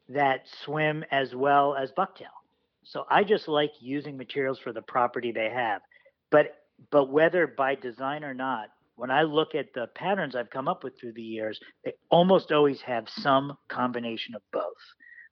that 0.08 0.44
swim 0.64 1.04
as 1.12 1.34
well 1.36 1.76
as 1.76 1.92
bucktail. 1.92 2.39
So 2.84 3.06
I 3.10 3.24
just 3.24 3.48
like 3.48 3.72
using 3.80 4.18
materials 4.18 4.60
for 4.60 4.74
the 4.74 4.82
property 4.82 5.32
they 5.32 5.50
have. 5.50 5.82
But 6.32 6.56
but 6.92 7.10
whether 7.10 7.46
by 7.46 7.76
design 7.76 8.24
or 8.24 8.34
not, 8.34 8.70
when 8.96 9.12
I 9.12 9.24
look 9.24 9.56
at 9.56 9.74
the 9.74 9.88
patterns 9.96 10.36
I've 10.36 10.50
come 10.50 10.68
up 10.68 10.84
with 10.84 11.00
through 11.00 11.14
the 11.14 11.22
years, 11.22 11.60
they 11.84 11.94
almost 12.10 12.52
always 12.52 12.82
have 12.82 13.08
some 13.10 13.58
combination 13.68 14.36
of 14.36 14.42
both. 14.52 14.64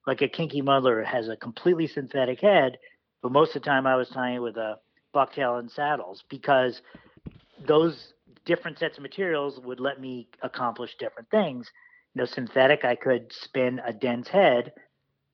Like 0.06 0.22
a 0.22 0.28
kinky 0.28 0.62
muddler 0.62 1.04
has 1.04 1.28
a 1.28 1.36
completely 1.36 1.88
synthetic 1.88 2.40
head, 2.42 2.78
but 3.22 3.32
most 3.32 3.56
of 3.56 3.62
the 3.62 3.66
time 3.66 3.88
I 3.88 3.96
was 3.96 4.10
tying 4.10 4.36
it 4.36 4.40
with 4.40 4.58
a 4.58 4.78
bucktail 5.14 5.60
and 5.60 5.70
saddles 5.70 6.24
because 6.30 6.82
those 7.66 8.14
different 8.46 8.80
sets 8.80 8.98
of 8.98 9.04
materials 9.04 9.60
would 9.60 9.80
let 9.80 10.00
me 10.00 10.30
accomplish 10.42 10.96
different 10.98 11.30
things. 11.30 11.70
You 12.14 12.22
know, 12.22 12.26
synthetic, 12.26 12.86
I 12.86 12.96
could 12.96 13.32
spin 13.34 13.82
a 13.86 13.92
dense 13.92 14.28
head 14.30 14.72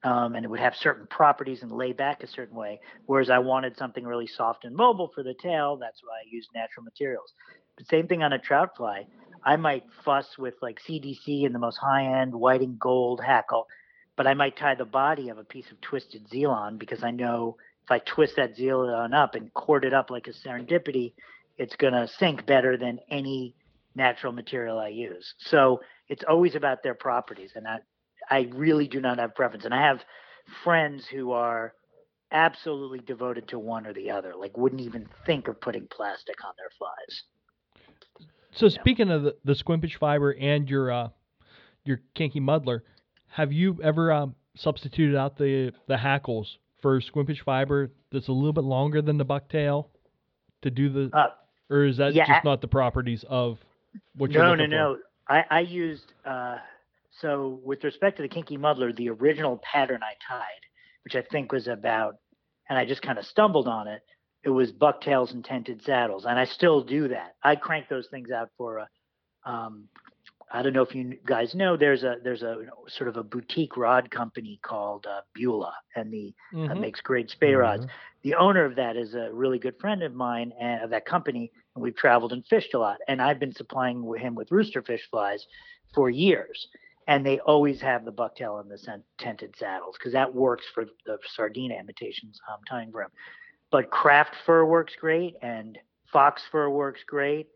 um, 0.04 0.36
and 0.36 0.44
it 0.44 0.50
would 0.50 0.60
have 0.60 0.76
certain 0.76 1.08
properties 1.08 1.62
and 1.62 1.72
lay 1.72 1.94
back 1.94 2.24
a 2.24 2.28
certain 2.28 2.56
way. 2.56 2.80
Whereas 3.06 3.30
I 3.30 3.40
wanted 3.40 3.78
something 3.78 4.04
really 4.04 4.28
soft 4.28 4.66
and 4.66 4.76
mobile 4.76 5.12
for 5.14 5.24
the 5.24 5.34
tail. 5.34 5.78
That's 5.78 6.02
why 6.04 6.16
I 6.16 6.30
used 6.30 6.50
natural 6.54 6.84
materials. 6.84 7.34
But 7.78 7.88
same 7.88 8.08
thing 8.08 8.22
on 8.22 8.34
a 8.34 8.40
trout 8.40 8.72
fly. 8.78 9.08
I 9.44 9.56
might 9.56 9.84
fuss 10.06 10.38
with 10.38 10.56
like 10.62 10.80
CDC 10.88 11.46
and 11.46 11.56
the 11.56 11.60
most 11.60 11.78
high 11.78 12.22
end 12.22 12.34
white 12.34 12.62
and 12.62 12.80
gold 12.80 13.22
hackle, 13.26 13.68
but 14.16 14.28
I 14.28 14.34
might 14.34 14.58
tie 14.58 14.76
the 14.76 14.86
body 14.86 15.30
of 15.30 15.38
a 15.38 15.44
piece 15.44 15.70
of 15.72 15.82
twisted 15.82 16.28
Zelon 16.30 16.78
because 16.78 17.04
I 17.04 17.12
know 17.12 17.58
if 17.84 17.92
I 17.92 18.00
twist 18.00 18.36
that 18.38 18.56
Zelon 18.56 19.14
up 19.14 19.36
and 19.36 19.54
cord 19.54 19.84
it 19.84 19.94
up 19.94 20.10
like 20.10 20.28
a 20.28 20.48
serendipity, 20.48 21.14
it's 21.58 21.76
going 21.76 21.94
to 21.94 22.08
sink 22.08 22.46
better 22.46 22.78
than 22.78 23.00
any 23.10 23.56
natural 23.96 24.34
material 24.34 24.80
I 24.80 24.90
use. 24.90 25.34
So 25.38 25.82
it's 26.08 26.24
always 26.28 26.56
about 26.56 26.84
their 26.84 26.96
properties. 26.96 27.52
And 27.56 27.68
I, 27.68 27.80
I 28.30 28.50
really 28.54 28.88
do 28.88 29.02
not 29.02 29.20
have 29.20 29.36
preference. 29.36 29.66
And 29.66 29.74
I 29.74 29.82
have 29.88 30.00
friends 30.64 31.06
who 31.08 31.32
are 31.32 31.74
absolutely 32.32 33.00
devoted 33.00 33.48
to 33.50 33.60
one 33.60 33.86
or 33.86 33.94
the 33.94 34.10
other, 34.12 34.34
like 34.36 34.58
wouldn't 34.58 34.82
even 34.82 35.08
think 35.26 35.48
of 35.48 35.62
putting 35.62 35.88
plastic 35.88 36.44
on 36.44 36.54
their 36.58 36.70
flies. 36.78 37.24
So 38.52 38.70
speaking 38.70 39.10
of 39.10 39.24
the, 39.24 39.36
the 39.44 39.54
squimpish 39.54 39.98
fiber 39.98 40.32
and 40.34 40.70
your 40.70 40.92
uh, 40.92 41.10
your 41.86 42.02
kinky 42.14 42.40
muddler, 42.40 42.84
have 43.28 43.52
you 43.52 43.80
ever 43.84 44.12
um, 44.12 44.36
substituted 44.56 45.16
out 45.18 45.38
the 45.38 45.74
the 45.88 45.98
hackles 45.98 46.58
for 46.82 47.00
squimpish 47.02 47.42
fiber 47.44 47.92
that's 48.12 48.28
a 48.28 48.32
little 48.32 48.54
bit 48.54 48.64
longer 48.64 49.02
than 49.02 49.18
the 49.18 49.26
bucktail 49.26 49.88
to 50.62 50.70
do 50.70 50.90
the, 50.90 51.10
Uh, 51.18 51.28
or 51.70 51.86
is 51.86 51.98
that 51.98 52.14
yeah, 52.14 52.26
just 52.26 52.46
I- 52.46 52.50
not 52.50 52.62
the 52.62 52.68
properties 52.68 53.24
of 53.28 53.58
what 54.16 54.32
you're 54.32 54.44
no, 54.44 54.56
no, 54.56 54.64
for? 54.66 54.68
no. 54.68 54.98
I, 55.28 55.44
I 55.50 55.60
used 55.62 56.14
uh, 56.26 56.58
so 57.22 57.60
with 57.64 57.84
respect 57.84 58.18
to 58.18 58.24
the 58.24 58.30
kinky 58.30 58.58
muddler, 58.58 58.92
the 58.94 59.10
original 59.10 59.58
pattern 59.64 60.02
I 60.04 60.14
tied, 60.28 60.62
which 61.04 61.16
I 61.16 61.22
think 61.22 61.52
was 61.52 61.68
about, 61.68 62.16
and 62.70 62.78
I 62.78 62.86
just 62.86 63.02
kind 63.02 63.18
of 63.20 63.26
stumbled 63.26 63.68
on 63.68 63.88
it. 63.88 64.02
It 64.44 64.50
was 64.50 64.72
bucktails 64.72 65.32
and 65.32 65.44
tented 65.44 65.82
saddles, 65.84 66.26
and 66.26 66.38
I 66.38 66.46
still 66.46 66.82
do 66.84 67.08
that. 67.10 67.36
I 67.44 67.56
crank 67.56 67.88
those 67.90 68.08
things 68.10 68.32
out 68.32 68.50
for 68.58 68.78
a. 68.80 68.88
Um, 69.46 69.88
I 70.52 70.62
don't 70.62 70.74
know 70.74 70.84
if 70.84 70.94
you 70.94 71.18
guys 71.26 71.56
know. 71.56 71.78
There's 71.78 72.04
a 72.04 72.18
there's 72.24 72.44
a 72.44 72.58
sort 72.88 73.08
of 73.08 73.18
a 73.18 73.24
boutique 73.24 73.76
rod 73.78 74.12
company 74.12 74.60
called 74.62 75.08
uh, 75.08 75.22
Beulah, 75.34 75.74
and 75.96 76.12
the 76.12 76.34
that 76.52 76.58
Mhm. 76.58 76.80
makes 76.80 77.02
great 77.02 77.30
spey 77.30 77.54
rods. 77.56 77.86
Mhm. 77.86 77.90
The 78.22 78.36
owner 78.36 78.64
of 78.66 78.76
that 78.76 78.96
is 78.96 79.16
a 79.16 79.32
really 79.34 79.60
good 79.60 79.80
friend 79.80 80.04
of 80.04 80.14
mine 80.14 80.54
and 80.60 80.84
of 80.84 80.90
that 80.92 81.06
company, 81.06 81.52
and 81.76 81.84
we've 81.84 81.96
traveled 81.96 82.34
and 82.34 82.46
fished 82.46 82.74
a 82.74 82.80
lot. 82.80 83.00
And 83.08 83.22
I've 83.22 83.40
been 83.40 83.54
supplying 83.54 84.06
with 84.06 84.22
him 84.22 84.36
with 84.36 84.50
roosterfish 84.50 85.10
flies 85.10 85.48
for 85.94 86.10
years, 86.10 86.68
and 87.08 87.26
they 87.26 87.40
always 87.40 87.82
have 87.82 88.06
the 88.06 88.12
bucktail 88.12 88.62
and 88.62 88.70
the 88.70 88.78
cent- 88.78 89.04
tented 89.18 89.56
saddles 89.58 89.96
because 89.98 90.14
that 90.14 90.34
works 90.34 90.66
for 90.74 90.86
the 91.06 91.18
sardina 91.36 91.76
imitations 91.76 92.40
I'm 92.48 92.64
tying 92.70 92.90
him. 92.90 93.10
But 93.72 93.90
craft 93.90 94.36
fur 94.46 94.66
works 94.66 94.94
great, 95.00 95.36
and 95.42 95.78
fox 96.12 96.44
fur 96.52 96.70
works 96.70 97.02
great. 97.06 97.48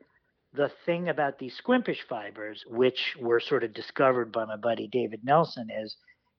The 0.53 0.71
thing 0.85 1.09
about 1.09 1.37
these 1.37 1.59
squimpish 1.61 2.01
fibers, 2.09 2.63
which 2.67 3.15
were 3.19 3.39
sort 3.39 3.63
of 3.63 3.73
discovered 3.73 4.31
by 4.31 4.45
my 4.45 4.57
buddy 4.57 4.87
David 4.87 5.23
Nelson, 5.23 5.67
is 5.69 5.95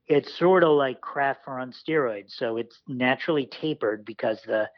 it's 0.09 0.37
sort 0.37 0.65
of 0.65 0.71
like 0.71 1.01
craft 1.01 1.45
fur 1.45 1.59
on 1.59 1.73
steroids. 1.73 2.33
So 2.33 2.57
it's 2.57 2.81
naturally 2.89 3.47
tapered 3.47 4.05
because 4.05 4.41
the 4.47 4.69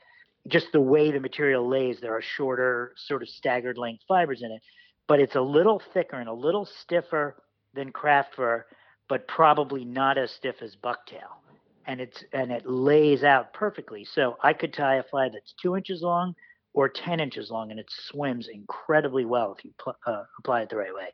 just 0.48 0.72
the 0.72 0.80
way 0.80 1.10
the 1.10 1.20
material 1.20 1.68
lays, 1.68 2.00
there 2.00 2.16
are 2.16 2.22
shorter, 2.22 2.92
sort 2.96 3.22
of 3.22 3.28
staggered 3.28 3.78
length 3.78 4.02
fibers 4.08 4.42
in 4.42 4.50
it, 4.50 4.62
but 5.06 5.20
it's 5.20 5.34
a 5.36 5.40
little 5.40 5.82
thicker 5.92 6.16
and 6.16 6.28
a 6.28 6.34
little 6.34 6.66
stiffer 6.66 7.36
than 7.74 7.92
craft 7.92 8.34
fur, 8.34 8.66
but 9.08 9.28
probably 9.28 9.84
not 9.84 10.18
as 10.18 10.30
stiff 10.30 10.56
as 10.62 10.76
bucktail. 10.76 11.38
And 11.86 12.00
it's 12.00 12.22
and 12.32 12.52
it 12.52 12.66
lays 12.66 13.24
out 13.24 13.52
perfectly. 13.52 14.04
So 14.04 14.36
I 14.42 14.52
could 14.52 14.72
tie 14.72 14.96
a 14.96 15.02
fly 15.02 15.28
that's 15.28 15.54
two 15.60 15.76
inches 15.76 16.02
long 16.02 16.34
or 16.72 16.88
10 16.88 17.18
inches 17.18 17.50
long, 17.50 17.70
and 17.70 17.80
it 17.80 17.90
swims 17.90 18.48
incredibly 18.48 19.24
well 19.24 19.54
if 19.58 19.64
you 19.64 19.72
pl- 19.76 19.96
uh, 20.06 20.22
apply 20.38 20.62
it 20.62 20.68
the 20.68 20.76
right 20.76 20.94
way. 20.94 21.08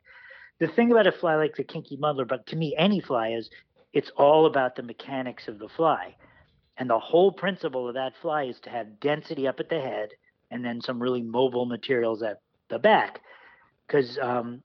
The 0.59 0.67
thing 0.67 0.91
about 0.91 1.07
a 1.07 1.11
fly 1.11 1.35
like 1.35 1.55
the 1.55 1.63
kinky 1.63 1.97
muddler, 1.97 2.25
but 2.25 2.45
to 2.47 2.55
me, 2.55 2.75
any 2.77 2.99
fly 2.99 3.29
is 3.29 3.49
it's 3.93 4.11
all 4.17 4.45
about 4.45 4.75
the 4.75 4.83
mechanics 4.83 5.47
of 5.47 5.59
the 5.59 5.69
fly. 5.69 6.15
And 6.77 6.89
the 6.89 6.99
whole 6.99 7.31
principle 7.31 7.87
of 7.87 7.95
that 7.95 8.13
fly 8.21 8.43
is 8.43 8.59
to 8.61 8.69
have 8.69 8.99
density 8.99 9.47
up 9.47 9.59
at 9.59 9.69
the 9.69 9.79
head 9.79 10.09
and 10.51 10.63
then 10.63 10.81
some 10.81 11.01
really 11.01 11.23
mobile 11.23 11.65
materials 11.65 12.21
at 12.21 12.41
the 12.69 12.77
back. 12.77 13.21
Because 13.87 14.19
um, 14.21 14.61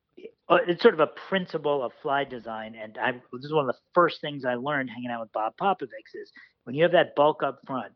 uh, 0.49 0.59
it's 0.67 0.83
sort 0.83 0.95
of 0.95 1.01
a 1.01 1.07
principle 1.07 1.83
of 1.83 1.93
fly 2.03 2.25
design. 2.25 2.75
And 2.75 2.99
I, 2.99 3.13
this 3.13 3.45
is 3.45 3.53
one 3.53 3.69
of 3.69 3.75
the 3.75 3.81
first 3.95 4.21
things 4.21 4.45
I 4.45 4.55
learned 4.55 4.91
hanging 4.91 5.11
out 5.11 5.21
with 5.21 5.33
Bob 5.33 5.55
Popovics 5.57 6.15
is 6.15 6.33
when 6.65 6.75
you 6.75 6.83
have 6.83 6.93
that 6.93 7.15
bulk 7.15 7.43
up 7.43 7.61
front, 7.67 7.93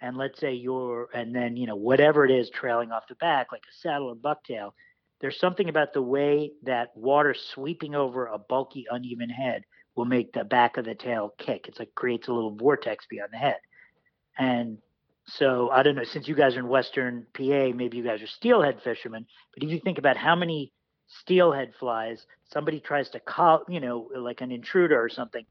and 0.00 0.16
let's 0.16 0.38
say 0.38 0.52
you're, 0.52 1.08
and 1.14 1.34
then, 1.34 1.56
you 1.56 1.66
know, 1.66 1.76
whatever 1.76 2.24
it 2.24 2.30
is 2.30 2.50
trailing 2.50 2.92
off 2.92 3.08
the 3.08 3.14
back, 3.14 3.50
like 3.50 3.62
a 3.62 3.74
saddle 3.80 4.08
or 4.08 4.14
bucktail, 4.14 4.72
there's 5.20 5.38
something 5.38 5.68
about 5.68 5.94
the 5.94 6.02
way 6.02 6.52
that 6.64 6.94
water 6.94 7.34
sweeping 7.34 7.94
over 7.94 8.26
a 8.26 8.38
bulky, 8.38 8.86
uneven 8.90 9.30
head 9.30 9.64
will 9.94 10.04
make 10.04 10.32
the 10.32 10.44
back 10.44 10.76
of 10.76 10.84
the 10.84 10.94
tail 10.94 11.32
kick. 11.38 11.66
It's 11.66 11.78
like 11.78 11.94
creates 11.94 12.28
a 12.28 12.32
little 12.32 12.54
vortex 12.54 13.06
beyond 13.08 13.30
the 13.32 13.38
head. 13.38 13.56
And 14.38 14.78
so 15.26 15.70
I 15.70 15.82
don't 15.82 15.94
know, 15.94 16.04
since 16.04 16.28
you 16.28 16.34
guys 16.34 16.56
are 16.56 16.60
in 16.60 16.68
Western 16.68 17.26
PA, 17.32 17.70
maybe 17.74 17.96
you 17.96 18.04
guys 18.04 18.22
are 18.22 18.26
steelhead 18.26 18.82
fishermen, 18.82 19.26
but 19.54 19.62
if 19.64 19.70
you 19.70 19.80
think 19.80 19.98
about 19.98 20.18
how 20.18 20.36
many 20.36 20.72
steelhead 21.08 21.72
flies 21.78 22.26
somebody 22.52 22.80
tries 22.80 23.08
to 23.10 23.20
call, 23.20 23.64
you 23.68 23.80
know, 23.80 24.08
like 24.16 24.40
an 24.40 24.50
intruder 24.50 25.00
or 25.00 25.08
something, 25.08 25.44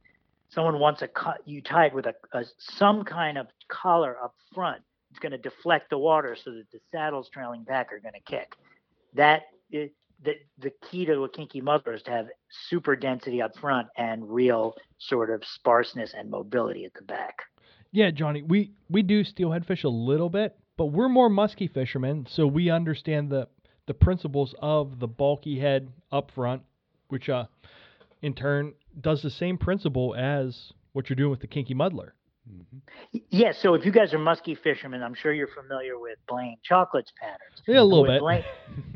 someone 0.50 0.80
wants 0.80 1.02
a 1.02 1.08
co- 1.08 1.34
you 1.46 1.62
tie 1.62 1.88
it 1.88 1.94
with 1.94 2.06
a, 2.06 2.16
a 2.34 2.44
some 2.58 3.04
kind 3.04 3.38
of 3.38 3.48
collar 3.68 4.18
up 4.24 4.36
front. 4.54 4.82
It's 5.12 5.20
going 5.20 5.32
to 5.32 5.38
deflect 5.38 5.90
the 5.90 5.98
water 5.98 6.36
so 6.42 6.52
that 6.52 6.66
the 6.72 6.80
saddles 6.92 7.30
trailing 7.30 7.64
back 7.64 7.92
are 7.94 8.00
going 8.00 8.14
to 8.14 8.32
kick. 8.32 8.54
That 9.14 9.44
is, 9.72 9.90
the 10.24 10.34
the 10.60 10.72
key 10.90 11.06
to 11.06 11.24
a 11.24 11.30
kinky 11.30 11.62
muddler 11.62 11.94
is 11.94 12.02
to 12.04 12.12
have 12.12 12.28
super 12.70 12.96
density 12.96 13.42
up 13.42 13.58
front 13.58 13.88
and 13.98 14.30
real 14.30 14.76
sort 14.98 15.30
of 15.30 15.44
sparseness 15.46 16.14
and 16.18 16.30
mobility 16.30 16.86
at 16.86 16.94
the 16.94 17.04
back. 17.04 17.40
Yeah, 17.92 18.12
Jonny, 18.12 18.42
we 18.42 18.72
we 18.90 19.04
do 19.04 19.24
steelhead 19.24 19.66
fish 19.66 19.84
a 19.84 19.90
little 19.90 20.30
bit, 20.30 20.58
but 20.78 20.88
we're 20.88 21.10
more 21.10 21.30
musky 21.30 21.68
fishermen, 21.68 22.28
so 22.30 22.48
we 22.48 22.70
understand 22.70 23.30
the 23.30 23.48
the 23.88 23.94
principles 23.94 24.56
of 24.60 25.00
the 25.00 25.08
bulky 25.08 25.60
head 25.60 25.90
up 26.12 26.32
front, 26.32 26.62
which 27.10 27.30
uh 27.30 27.46
in 28.22 28.34
turn 28.34 28.74
does 29.02 29.22
the 29.22 29.30
same 29.30 29.58
principle 29.58 30.16
as 30.16 30.72
what 30.94 31.10
you're 31.10 31.16
doing 31.16 31.32
with 31.32 31.42
the 31.42 31.48
kinky 31.48 31.74
muddler. 31.74 32.14
Mm-hmm. 32.52 33.18
Yeah, 33.30 33.52
so 33.60 33.74
if 33.74 33.86
you 33.86 33.92
guys 33.92 34.14
are 34.14 34.20
musky 34.20 34.56
fishermen, 34.56 35.02
I'm 35.02 35.16
sure 35.16 35.34
you're 35.34 35.48
familiar 35.48 35.98
with 35.98 36.18
Blane 36.28 36.58
Chocklett's 36.70 37.12
patterns. 37.20 37.62
Yeah, 37.68 37.82
a 37.82 37.84
little 37.84 38.04
With 38.04 38.12
bit. 38.12 38.20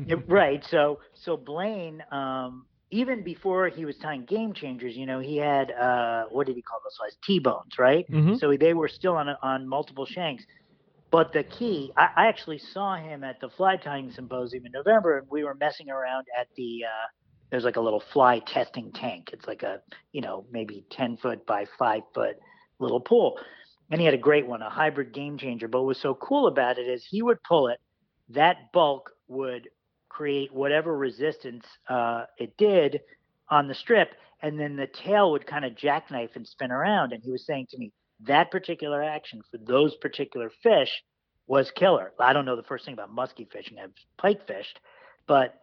Blane, 0.06 0.22
right. 0.28 0.64
So 0.70 1.00
so 1.14 1.36
Blane, 1.36 2.02
um, 2.12 2.66
even 2.92 3.22
before 3.24 3.68
he 3.68 3.84
was 3.84 3.96
tying 3.98 4.24
game 4.24 4.52
changers, 4.52 4.96
you 4.96 5.04
know, 5.06 5.18
he 5.20 5.36
had 5.36 5.72
uh, 5.72 6.24
what 6.30 6.46
did 6.46 6.56
he 6.56 6.62
call 6.62 6.78
those 6.84 6.96
flies? 6.96 7.16
T-bones, 7.24 7.78
right? 7.78 8.08
Mhm. 8.10 8.38
So 8.38 8.56
they 8.56 8.72
were 8.74 8.88
still 8.88 9.16
on 9.16 9.28
on 9.42 9.68
multiple 9.68 10.06
shanks. 10.06 10.44
But 11.10 11.32
the 11.32 11.42
key, 11.42 11.92
I, 11.96 12.08
I 12.16 12.26
actually 12.26 12.58
saw 12.58 12.96
him 12.96 13.24
at 13.24 13.40
the 13.40 13.48
fly 13.50 13.76
tying 13.76 14.12
symposium 14.12 14.66
in 14.66 14.72
November, 14.72 15.18
and 15.18 15.26
we 15.28 15.44
were 15.44 15.54
messing 15.54 15.90
around 15.90 16.26
at 16.38 16.48
the. 16.56 16.84
Uh, 16.84 17.06
there's 17.50 17.64
like 17.64 17.76
a 17.76 17.80
little 17.80 18.02
fly 18.12 18.38
testing 18.38 18.92
tank. 18.92 19.30
It's 19.32 19.46
like 19.46 19.64
a 19.64 19.80
you 20.12 20.20
know 20.20 20.44
maybe 20.52 20.84
10 20.90 21.16
foot 21.16 21.46
by 21.46 21.66
five 21.78 22.02
foot 22.14 22.36
little 22.78 23.00
pool, 23.00 23.38
and 23.90 24.00
he 24.00 24.04
had 24.04 24.14
a 24.14 24.18
great 24.18 24.46
one, 24.46 24.62
a 24.62 24.70
hybrid 24.70 25.12
game 25.12 25.36
changer. 25.36 25.66
But 25.66 25.80
what 25.80 25.88
was 25.88 26.00
so 26.00 26.14
cool 26.14 26.46
about 26.46 26.78
it 26.78 26.86
is 26.86 27.04
he 27.04 27.22
would 27.22 27.42
pull 27.42 27.68
it, 27.68 27.80
that 28.28 28.72
bulk 28.72 29.10
would 29.26 29.68
create 30.08 30.52
whatever 30.52 30.96
resistance 30.96 31.64
uh, 31.88 32.24
it 32.38 32.56
did 32.56 33.00
on 33.48 33.66
the 33.66 33.74
strip, 33.74 34.10
and 34.42 34.60
then 34.60 34.76
the 34.76 34.86
tail 34.86 35.32
would 35.32 35.46
kind 35.46 35.64
of 35.64 35.74
jackknife 35.74 36.30
and 36.36 36.46
spin 36.46 36.70
around. 36.70 37.12
And 37.12 37.22
he 37.22 37.32
was 37.32 37.44
saying 37.44 37.66
to 37.70 37.78
me 37.78 37.92
that 38.26 38.50
particular 38.50 39.02
action 39.02 39.42
for 39.50 39.58
those 39.58 39.94
particular 39.96 40.50
fish 40.62 40.90
was 41.46 41.70
killer. 41.72 42.12
I 42.18 42.32
don't 42.32 42.44
know 42.44 42.56
the 42.56 42.62
first 42.62 42.84
thing 42.84 42.94
about 42.94 43.12
musky 43.12 43.48
fishing. 43.50 43.78
I've 43.78 43.92
pike 44.18 44.46
fished, 44.46 44.78
but 45.26 45.54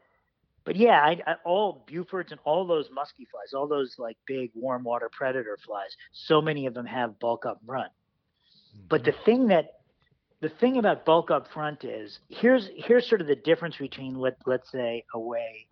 but 0.66 0.76
yeah, 0.76 1.00
I, 1.00 1.18
I, 1.26 1.36
all 1.46 1.86
Bufords 1.90 2.32
and 2.32 2.42
all 2.44 2.68
those 2.68 2.90
musky 2.92 3.26
flies, 3.32 3.54
all 3.54 3.70
those 3.70 3.96
like 3.98 4.18
big 4.28 4.52
warm 4.54 4.84
water 4.84 5.10
predator 5.10 5.58
flies, 5.66 5.96
so 6.12 6.42
many 6.42 6.66
of 6.66 6.74
them 6.74 6.86
have 6.86 7.20
bulk 7.20 7.46
up 7.46 7.62
front. 7.66 7.92
But 8.90 9.06
the 9.06 9.14
thing 9.24 9.48
that 9.48 9.76
the 10.42 10.50
thing 10.50 10.78
about 10.78 11.06
bulk 11.06 11.32
up 11.32 11.48
front 11.54 11.86
is 11.86 12.20
here's 12.28 12.70
here's 12.76 13.08
sort 13.08 13.22
of 13.22 13.28
the 13.28 13.36
difference 13.36 13.78
between 13.78 14.20
what 14.20 14.36
let's 14.46 14.70
say 14.70 15.06
a 15.14 15.20
way 15.20 15.68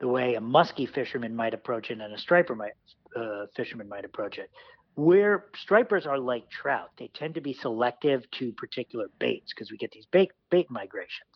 the 0.00 0.08
way 0.08 0.34
a 0.34 0.40
musky 0.40 0.86
fisherman 0.86 1.34
might 1.34 1.54
approach 1.54 1.90
it 1.90 2.00
and 2.00 2.12
a 2.12 2.18
striper 2.18 2.54
might 2.54 2.72
uh, 3.16 3.46
fisherman 3.56 3.88
might 3.88 4.04
approach 4.04 4.38
it. 4.38 4.50
Where 4.94 5.46
stripers 5.56 6.06
are 6.06 6.18
like 6.18 6.50
trout, 6.50 6.90
they 6.98 7.08
tend 7.14 7.34
to 7.34 7.40
be 7.40 7.54
selective 7.54 8.30
to 8.32 8.52
particular 8.52 9.06
baits 9.18 9.52
because 9.54 9.70
we 9.70 9.76
get 9.76 9.92
these 9.92 10.06
bait 10.06 10.30
bait 10.50 10.70
migrations, 10.70 11.30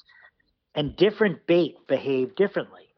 and 0.74 0.96
different 0.96 1.46
bait 1.46 1.76
behave 1.86 2.34
differently. 2.36 2.88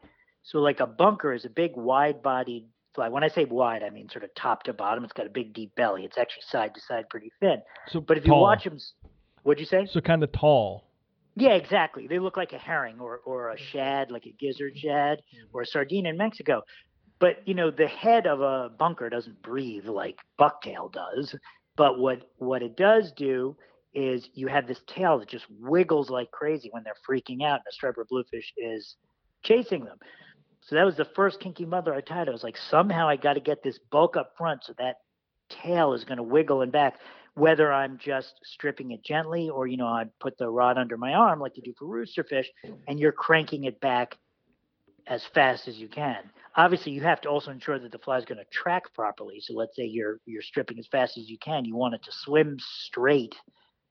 So 0.43 0.59
like 0.59 0.79
a 0.79 0.87
bunker 0.87 1.33
is 1.33 1.45
a 1.45 1.49
big 1.49 1.75
wide-bodied 1.75 2.65
fly. 2.95 3.09
When 3.09 3.23
I 3.23 3.27
say 3.27 3.45
wide, 3.45 3.83
I 3.83 3.89
mean 3.89 4.09
sort 4.09 4.23
of 4.23 4.33
top 4.35 4.63
to 4.63 4.73
bottom. 4.73 5.03
It's 5.03 5.13
got 5.13 5.27
a 5.27 5.29
big 5.29 5.53
deep 5.53 5.75
belly. 5.75 6.03
It's 6.03 6.17
actually 6.17 6.43
side 6.49 6.73
to 6.75 6.81
side 6.81 7.09
pretty 7.09 7.31
thin. 7.39 7.61
So 7.89 8.01
But 8.01 8.17
if 8.17 8.25
you 8.25 8.33
watch 8.33 8.63
them, 8.63 8.79
what'd 9.43 9.59
you 9.59 9.65
say? 9.65 9.85
so 9.85 10.01
kind 10.01 10.23
of 10.23 10.31
tall. 10.31 10.87
Yeah, 11.35 11.51
exactly. 11.51 12.07
They 12.07 12.17
look 12.17 12.35
like 12.35 12.51
a 12.53 12.57
herring 12.57 12.99
or, 12.99 13.19
or 13.23 13.51
a 13.51 13.57
shad, 13.57 14.09
like 14.09 14.25
a 14.25 14.31
gizzard 14.31 14.75
shad 14.75 15.19
mm-hmm. 15.19 15.45
or 15.53 15.61
a 15.61 15.65
sardine 15.67 16.07
in 16.07 16.17
Mexico. 16.17 16.63
But 17.19 17.47
you 17.47 17.53
know, 17.53 17.71
the 17.71 17.87
head 17.87 18.27
of 18.27 18.41
a 18.41 18.69
bunker 18.69 19.09
doesn't 19.09 19.41
breathe 19.41 19.87
like 19.87 20.19
bucktail 20.39 20.91
does. 20.91 21.35
But 21.75 21.99
what 21.99 22.29
what 22.37 22.63
it 22.63 22.75
does 22.75 23.11
do 23.11 23.55
is 23.93 24.29
you 24.33 24.47
have 24.47 24.67
this 24.67 24.81
tail 24.87 25.17
that 25.19 25.27
just 25.27 25.45
wiggles 25.59 26.09
like 26.09 26.29
crazy 26.31 26.69
when 26.71 26.83
they're 26.83 26.93
freaking 27.07 27.43
out 27.43 27.59
and 27.59 27.67
a 27.67 27.71
striper 27.71 28.05
bluefish 28.07 28.53
is 28.57 28.95
chasing 29.43 29.83
them. 29.85 29.97
So 30.61 30.75
that 30.75 30.85
was 30.85 30.97
the 30.97 31.05
first 31.05 31.39
kinky 31.39 31.65
muddler 31.65 31.95
I 31.95 32.01
tied. 32.01 32.27
I 32.27 32.31
was 32.31 32.43
like, 32.43 32.57
somehow 32.57 33.07
I 33.07 33.15
got 33.15 33.33
to 33.33 33.39
get 33.39 33.63
this 33.63 33.79
bulk 33.89 34.17
up 34.17 34.33
front 34.37 34.65
so 34.65 34.73
that 34.77 34.97
tail 35.49 35.93
is 35.93 36.03
going 36.03 36.17
to 36.17 36.23
wiggle 36.23 36.61
and 36.61 36.71
back, 36.71 36.99
whether 37.35 37.71
I'm 37.71 37.97
just 37.97 38.33
stripping 38.43 38.91
it 38.91 39.03
gently 39.03 39.49
or, 39.49 39.65
you 39.65 39.77
know, 39.77 39.87
I 39.87 40.05
put 40.19 40.37
the 40.37 40.49
rod 40.49 40.77
under 40.77 40.97
my 40.97 41.13
arm 41.13 41.39
like 41.39 41.55
you 41.55 41.63
do 41.63 41.73
for 41.79 41.85
roosterfish 41.85 42.47
and 42.87 42.99
you're 42.99 43.13
cranking 43.13 43.63
it 43.63 43.79
back 43.79 44.17
as 45.07 45.23
fast 45.33 45.67
as 45.67 45.77
you 45.77 45.87
can. 45.87 46.29
Obviously, 46.55 46.91
you 46.91 47.01
have 47.01 47.21
to 47.21 47.29
also 47.29 47.51
ensure 47.51 47.79
that 47.79 47.91
the 47.91 47.99
fly 47.99 48.17
is 48.17 48.25
going 48.25 48.39
to 48.39 48.45
track 48.51 48.93
properly. 48.93 49.39
So 49.39 49.53
let's 49.53 49.75
say 49.75 49.83
you're 49.85 50.19
you're 50.25 50.41
stripping 50.41 50.79
as 50.79 50.87
fast 50.87 51.17
as 51.17 51.29
you 51.29 51.37
can. 51.37 51.65
You 51.65 51.75
want 51.75 51.95
it 51.95 52.03
to 52.03 52.11
swim 52.11 52.57
straight 52.59 53.35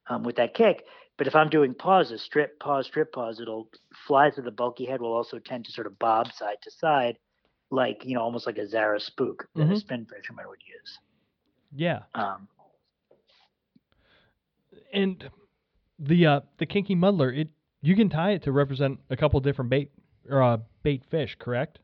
um, 0.09 0.23
with 0.25 0.37
that 0.37 0.55
kick. 0.55 0.85
But 1.17 1.27
if 1.27 1.35
I'm 1.35 1.49
doing 1.49 1.75
pauses, 1.75 2.23
strip, 2.23 2.59
pause, 2.61 2.87
strip, 2.87 3.13
pause, 3.13 3.41
it'll 3.41 3.71
fly 4.07 4.31
through 4.31 4.45
the 4.45 4.51
bulky 4.51 4.85
head 4.85 5.01
will 5.01 5.15
also 5.15 5.39
tend 5.39 5.65
to 5.65 5.73
sort 5.73 5.87
of 5.87 5.99
bob 5.99 6.31
side 6.33 6.57
to 6.63 6.71
side, 6.71 7.17
like 7.71 8.05
you 8.05 8.15
know, 8.15 8.23
almost 8.23 8.47
like 8.47 8.59
a 8.59 8.69
Zara 8.69 9.01
spook 9.01 9.49
that 9.57 9.71
a 9.71 9.73
Mhm. 9.73 9.77
spin 9.77 10.07
fisherman 10.07 10.47
would 10.49 10.61
use. 10.67 10.99
Yeah. 11.75 12.03
Um, 12.15 12.49
And 14.93 15.31
the 15.99 16.27
uh 16.27 16.41
the 16.59 16.67
kinky 16.67 16.95
muddler, 16.95 17.33
it 17.33 17.49
you 17.81 17.97
can 17.97 18.09
tie 18.09 18.33
it 18.33 18.43
to 18.43 18.53
represent 18.53 18.99
a 19.11 19.17
couple 19.17 19.41
different 19.41 19.71
bait 19.71 19.91
or 20.29 20.43
uh, 20.43 20.59
bait 20.83 21.05
fish, 21.11 21.37
correct? 21.39 21.79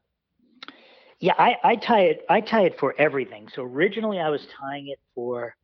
yeah, 1.23 1.35
I, 1.39 1.57
I 1.63 1.77
tie 1.77 2.01
it. 2.01 2.27
I 2.29 2.41
tie 2.41 2.65
it 2.65 2.79
for 2.81 2.97
everything. 2.99 3.49
So 3.55 3.63
originally, 3.63 4.19
I 4.19 4.29
was 4.29 4.45
tying 4.61 4.89
it 4.89 4.99
for 5.15 5.55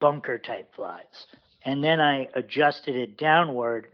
bunker 0.00 0.38
type 0.38 0.72
flies, 0.76 1.26
and 1.64 1.82
then 1.82 2.00
I 2.00 2.28
adjusted 2.34 2.94
it 2.94 3.18
downward 3.18 3.88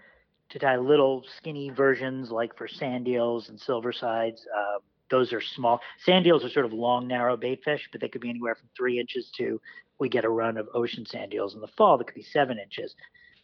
to 0.50 0.58
tie 0.58 0.76
little 0.76 1.24
skinny 1.38 1.70
versions, 1.70 2.30
like 2.30 2.54
for 2.58 2.68
sand 2.68 3.08
eels 3.08 3.48
and 3.48 3.58
silver 3.58 3.90
sides. 3.90 4.46
Uh, 4.54 4.80
those 5.10 5.32
are 5.32 5.40
small. 5.40 5.80
Sand 6.04 6.26
eels 6.26 6.44
are 6.44 6.50
sort 6.50 6.66
of 6.66 6.74
long, 6.74 7.08
narrow 7.08 7.38
bait 7.38 7.64
fish, 7.64 7.88
but 7.90 8.02
they 8.02 8.08
could 8.08 8.20
be 8.20 8.28
anywhere 8.28 8.54
from 8.54 8.68
three 8.76 9.00
inches 9.00 9.30
to 9.38 9.58
we 9.98 10.10
get 10.10 10.26
a 10.26 10.28
run 10.28 10.58
of 10.58 10.68
ocean 10.74 11.06
sand 11.06 11.32
eels 11.32 11.54
in 11.54 11.62
the 11.62 11.68
fall 11.68 11.96
that 11.96 12.06
could 12.06 12.14
be 12.14 12.22
seven 12.22 12.58
inches. 12.58 12.94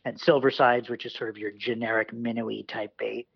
And 0.04 0.20
silver 0.20 0.50
sides, 0.50 0.90
which 0.90 1.06
is 1.06 1.14
sort 1.14 1.30
of 1.30 1.38
your 1.38 1.52
generic 1.52 2.12
minnowy 2.12 2.64
type 2.68 2.92
bait, 2.98 3.26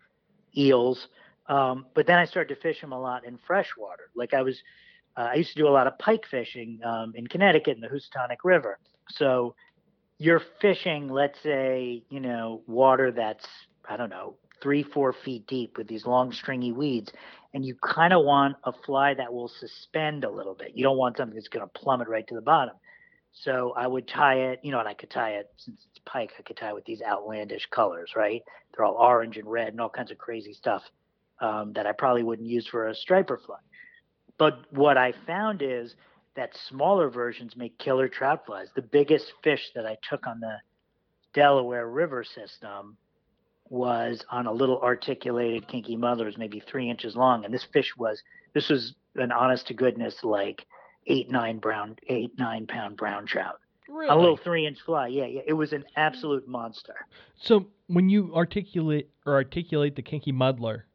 eels. 0.55 1.07
Um, 1.47 1.85
but 1.93 2.07
then 2.07 2.17
I 2.17 2.25
started 2.25 2.55
to 2.55 2.61
fish 2.61 2.79
them 2.81 2.91
a 2.91 2.99
lot 2.99 3.25
in 3.25 3.37
freshwater. 3.45 4.09
Like 4.15 4.33
I 4.33 4.41
was, 4.41 4.61
uh, 5.17 5.29
I 5.31 5.35
used 5.35 5.51
to 5.51 5.61
do 5.61 5.67
a 5.67 5.69
lot 5.71 5.87
of 5.87 5.97
pike 5.99 6.25
fishing 6.29 6.79
um, 6.83 7.13
in 7.15 7.27
Connecticut 7.27 7.75
in 7.75 7.81
the 7.81 7.89
Housatonic 7.89 8.43
River. 8.43 8.79
So 9.09 9.55
you're 10.17 10.41
fishing, 10.61 11.09
let's 11.09 11.37
say, 11.41 12.03
you 12.09 12.19
know, 12.19 12.61
water 12.67 13.11
that's, 13.11 13.45
I 13.87 13.97
don't 13.97 14.09
know, 14.09 14.35
three, 14.61 14.83
four 14.83 15.11
feet 15.11 15.45
deep 15.47 15.77
with 15.77 15.87
these 15.87 16.05
long 16.05 16.31
stringy 16.31 16.71
weeds. 16.71 17.11
And 17.53 17.65
you 17.65 17.75
kind 17.75 18.13
of 18.13 18.23
want 18.23 18.55
a 18.63 18.71
fly 18.71 19.13
that 19.13 19.31
will 19.31 19.49
suspend 19.49 20.23
a 20.23 20.31
little 20.31 20.55
bit. 20.55 20.71
You 20.75 20.83
don't 20.83 20.97
want 20.97 21.17
something 21.17 21.35
that's 21.35 21.49
going 21.49 21.67
to 21.67 21.79
plummet 21.79 22.07
right 22.07 22.25
to 22.27 22.35
the 22.35 22.41
bottom. 22.41 22.75
So 23.33 23.73
I 23.75 23.85
would 23.87 24.07
tie 24.07 24.35
it, 24.35 24.59
you 24.63 24.71
know, 24.71 24.79
and 24.79 24.87
I 24.87 24.93
could 24.93 25.09
tie 25.09 25.31
it 25.31 25.51
since 25.57 25.79
it's 25.89 25.99
pike, 26.05 26.31
I 26.39 26.43
could 26.43 26.55
tie 26.55 26.69
it 26.69 26.75
with 26.75 26.85
these 26.85 27.01
outlandish 27.01 27.67
colors, 27.71 28.11
right? 28.15 28.41
They're 28.71 28.85
all 28.85 28.93
orange 28.93 29.37
and 29.37 29.47
red 29.47 29.69
and 29.69 29.81
all 29.81 29.89
kinds 29.89 30.11
of 30.11 30.17
crazy 30.17 30.53
stuff 30.53 30.83
um, 31.39 31.73
that 31.73 31.85
I 31.85 31.91
probably 31.91 32.23
wouldn't 32.23 32.47
use 32.47 32.67
for 32.67 32.87
a 32.87 32.95
striper 32.95 33.37
fly. 33.45 33.57
But 34.37 34.59
what 34.71 34.97
I 34.97 35.13
found 35.27 35.61
is 35.61 35.95
that 36.35 36.55
smaller 36.67 37.09
versions 37.09 37.55
make 37.55 37.77
killer 37.77 38.07
trout 38.07 38.45
flies. 38.45 38.67
The 38.75 38.81
biggest 38.81 39.31
fish 39.43 39.71
that 39.75 39.85
I 39.85 39.97
took 40.09 40.25
on 40.25 40.39
the 40.39 40.57
Delaware 41.33 41.87
River 41.87 42.23
system 42.23 42.97
was 43.69 44.23
on 44.29 44.45
a 44.45 44.51
little 44.51 44.79
articulated 44.81 45.67
kinky 45.67 45.95
muddler, 45.95 46.25
was 46.25 46.37
maybe 46.37 46.59
three 46.59 46.89
inches 46.89 47.15
long, 47.15 47.45
and 47.45 47.53
this 47.53 47.65
fish 47.73 47.93
was 47.97 48.21
this 48.53 48.69
was 48.69 48.93
an 49.15 49.31
honest 49.31 49.67
to 49.67 49.73
goodness 49.73 50.23
like 50.23 50.65
eight 51.07 51.29
nine 51.31 51.57
brown 51.59 51.95
eight 52.07 52.31
nine 52.37 52.67
pound 52.67 52.97
brown 52.97 53.25
trout, 53.25 53.59
Really? 53.87 54.09
a 54.09 54.15
little 54.15 54.37
three 54.37 54.67
inch 54.67 54.79
fly. 54.85 55.07
Yeah, 55.07 55.25
yeah, 55.25 55.41
it 55.47 55.53
was 55.53 55.73
an 55.73 55.85
absolute 55.95 56.47
monster. 56.47 56.95
So 57.35 57.67
when 57.87 58.09
you 58.09 58.31
articulate 58.35 59.09
or 59.25 59.33
articulate 59.33 59.95
the 59.95 60.01
kinky 60.03 60.31
muddler, 60.31 60.85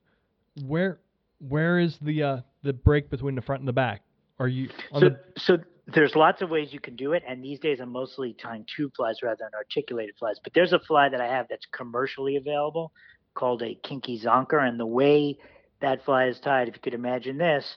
where 0.64 1.00
where 1.40 1.78
is 1.78 1.98
the 2.02 2.22
uh 2.22 2.40
the 2.62 2.72
break 2.72 3.10
between 3.10 3.34
the 3.34 3.42
front 3.42 3.60
and 3.60 3.68
the 3.68 3.72
back? 3.72 4.02
Are 4.38 4.48
you 4.48 4.68
So, 4.92 5.00
the 5.00 5.20
so 5.36 5.58
there's 5.86 6.14
lots 6.14 6.42
of 6.42 6.50
ways 6.50 6.72
you 6.72 6.80
can 6.80 6.96
do 6.96 7.12
it, 7.12 7.22
and 7.26 7.42
these 7.42 7.58
days 7.58 7.80
I'm 7.80 7.90
mostly 7.90 8.34
tying 8.34 8.66
tube 8.76 8.92
flies 8.96 9.16
rather 9.22 9.38
than 9.40 9.50
articulated 9.54 10.14
flies. 10.18 10.36
But 10.42 10.54
there's 10.54 10.72
a 10.72 10.78
fly 10.80 11.08
that 11.08 11.20
I 11.20 11.26
have 11.26 11.46
that's 11.48 11.66
commercially 11.66 12.36
available 12.36 12.92
called 13.34 13.62
a 13.62 13.74
kinky 13.82 14.20
zonker, 14.20 14.66
and 14.66 14.78
the 14.78 14.86
way 14.86 15.38
that 15.80 16.04
fly 16.04 16.26
is 16.26 16.40
tied, 16.40 16.68
if 16.68 16.74
you 16.74 16.80
could 16.80 16.94
imagine 16.94 17.38
this, 17.38 17.76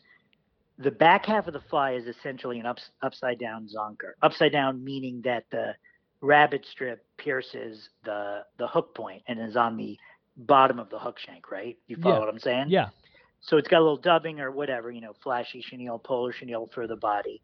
the 0.79 0.91
back 0.91 1.25
half 1.25 1.47
of 1.47 1.53
the 1.53 1.61
fly 1.69 1.91
is 1.93 2.07
essentially 2.07 2.59
an 2.59 2.65
ups, 2.65 2.89
upside 3.01 3.39
down 3.39 3.67
zonker. 3.67 4.13
Upside 4.21 4.51
down 4.51 4.83
meaning 4.83 5.21
that 5.23 5.45
the 5.51 5.75
rabbit 6.21 6.65
strip 6.69 7.03
pierces 7.17 7.89
the 8.03 8.43
the 8.57 8.67
hook 8.67 8.93
point 8.95 9.23
and 9.27 9.39
is 9.39 9.55
on 9.55 9.75
the 9.75 9.97
bottom 10.37 10.79
of 10.79 10.89
the 10.89 10.99
hook 10.99 11.19
shank, 11.19 11.51
right? 11.51 11.77
You 11.87 11.97
follow 11.97 12.19
Yeah. 12.19 12.19
what 12.19 12.29
I'm 12.29 12.39
saying? 12.39 12.67
yeah 12.69 12.89
So 13.41 13.57
it's 13.57 13.67
got 13.67 13.79
a 13.79 13.83
little 13.83 13.97
dubbing 13.97 14.39
or 14.39 14.51
whatever, 14.51 14.91
you 14.91 15.01
know, 15.01 15.13
flashy 15.23 15.61
chenille, 15.61 15.99
polar 15.99 16.31
chenille 16.31 16.67
for 16.73 16.87
the 16.87 16.95
body. 16.95 17.41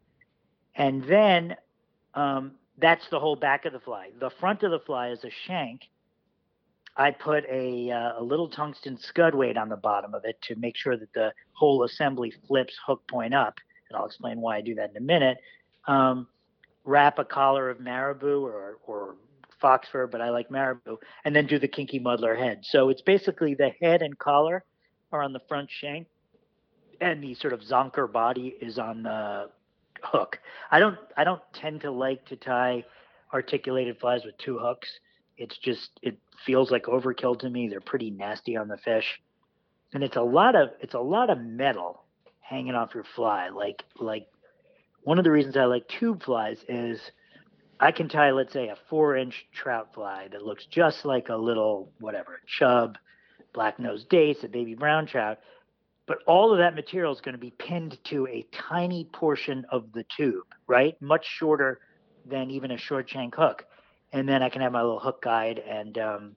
And 0.74 1.02
then 1.04 1.56
um, 2.14 2.52
that's 2.78 3.08
the 3.10 3.18
whole 3.20 3.36
back 3.36 3.64
of 3.64 3.72
the 3.72 3.80
fly. 3.80 4.10
The 4.18 4.30
front 4.30 4.62
of 4.62 4.70
the 4.70 4.80
fly 4.80 5.08
is 5.10 5.24
a 5.24 5.30
shank. 5.30 5.82
I 6.96 7.10
put 7.12 7.44
a, 7.50 7.90
uh, 7.90 8.20
a 8.20 8.22
little 8.22 8.48
tungsten 8.48 8.96
scud 8.98 9.34
weight 9.34 9.56
on 9.56 9.68
the 9.68 9.76
bottom 9.76 10.14
of 10.14 10.24
it 10.24 10.40
to 10.42 10.56
make 10.56 10.76
sure 10.76 10.96
that 10.96 11.12
the 11.12 11.32
whole 11.52 11.84
assembly 11.84 12.32
flips 12.46 12.76
hook 12.86 13.06
point 13.08 13.34
up. 13.34 13.58
And 13.88 13.96
I'll 13.96 14.06
explain 14.06 14.40
why 14.40 14.56
I 14.56 14.60
do 14.60 14.74
that 14.76 14.90
in 14.90 14.96
a 14.96 15.00
minute. 15.00 15.38
Um, 15.86 16.28
wrap 16.84 17.18
a 17.18 17.24
collar 17.24 17.70
of 17.70 17.80
marabou 17.80 18.44
or, 18.44 18.78
or 18.86 19.16
fox 19.60 19.88
fur, 19.88 20.06
but 20.06 20.20
I 20.20 20.30
like 20.30 20.50
marabou, 20.50 20.96
and 21.24 21.34
then 21.34 21.46
do 21.46 21.58
the 21.58 21.68
kinky 21.68 21.98
muddler 21.98 22.34
head. 22.34 22.60
So 22.62 22.88
it's 22.88 23.02
basically 23.02 23.54
the 23.54 23.70
head 23.80 24.02
and 24.02 24.18
collar 24.18 24.64
are 25.12 25.22
on 25.22 25.32
the 25.32 25.40
front 25.48 25.70
shank, 25.70 26.06
and 27.00 27.22
the 27.22 27.34
sort 27.34 27.52
of 27.52 27.60
zonker 27.60 28.10
body 28.10 28.54
is 28.60 28.78
on 28.78 29.02
the 29.02 29.50
hook. 30.02 30.38
I 30.70 30.78
don't 30.78 30.98
I 31.16 31.24
don't 31.24 31.42
tend 31.52 31.82
to 31.82 31.90
like 31.90 32.24
to 32.26 32.36
tie 32.36 32.84
articulated 33.32 33.98
flies 33.98 34.24
with 34.24 34.36
two 34.38 34.58
hooks. 34.58 34.88
It's 35.36 35.56
just 35.58 35.90
it 36.02 36.18
feels 36.44 36.70
like 36.70 36.84
overkill 36.84 37.38
to 37.40 37.50
me. 37.50 37.68
They're 37.68 37.80
pretty 37.80 38.10
nasty 38.10 38.56
on 38.56 38.68
the 38.68 38.76
fish, 38.76 39.20
and 39.92 40.02
it's 40.02 40.16
a 40.16 40.22
lot 40.22 40.54
of 40.54 40.70
it's 40.80 40.94
a 40.94 41.00
lot 41.00 41.30
of 41.30 41.38
metal 41.38 42.04
hanging 42.40 42.74
off 42.74 42.94
your 42.94 43.04
fly. 43.04 43.48
Like 43.48 43.84
like 43.98 44.26
one 45.02 45.18
of 45.18 45.24
the 45.24 45.30
reasons 45.30 45.56
I 45.56 45.64
like 45.64 45.88
tube 45.88 46.22
flies 46.22 46.64
is 46.68 47.00
I 47.80 47.92
can 47.92 48.08
tie 48.08 48.30
let's 48.32 48.52
say 48.52 48.68
a 48.68 48.76
four 48.88 49.16
inch 49.16 49.46
trout 49.52 49.94
fly 49.94 50.28
that 50.32 50.44
looks 50.44 50.66
just 50.66 51.04
like 51.04 51.28
a 51.28 51.36
little 51.36 51.92
whatever 52.00 52.40
chub 52.46 52.98
black 53.52 53.78
nosed 53.78 54.08
dace, 54.08 54.42
a 54.44 54.48
baby 54.48 54.74
brown 54.74 55.06
trout, 55.06 55.38
but 56.06 56.18
all 56.26 56.52
of 56.52 56.58
that 56.58 56.74
material 56.74 57.12
is 57.12 57.20
going 57.20 57.34
to 57.34 57.40
be 57.40 57.50
pinned 57.50 57.98
to 58.04 58.26
a 58.28 58.46
tiny 58.52 59.04
portion 59.04 59.66
of 59.70 59.92
the 59.92 60.04
tube, 60.16 60.46
right? 60.66 61.00
Much 61.00 61.26
shorter 61.26 61.80
than 62.26 62.50
even 62.50 62.70
a 62.70 62.78
short 62.78 63.08
shank 63.08 63.34
hook. 63.34 63.64
And 64.12 64.28
then 64.28 64.42
I 64.42 64.48
can 64.48 64.62
have 64.62 64.72
my 64.72 64.82
little 64.82 65.00
hook 65.00 65.22
guide 65.22 65.58
and 65.58 65.98
um, 65.98 66.36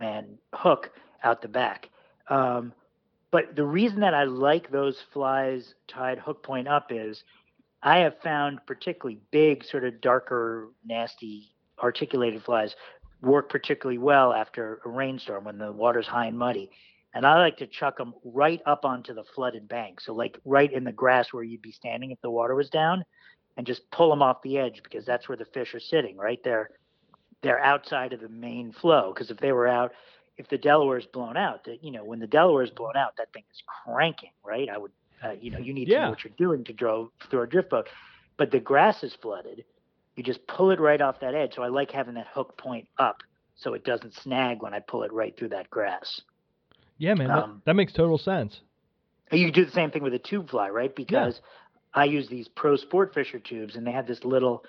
and 0.00 0.38
hook 0.52 0.90
out 1.22 1.42
the 1.42 1.48
back. 1.48 1.88
Um, 2.28 2.72
but 3.30 3.56
the 3.56 3.64
reason 3.64 4.00
that 4.00 4.14
I 4.14 4.24
like 4.24 4.70
those 4.70 5.00
flies 5.12 5.74
tied 5.86 6.18
hook 6.18 6.42
point 6.42 6.68
up 6.68 6.90
is 6.90 7.22
I 7.84 7.98
have 7.98 8.18
found 8.22 8.60
particularly 8.66 9.20
big, 9.30 9.62
sort 9.62 9.84
of 9.84 10.00
darker, 10.00 10.70
nasty, 10.84 11.52
articulated 11.80 12.42
flies 12.42 12.74
work 13.20 13.48
particularly 13.48 13.98
well 13.98 14.32
after 14.32 14.80
a 14.84 14.88
rainstorm 14.88 15.44
when 15.44 15.58
the 15.58 15.72
water's 15.72 16.06
high 16.06 16.26
and 16.26 16.38
muddy. 16.38 16.70
And 17.14 17.24
I 17.24 17.38
like 17.38 17.58
to 17.58 17.66
chuck 17.66 17.98
them 17.98 18.14
right 18.24 18.60
up 18.66 18.84
onto 18.84 19.14
the 19.14 19.24
flooded 19.34 19.68
bank. 19.68 20.00
So, 20.00 20.14
like 20.14 20.38
right 20.44 20.72
in 20.72 20.84
the 20.84 20.92
grass 20.92 21.32
where 21.32 21.44
you'd 21.44 21.62
be 21.62 21.72
standing 21.72 22.10
if 22.10 22.20
the 22.22 22.30
water 22.30 22.54
was 22.54 22.70
down, 22.70 23.04
and 23.56 23.66
just 23.66 23.88
pull 23.92 24.10
them 24.10 24.22
off 24.22 24.42
the 24.42 24.58
edge 24.58 24.82
because 24.82 25.04
that's 25.04 25.28
where 25.28 25.36
the 25.36 25.44
fish 25.44 25.74
are 25.74 25.80
sitting, 25.80 26.16
right? 26.16 26.40
They're, 26.42 26.70
they're 27.42 27.60
outside 27.60 28.12
of 28.12 28.20
the 28.20 28.28
main 28.28 28.72
flow. 28.72 29.12
Because 29.14 29.30
if 29.30 29.38
they 29.38 29.52
were 29.52 29.68
out, 29.68 29.92
if 30.36 30.48
the 30.48 30.58
Delaware's 30.58 31.06
blown 31.06 31.36
out, 31.36 31.64
that 31.64 31.84
you 31.84 31.92
know, 31.92 32.04
when 32.04 32.18
the 32.18 32.26
Delaware's 32.26 32.70
blown 32.70 32.96
out, 32.96 33.16
that 33.18 33.32
thing 33.32 33.44
is 33.52 33.62
cranking, 33.84 34.32
right? 34.44 34.68
I 34.68 34.78
would, 34.78 34.90
uh, 35.24 35.32
you 35.40 35.50
know, 35.50 35.58
you 35.58 35.72
need 35.72 35.86
to 35.86 35.98
know 35.98 36.10
what 36.10 36.24
you're 36.24 36.32
doing 36.36 36.64
to 36.64 36.72
draw 36.72 37.08
through 37.30 37.42
a 37.42 37.46
drift 37.46 37.70
boat. 37.70 37.88
But 38.36 38.50
the 38.50 38.60
grass 38.60 39.02
is 39.02 39.14
flooded. 39.20 39.64
You 40.16 40.22
just 40.22 40.46
pull 40.46 40.70
it 40.70 40.80
right 40.80 41.00
off 41.00 41.20
that 41.20 41.34
edge. 41.34 41.54
So 41.54 41.62
I 41.62 41.68
like 41.68 41.90
having 41.90 42.14
that 42.14 42.26
hook 42.32 42.56
point 42.58 42.88
up 42.98 43.22
so 43.56 43.74
it 43.74 43.84
doesn't 43.84 44.14
snag 44.14 44.62
when 44.62 44.74
I 44.74 44.80
pull 44.80 45.02
it 45.04 45.12
right 45.12 45.36
through 45.36 45.50
that 45.50 45.70
grass. 45.70 46.20
yeah 46.98 47.14
man 47.14 47.28
that, 47.28 47.38
um, 47.38 47.62
that 47.64 47.74
makes 47.74 47.92
total 47.92 48.18
sense. 48.18 48.60
You 49.32 49.50
do 49.50 49.64
the 49.64 49.72
same 49.72 49.90
thing 49.90 50.02
with 50.02 50.14
a 50.14 50.18
tube 50.18 50.50
fly, 50.50 50.68
right? 50.68 50.94
Because 50.94 51.40
I 51.94 52.04
use 52.04 52.28
these 52.28 52.48
pro 52.48 52.76
sport 52.76 53.14
fisher 53.14 53.38
tubes 53.38 53.76
and 53.76 53.86
they 53.86 53.92
have 53.92 54.06
this 54.06 54.24
little 54.24 54.64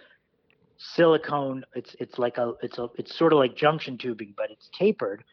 silicone. 0.78 1.66
It's 1.74 1.96
it's 2.00 2.18
like 2.18 2.38
a 2.38 2.54
it's 2.62 2.78
a 2.78 2.88
it's 2.96 3.18
sort 3.18 3.34
of 3.34 3.40
like 3.40 3.56
junction 3.56 3.98
tubing, 3.98 4.34
but 4.38 4.52
it's 4.52 4.70
tapered. 4.78 5.24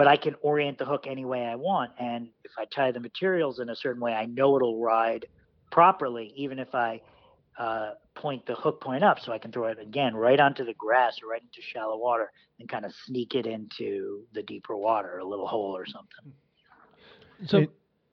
But 0.00 0.08
I 0.08 0.16
can 0.16 0.34
orient 0.40 0.78
the 0.78 0.86
hook 0.86 1.04
any 1.06 1.26
way 1.26 1.44
I 1.44 1.56
want, 1.56 1.90
and 1.98 2.30
if 2.42 2.52
I 2.58 2.64
tie 2.64 2.90
the 2.90 3.00
materials 3.00 3.60
in 3.60 3.68
a 3.68 3.76
certain 3.76 4.00
way, 4.00 4.14
I 4.14 4.24
know 4.24 4.56
it'll 4.56 4.80
ride 4.80 5.26
properly, 5.70 6.32
even 6.36 6.58
if 6.58 6.74
I 6.74 7.02
uh, 7.58 7.90
point 8.14 8.46
the 8.46 8.54
hook 8.54 8.80
point 8.80 9.04
up, 9.04 9.20
so 9.20 9.30
I 9.30 9.36
can 9.36 9.52
throw 9.52 9.66
it 9.66 9.78
again 9.78 10.16
right 10.16 10.40
onto 10.40 10.64
the 10.64 10.72
grass 10.72 11.18
or 11.22 11.28
right 11.28 11.42
into 11.42 11.60
shallow 11.60 11.98
water, 11.98 12.32
and 12.58 12.66
kind 12.66 12.86
of 12.86 12.94
sneak 13.04 13.34
it 13.34 13.44
into 13.44 14.22
the 14.32 14.42
deeper 14.42 14.74
water, 14.74 15.18
a 15.18 15.24
little 15.26 15.46
hole 15.46 15.76
or 15.76 15.84
something. 15.84 16.32
So 17.44 17.58
It- 17.58 17.70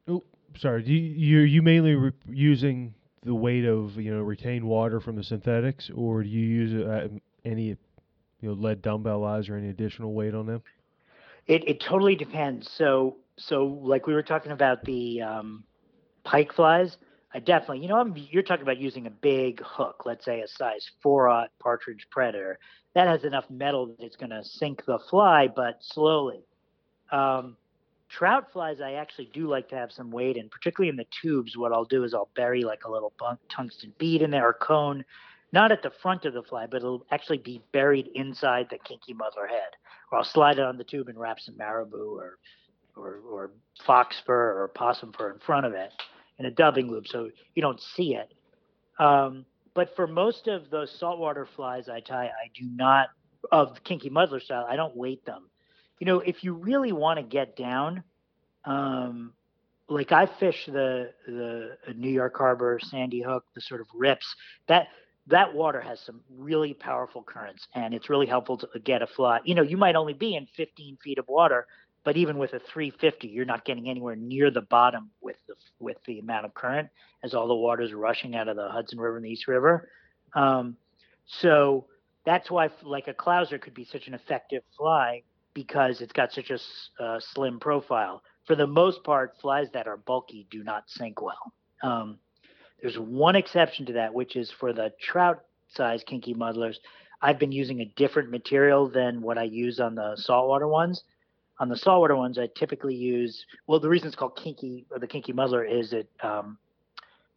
oh, 0.09 0.23
sorry. 0.57 0.83
Do 0.83 0.91
you, 0.91 0.99
you 0.99 1.39
you 1.43 1.61
mainly 1.61 1.95
re- 1.95 2.11
using 2.27 2.95
the 3.23 3.33
weight 3.33 3.63
of 3.63 3.95
you 3.95 4.13
know 4.13 4.23
retained 4.23 4.65
water 4.65 4.99
from 4.99 5.15
the 5.15 5.23
synthetics, 5.23 5.89
or 5.95 6.21
do 6.21 6.27
you 6.27 6.45
use 6.45 6.85
uh, 6.85 7.07
any 7.45 7.67
you 7.67 7.77
know 8.41 8.51
lead 8.51 8.81
dumbbell 8.81 9.23
eyes 9.23 9.47
or 9.47 9.55
any 9.55 9.69
additional 9.69 10.11
weight 10.11 10.33
on 10.33 10.47
them? 10.47 10.61
It 11.48 11.68
it 11.68 11.80
totally 11.80 12.16
depends. 12.16 12.70
So 12.72 13.18
so 13.38 13.66
like 13.84 14.08
we 14.08 14.14
were 14.14 14.24
talking 14.24 14.52
about 14.52 14.84
the 14.84 15.22
um, 15.22 15.64
pike 16.24 16.54
flies. 16.54 16.98
I 17.34 17.39
definitely, 17.39 17.80
you 17.80 17.89
know, 17.89 17.98
I'm, 17.98 18.16
you're 18.16 18.41
talking 18.41 18.64
about 18.64 18.78
using 18.78 19.06
a 19.06 19.10
big 19.10 19.62
hook, 19.64 20.04
let's 20.06 20.24
say 20.24 20.39
a 20.39 20.48
size 20.48 20.89
four 21.04 21.28
aught 21.28 21.50
partridge 21.60 22.08
predator. 22.10 22.58
That 22.95 23.08
has 23.08 23.26
enough 23.26 23.43
metal 23.50 23.88
that 23.88 24.00
it's 24.00 24.16
going 24.16 24.30
to 24.30 24.43
sink 24.43 24.86
the 24.86 24.98
fly, 25.10 25.50
but 25.54 25.78
slowly. 25.82 26.45
Um, 27.12 27.58
trout 28.10 28.52
flies, 28.54 28.80
I 28.82 28.93
actually 28.93 29.30
do 29.34 29.48
like 29.48 29.70
to 29.70 29.76
have 29.76 29.91
some 29.91 30.10
weight 30.10 30.38
in, 30.38 30.50
particularly 30.50 30.89
in 30.89 30.95
the 30.95 31.06
tubes. 31.22 31.58
What 31.58 31.74
I'll 31.74 31.86
do 31.86 32.06
is 32.06 32.14
I'll 32.14 32.30
bury 32.36 32.64
like 32.64 32.86
a 32.86 32.91
little 32.91 33.14
tungsten 33.50 33.93
bead 33.98 34.22
in 34.22 34.32
there 34.32 34.48
or 34.48 34.54
cone, 34.54 35.04
not 35.52 35.72
at 35.72 35.82
the 35.82 35.91
front 36.02 36.26
of 36.26 36.34
the 36.34 36.43
fly, 36.43 36.68
but 36.68 36.78
it'll 36.78 37.06
actually 37.12 37.38
be 37.38 37.62
buried 37.72 38.10
inside 38.16 38.68
the 38.70 38.78
kinky 38.78 39.14
muddler 39.14 39.48
head. 39.48 39.76
Or 40.12 40.20
I'll 40.20 40.24
slide 40.24 40.60
it 40.60 40.66
on 40.66 40.78
the 40.78 40.84
tube 40.84 41.10
and 41.10 41.20
wrap 41.20 41.39
some 41.39 41.58
marabou 41.58 42.18
or 42.18 42.38
or, 42.95 43.20
or 43.30 43.52
fox 43.86 44.20
fur 44.26 44.62
or 44.62 44.68
possum 44.70 45.14
fur 45.14 45.32
in 45.32 45.39
front 45.39 45.66
of 45.66 45.74
it 45.74 45.93
in 46.39 46.45
a 46.45 46.52
dubbing 46.52 46.89
loop 46.89 47.08
so 47.08 47.30
you 47.54 47.62
don't 47.62 47.80
see 47.80 48.16
it. 48.16 48.34
Um, 49.00 49.45
but 49.74 49.95
for 49.95 50.08
most 50.08 50.48
of 50.48 50.70
those 50.72 50.91
saltwater 51.00 51.48
flies 51.56 51.88
I 51.88 52.00
tie, 52.00 52.26
I 52.26 52.50
do 52.56 52.66
not, 52.66 53.10
of 53.52 53.84
kinky 53.84 54.10
muddler 54.10 54.39
style, 54.39 54.66
I 54.68 54.76
don't 54.76 54.95
weight 54.95 55.24
them. 55.26 55.50
You 56.00 56.08
know, 56.08 56.20
if 56.20 56.43
you 56.43 56.54
really 56.54 56.91
want 56.91 57.18
to 57.20 57.24
get 57.24 57.56
down, 57.56 58.04
um, 58.66 59.34
like 59.89 60.12
I 60.12 60.26
fish 60.26 60.66
the 60.66 61.12
the 61.26 61.78
New 61.95 62.10
York 62.10 62.36
Harbor, 62.38 62.80
Sandy 62.82 63.22
Hook, 63.22 63.45
the 63.56 63.62
sort 63.62 63.82
of 63.82 63.88
rips. 63.95 64.36
That 64.68 64.88
that 65.28 65.53
water 65.53 65.82
has 65.82 65.99
some 65.99 66.21
really 66.38 66.73
powerful 66.73 67.21
currents, 67.21 67.67
and 67.75 67.93
it's 67.93 68.09
really 68.09 68.25
helpful 68.25 68.57
to 68.57 68.80
get 68.80 69.01
a 69.01 69.07
fly. 69.07 69.39
You 69.43 69.55
know, 69.55 69.61
you 69.61 69.78
might 69.78 69.95
only 69.95 70.13
be 70.13 70.36
in 70.36 70.47
15 70.55 70.97
feet 71.03 71.17
of 71.17 71.28
water, 71.28 71.67
but 72.03 72.15
even 72.15 72.38
with 72.38 72.53
a 72.53 72.59
350, 72.59 73.28
you're 73.28 73.45
not 73.45 73.65
getting 73.65 73.89
anywhere 73.89 74.15
near 74.15 74.49
the 74.49 74.61
bottom 74.61 75.09
with 75.21 75.36
the 75.47 75.55
with 75.80 75.97
the 76.05 76.19
amount 76.19 76.45
of 76.45 76.53
current 76.53 76.89
as 77.23 77.34
all 77.34 77.47
the 77.47 77.55
water 77.55 77.84
is 77.84 77.93
rushing 77.93 78.36
out 78.36 78.47
of 78.47 78.55
the 78.55 78.69
Hudson 78.69 78.99
River 78.99 79.17
and 79.17 79.25
the 79.25 79.30
East 79.30 79.47
River. 79.47 79.89
Um, 80.34 80.78
so 81.25 81.86
that's 82.25 82.49
why, 82.49 82.69
like 82.84 83.07
a 83.07 83.13
clouser, 83.13 83.59
could 83.59 83.73
be 83.73 83.86
such 83.86 84.07
an 84.07 84.13
effective 84.13 84.63
fly 84.78 85.23
because 85.53 86.01
it's 86.01 86.13
got 86.13 86.32
such 86.32 86.51
a 86.51 87.03
uh, 87.03 87.19
slim 87.19 87.59
profile. 87.59 88.21
For 88.45 88.55
the 88.55 88.67
most 88.67 89.03
part, 89.03 89.36
flies 89.41 89.67
that 89.73 89.88
are 89.88 89.97
bulky 89.97 90.47
do 90.49 90.63
not 90.63 90.84
sink 90.88 91.21
well. 91.21 91.53
Um, 91.84 92.19
there's 92.82 92.97
one 92.97 93.36
exception 93.36 93.86
to 93.88 93.93
that, 93.93 94.13
which 94.13 94.36
is 94.36 94.51
for 94.59 94.73
the 94.73 94.93
trout 95.01 95.43
size 95.69 96.03
kinky 96.05 96.34
muddlers. 96.34 96.80
I've 97.21 97.39
been 97.39 97.51
using 97.51 97.82
a 97.82 97.86
different 97.86 98.30
material 98.30 98.89
than 98.89 99.21
what 99.21 99.38
I 99.38 99.43
use 99.43 99.80
on 99.80 99.95
the 99.95 100.15
saltwater 100.15 100.67
ones. 100.67 101.03
On 101.59 101.69
the 101.69 101.78
saltwater 101.78 102.15
ones, 102.15 102.38
I 102.38 102.47
typically 102.55 102.93
use 102.93 103.45
well. 103.65 103.80
The 103.80 103.89
reason 103.89 104.07
it's 104.07 104.15
called 104.15 104.36
kinky 104.36 104.86
or 104.91 104.99
the 104.99 105.07
kinky 105.07 105.34
muddler 105.34 105.63
is 105.63 105.89
that 105.89 106.07
um, 106.21 106.59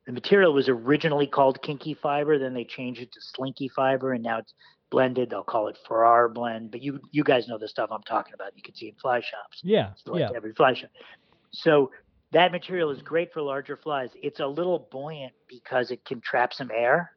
the 0.07 0.13
material 0.13 0.53
was 0.53 0.69
originally 0.69 1.27
called 1.27 1.63
kinky 1.63 1.95
fiber, 1.95 2.39
then 2.39 2.53
they 2.53 2.65
changed 2.65 3.01
it 3.01 3.13
to 3.13 3.21
slinky 3.23 3.69
fiber, 3.69 4.13
and 4.13 4.23
now 4.23 4.39
it's 4.39 4.53
blended. 4.91 5.31
They'll 5.31 5.43
call 5.43 5.69
it 5.69 5.79
Farrar 5.89 6.29
blend. 6.29 6.71
But 6.71 6.83
you 6.83 7.01
you 7.13 7.25
guys 7.25 7.49
know 7.49 7.57
the 7.57 7.69
stuff 7.69 7.91
I'm 7.91 8.03
talking 8.03 8.35
about. 8.35 8.57
You 8.57 8.63
can 8.63 8.75
see 8.75 8.89
in 8.89 8.95
fly 8.97 9.21
shops 9.21 9.61
yeah, 9.63 9.93
like 10.07 10.21
yeah. 10.21 10.31
every 10.37 10.53
fly 10.53 10.75
shop. 10.75 10.91
So 11.53 11.91
that 12.33 12.53
material 12.53 12.91
is 12.91 13.03
great 13.03 13.33
for 13.33 13.43
larger 13.43 13.77
flies. 13.77 14.11
It's 14.23 14.41
a 14.41 14.47
little 14.47 14.89
buoyant 14.91 15.33
because 15.49 15.91
it 15.91 16.05
can 16.05 16.21
trap 16.21 16.53
some 16.53 16.71
air, 16.75 17.13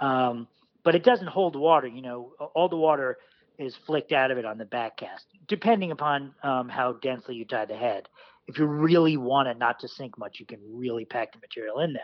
um, 0.00 0.48
but 0.82 0.94
it 0.94 1.04
doesn't 1.04 1.28
hold 1.28 1.56
water. 1.56 1.86
You 1.86 2.02
know, 2.02 2.32
all 2.54 2.68
the 2.68 2.76
water 2.76 3.18
is 3.58 3.76
flicked 3.86 4.12
out 4.12 4.30
of 4.30 4.38
it 4.38 4.44
on 4.44 4.58
the 4.58 4.64
back 4.64 4.96
cast, 4.96 5.26
depending 5.46 5.92
upon 5.92 6.34
um, 6.42 6.68
how 6.68 6.94
densely 6.94 7.36
you 7.36 7.44
tie 7.44 7.66
the 7.66 7.76
head. 7.76 8.08
If 8.46 8.58
you 8.58 8.64
really 8.66 9.16
want 9.16 9.48
it 9.48 9.58
not 9.58 9.78
to 9.80 9.88
sink 9.88 10.18
much, 10.18 10.40
you 10.40 10.46
can 10.46 10.58
really 10.72 11.04
pack 11.04 11.32
the 11.32 11.38
material 11.38 11.80
in 11.80 11.92
there. 11.92 12.02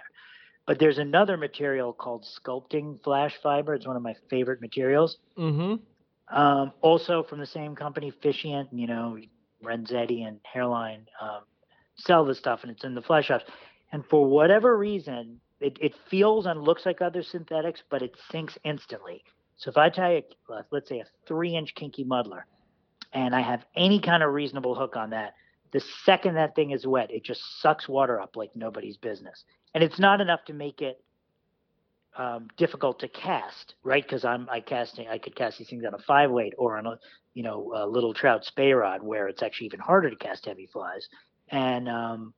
But 0.66 0.78
there's 0.78 0.98
another 0.98 1.36
material 1.36 1.92
called 1.92 2.24
sculpting 2.24 3.02
flash 3.02 3.34
fiber. 3.42 3.74
It's 3.74 3.86
one 3.86 3.96
of 3.96 4.02
my 4.02 4.14
favorite 4.28 4.60
materials. 4.60 5.18
Mm-hmm. 5.38 6.36
Um, 6.36 6.72
also 6.82 7.22
from 7.22 7.38
the 7.38 7.46
same 7.46 7.74
company, 7.74 8.12
Fishient, 8.22 8.68
you 8.72 8.86
know, 8.86 9.18
Renzetti 9.64 10.26
and 10.26 10.38
Hareline 10.54 11.06
um, 11.20 11.42
sell 11.96 12.24
the 12.24 12.34
stuff 12.34 12.60
and 12.62 12.70
it's 12.70 12.84
in 12.84 12.94
the 12.94 13.02
fly 13.02 13.20
shops. 13.20 13.44
And 13.92 14.04
for 14.06 14.24
whatever 14.26 14.76
reason, 14.76 15.40
it, 15.60 15.78
it 15.80 15.94
feels 16.10 16.46
and 16.46 16.62
looks 16.62 16.84
like 16.84 17.00
other 17.00 17.22
synthetics, 17.22 17.82
but 17.90 18.02
it 18.02 18.14
sinks 18.30 18.58
instantly. 18.64 19.22
So 19.56 19.70
if 19.70 19.76
I 19.76 19.88
tie 19.88 20.12
a, 20.12 20.52
uh, 20.52 20.62
let's 20.70 20.88
say 20.88 21.00
a 21.00 21.06
three 21.26 21.56
inch 21.56 21.74
kinky 21.74 22.04
muddler 22.04 22.46
and 23.12 23.34
I 23.34 23.40
have 23.40 23.64
any 23.74 24.00
kind 24.00 24.22
of 24.22 24.32
reasonable 24.32 24.74
hook 24.74 24.96
on 24.96 25.10
that, 25.10 25.34
the 25.72 25.80
second 26.04 26.34
that 26.34 26.54
thing 26.54 26.70
is 26.70 26.86
wet, 26.86 27.10
it 27.10 27.24
just 27.24 27.40
sucks 27.60 27.88
water 27.88 28.20
up 28.20 28.36
like 28.36 28.50
nobody's 28.54 28.96
business. 28.96 29.44
And 29.74 29.82
it's 29.82 29.98
not 29.98 30.20
enough 30.20 30.44
to 30.46 30.52
make 30.52 30.82
it 30.82 31.02
um, 32.16 32.48
difficult 32.56 33.00
to 33.00 33.08
cast, 33.08 33.74
right? 33.82 34.02
Because 34.02 34.24
I'm 34.24 34.48
I 34.50 34.60
casting 34.60 35.08
I 35.08 35.18
could 35.18 35.36
cast 35.36 35.58
these 35.58 35.68
things 35.68 35.84
on 35.84 35.94
a 35.94 35.98
five 35.98 36.30
weight 36.30 36.54
or 36.56 36.78
on 36.78 36.86
a 36.86 36.98
you 37.34 37.42
know 37.42 37.72
a 37.76 37.86
little 37.86 38.14
trout 38.14 38.44
spey 38.44 38.72
rod 38.72 39.02
where 39.02 39.28
it's 39.28 39.42
actually 39.42 39.66
even 39.66 39.80
harder 39.80 40.08
to 40.08 40.16
cast 40.16 40.46
heavy 40.46 40.66
flies, 40.66 41.08
and 41.48 41.88
um, 41.88 42.34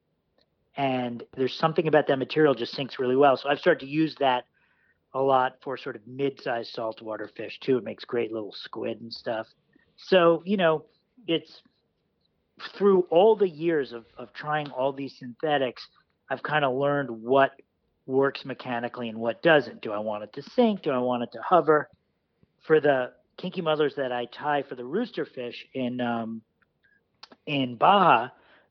and 0.76 1.22
there's 1.36 1.54
something 1.54 1.88
about 1.88 2.06
that 2.09 2.18
material 2.18 2.54
just 2.54 2.74
sinks 2.74 2.98
really 2.98 3.16
well. 3.16 3.36
So 3.36 3.48
I've 3.48 3.59
started 3.59 3.80
to 3.80 3.90
use 3.90 4.14
that 4.20 4.44
a 5.14 5.20
lot 5.20 5.56
for 5.62 5.76
sort 5.76 5.96
of 5.96 6.06
mid-sized 6.06 6.72
saltwater 6.72 7.28
fish 7.36 7.59
too. 7.61 7.78
It 7.78 7.84
makes 7.84 8.04
great 8.04 8.32
little 8.32 8.52
squid 8.52 9.00
and 9.00 9.12
stuff. 9.12 9.46
So 9.96 10.42
you 10.44 10.56
know 10.56 10.84
it's 11.26 11.62
through 12.76 13.02
all 13.11 13.36
the 13.36 13.48
years 13.48 13.92
of 13.92 14.04
of 14.16 14.32
trying 14.32 14.70
all 14.70 14.92
these 14.92 15.16
synthetics, 15.18 15.86
I've 16.30 16.42
kind 16.42 16.64
of 16.64 16.74
learned 16.74 17.11
what 17.11 17.52
works 18.06 18.44
mechanically 18.44 19.09
and 19.09 19.18
what 19.18 19.42
doesn't. 19.42 19.82
Do 19.82 19.92
I 19.92 19.98
want 19.98 20.24
it 20.24 20.32
to 20.34 20.42
sink? 20.42 20.82
Do 20.82 20.90
I 20.90 20.98
want 20.98 21.22
it 21.22 21.30
to 21.32 21.40
hover? 21.42 21.88
For 22.66 22.80
the 22.80 23.12
kinky 23.36 23.62
muddlers 23.62 23.94
that 23.96 24.12
I 24.12 24.26
tie 24.26 24.62
for 24.62 24.74
the 24.74 24.84
rooster 24.84 25.24
fish 25.24 25.66
in 25.74 26.00
um, 26.00 26.42
in 27.46 27.76
Baja, 27.76 28.28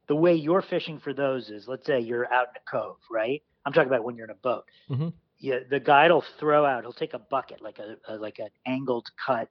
the 0.07 0.15
way 0.15 0.35
you're 0.35 0.61
fishing 0.61 0.99
for 0.99 1.13
those 1.13 1.49
is, 1.49 1.67
let's 1.67 1.85
say 1.85 1.99
you're 1.99 2.31
out 2.31 2.47
in 2.49 2.55
a 2.55 2.71
cove, 2.71 2.97
right? 3.11 3.43
I'm 3.65 3.73
talking 3.73 3.89
about 3.89 4.03
when 4.03 4.15
you're 4.15 4.25
in 4.25 4.31
a 4.31 4.35
boat. 4.35 4.65
Mhm. 4.89 5.13
Yeah, 5.39 5.59
the 5.69 5.79
guide 5.79 6.11
will 6.11 6.23
throw 6.39 6.65
out. 6.65 6.83
He'll 6.83 6.93
take 6.93 7.13
a 7.13 7.19
bucket, 7.19 7.61
like 7.61 7.79
a, 7.79 7.97
a 8.07 8.17
like 8.17 8.39
an 8.39 8.49
angled 8.65 9.07
cut 9.23 9.49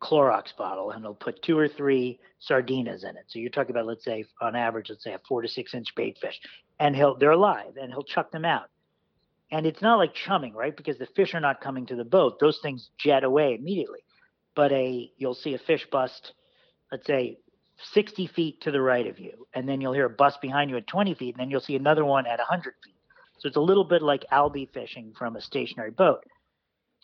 Clorox 0.00 0.56
bottle, 0.56 0.90
and 0.92 1.02
he'll 1.02 1.14
put 1.14 1.42
two 1.42 1.58
or 1.58 1.68
three 1.68 2.20
sardinas 2.40 3.02
in 3.04 3.16
it. 3.16 3.24
So 3.28 3.38
you're 3.38 3.50
talking 3.50 3.72
about, 3.72 3.86
let's 3.86 4.04
say, 4.04 4.24
on 4.40 4.54
average, 4.54 4.88
let's 4.90 5.04
say 5.04 5.12
a 5.14 5.20
four 5.28 5.42
to 5.42 5.48
six 5.48 5.74
inch 5.74 5.94
bait 5.94 6.18
fish, 6.20 6.40
and 6.78 6.94
he'll 6.94 7.16
they're 7.18 7.32
alive, 7.32 7.76
and 7.80 7.92
he'll 7.92 8.02
chuck 8.04 8.30
them 8.30 8.44
out 8.44 8.68
and 9.50 9.66
it's 9.66 9.82
not 9.82 9.96
like 9.96 10.14
chumming, 10.14 10.54
right? 10.54 10.76
Because 10.76 10.98
the 10.98 11.06
fish 11.14 11.34
are 11.34 11.40
not 11.40 11.60
coming 11.60 11.86
to 11.86 11.96
the 11.96 12.04
boat; 12.04 12.38
those 12.40 12.58
things 12.62 12.90
jet 12.98 13.24
away 13.24 13.54
immediately. 13.54 14.00
But 14.54 14.72
a 14.72 15.10
you'll 15.16 15.34
see 15.34 15.54
a 15.54 15.58
fish 15.58 15.86
bust, 15.90 16.32
let's 16.90 17.06
say, 17.06 17.38
60 17.92 18.26
feet 18.28 18.60
to 18.62 18.70
the 18.70 18.80
right 18.80 19.06
of 19.06 19.18
you, 19.18 19.46
and 19.54 19.68
then 19.68 19.80
you'll 19.80 19.92
hear 19.92 20.06
a 20.06 20.10
bust 20.10 20.40
behind 20.40 20.70
you 20.70 20.76
at 20.76 20.86
20 20.86 21.14
feet, 21.14 21.34
and 21.34 21.40
then 21.40 21.50
you'll 21.50 21.60
see 21.60 21.76
another 21.76 22.04
one 22.04 22.26
at 22.26 22.38
100 22.38 22.74
feet. 22.82 22.94
So 23.38 23.48
it's 23.48 23.56
a 23.56 23.60
little 23.60 23.84
bit 23.84 24.02
like 24.02 24.24
albie 24.32 24.72
fishing 24.72 25.12
from 25.16 25.36
a 25.36 25.40
stationary 25.40 25.90
boat. 25.90 26.24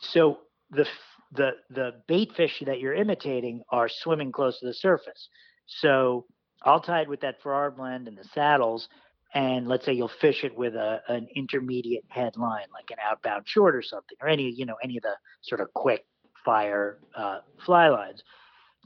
So 0.01 0.39
the 0.71 0.87
the 1.33 1.53
the 1.71 2.03
bait 2.09 2.33
fish 2.37 2.63
that 2.67 2.81
you're 2.81 2.95
imitating 2.95 3.63
are 3.71 3.89
swimming 3.89 4.33
close 4.33 4.59
to 4.61 4.67
the 4.67 4.75
surface. 4.75 5.29
So 5.67 6.27
I'll 6.63 6.81
tie 6.81 7.03
it 7.03 7.09
with 7.09 7.21
that 7.21 7.43
Farrar 7.43 7.71
blend 7.71 8.09
and 8.09 8.17
the 8.17 8.25
saddles, 8.25 8.89
and 9.35 9.69
let's 9.69 9.85
say 9.85 9.93
you'll 9.93 10.09
fish 10.09 10.45
it 10.45 10.57
with 10.57 10.75
a 10.75 11.01
an 11.09 11.29
intermediate 11.35 12.05
head 12.09 12.37
line, 12.37 12.67
like 12.73 12.91
an 12.91 12.99
outbound 13.09 13.47
short 13.47 13.75
or 13.75 13.83
something, 13.83 14.17
or 14.21 14.29
any 14.29 14.51
you 14.51 14.67
know 14.67 14.77
any 14.83 14.97
of 14.97 15.03
the 15.03 15.17
sort 15.43 15.61
of 15.61 15.73
quick 15.75 16.07
fire 16.45 16.99
uh, 17.15 17.41
fly 17.65 17.89
lines. 17.89 18.23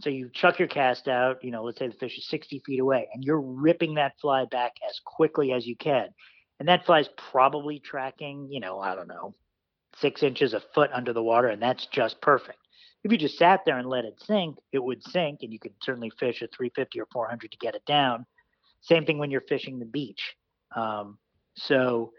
So 0.01 0.11
you 0.11 0.31
chuck 0.33 0.59
your 0.59 0.69
cast 0.69 1.09
out, 1.09 1.43
you 1.43 1.51
know, 1.51 1.65
let's 1.65 1.79
say 1.79 1.89
the 1.89 1.95
fish 1.95 2.19
is 2.19 2.29
60 2.29 2.63
feet 2.67 2.81
away, 2.81 3.09
and 3.15 3.25
you're 3.25 3.41
ripping 3.41 3.95
that 3.95 4.21
fly 4.21 4.45
back 4.45 4.73
as 4.89 5.01
quickly 5.05 5.53
as 5.53 5.67
you 5.67 5.75
can. 5.75 6.09
And 6.59 6.69
that 6.69 6.85
fly's 6.85 7.09
probably 7.17 7.79
tracking, 7.79 8.49
you 8.51 8.61
know, 8.61 8.79
I 8.79 8.95
don't 8.95 9.09
know, 9.09 9.35
six 9.99 10.23
inches, 10.23 10.55
a 10.55 10.61
foot 10.75 10.91
under 10.93 11.13
the 11.13 11.23
water, 11.23 11.49
and 11.49 11.63
that's 11.63 11.87
just 11.87 12.21
perfect. 12.21 12.59
If 13.05 13.13
you 13.13 13.19
just 13.19 13.39
sat 13.39 13.61
there 13.65 13.79
and 13.79 13.89
let 13.89 14.05
it 14.05 14.21
sink, 14.27 14.57
it 14.73 14.83
would 14.83 15.03
sink, 15.03 15.41
and 15.43 15.53
you 15.53 15.59
could 15.59 15.75
certainly 15.83 16.11
fish 16.11 16.43
a 16.43 16.49
350 16.49 17.01
or 17.01 17.07
400 17.13 17.53
to 17.53 17.59
get 17.59 17.75
it 17.75 17.85
down. 17.87 18.27
Same 18.81 19.07
thing 19.07 19.19
when 19.19 19.31
you're 19.31 19.43
fishing 19.43 19.79
the 19.79 19.87
beach. 19.87 20.35
Um, 20.75 21.19
so, 21.57 22.13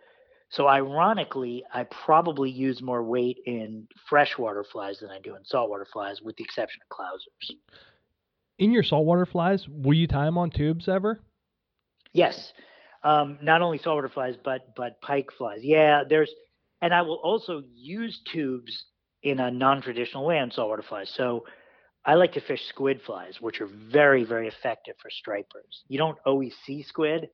so 0.49 0.67
ironically, 0.67 1.63
I 1.73 1.83
probably 1.83 2.49
use 2.49 2.81
more 2.81 3.03
weight 3.03 3.39
in 3.45 3.87
freshwater 4.09 4.63
flies 4.63 4.99
than 4.99 5.09
I 5.09 5.19
do 5.19 5.35
in 5.35 5.43
saltwater 5.43 5.85
flies, 5.91 6.21
with 6.21 6.37
the 6.37 6.43
exception 6.43 6.81
of 6.89 6.95
clousers. 6.95 7.57
In 8.57 8.71
your 8.71 8.83
saltwater 8.83 9.25
flies, 9.25 9.67
will 9.67 9.93
you 9.93 10.07
tie 10.07 10.25
them 10.25 10.37
on 10.37 10.49
tubes 10.49 10.87
ever? 10.87 11.19
Yes, 12.13 12.53
um, 13.03 13.37
not 13.41 13.61
only 13.61 13.77
saltwater 13.77 14.09
flies, 14.09 14.35
but 14.43 14.73
but 14.75 15.01
pike 15.01 15.31
flies. 15.37 15.59
Yeah, 15.61 16.03
there's, 16.07 16.31
and 16.81 16.93
I 16.93 17.01
will 17.01 17.19
also 17.21 17.63
use 17.75 18.19
tubes 18.31 18.85
in 19.23 19.39
a 19.39 19.51
non-traditional 19.51 20.25
way 20.25 20.39
on 20.39 20.51
saltwater 20.51 20.81
flies. 20.81 21.11
So 21.15 21.45
I 22.05 22.13
like 22.13 22.33
to 22.33 22.41
fish 22.41 22.65
squid 22.69 23.01
flies, 23.05 23.41
which 23.41 23.59
are 23.59 23.67
very 23.67 24.23
very 24.23 24.47
effective 24.47 24.95
for 25.01 25.09
stripers. 25.09 25.83
You 25.89 25.97
don't 25.97 26.17
always 26.25 26.55
see 26.65 26.83
squid, 26.83 27.27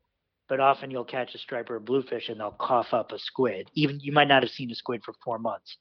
but 0.54 0.60
often 0.60 0.92
you'll 0.92 1.04
catch 1.04 1.34
a 1.34 1.40
striper 1.40 1.78
or 1.78 1.80
bluefish 1.80 2.30
and 2.30 2.40
they'll 2.40 2.52
cough 2.52 2.94
up 2.94 3.12
a 3.12 3.18
squid. 3.18 3.72
Even 3.74 4.00
you 4.00 4.12
might 4.12 4.28
not 4.28 4.44
have 4.44 4.52
seen 4.52 4.70
a 4.70 4.76
squid 4.76 5.02
for 5.04 5.16
four 5.26 5.40
months, 5.40 5.78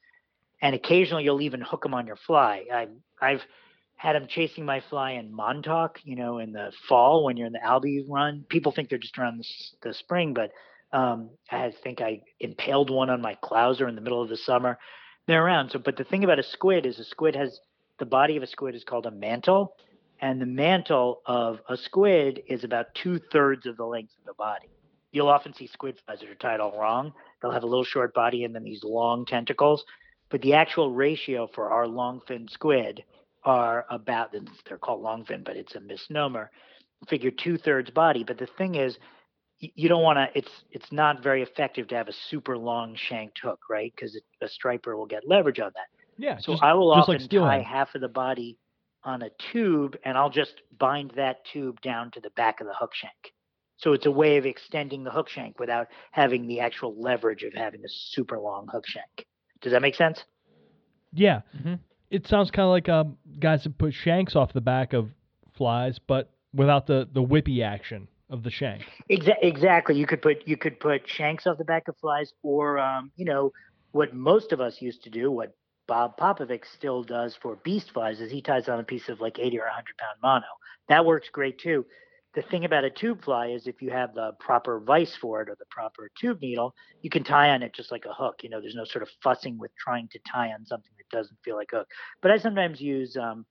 and 0.63 0.75
occasionally 0.75 1.25
you'll 1.25 1.43
even 1.43 1.61
hook 1.61 1.83
them 1.83 1.93
on 1.93 2.07
your 2.07 2.17
fly. 2.17 2.65
I, 2.73 2.87
I've 3.21 3.43
had 3.97 4.17
them 4.17 4.27
chasing 4.27 4.65
my 4.65 4.81
fly 4.89 5.11
in 5.11 5.31
Montauk, 5.31 6.01
you 6.05 6.17
know, 6.17 6.39
in 6.39 6.53
the 6.53 6.73
fall 6.89 7.23
when 7.23 7.37
you're 7.37 7.49
in 7.49 7.53
the 7.53 7.59
Albie 7.59 8.07
run. 8.09 8.47
People 8.49 8.73
think 8.73 8.89
they're 8.89 8.97
just 8.97 9.19
around 9.19 9.37
the, 9.37 9.89
the 9.89 9.93
spring, 9.93 10.33
but 10.33 10.53
um, 10.97 11.29
I 11.51 11.75
think 11.85 12.01
I 12.01 12.23
impaled 12.41 12.89
one 12.89 13.11
on 13.11 13.21
my 13.21 13.37
clouser 13.45 13.87
in 13.91 13.95
the 13.95 14.01
middle 14.01 14.23
of 14.23 14.31
the 14.31 14.39
summer. 14.39 14.79
They're 15.27 15.45
around. 15.45 15.73
So, 15.73 15.81
but 15.81 15.99
the 15.99 16.05
thing 16.05 16.25
about 16.25 16.39
a 16.39 16.43
squid 16.43 16.87
is 16.87 16.99
a 16.99 17.05
squid 17.05 17.37
has 17.37 17.61
the 17.99 18.07
body 18.07 18.39
of 18.39 18.43
a 18.43 18.47
squid 18.47 18.75
is 18.75 18.85
called 18.85 19.05
a 19.05 19.11
mantle, 19.11 19.77
and 20.23 20.41
the 20.41 20.47
mantle 20.47 21.21
of 21.27 21.61
a 21.69 21.77
squid 21.77 22.43
is 22.47 22.63
about 22.63 22.95
two 22.95 23.19
thirds 23.33 23.67
of 23.67 23.77
the 23.77 23.85
length 23.85 24.13
of 24.19 24.25
the 24.25 24.35
body. 24.35 24.69
You'll 25.11 25.29
often 25.29 25.53
see 25.53 25.67
squid 25.67 25.99
flies 26.07 26.21
that 26.21 26.31
are 26.31 26.35
tied 26.37 26.61
all 26.61 26.79
wrong. 26.79 27.13
They'll 27.43 27.51
have 27.51 27.65
a 27.65 27.67
little 27.67 27.85
short 27.85 28.15
body 28.15 28.45
and 28.45 28.55
then 28.55 28.63
these 28.63 28.85
long 28.85 29.27
tentacles. 29.27 29.85
But 30.31 30.41
the 30.41 30.55
actual 30.55 30.93
ratio 30.93 31.49
for 31.53 31.71
our 31.71 31.87
long 31.87 32.23
fin 32.27 32.49
squid 32.49 33.03
are 33.45 33.85
about 33.91 34.33
they're 34.67 34.79
called 34.79 35.03
longfin, 35.03 35.45
but 35.45 35.57
it's 35.57 35.75
a 35.75 35.81
misnomer. 35.81 36.51
Figure 37.09 37.33
two 37.33 37.59
thirds 37.59 37.91
body. 37.91 38.23
But 38.23 38.39
the 38.39 38.47
thing 38.47 38.77
is, 38.77 38.97
you 39.59 39.89
don't 39.89 40.05
want 40.05 40.19
to. 40.19 40.39
It's 40.39 40.51
it's 40.71 40.93
not 40.93 41.23
very 41.23 41.43
effective 41.43 41.89
to 41.89 41.97
have 41.97 42.09
a 42.09 42.13
super 42.31 42.57
long 42.57 42.95
shanked 42.97 43.41
hook, 43.43 43.59
right? 43.69 43.93
Because 43.95 44.19
a 44.41 44.49
striper 44.49 44.97
will 44.97 45.07
get 45.07 45.29
leverage 45.29 45.59
on 45.59 45.73
that. 45.75 45.89
Yeah. 46.17 46.39
So 46.39 46.53
just, 46.53 46.63
I 46.63 46.75
will 46.75 46.95
just 46.95 47.09
like 47.09 47.21
often 47.21 47.29
tie 47.29 47.63
half 47.63 47.95
of 47.97 48.01
the 48.01 48.09
body 48.09 48.57
on 49.05 49.23
a 49.23 49.31
tube, 49.53 49.97
and 50.05 50.17
I'll 50.17 50.31
just 50.31 50.63
bind 50.79 51.13
that 51.17 51.45
tube 51.45 51.81
down 51.81 52.11
to 52.13 52.21
the 52.21 52.31
back 52.31 52.61
of 52.61 52.67
the 52.67 52.75
hook 52.75 52.95
shank. 52.95 53.33
So 53.77 53.93
it's 53.93 54.07
a 54.07 54.11
way 54.11 54.37
of 54.37 54.47
extending 54.47 55.03
the 55.03 55.11
hook 55.11 55.29
shank 55.29 55.59
without 55.59 55.89
having 56.13 56.47
the 56.47 56.61
actual 56.61 56.95
leverage 57.01 57.43
of 57.43 57.53
having 57.53 57.81
a 57.85 57.89
super 57.89 58.39
long 58.39 58.69
hook 58.71 58.87
shank. 58.87 59.27
Does 59.61 59.73
that 59.73 59.83
make 59.83 59.95
sense? 59.95 60.25
yeah. 61.13 61.43
Mhm. 61.57 61.79
It 62.11 62.27
sounds 62.27 62.51
kind 62.51 62.65
of 62.65 62.71
like 62.71 62.89
um, 62.89 63.17
guys 63.39 63.65
that 63.65 63.79
put 63.79 63.95
shanks 63.95 64.37
off 64.37 64.53
the 64.53 64.61
back 64.61 64.93
of 64.93 65.11
flies, 65.55 65.99
but 65.99 66.31
without 66.55 66.87
the 66.87 67.09
the 67.13 67.23
whippy 67.23 67.63
action 67.65 68.09
of 68.31 68.43
the 68.43 68.51
shank. 68.51 68.83
Exa- 69.11 69.37
exactly. 69.43 69.97
You 69.97 70.07
could 70.07 70.23
put 70.23 70.47
you 70.47 70.57
could 70.57 70.79
put 70.81 71.09
shanks 71.09 71.47
off 71.47 71.59
the 71.59 71.65
back 71.65 71.89
of 71.89 71.97
flies, 71.99 72.33
or 72.43 72.79
um, 72.79 73.11
you 73.17 73.25
know 73.25 73.53
what 73.93 74.15
most 74.15 74.53
of 74.53 74.61
us 74.61 74.81
used 74.81 75.03
to 75.05 75.11
do, 75.11 75.31
what 75.31 75.55
Bob 75.87 76.17
Popovics 76.17 76.73
still 76.75 77.03
does 77.03 77.37
for 77.37 77.57
beast 77.57 77.91
flies, 77.93 78.21
is 78.21 78.31
he 78.31 78.41
ties 78.41 78.69
on 78.69 78.81
a 78.81 78.85
piece 78.85 79.09
of 79.09 79.21
like 79.21 79.39
80 79.39 79.59
or 79.59 79.65
100 79.65 79.97
pound 79.97 80.19
mono. 80.23 80.47
That 80.89 81.05
works 81.05 81.29
great 81.31 81.59
too. 81.59 81.85
The 82.35 82.43
thing 82.43 82.65
about 82.65 82.85
a 82.85 82.91
tube 82.91 83.23
fly 83.23 83.49
is 83.49 83.67
if 83.67 83.83
you 83.83 83.91
have 83.91 84.15
the 84.15 84.33
proper 84.41 84.81
vise 84.81 85.15
for 85.15 85.43
it 85.43 85.51
or 85.51 85.57
the 85.59 85.67
proper 85.71 86.11
tube 86.19 86.41
needle, 86.41 86.75
you 87.03 87.11
can 87.11 87.25
tie 87.25 87.51
on 87.51 87.63
it 87.63 87.75
just 87.75 87.93
like 87.93 88.07
a 88.07 88.15
hook. 88.15 88.37
You 88.43 88.49
know, 88.49 88.61
there's 88.61 88.75
no 88.75 88.85
sort 88.85 89.03
of 89.03 89.11
fussing 89.23 89.59
with 89.59 89.71
trying 89.77 90.09
to 90.09 90.19
tie 90.21 90.51
on 90.53 90.65
something 90.65 90.93
that 90.97 91.15
doesn't 91.15 91.37
feel 91.45 91.57
like 91.57 91.73
a 91.73 91.79
hook. 91.79 91.89
But 92.23 92.31
I 92.31 92.39
sometimes 92.39 92.81
use 92.81 93.17
um, 93.19 93.45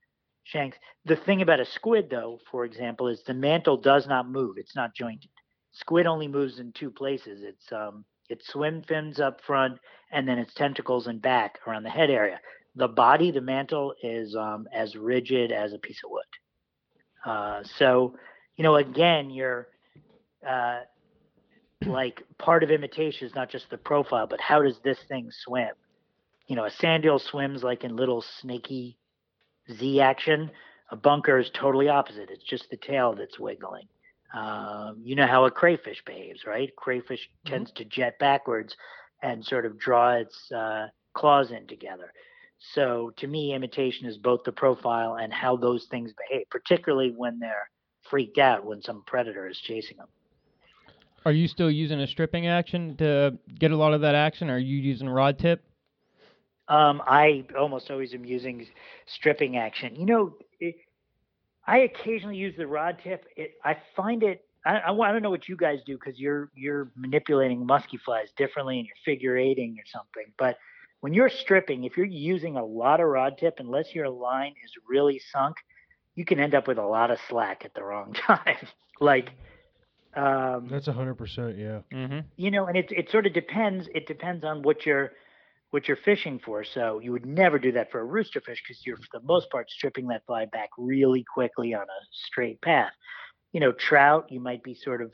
shanks. 0.45 0.77
The 1.05 1.15
thing 1.15 1.43
about 1.43 1.59
a 1.59 1.65
squid, 1.65 2.09
though, 2.09 2.39
for 2.49 2.65
example, 2.65 3.07
is 3.07 3.21
the 3.21 3.35
mantle 3.35 3.77
does 3.77 4.07
not 4.07 4.27
move. 4.27 4.57
It's 4.57 4.75
not 4.75 4.95
jointed. 4.95 5.29
Squid 5.73 6.07
only 6.07 6.27
moves 6.27 6.59
in 6.59 6.71
two 6.71 6.89
places. 6.89 7.43
It's 7.43 7.71
um, 7.71 8.03
its 8.31 8.47
swim 8.47 8.83
fins 8.87 9.19
up 9.19 9.41
front, 9.45 9.79
and 10.11 10.27
then 10.27 10.39
its 10.39 10.53
tentacles 10.53 11.07
and 11.07 11.21
back 11.21 11.59
around 11.67 11.83
the 11.83 11.89
head 11.89 12.09
area. 12.09 12.39
The 12.75 12.87
body, 12.87 13.31
the 13.31 13.41
mantle, 13.41 13.93
is 14.01 14.35
um, 14.35 14.67
as 14.73 14.95
rigid 14.95 15.51
as 15.51 15.73
a 15.73 15.77
piece 15.77 15.99
of 16.03 16.11
wood. 16.11 16.23
Uh, 17.25 17.63
so, 17.77 18.15
you 18.55 18.63
know, 18.63 18.75
again, 18.75 19.29
you're 19.29 19.67
uh, 20.47 20.79
like 21.85 22.23
part 22.37 22.63
of 22.63 22.71
imitation 22.71 23.27
is 23.27 23.35
not 23.35 23.49
just 23.49 23.69
the 23.69 23.77
profile, 23.77 24.27
but 24.27 24.39
how 24.39 24.61
does 24.61 24.79
this 24.83 24.97
thing 25.07 25.29
swim? 25.31 25.73
You 26.47 26.55
know, 26.55 26.65
a 26.65 26.71
sand 26.71 27.05
eel 27.05 27.19
swims 27.19 27.63
like 27.63 27.83
in 27.83 27.95
little 27.95 28.23
snaky 28.39 28.97
Z 29.71 29.99
action. 30.01 30.51
A 30.91 30.95
bunker 30.95 31.37
is 31.37 31.49
totally 31.53 31.87
opposite. 31.87 32.29
It's 32.29 32.43
just 32.43 32.69
the 32.69 32.77
tail 32.77 33.13
that's 33.17 33.39
wiggling. 33.39 33.87
Um, 34.33 35.01
you 35.03 35.15
know 35.15 35.27
how 35.27 35.45
a 35.45 35.51
crayfish 35.51 36.01
behaves, 36.05 36.45
right? 36.45 36.73
Crayfish 36.75 37.29
tends 37.45 37.71
to 37.73 37.85
jet 37.85 38.17
backwards 38.19 38.75
and 39.21 39.43
sort 39.45 39.65
of 39.65 39.77
draw 39.77 40.13
its 40.13 40.51
uh, 40.51 40.87
claws 41.13 41.51
in 41.51 41.67
together. 41.67 42.11
So 42.73 43.11
to 43.17 43.27
me, 43.27 43.53
imitation 43.53 44.07
is 44.07 44.17
both 44.17 44.43
the 44.45 44.51
profile 44.51 45.15
and 45.15 45.33
how 45.33 45.57
those 45.57 45.85
things 45.85 46.13
behave, 46.13 46.45
particularly 46.49 47.13
when 47.15 47.39
they're 47.39 47.69
freaked 48.09 48.37
out 48.37 48.65
when 48.65 48.81
some 48.81 49.03
predator 49.05 49.47
is 49.47 49.57
chasing 49.59 49.97
them. 49.97 50.07
Are 51.25 51.31
you 51.31 51.47
still 51.47 51.69
using 51.69 51.99
a 51.99 52.07
stripping 52.07 52.47
action 52.47 52.95
to 52.97 53.37
get 53.59 53.71
a 53.71 53.75
lot 53.75 53.93
of 53.93 54.01
that 54.01 54.15
action? 54.15 54.49
Or 54.49 54.55
are 54.55 54.59
you 54.59 54.77
using 54.77 55.09
rod 55.09 55.37
tip? 55.37 55.63
Um, 56.67 57.01
I 57.05 57.45
almost 57.59 57.91
always 57.91 58.13
am 58.13 58.25
using 58.25 58.65
stripping 59.05 59.57
action. 59.57 59.95
You 59.95 60.05
know, 60.05 60.33
I 61.65 61.79
occasionally 61.79 62.37
use 62.37 62.55
the 62.57 62.67
rod 62.67 62.99
tip. 63.03 63.25
It, 63.35 63.53
I 63.63 63.77
find 63.95 64.23
it. 64.23 64.45
I, 64.65 64.77
I, 64.77 64.91
I 64.91 65.11
don't 65.11 65.21
know 65.21 65.29
what 65.29 65.47
you 65.47 65.55
guys 65.55 65.79
do 65.85 65.97
because 65.97 66.19
you're 66.19 66.49
you're 66.55 66.91
manipulating 66.95 67.65
musky 67.65 67.97
flies 67.97 68.29
differently 68.37 68.79
and 68.79 68.87
you're 68.87 68.95
figure 69.05 69.37
eighting 69.37 69.77
or 69.79 69.85
something. 69.85 70.31
But 70.37 70.57
when 71.01 71.13
you're 71.13 71.29
stripping, 71.29 71.83
if 71.83 71.97
you're 71.97 72.05
using 72.05 72.57
a 72.57 72.63
lot 72.63 72.99
of 72.99 73.07
rod 73.07 73.37
tip, 73.37 73.55
unless 73.59 73.93
your 73.93 74.09
line 74.09 74.53
is 74.63 74.71
really 74.87 75.19
sunk, 75.31 75.57
you 76.15 76.25
can 76.25 76.39
end 76.39 76.55
up 76.55 76.67
with 76.67 76.77
a 76.77 76.85
lot 76.85 77.11
of 77.11 77.19
slack 77.27 77.63
at 77.65 77.73
the 77.73 77.83
wrong 77.83 78.13
time. 78.27 78.57
like, 78.99 79.31
um, 80.15 80.67
That's 80.69 80.87
a 80.87 80.93
hundred 80.93 81.15
percent, 81.15 81.57
yeah. 81.57 81.79
Mm-hmm. 81.93 82.19
you 82.37 82.51
know, 82.51 82.65
and 82.65 82.77
it 82.77 82.91
it 82.91 83.09
sort 83.09 83.25
of 83.25 83.33
depends. 83.33 83.87
It 83.93 84.07
depends 84.07 84.43
on 84.43 84.61
what 84.61 84.85
you're 84.85 85.11
what 85.71 85.87
you're 85.87 85.97
fishing 85.97 86.39
for. 86.45 86.63
So 86.63 86.99
you 86.99 87.11
would 87.11 87.25
never 87.25 87.57
do 87.57 87.71
that 87.73 87.91
for 87.91 87.99
a 87.99 88.05
rooster 88.05 88.41
fish 88.41 88.61
because 88.65 88.85
you're 88.85 88.97
for 88.97 89.19
the 89.19 89.25
most 89.25 89.49
part 89.49 89.69
stripping 89.69 90.07
that 90.07 90.25
fly 90.25 90.45
back 90.45 90.69
really 90.77 91.25
quickly 91.33 91.73
on 91.73 91.83
a 91.83 92.01
straight 92.11 92.61
path. 92.61 92.91
You 93.53 93.59
know, 93.59 93.71
trout, 93.71 94.27
you 94.29 94.39
might 94.39 94.63
be 94.63 94.75
sort 94.75 95.01
of 95.01 95.13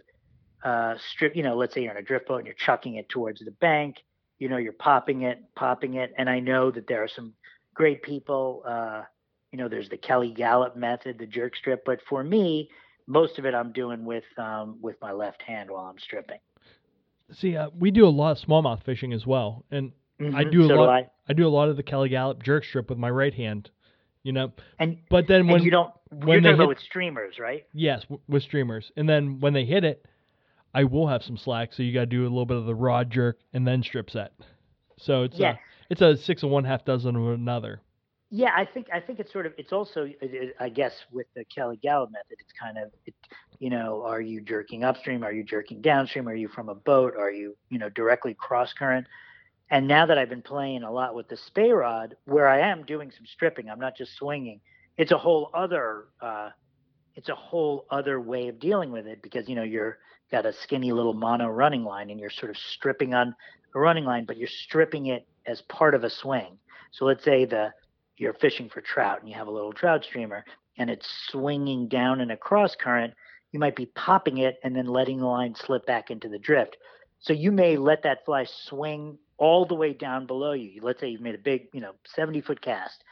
uh, 0.64 0.95
strip. 1.14 1.36
You 1.36 1.43
know, 1.43 1.55
let's 1.55 1.74
say 1.74 1.84
you're 1.84 1.91
on 1.91 1.97
a 1.97 2.03
drift 2.03 2.28
boat 2.28 2.38
and 2.38 2.45
you're 2.45 2.55
chucking 2.55 2.95
it 2.95 3.08
towards 3.10 3.39
the 3.39 3.51
bank. 3.51 3.97
You 4.39 4.49
know, 4.49 4.58
you're 4.58 4.74
popping 4.74 5.24
it, 5.24 5.39
popping 5.55 5.95
it, 5.95 6.14
and 6.18 6.30
I 6.30 6.39
know 6.39 6.70
that 6.70 6.88
there 6.88 7.03
are 7.03 7.08
some 7.08 7.34
great 7.74 8.03
people. 8.03 8.64
Uh, 8.68 9.03
you 9.51 9.58
know, 9.58 9.68
there's 9.68 9.89
the 9.89 9.97
Kelly 9.97 10.34
Galloup 10.36 10.76
method, 10.76 11.18
the 11.18 11.26
jerk 11.26 11.55
strip, 11.55 11.84
but 11.86 11.99
for 12.08 12.24
me, 12.24 12.70
most 13.08 13.39
of 13.39 13.45
it 13.45 13.55
I'm 13.55 13.72
doing 13.72 14.05
with 14.05 14.26
um, 14.38 14.78
with 14.82 14.97
my 15.01 15.12
left 15.12 15.41
hand 15.41 15.72
while 15.72 15.86
I'm 15.86 15.97
stripping. 15.97 16.39
See, 17.32 17.58
uh, 17.58 17.70
we 17.78 17.91
do 17.91 18.08
a 18.08 18.10
lot 18.10 18.32
of 18.32 18.47
smallmouth 18.47 18.84
fishing 18.84 19.14
as 19.14 19.26
well, 19.26 19.66
and 19.72 19.91
I 20.20 20.24
Mhm, 20.45 20.51
do 20.51 20.65
a 20.65 20.68
so 20.68 20.76
lot. 20.76 20.89
I. 20.89 21.09
I 21.30 21.34
do 21.34 21.47
a 21.47 21.49
lot 21.49 21.70
of 21.70 21.76
the 21.78 21.84
Kelly 21.84 22.09
Galloup 22.09 22.41
jerk 22.43 22.63
strip 22.63 22.89
with 22.89 22.97
my 22.97 23.09
right 23.09 23.34
hand. 23.34 23.70
You 24.24 24.34
know, 24.34 24.51
And 24.80 24.97
but 25.09 25.28
then 25.28 25.45
when 25.47 25.57
and 25.57 25.63
you 25.65 25.72
don't. 25.72 25.93
when 26.11 26.43
you're 26.43 26.53
they 26.53 26.57
hit- 26.57 26.68
with 26.68 26.80
streamers, 26.80 27.39
right? 27.39 27.65
Yes, 27.74 28.01
w- 28.03 28.22
with 28.28 28.43
streamers. 28.43 28.91
And 28.97 29.07
then 29.07 29.39
when 29.39 29.53
they 29.53 29.63
hit 29.63 29.84
it, 29.86 30.05
I 30.74 30.84
will 30.84 31.07
have 31.07 31.24
some 31.24 31.38
slack, 31.38 31.72
so 31.74 31.82
you 31.82 31.93
got 31.93 32.01
to 32.01 32.05
do 32.07 32.24
a 32.24 32.30
little 32.30 32.45
bit 32.45 32.57
of 32.57 32.65
the 32.65 32.76
rod 32.76 33.09
jerk 33.09 33.39
and 33.53 33.65
then 33.65 33.82
strip 33.84 34.09
set. 34.09 34.34
So 34.97 35.24
it's 35.24 35.39
Yeah. 35.39 35.53
a 35.53 35.57
it's 35.89 36.01
a 36.01 36.18
six 36.18 36.43
of 36.43 36.49
one, 36.49 36.65
half 36.65 36.84
dozen 36.84 37.15
of 37.15 37.28
another. 37.30 37.82
Yeah, 38.30 38.51
I 38.53 38.65
think 38.65 38.88
I 38.91 38.99
think 38.99 39.20
it's 39.22 39.32
sort 39.32 39.45
of 39.45 39.53
it's 39.57 39.72
also 39.72 40.03
it- 40.05 40.18
it- 40.22 40.55
I 40.59 40.68
guess 40.68 41.05
with 41.11 41.28
the 41.34 41.45
Kelly 41.45 41.78
Galloup 41.82 42.11
method, 42.11 42.38
it's 42.39 42.51
kind 42.51 42.78
of 42.78 42.91
it, 43.05 43.13
you 43.59 43.70
know, 43.70 44.03
are 44.03 44.20
you 44.20 44.41
jerking 44.41 44.84
upstream? 44.84 45.24
Are 45.24 45.32
you 45.32 45.43
jerking 45.45 45.80
downstream? 45.80 46.28
Are 46.28 46.36
you 46.36 46.49
from 46.49 46.68
a 46.68 46.76
boat? 46.76 47.13
Are 47.18 47.32
you 47.32 47.55
you 47.70 47.80
know 47.80 47.88
directly 47.89 48.34
cross 48.34 48.74
current? 48.74 49.07
And 49.70 49.88
now 49.88 50.05
that 50.05 50.18
I've 50.18 50.30
been 50.30 50.41
playing 50.41 50.84
a 50.84 50.91
lot 50.91 51.13
with 51.13 51.28
the 51.28 51.38
spey 51.38 51.72
rod, 51.72 52.15
where 52.26 52.47
I 52.47 52.59
am 52.59 52.86
doing 52.86 53.11
some 53.11 53.26
stripping, 53.26 53.70
I'm 53.70 53.80
not 53.80 53.97
just 53.97 54.15
swinging. 54.15 54.61
It's 54.97 55.11
a 55.11 55.18
whole 55.18 55.49
other 55.53 56.05
uh, 56.22 56.49
it's 57.15 57.30
a 57.30 57.36
whole 57.36 57.86
other 57.89 58.22
way 58.22 58.47
of 58.47 58.59
dealing 58.59 58.91
with 58.91 59.07
it 59.07 59.22
because 59.24 59.49
you 59.49 59.55
know 59.55 59.63
you're 59.63 59.97
got 60.32 60.45
a 60.45 60.53
skinny 60.53 60.91
little 60.91 61.13
mono 61.13 61.47
running 61.47 61.84
line 61.84 62.09
and 62.09 62.20
you're 62.20 62.30
sort 62.30 62.49
of 62.49 62.57
stripping 62.57 63.13
on 63.13 63.36
a 63.76 63.80
running 63.80 64.05
line, 64.05 64.26
but 64.26 64.38
you're 64.38 64.47
stripping 64.47 65.07
it 65.07 65.28
as 65.45 65.61
part 65.63 65.95
of 65.95 66.03
a 66.03 66.09
swing. 66.09 66.57
So 66.91 67.05
let's 67.05 67.24
say 67.24 67.45
the 67.45 67.74
you're 68.18 68.34
fishing 68.34 68.70
for 68.70 68.82
trout 68.82 69.20
and 69.20 69.30
you 69.30 69.36
have 69.36 69.47
a 69.47 69.51
little 69.51 69.74
trout 69.74 70.03
streamer 70.03 70.43
and 70.78 70.89
it's 70.89 71.07
swinging 71.30 71.88
down 71.88 72.22
in 72.22 72.32
a 72.32 72.38
cross 72.38 72.76
current, 72.76 73.13
you 73.51 73.59
might 73.59 73.76
be 73.76 73.86
popping 73.88 74.39
it 74.39 74.59
and 74.63 74.76
then 74.76 74.88
letting 74.88 75.20
the 75.20 75.26
line 75.26 75.55
slip 75.55 75.86
back 75.86 76.11
into 76.11 76.30
the 76.30 76.39
drift. 76.39 76.78
So 77.20 77.34
you 77.34 77.51
may 77.51 77.78
let 77.78 78.03
that 78.03 78.26
fly 78.26 78.45
swing 78.45 79.18
all 79.38 79.66
the 79.66 79.76
way 79.76 79.94
down 79.94 80.26
below 80.26 80.54
you. 80.54 80.80
Let's 80.82 81.00
say 81.00 81.10
you've 81.10 81.22
made 81.22 81.36
a 81.36 81.40
big, 81.40 81.68
you 81.74 81.82
know, 81.82 81.94
70 82.16 82.42
foot 82.42 82.62
cast. 82.62 83.04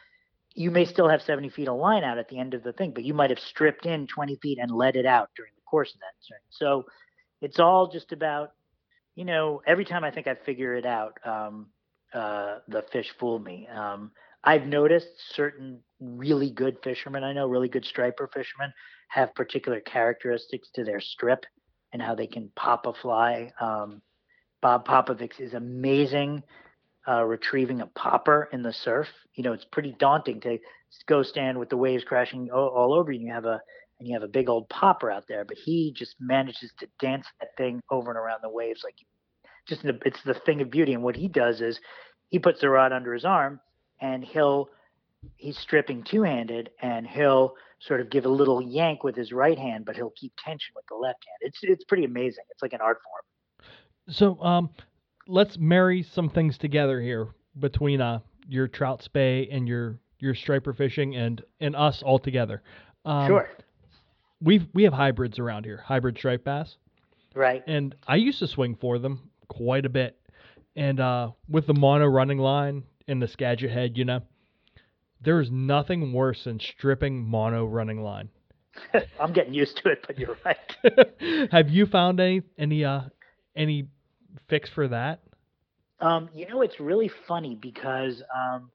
You 0.54 0.72
may 0.72 0.86
still 0.86 1.10
have 1.10 1.22
70 1.22 1.50
feet 1.50 1.68
of 1.68 1.78
line 1.78 2.04
out 2.04 2.18
at 2.18 2.30
the 2.30 2.40
end 2.40 2.54
of 2.54 2.64
the 2.64 2.74
thing, 2.74 2.92
but 2.92 3.04
you 3.04 3.14
might 3.14 3.30
have 3.30 3.40
stripped 3.40 3.86
in 3.86 4.08
20 4.08 4.38
feet 4.42 4.58
and 4.60 4.72
let 4.72 4.96
it 4.96 5.06
out 5.06 5.30
during 5.36 5.52
the 5.56 5.62
course 5.70 5.94
of 5.94 6.00
that. 6.00 6.38
So 6.50 6.86
it's 7.42 7.60
all 7.60 7.88
just 7.88 8.12
about, 8.12 8.52
you 9.16 9.26
know, 9.26 9.62
every 9.68 9.86
time 9.86 10.04
I 10.04 10.12
think 10.12 10.28
I 10.28 10.36
figure 10.36 10.74
it 10.76 10.86
out, 10.86 11.20
um, 11.26 11.68
uh, 12.14 12.60
the 12.70 12.84
fish 12.92 13.14
fool 13.20 13.40
me. 13.40 13.68
Um, 13.68 14.12
I've 14.44 14.66
noticed 14.66 15.10
certain 15.34 15.82
really 16.00 16.52
good 16.52 16.78
fishermen 16.84 17.24
I 17.24 17.34
know, 17.34 17.48
really 17.48 17.68
good 17.68 17.86
striper 17.86 18.30
fishermen, 18.34 18.72
have 19.10 19.36
particular 19.36 19.82
characteristics 19.82 20.70
to 20.76 20.84
their 20.84 21.02
strip 21.02 21.46
and 21.92 22.02
how 22.02 22.16
they 22.16 22.28
can 22.28 22.52
pop 22.56 22.86
a 22.86 22.94
fly. 22.94 23.52
Um, 23.60 24.02
Bob 24.62 24.88
Popovics 24.88 25.40
is 25.40 25.54
amazing 25.54 26.44
uh, 27.08 27.24
retrieving 27.24 27.82
a 27.82 27.88
popper 27.88 28.50
in 28.52 28.64
the 28.64 28.74
surf. 28.74 29.08
You 29.36 29.44
know, 29.44 29.54
it's 29.54 29.66
pretty 29.66 29.96
daunting 30.00 30.42
to 30.42 30.58
go 31.08 31.24
stand 31.24 31.60
with 31.60 31.70
the 31.70 31.78
waves 31.78 32.04
crashing 32.04 32.50
all, 32.52 32.70
all 32.70 32.94
over 32.94 33.12
you. 33.12 33.20
And 33.20 33.28
you 33.28 33.34
have 33.34 33.46
a 33.46 33.60
and 34.00 34.08
you 34.08 34.14
have 34.14 34.24
a 34.24 34.28
big 34.28 34.50
old 34.50 34.68
popper 34.68 35.10
out 35.10 35.24
there, 35.28 35.46
but 35.46 35.58
he 35.58 35.94
just 35.96 36.16
manages 36.20 36.74
to 36.80 36.88
dance 37.00 37.26
that 37.40 37.56
thing 37.58 37.82
over 37.90 38.12
and 38.12 38.18
around 38.18 38.40
the 38.44 38.50
waves 38.50 38.82
like 38.84 38.96
just 39.68 39.84
the, 39.84 39.98
it's 40.06 40.22
the 40.26 40.34
thing 40.34 40.62
of 40.62 40.70
beauty. 40.70 40.94
And 40.94 41.02
what 41.04 41.16
he 41.16 41.28
does 41.28 41.62
is 41.62 41.80
he 42.28 42.40
puts 42.40 42.62
the 42.62 42.70
rod 42.70 42.92
under 42.92 43.14
his 43.14 43.26
arm 43.26 43.60
and 44.02 44.24
he'll 44.24 44.70
he's 45.38 45.58
stripping 45.58 46.04
two-handed 46.04 46.70
and 46.82 47.08
he'll 47.08 47.54
sort 47.80 48.02
of 48.02 48.10
give 48.10 48.26
a 48.26 48.30
little 48.30 48.62
yank 48.62 49.04
with 49.04 49.16
his 49.16 49.32
right 49.32 49.58
hand, 49.58 49.86
but 49.86 49.96
he'll 49.96 50.14
keep 50.16 50.34
tension 50.38 50.74
with 50.76 50.86
the 50.90 50.96
left 50.96 51.24
hand. 51.26 51.38
It's 51.42 51.60
it's 51.62 51.84
pretty 51.86 52.04
amazing. 52.04 52.44
It's 52.52 52.62
like 52.62 52.74
an 52.74 52.82
art 52.82 53.00
form. 53.04 53.24
So 54.10 54.40
um, 54.42 54.70
let's 55.28 55.58
marry 55.58 56.04
some 56.04 56.30
things 56.30 56.58
together 56.58 57.02
here 57.02 57.28
between 57.60 58.02
uh 58.02 58.20
your 58.48 58.68
trout 58.68 59.02
spey 59.02 59.48
and 59.52 59.68
your 59.68 59.98
your 60.20 60.36
striper 60.36 60.74
fishing 60.74 61.16
and 61.16 61.42
and 61.60 61.76
us 61.76 62.04
all 62.04 62.20
together. 62.20 62.62
Um, 63.06 63.28
sure. 63.28 63.50
We've 64.42 64.68
we 64.74 64.84
have 64.84 64.94
hybrids 64.94 65.40
around 65.40 65.66
here, 65.66 65.78
hybrid 65.86 66.18
striped 66.18 66.44
bass, 66.46 66.76
Right. 67.34 67.64
and 67.68 67.96
I 68.08 68.16
used 68.18 68.40
to 68.40 68.48
swing 68.48 68.76
for 68.80 69.00
them 69.00 69.30
quite 69.48 69.86
a 69.86 69.90
bit. 69.90 70.18
And 70.76 71.00
uh, 71.00 71.32
with 71.50 71.68
the 71.68 71.74
mono 71.74 72.06
running 72.06 72.38
line 72.38 72.84
and 73.08 73.22
the 73.22 73.28
Skagit 73.28 73.72
head, 73.72 73.98
you 73.98 74.04
know, 74.04 74.22
there 75.22 75.40
is 75.40 75.50
nothing 75.50 76.12
worse 76.12 76.44
than 76.44 76.60
stripping 76.60 77.24
mono 77.26 77.66
running 77.66 78.04
line. 78.04 78.30
I'm 79.20 79.32
getting 79.32 79.54
used 79.54 79.78
to 79.78 79.90
it, 79.90 80.04
but 80.06 80.20
you're 80.20 80.38
right. 80.44 81.50
have 81.52 81.70
you 81.70 81.86
found 81.86 82.20
any 82.20 82.42
any 82.58 82.84
uh 82.84 83.02
any 83.56 83.88
fix 84.48 84.70
for 84.70 84.88
that? 84.88 85.22
Um, 86.00 86.30
you 86.34 86.48
know, 86.48 86.62
it's 86.62 86.80
really 86.80 87.10
funny 87.28 87.56
because 87.56 88.22
um, 88.36 88.72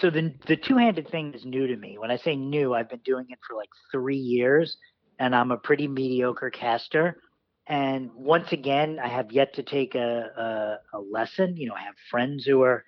so 0.00 0.10
the 0.10 0.34
the 0.46 0.56
two 0.56 0.76
handed 0.76 1.08
thing 1.08 1.32
is 1.34 1.44
new 1.44 1.66
to 1.66 1.76
me. 1.76 1.98
When 1.98 2.10
I 2.10 2.16
say 2.16 2.36
new, 2.36 2.74
I've 2.74 2.88
been 2.88 3.00
doing 3.04 3.26
it 3.28 3.38
for 3.46 3.56
like 3.56 3.68
three 3.92 4.16
years, 4.16 4.76
and 5.18 5.34
I'm 5.34 5.50
a 5.50 5.56
pretty 5.56 5.88
mediocre 5.88 6.50
caster. 6.50 7.20
And 7.66 8.10
once 8.14 8.52
again, 8.52 8.98
I 9.02 9.08
have 9.08 9.30
yet 9.30 9.54
to 9.54 9.62
take 9.62 9.94
a 9.94 10.78
a, 10.92 10.98
a 10.98 11.00
lesson. 11.00 11.56
You 11.56 11.68
know, 11.68 11.74
I 11.74 11.82
have 11.82 11.94
friends 12.10 12.44
who 12.44 12.62
are. 12.62 12.84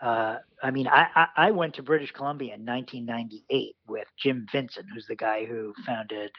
Uh, 0.00 0.36
I 0.62 0.70
mean, 0.70 0.86
I, 0.86 1.06
I 1.14 1.26
I 1.36 1.50
went 1.52 1.74
to 1.76 1.82
British 1.82 2.12
Columbia 2.12 2.54
in 2.54 2.64
1998 2.64 3.76
with 3.88 4.06
Jim 4.18 4.46
Vincent, 4.52 4.86
who's 4.92 5.06
the 5.06 5.16
guy 5.16 5.46
who 5.46 5.72
founded 5.86 6.30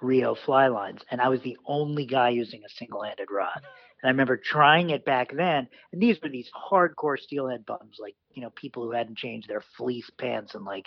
Rio 0.00 0.34
Fly 0.34 0.68
Lines, 0.68 1.00
and 1.10 1.20
I 1.20 1.28
was 1.28 1.40
the 1.42 1.56
only 1.66 2.06
guy 2.06 2.30
using 2.30 2.62
a 2.64 2.68
single 2.68 3.02
handed 3.02 3.28
rod. 3.30 3.62
And 4.02 4.08
I 4.08 4.12
remember 4.12 4.36
trying 4.36 4.90
it 4.90 5.04
back 5.04 5.32
then, 5.34 5.68
and 5.92 6.00
these 6.00 6.18
were 6.22 6.28
these 6.28 6.50
hardcore 6.70 7.18
steelhead 7.18 7.66
bums, 7.66 7.96
like 7.98 8.14
you 8.34 8.42
know 8.42 8.50
people 8.50 8.84
who 8.84 8.92
hadn't 8.92 9.18
changed 9.18 9.48
their 9.48 9.62
fleece 9.76 10.10
pants 10.18 10.54
in 10.54 10.64
like 10.64 10.86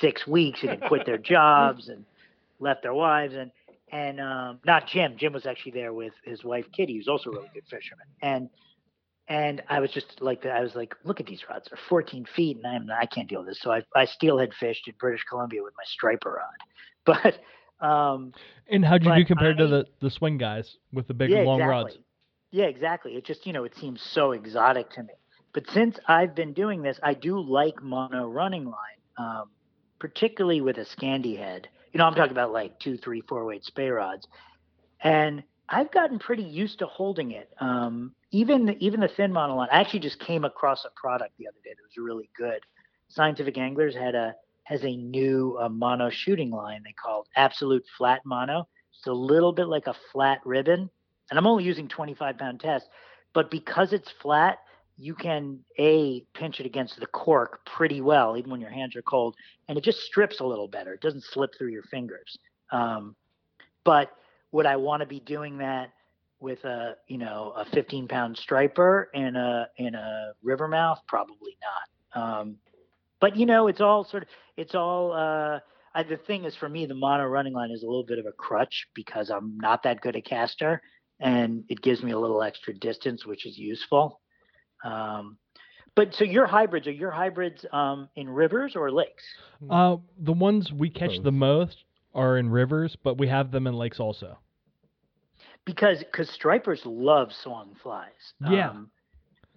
six 0.00 0.26
weeks 0.26 0.60
and 0.62 0.70
had 0.70 0.82
quit 0.82 1.06
their 1.06 1.18
jobs 1.34 1.88
and 1.88 2.04
left 2.58 2.82
their 2.82 2.94
wives 2.94 3.34
and 3.34 3.50
and 3.92 4.20
um, 4.20 4.58
not 4.64 4.86
Jim. 4.88 5.16
Jim 5.16 5.32
was 5.32 5.46
actually 5.46 5.72
there 5.72 5.92
with 5.92 6.12
his 6.24 6.42
wife 6.44 6.66
Kitty, 6.74 6.96
who's 6.96 7.08
also 7.08 7.30
a 7.30 7.34
really 7.34 7.50
good 7.54 7.64
fisherman. 7.70 8.06
And 8.22 8.48
and 9.28 9.62
I 9.68 9.80
was 9.80 9.90
just 9.90 10.20
like 10.20 10.44
I 10.46 10.60
was 10.60 10.74
like, 10.74 10.94
look 11.04 11.20
at 11.20 11.26
these 11.26 11.42
rods, 11.48 11.68
they're 11.70 11.78
14 11.88 12.26
feet, 12.34 12.58
and 12.62 12.66
I'm 12.66 12.88
I 12.90 13.06
can't 13.06 13.28
deal 13.28 13.40
with 13.40 13.48
this. 13.48 13.60
So 13.60 13.72
I 13.72 13.82
I 13.94 14.04
steelhead 14.04 14.50
fished 14.58 14.88
in 14.88 14.94
British 14.98 15.24
Columbia 15.28 15.62
with 15.62 15.74
my 15.76 15.84
striper 15.84 16.40
rod, 16.40 16.56
but 17.80 17.86
um, 17.86 18.32
And 18.68 18.84
how'd 18.84 19.04
you 19.04 19.14
do 19.14 19.24
compared 19.24 19.58
to 19.58 19.66
the 19.66 19.86
the 20.00 20.10
swing 20.10 20.38
guys 20.38 20.76
with 20.92 21.06
the 21.06 21.14
big 21.14 21.30
yeah, 21.30 21.40
long 21.40 21.60
exactly. 21.60 21.92
rods? 21.92 21.98
Yeah, 22.50 22.66
exactly. 22.66 23.16
It 23.16 23.24
just, 23.24 23.46
you 23.46 23.52
know, 23.52 23.64
it 23.64 23.74
seems 23.76 24.00
so 24.02 24.32
exotic 24.32 24.90
to 24.90 25.02
me. 25.02 25.14
But 25.52 25.68
since 25.70 25.98
I've 26.06 26.34
been 26.34 26.52
doing 26.52 26.82
this, 26.82 26.98
I 27.02 27.14
do 27.14 27.40
like 27.40 27.82
mono 27.82 28.28
running 28.28 28.64
line, 28.64 29.00
um, 29.18 29.50
particularly 29.98 30.60
with 30.60 30.78
a 30.78 30.84
Scandi 30.84 31.36
head. 31.36 31.68
You 31.92 31.98
know, 31.98 32.04
I'm 32.04 32.14
talking 32.14 32.32
about 32.32 32.52
like 32.52 32.78
two, 32.78 32.98
three, 32.98 33.22
four 33.22 33.44
weight 33.46 33.64
spey 33.64 33.88
rods. 33.88 34.26
And 35.02 35.42
I've 35.68 35.90
gotten 35.90 36.18
pretty 36.18 36.42
used 36.42 36.78
to 36.80 36.86
holding 36.86 37.32
it. 37.32 37.50
Um, 37.60 38.12
even 38.30 38.66
the, 38.66 38.76
even 38.84 39.00
the 39.00 39.08
thin 39.08 39.32
mono 39.32 39.56
line. 39.56 39.68
I 39.72 39.80
actually 39.80 40.00
just 40.00 40.20
came 40.20 40.44
across 40.44 40.84
a 40.84 40.90
product 41.00 41.32
the 41.38 41.48
other 41.48 41.58
day 41.64 41.70
that 41.70 41.82
was 41.82 42.04
really 42.04 42.30
good. 42.36 42.60
Scientific 43.08 43.56
Anglers 43.58 43.94
had 43.94 44.14
a 44.14 44.34
has 44.64 44.82
a 44.84 44.96
new 44.96 45.56
uh, 45.60 45.68
mono 45.68 46.10
shooting 46.10 46.50
line 46.50 46.82
they 46.84 46.92
called 46.92 47.28
Absolute 47.36 47.84
Flat 47.96 48.20
Mono. 48.24 48.68
It's 48.98 49.06
a 49.06 49.12
little 49.12 49.52
bit 49.52 49.68
like 49.68 49.86
a 49.86 49.94
flat 50.12 50.40
ribbon, 50.44 50.90
and 51.30 51.38
I'm 51.38 51.46
only 51.46 51.64
using 51.64 51.88
25 51.88 52.38
pound 52.38 52.60
test, 52.60 52.88
but 53.32 53.50
because 53.50 53.92
it's 53.92 54.10
flat, 54.22 54.58
you 54.98 55.14
can 55.14 55.60
a 55.78 56.22
pinch 56.34 56.58
it 56.60 56.66
against 56.66 56.98
the 56.98 57.06
cork 57.06 57.60
pretty 57.66 58.00
well, 58.00 58.36
even 58.36 58.50
when 58.50 58.60
your 58.60 58.70
hands 58.70 58.96
are 58.96 59.02
cold, 59.02 59.36
and 59.68 59.76
it 59.76 59.84
just 59.84 60.00
strips 60.00 60.40
a 60.40 60.44
little 60.44 60.68
better. 60.68 60.94
It 60.94 61.00
doesn't 61.00 61.24
slip 61.24 61.50
through 61.56 61.68
your 61.68 61.82
fingers. 61.84 62.38
Um, 62.70 63.14
but 63.84 64.10
would 64.52 64.66
I 64.66 64.76
want 64.76 65.00
to 65.00 65.06
be 65.06 65.20
doing 65.20 65.58
that 65.58 65.90
with 66.40 66.64
a 66.64 66.96
you 67.08 67.18
know 67.18 67.52
a 67.56 67.64
15 67.64 68.08
pound 68.08 68.36
striper 68.36 69.10
in 69.12 69.36
a 69.36 69.68
in 69.76 69.94
a 69.94 70.32
river 70.42 70.68
mouth? 70.68 71.00
Probably 71.06 71.56
not. 71.60 72.22
Um, 72.22 72.56
but 73.20 73.36
you 73.36 73.46
know, 73.46 73.68
it's 73.68 73.80
all 73.80 74.04
sort 74.04 74.24
of 74.24 74.28
it's 74.56 74.74
all. 74.74 75.12
Uh, 75.12 75.60
I, 75.94 76.02
the 76.02 76.18
thing 76.18 76.44
is, 76.44 76.54
for 76.54 76.68
me, 76.68 76.84
the 76.84 76.94
mono 76.94 77.24
running 77.24 77.54
line 77.54 77.70
is 77.70 77.82
a 77.82 77.86
little 77.86 78.04
bit 78.04 78.18
of 78.18 78.26
a 78.26 78.32
crutch 78.32 78.86
because 78.94 79.30
I'm 79.30 79.56
not 79.56 79.82
that 79.84 80.02
good 80.02 80.14
a 80.14 80.20
caster, 80.20 80.82
and 81.20 81.64
it 81.68 81.80
gives 81.82 82.02
me 82.02 82.12
a 82.12 82.18
little 82.18 82.42
extra 82.42 82.74
distance, 82.74 83.24
which 83.26 83.46
is 83.46 83.56
useful. 83.58 84.20
Um, 84.84 85.38
but 85.94 86.12
so 86.14 86.24
your 86.24 86.46
hybrids 86.46 86.86
are 86.86 86.92
your 86.92 87.10
hybrids 87.10 87.64
um, 87.72 88.08
in 88.16 88.28
rivers 88.28 88.76
or 88.76 88.90
lakes? 88.90 89.24
Uh, 89.70 89.96
the 90.18 90.32
ones 90.32 90.70
we 90.72 90.90
catch 90.90 91.22
the 91.22 91.32
most 91.32 91.84
are 92.14 92.36
in 92.38 92.50
rivers, 92.50 92.96
but 93.02 93.16
we 93.18 93.28
have 93.28 93.50
them 93.50 93.66
in 93.66 93.74
lakes 93.74 93.98
also. 94.00 94.38
because 95.64 95.98
because 95.98 96.30
stripers 96.30 96.80
love 96.84 97.32
swung 97.42 97.74
flies. 97.82 98.34
Yeah. 98.48 98.70
Um, 98.70 98.90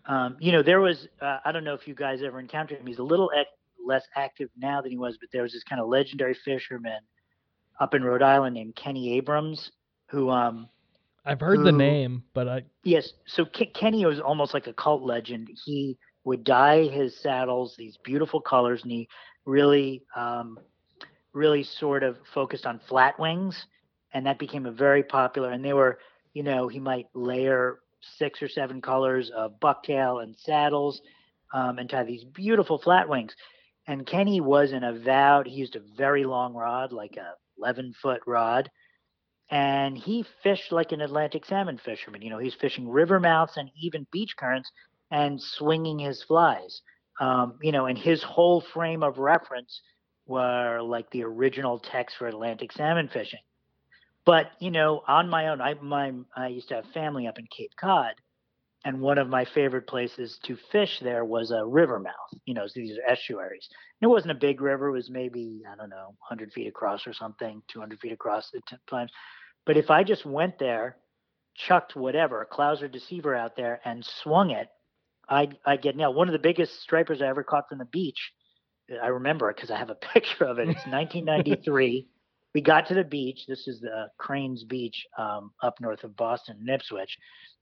um, 0.05 0.37
you 0.39 0.51
know, 0.51 0.63
there 0.63 0.79
was 0.79 1.07
uh, 1.21 1.39
I 1.45 1.51
don't 1.51 1.63
know 1.63 1.73
if 1.73 1.87
you 1.87 1.93
guys 1.93 2.21
ever 2.23 2.39
encountered 2.39 2.79
him. 2.79 2.87
He's 2.87 2.99
a 2.99 3.03
little 3.03 3.29
ac- 3.35 3.49
less 3.85 4.03
active 4.15 4.49
now 4.57 4.81
than 4.81 4.91
he 4.91 4.97
was, 4.97 5.17
but 5.19 5.29
there 5.31 5.43
was 5.43 5.53
this 5.53 5.63
kind 5.63 5.81
of 5.81 5.87
legendary 5.87 6.33
fisherman 6.45 6.99
up 7.79 7.93
in 7.93 8.03
Rhode 8.03 8.21
Island 8.23 8.55
named 8.55 8.75
Kenny 8.75 9.21
Abrames, 9.21 9.69
who 10.09 10.29
um 10.29 10.69
I've 11.29 11.39
heard 11.39 11.63
the 11.63 11.71
name, 11.71 12.23
but 12.33 12.47
I 12.47 12.63
yes, 12.83 13.13
so 13.27 13.45
Ke- 13.45 13.73
Kenny 13.75 14.03
was 14.03 14.19
almost 14.19 14.53
like 14.53 14.65
a 14.65 14.73
cult 14.73 15.03
legend. 15.03 15.47
He 15.63 15.95
would 16.23 16.43
dye 16.43 16.87
his 16.87 17.15
saddles 17.21 17.75
these 17.77 17.97
beautiful 18.03 18.41
colors, 18.41 18.81
and 18.81 18.91
he 18.91 19.07
really 19.45 20.01
um, 20.15 20.57
really 21.33 21.63
sort 21.63 22.01
of 22.01 22.17
focused 22.33 22.65
on 22.65 22.79
flat 22.89 23.19
wings, 23.19 23.67
and 24.13 24.25
that 24.25 24.39
became 24.39 24.65
a 24.65 24.71
very 24.71 25.03
popular. 25.03 25.51
And 25.51 25.63
they 25.63 25.73
were, 25.73 25.99
you 26.33 26.41
know, 26.41 26.67
he 26.67 26.79
might 26.79 27.05
layer 27.13 27.79
six 28.17 28.41
or 28.41 28.49
seven 28.49 28.81
colors 28.81 29.29
of 29.35 29.59
bucktail 29.59 30.23
and 30.23 30.35
saddles, 30.35 30.99
um, 31.53 31.77
and 31.77 31.87
tie 31.87 32.03
these 32.03 32.23
beautiful 32.23 32.79
flat 32.79 33.07
wings. 33.07 33.35
And 33.85 34.05
Kenny 34.07 34.41
was 34.41 34.71
an 34.71 34.83
avowed. 34.83 35.45
He 35.45 35.53
used 35.53 35.75
a 35.75 35.81
very 35.95 36.23
long 36.23 36.55
rod, 36.55 36.91
like 36.91 37.17
a 37.17 37.33
11 37.59 37.93
foot 38.01 38.21
rod, 38.25 38.69
and 39.51 39.97
he 39.97 40.25
fished 40.43 40.71
like 40.71 40.91
an 40.91 41.01
Atlantic 41.01 41.45
salmon 41.45 41.77
fisherman. 41.77 42.21
You 42.21 42.29
know, 42.29 42.37
he's 42.37 42.53
fishing 42.53 42.87
river 42.87 43.19
mouths 43.19 43.53
and 43.57 43.69
even 43.81 44.05
beach 44.11 44.35
currents 44.37 44.71
and 45.11 45.41
swinging 45.41 45.99
his 45.99 46.23
flies. 46.23 46.81
Um, 47.19 47.57
you 47.61 47.71
know, 47.71 47.85
and 47.87 47.97
his 47.97 48.23
whole 48.23 48.61
frame 48.61 49.03
of 49.03 49.17
reference 49.17 49.81
were 50.25 50.79
like 50.81 51.09
the 51.11 51.23
original 51.23 51.79
text 51.79 52.17
for 52.17 52.27
Atlantic 52.27 52.71
salmon 52.71 53.09
fishing. 53.09 53.39
But 54.25 54.51
you 54.59 54.71
know, 54.71 55.01
on 55.07 55.29
my 55.29 55.47
own, 55.47 55.61
I 55.61 55.73
my 55.75 56.13
I 56.35 56.47
used 56.47 56.69
to 56.69 56.75
have 56.75 56.85
family 56.93 57.27
up 57.27 57.39
in 57.39 57.47
Cape 57.47 57.71
Cod, 57.79 58.13
and 58.85 59.01
one 59.01 59.17
of 59.17 59.27
my 59.27 59.45
favorite 59.45 59.87
places 59.87 60.39
to 60.43 60.55
fish 60.71 60.99
there 60.99 61.25
was 61.25 61.51
a 61.51 61.65
river 61.65 61.99
mouth. 61.99 62.13
You 62.45 62.53
know, 62.53 62.67
these 62.73 62.97
are 62.97 63.11
estuaries. 63.11 63.67
And 64.01 64.09
it 64.09 64.11
wasn't 64.11 64.31
a 64.31 64.35
big 64.35 64.61
river; 64.61 64.89
it 64.89 64.93
was 64.93 65.09
maybe 65.09 65.63
I 65.71 65.75
don't 65.75 65.89
know, 65.89 66.15
100 66.29 66.53
feet 66.53 66.67
across 66.67 67.07
or 67.07 67.13
something, 67.13 67.63
200 67.71 67.99
feet 67.99 68.11
across 68.11 68.51
at 68.55 68.61
times. 68.87 69.11
But 69.69 69.77
if 69.77 69.91
I 69.91 70.03
just 70.03 70.25
went 70.25 70.57
there, 70.57 70.97
chucked 71.53 71.95
whatever, 71.95 72.41
a 72.41 72.47
Clouser 72.47 72.91
deceiver 72.91 73.35
out 73.35 73.55
there, 73.55 73.79
and 73.85 74.03
swung 74.03 74.49
it, 74.49 74.67
I'd, 75.29 75.59
I'd 75.63 75.83
get 75.83 75.95
nailed. 75.95 76.15
One 76.15 76.27
of 76.27 76.31
the 76.31 76.39
biggest 76.39 76.81
stripers 76.81 77.21
I 77.21 77.27
ever 77.27 77.43
caught 77.43 77.69
from 77.69 77.77
the 77.77 77.85
beach, 77.85 78.31
I 78.99 79.09
remember 79.09 79.47
it 79.51 79.57
because 79.57 79.69
I 79.69 79.77
have 79.77 79.91
a 79.91 79.95
picture 80.13 80.45
of 80.45 80.57
it. 80.57 80.69
It's 80.69 80.87
1993. 80.87 82.07
we 82.55 82.61
got 82.61 82.87
to 82.87 82.95
the 82.95 83.03
beach. 83.03 83.41
This 83.47 83.67
is 83.67 83.79
the 83.79 84.07
Cranes 84.17 84.63
Beach 84.63 85.05
um, 85.19 85.51
up 85.61 85.79
north 85.79 86.03
of 86.03 86.17
Boston, 86.17 86.57
in 86.59 86.73
Ipswich, 86.73 87.15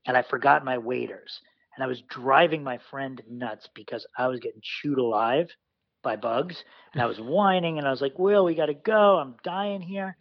and 0.06 0.16
I 0.16 0.22
forgot 0.22 0.64
my 0.64 0.78
waders. 0.78 1.42
And 1.76 1.84
I 1.84 1.88
was 1.88 2.02
driving 2.10 2.64
my 2.64 2.80
friend 2.90 3.22
nuts 3.30 3.68
because 3.76 4.08
I 4.18 4.28
was 4.28 4.40
getting 4.40 4.62
chewed 4.64 4.98
alive 4.98 5.50
by 6.04 6.16
bugs. 6.16 6.64
And 6.94 7.02
I 7.02 7.06
was 7.06 7.20
whining 7.20 7.80
and 7.80 7.86
I 7.86 7.92
was 7.92 8.00
like, 8.00 8.18
Will, 8.18 8.46
we 8.46 8.56
got 8.56 8.68
to 8.68 8.74
go. 8.74 9.18
I'm 9.18 9.36
dying 9.44 9.82
here. 9.82 10.16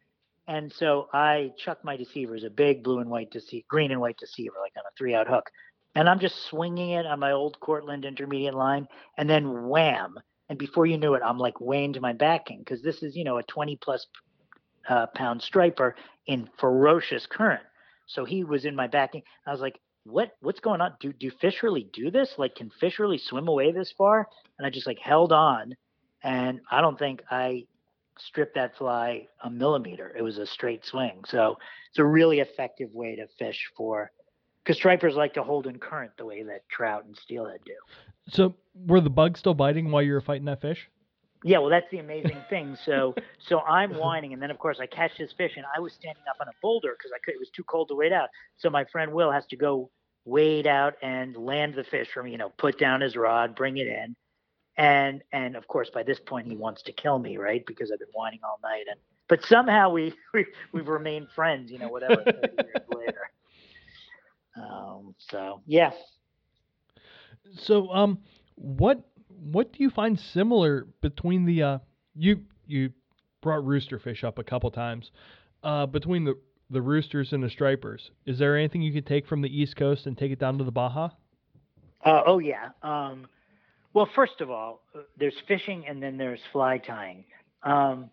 And 0.49 0.73
so 0.73 1.09
I 1.13 1.53
chuck 1.59 1.85
my 1.85 1.97
deceivers, 1.97 2.45
a 2.45 2.51
big 2.51 2.85
blue 2.85 3.01
and 3.01 3.11
white 3.11 3.31
deceiver, 3.31 3.65
green 3.69 3.91
and 3.91 4.01
white 4.01 4.19
deceiver, 4.19 4.55
like 4.61 4.73
on 4.77 4.85
a 4.87 4.95
three 4.97 5.15
out 5.15 5.29
hook. 5.29 5.51
And 5.95 6.09
I'm 6.09 6.21
just 6.21 6.45
swinging 6.45 6.91
it 6.91 7.07
on 7.07 7.19
my 7.19 7.33
old 7.33 7.59
Cortland 7.59 8.05
intermediate 8.05 8.55
line. 8.55 8.87
And 9.17 9.29
then 9.29 9.69
wham. 9.69 10.15
And 10.49 10.59
before 10.59 10.87
you 10.87 10.99
knew 10.99 11.15
it, 11.15 11.23
I'm 11.25 11.39
like 11.39 11.61
way 11.61 11.85
into 11.85 12.01
my 12.01 12.13
backing 12.13 12.61
because 12.61 12.83
this 12.83 13.03
is, 13.03 13.17
you 13.17 13.25
know, 13.25 13.39
a 13.39 13.43
20 13.43 13.77
plus 13.83 14.07
uh, 14.89 15.07
pound 15.15 15.43
striper 15.43 15.97
in 16.27 16.49
ferocious 16.59 17.27
current. 17.27 17.63
So 18.07 18.25
he 18.25 18.45
was 18.45 18.65
in 18.65 18.77
my 18.77 18.87
backing. 18.87 19.23
I 19.47 19.51
was 19.51 19.61
like, 19.61 19.81
what 20.05 20.31
what's 20.41 20.61
going 20.61 20.81
on? 20.81 20.95
Do 21.01 21.13
do 21.13 21.31
fish 21.41 21.65
really 21.65 21.89
do 21.93 22.13
this? 22.13 22.35
Like 22.39 22.55
can 22.55 22.71
fish 22.71 23.01
really 23.01 23.19
swim 23.19 23.49
away 23.49 23.73
this 23.73 23.93
far? 23.99 24.29
And 24.57 24.67
I 24.67 24.71
just 24.71 24.87
like 24.87 25.01
held 25.01 25.33
on 25.33 25.75
and 26.23 26.61
I 26.71 26.81
don't 26.81 26.99
think 26.99 27.23
I 27.31 27.67
stripped 28.19 28.55
that 28.55 28.77
fly 28.77 29.27
a 29.43 29.51
millimeter. 29.51 30.15
It 30.17 30.23
was 30.23 30.39
a 30.39 30.47
straight 30.47 30.85
swing. 30.85 31.25
So 31.27 31.59
it's 31.91 31.99
a 31.99 32.05
really 32.05 32.41
effective 32.41 32.93
way 32.93 33.17
to 33.17 33.27
fish 33.39 33.71
for 33.77 34.11
because 34.63 34.77
stripers 34.77 35.15
like 35.15 35.35
to 35.35 35.43
hold 35.43 35.67
in 35.67 35.79
current 35.79 36.13
the 36.19 36.27
way 36.27 36.43
that 36.43 36.69
trout 36.69 37.05
and 37.05 37.17
steelhead 37.17 37.61
do. 37.65 37.75
So 38.29 38.55
were 38.75 39.01
the 39.01 39.11
bugs 39.11 39.41
still 39.41 39.55
biting 39.55 39.91
while 39.91 40.03
you 40.03 40.13
were 40.13 40.21
fighting 40.21 40.47
that 40.47 40.61
fish? 40.61 40.89
Yeah, 41.45 41.59
well, 41.59 41.71
that's 41.71 41.87
the 41.93 41.99
amazing 41.99 42.39
thing. 42.51 42.77
So, 42.85 43.15
so 43.39 43.61
I'm 43.61 43.97
whining, 43.97 44.33
and 44.33 44.43
then 44.43 44.51
of 44.51 44.59
course 44.59 44.79
I 44.81 44.87
catch 44.87 45.13
this 45.19 45.33
fish, 45.33 45.53
and 45.57 45.65
I 45.77 45.79
was 45.79 45.93
standing 45.93 46.25
up 46.29 46.37
on 46.41 46.49
a 46.49 46.53
boulder 46.61 46.97
because 46.99 47.13
I 47.15 47.19
could. 47.25 47.35
It 47.35 47.39
was 47.39 47.51
too 47.51 47.63
cold 47.65 47.89
to 47.89 47.95
wade 47.95 48.13
out. 48.13 48.31
So 48.57 48.71
my 48.71 48.85
friend 48.87 49.13
Will 49.13 49.31
has 49.31 49.47
to 49.47 49.57
go 49.57 49.91
wade 50.25 50.67
out 50.67 50.95
and 51.03 51.37
land 51.37 51.75
the 51.75 51.85
fish 51.85 52.09
for 52.13 52.23
me. 52.23 52.33
You 52.33 52.39
know, 52.39 52.49
put 52.49 52.79
down 52.79 53.01
his 53.01 53.17
rod, 53.17 53.55
bring 53.55 53.77
it 53.77 53.87
in, 53.87 54.17
and 54.77 55.23
and 55.33 55.57
of 55.57 55.67
course 55.69 55.91
by 55.91 56.03
this 56.03 56.21
point 56.21 56.47
he 56.47 56.57
wants 56.57 56.83
to 56.83 56.93
kill 56.93 57.19
me, 57.19 57.37
right? 57.39 57.65
Because 57.67 57.91
I've 57.93 57.99
been 58.01 58.09
whining 58.13 58.41
all 58.45 58.59
night, 58.63 58.85
and 58.91 59.01
but 59.29 59.45
somehow 59.45 59.91
we, 59.91 60.15
we 60.35 60.47
we've 60.73 60.89
remained 60.89 61.29
friends. 61.35 61.71
You 61.73 61.79
know, 61.79 61.89
whatever. 61.89 62.23
30 62.25 62.57
years 62.59 62.87
later. 62.97 63.31
Um. 64.57 65.15
So 65.19 65.63
yeah. 65.67 65.93
So 67.59 67.91
um, 67.91 68.19
what 68.57 69.03
what 69.29 69.73
do 69.73 69.83
you 69.83 69.91
find 69.91 70.19
similar 70.19 70.87
between 71.03 71.45
the 71.45 71.63
uh 71.63 71.79
you 72.15 72.43
you 72.67 72.91
brought 73.43 73.65
rooster 73.65 73.99
fish 73.99 74.25
up 74.25 74.39
a 74.39 74.45
couple 74.45 74.71
times 74.71 75.11
uh 75.63 75.87
between 75.87 76.25
the 76.25 76.35
the 76.71 76.81
roosters 76.83 77.33
and 77.33 77.43
the 77.45 77.51
stripers 77.51 78.11
is 78.25 78.39
there 78.39 78.57
anything 78.57 78.83
you 78.83 78.93
could 78.93 79.07
take 79.07 79.27
from 79.27 79.43
the 79.43 79.61
east 79.61 79.77
coast 79.77 80.07
and 80.07 80.17
take 80.19 80.33
it 80.33 80.39
down 80.39 80.59
to 80.59 80.65
the 80.65 80.73
baja 80.73 81.11
Uh, 82.05 82.23
oh 82.27 82.39
yeah. 82.39 82.71
Um, 82.83 83.27
well, 83.97 84.09
first 84.15 84.43
of 84.43 84.51
all, 84.51 84.83
uh, 84.95 84.99
there's 85.17 85.41
fishing 85.49 85.87
and 85.89 86.03
then 86.03 86.19
there's 86.19 86.43
fly 86.53 86.77
tying. 86.77 87.25
Um, 87.63 88.11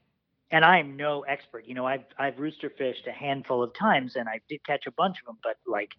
and 0.49 0.63
I'm 0.63 0.95
no 0.95 1.23
expert. 1.23 1.65
You 1.67 1.75
know, 1.75 1.85
I've 1.85 2.05
I've 2.17 2.39
rooster 2.39 2.69
fished 2.69 3.05
a 3.05 3.11
handful 3.11 3.61
of 3.61 3.73
times 3.73 4.15
and 4.15 4.29
I 4.29 4.39
did 4.47 4.65
catch 4.65 4.87
a 4.87 4.91
bunch 4.91 5.17
of 5.19 5.25
them, 5.25 5.39
but 5.43 5.57
like 5.67 5.91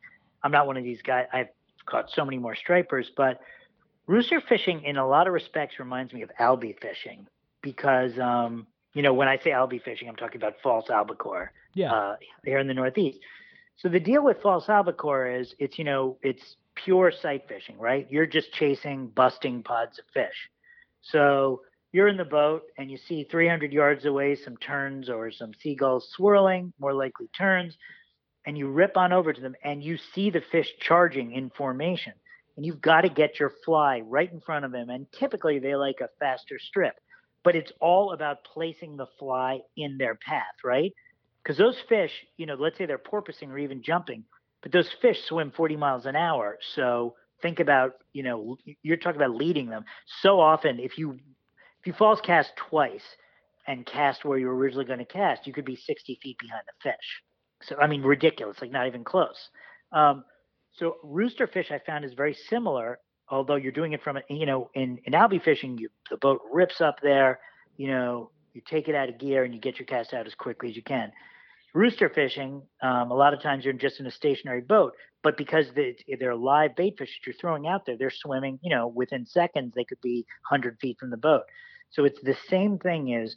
I'm 0.42 0.52
not 0.52 0.66
one 0.66 0.78
of 0.78 0.84
these 0.84 1.02
guys. 1.02 1.26
I've 1.34 1.48
caught 1.84 2.10
so 2.10 2.24
many 2.24 2.38
more 2.38 2.54
stripers, 2.54 3.10
but 3.14 3.40
rooster 4.06 4.40
fishing 4.40 4.84
in 4.84 4.96
a 4.96 5.06
lot 5.06 5.26
of 5.26 5.34
respects 5.34 5.78
reminds 5.78 6.14
me 6.14 6.22
of 6.22 6.30
albie 6.40 6.80
fishing 6.80 7.26
because 7.60 8.18
um, 8.18 8.66
you 8.94 9.02
know 9.02 9.12
when 9.12 9.28
I 9.28 9.36
say 9.36 9.50
albie 9.50 9.82
fishing, 9.82 10.08
I'm 10.08 10.16
talking 10.16 10.40
about 10.40 10.54
false 10.62 10.88
albacore 10.88 11.52
yeah 11.74 11.92
uh, 11.92 12.16
here 12.42 12.58
in 12.58 12.68
the 12.68 12.74
Northeast. 12.74 13.18
So 13.76 13.90
the 13.90 14.00
deal 14.00 14.24
with 14.24 14.40
false 14.40 14.66
albacore 14.70 15.28
is 15.28 15.54
it's 15.58 15.76
you 15.76 15.84
know 15.84 16.16
it's 16.22 16.56
pure 16.74 17.12
sight 17.12 17.48
fishing, 17.48 17.78
right? 17.78 18.06
You're 18.10 18.26
just 18.26 18.52
chasing 18.52 19.08
busting 19.08 19.62
pods 19.62 19.98
of 19.98 20.04
fish. 20.12 20.50
So 21.02 21.62
you're 21.92 22.08
in 22.08 22.16
the 22.16 22.24
boat 22.24 22.62
and 22.76 22.90
you 22.90 22.96
see 22.96 23.24
300 23.24 23.72
yards 23.72 24.04
away 24.04 24.34
some 24.34 24.56
terns 24.56 25.08
or 25.08 25.30
some 25.30 25.52
seagulls 25.62 26.08
swirling, 26.10 26.72
more 26.80 26.92
likely 26.92 27.28
terns, 27.36 27.76
and 28.46 28.58
you 28.58 28.68
rip 28.68 28.96
on 28.96 29.12
over 29.12 29.32
to 29.32 29.40
them 29.40 29.54
and 29.62 29.82
you 29.82 29.96
see 30.14 30.30
the 30.30 30.42
fish 30.52 30.72
charging 30.80 31.32
in 31.32 31.50
formation. 31.50 32.12
And 32.56 32.64
you've 32.64 32.80
got 32.80 33.02
to 33.02 33.08
get 33.08 33.40
your 33.40 33.52
fly 33.64 34.00
right 34.04 34.30
in 34.32 34.40
front 34.40 34.64
of 34.64 34.72
them. 34.72 34.90
And 34.90 35.06
typically 35.12 35.58
they 35.58 35.74
like 35.74 36.00
a 36.00 36.08
faster 36.20 36.58
strip, 36.58 36.94
but 37.42 37.56
it's 37.56 37.72
all 37.80 38.12
about 38.12 38.44
placing 38.44 38.96
the 38.96 39.06
fly 39.18 39.60
in 39.76 39.98
their 39.98 40.14
path, 40.14 40.62
right? 40.64 40.92
Because 41.42 41.58
those 41.58 41.76
fish, 41.88 42.12
you 42.36 42.46
know, 42.46 42.54
let's 42.54 42.78
say 42.78 42.86
they're 42.86 42.98
porpoising 42.98 43.50
or 43.50 43.58
even 43.58 43.82
jumping, 43.82 44.24
but 44.64 44.72
those 44.72 44.88
fish 45.02 45.22
swim 45.28 45.52
40 45.54 45.76
miles 45.76 46.06
an 46.06 46.16
hour. 46.16 46.58
So 46.74 47.14
think 47.42 47.60
about, 47.60 47.92
you 48.14 48.22
know, 48.22 48.56
you're 48.82 48.96
talking 48.96 49.20
about 49.20 49.36
leading 49.36 49.68
them. 49.68 49.84
So 50.22 50.40
often, 50.40 50.80
if 50.80 50.96
you 50.96 51.12
if 51.12 51.86
you 51.86 51.92
false 51.92 52.18
cast 52.22 52.50
twice 52.56 53.04
and 53.66 53.84
cast 53.84 54.24
where 54.24 54.38
you 54.38 54.46
were 54.46 54.56
originally 54.56 54.86
going 54.86 55.00
to 55.00 55.04
cast, 55.04 55.46
you 55.46 55.52
could 55.52 55.66
be 55.66 55.76
60 55.76 56.18
feet 56.22 56.38
behind 56.38 56.62
the 56.66 56.90
fish. 56.90 57.22
So 57.62 57.76
I 57.76 57.86
mean, 57.86 58.02
ridiculous, 58.02 58.56
like 58.62 58.70
not 58.70 58.86
even 58.86 59.04
close. 59.04 59.50
Um, 59.92 60.24
so 60.72 60.96
rooster 61.04 61.46
fish 61.46 61.70
I 61.70 61.78
found 61.86 62.06
is 62.06 62.14
very 62.14 62.34
similar, 62.48 62.98
although 63.28 63.56
you're 63.56 63.70
doing 63.70 63.92
it 63.92 64.02
from, 64.02 64.16
a, 64.16 64.22
you 64.30 64.46
know, 64.46 64.70
in 64.74 64.98
in 65.04 65.12
albie 65.12 65.42
fishing, 65.42 65.76
you 65.76 65.90
the 66.10 66.16
boat 66.16 66.40
rips 66.50 66.80
up 66.80 66.96
there, 67.02 67.38
you 67.76 67.88
know, 67.88 68.30
you 68.54 68.62
take 68.66 68.88
it 68.88 68.94
out 68.94 69.10
of 69.10 69.18
gear 69.18 69.44
and 69.44 69.52
you 69.54 69.60
get 69.60 69.78
your 69.78 69.86
cast 69.86 70.14
out 70.14 70.26
as 70.26 70.34
quickly 70.34 70.70
as 70.70 70.76
you 70.76 70.82
can 70.82 71.12
rooster 71.74 72.08
fishing, 72.08 72.62
um, 72.80 73.10
a 73.10 73.14
lot 73.14 73.34
of 73.34 73.42
times 73.42 73.64
you're 73.64 73.74
just 73.74 74.00
in 74.00 74.06
a 74.06 74.10
stationary 74.10 74.60
boat, 74.60 74.94
but 75.22 75.36
because 75.36 75.66
they, 75.74 75.96
they're 76.18 76.36
live 76.36 76.74
bait 76.76 76.96
fish 76.96 77.08
that 77.08 77.26
you're 77.26 77.38
throwing 77.38 77.66
out 77.66 77.84
there, 77.84 77.96
they're 77.96 78.10
swimming, 78.10 78.58
you 78.62 78.74
know, 78.74 78.86
within 78.86 79.26
seconds, 79.26 79.72
they 79.74 79.84
could 79.84 80.00
be 80.00 80.24
100 80.48 80.78
feet 80.80 80.98
from 80.98 81.10
the 81.10 81.16
boat. 81.16 81.42
So 81.90 82.04
it's 82.04 82.20
the 82.22 82.36
same 82.48 82.78
thing 82.78 83.14
as 83.14 83.36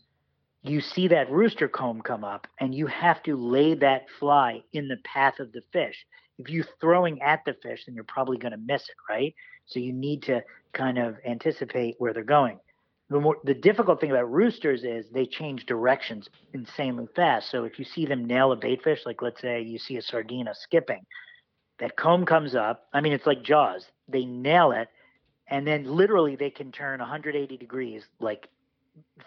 you 0.64 0.82
see 0.82 1.08
that 1.10 1.32
rooster 1.32 1.68
comb 1.68 2.02
come 2.02 2.24
up 2.24 2.48
and 2.60 2.74
you 2.74 2.88
have 2.88 3.22
to 3.24 3.36
lay 3.36 3.74
that 3.76 4.06
fly 4.20 4.64
in 4.74 4.88
the 4.88 4.98
path 5.04 5.40
of 5.40 5.52
the 5.52 5.62
fish. 5.72 6.06
If 6.38 6.50
you're 6.50 6.66
throwing 6.80 7.22
at 7.22 7.44
the 7.46 7.56
fish, 7.64 7.86
then 7.86 7.96
you're 7.96 8.04
probably 8.04 8.38
going 8.38 8.52
to 8.52 8.58
miss 8.58 8.84
it, 8.84 8.96
right? 9.10 9.34
So 9.66 9.80
you 9.80 9.94
need 9.94 10.24
to 10.24 10.44
kind 10.74 11.00
of 11.00 11.18
anticipate 11.26 11.96
where 11.98 12.14
they're 12.14 12.24
going 12.24 12.60
the 13.10 13.20
more 13.20 13.38
the 13.44 13.54
difficult 13.54 14.02
thing 14.02 14.12
about 14.12 14.32
roosters 14.32 14.84
is 14.84 15.06
they 15.10 15.26
change 15.26 15.66
directions 15.66 16.30
insanely 16.54 17.08
fast. 17.16 17.50
So 17.50 17.64
if 17.64 17.80
you 17.80 17.86
see 17.86 18.06
them 18.06 18.26
nail 18.26 18.52
a 18.52 18.56
bait 18.56 18.84
fish, 18.84 19.00
like 19.06 19.22
let's 19.22 19.42
say 19.42 19.62
you 19.62 19.78
see 19.80 19.98
a 19.98 20.02
sardina 20.02 20.54
skipping, 20.54 21.06
that 21.80 21.96
comb 21.96 22.26
comes 22.26 22.56
up. 22.56 22.88
I 22.94 23.02
mean, 23.02 23.14
it's 23.14 23.26
like 23.26 23.44
Jaws. 23.44 23.86
They 24.10 24.26
nail 24.26 24.72
it, 24.72 24.90
and 25.48 25.66
then 25.66 25.86
literally 25.86 26.36
they 26.36 26.50
can 26.50 26.72
turn 26.72 27.00
180 27.00 27.58
degrees 27.58 28.04
like 28.20 28.50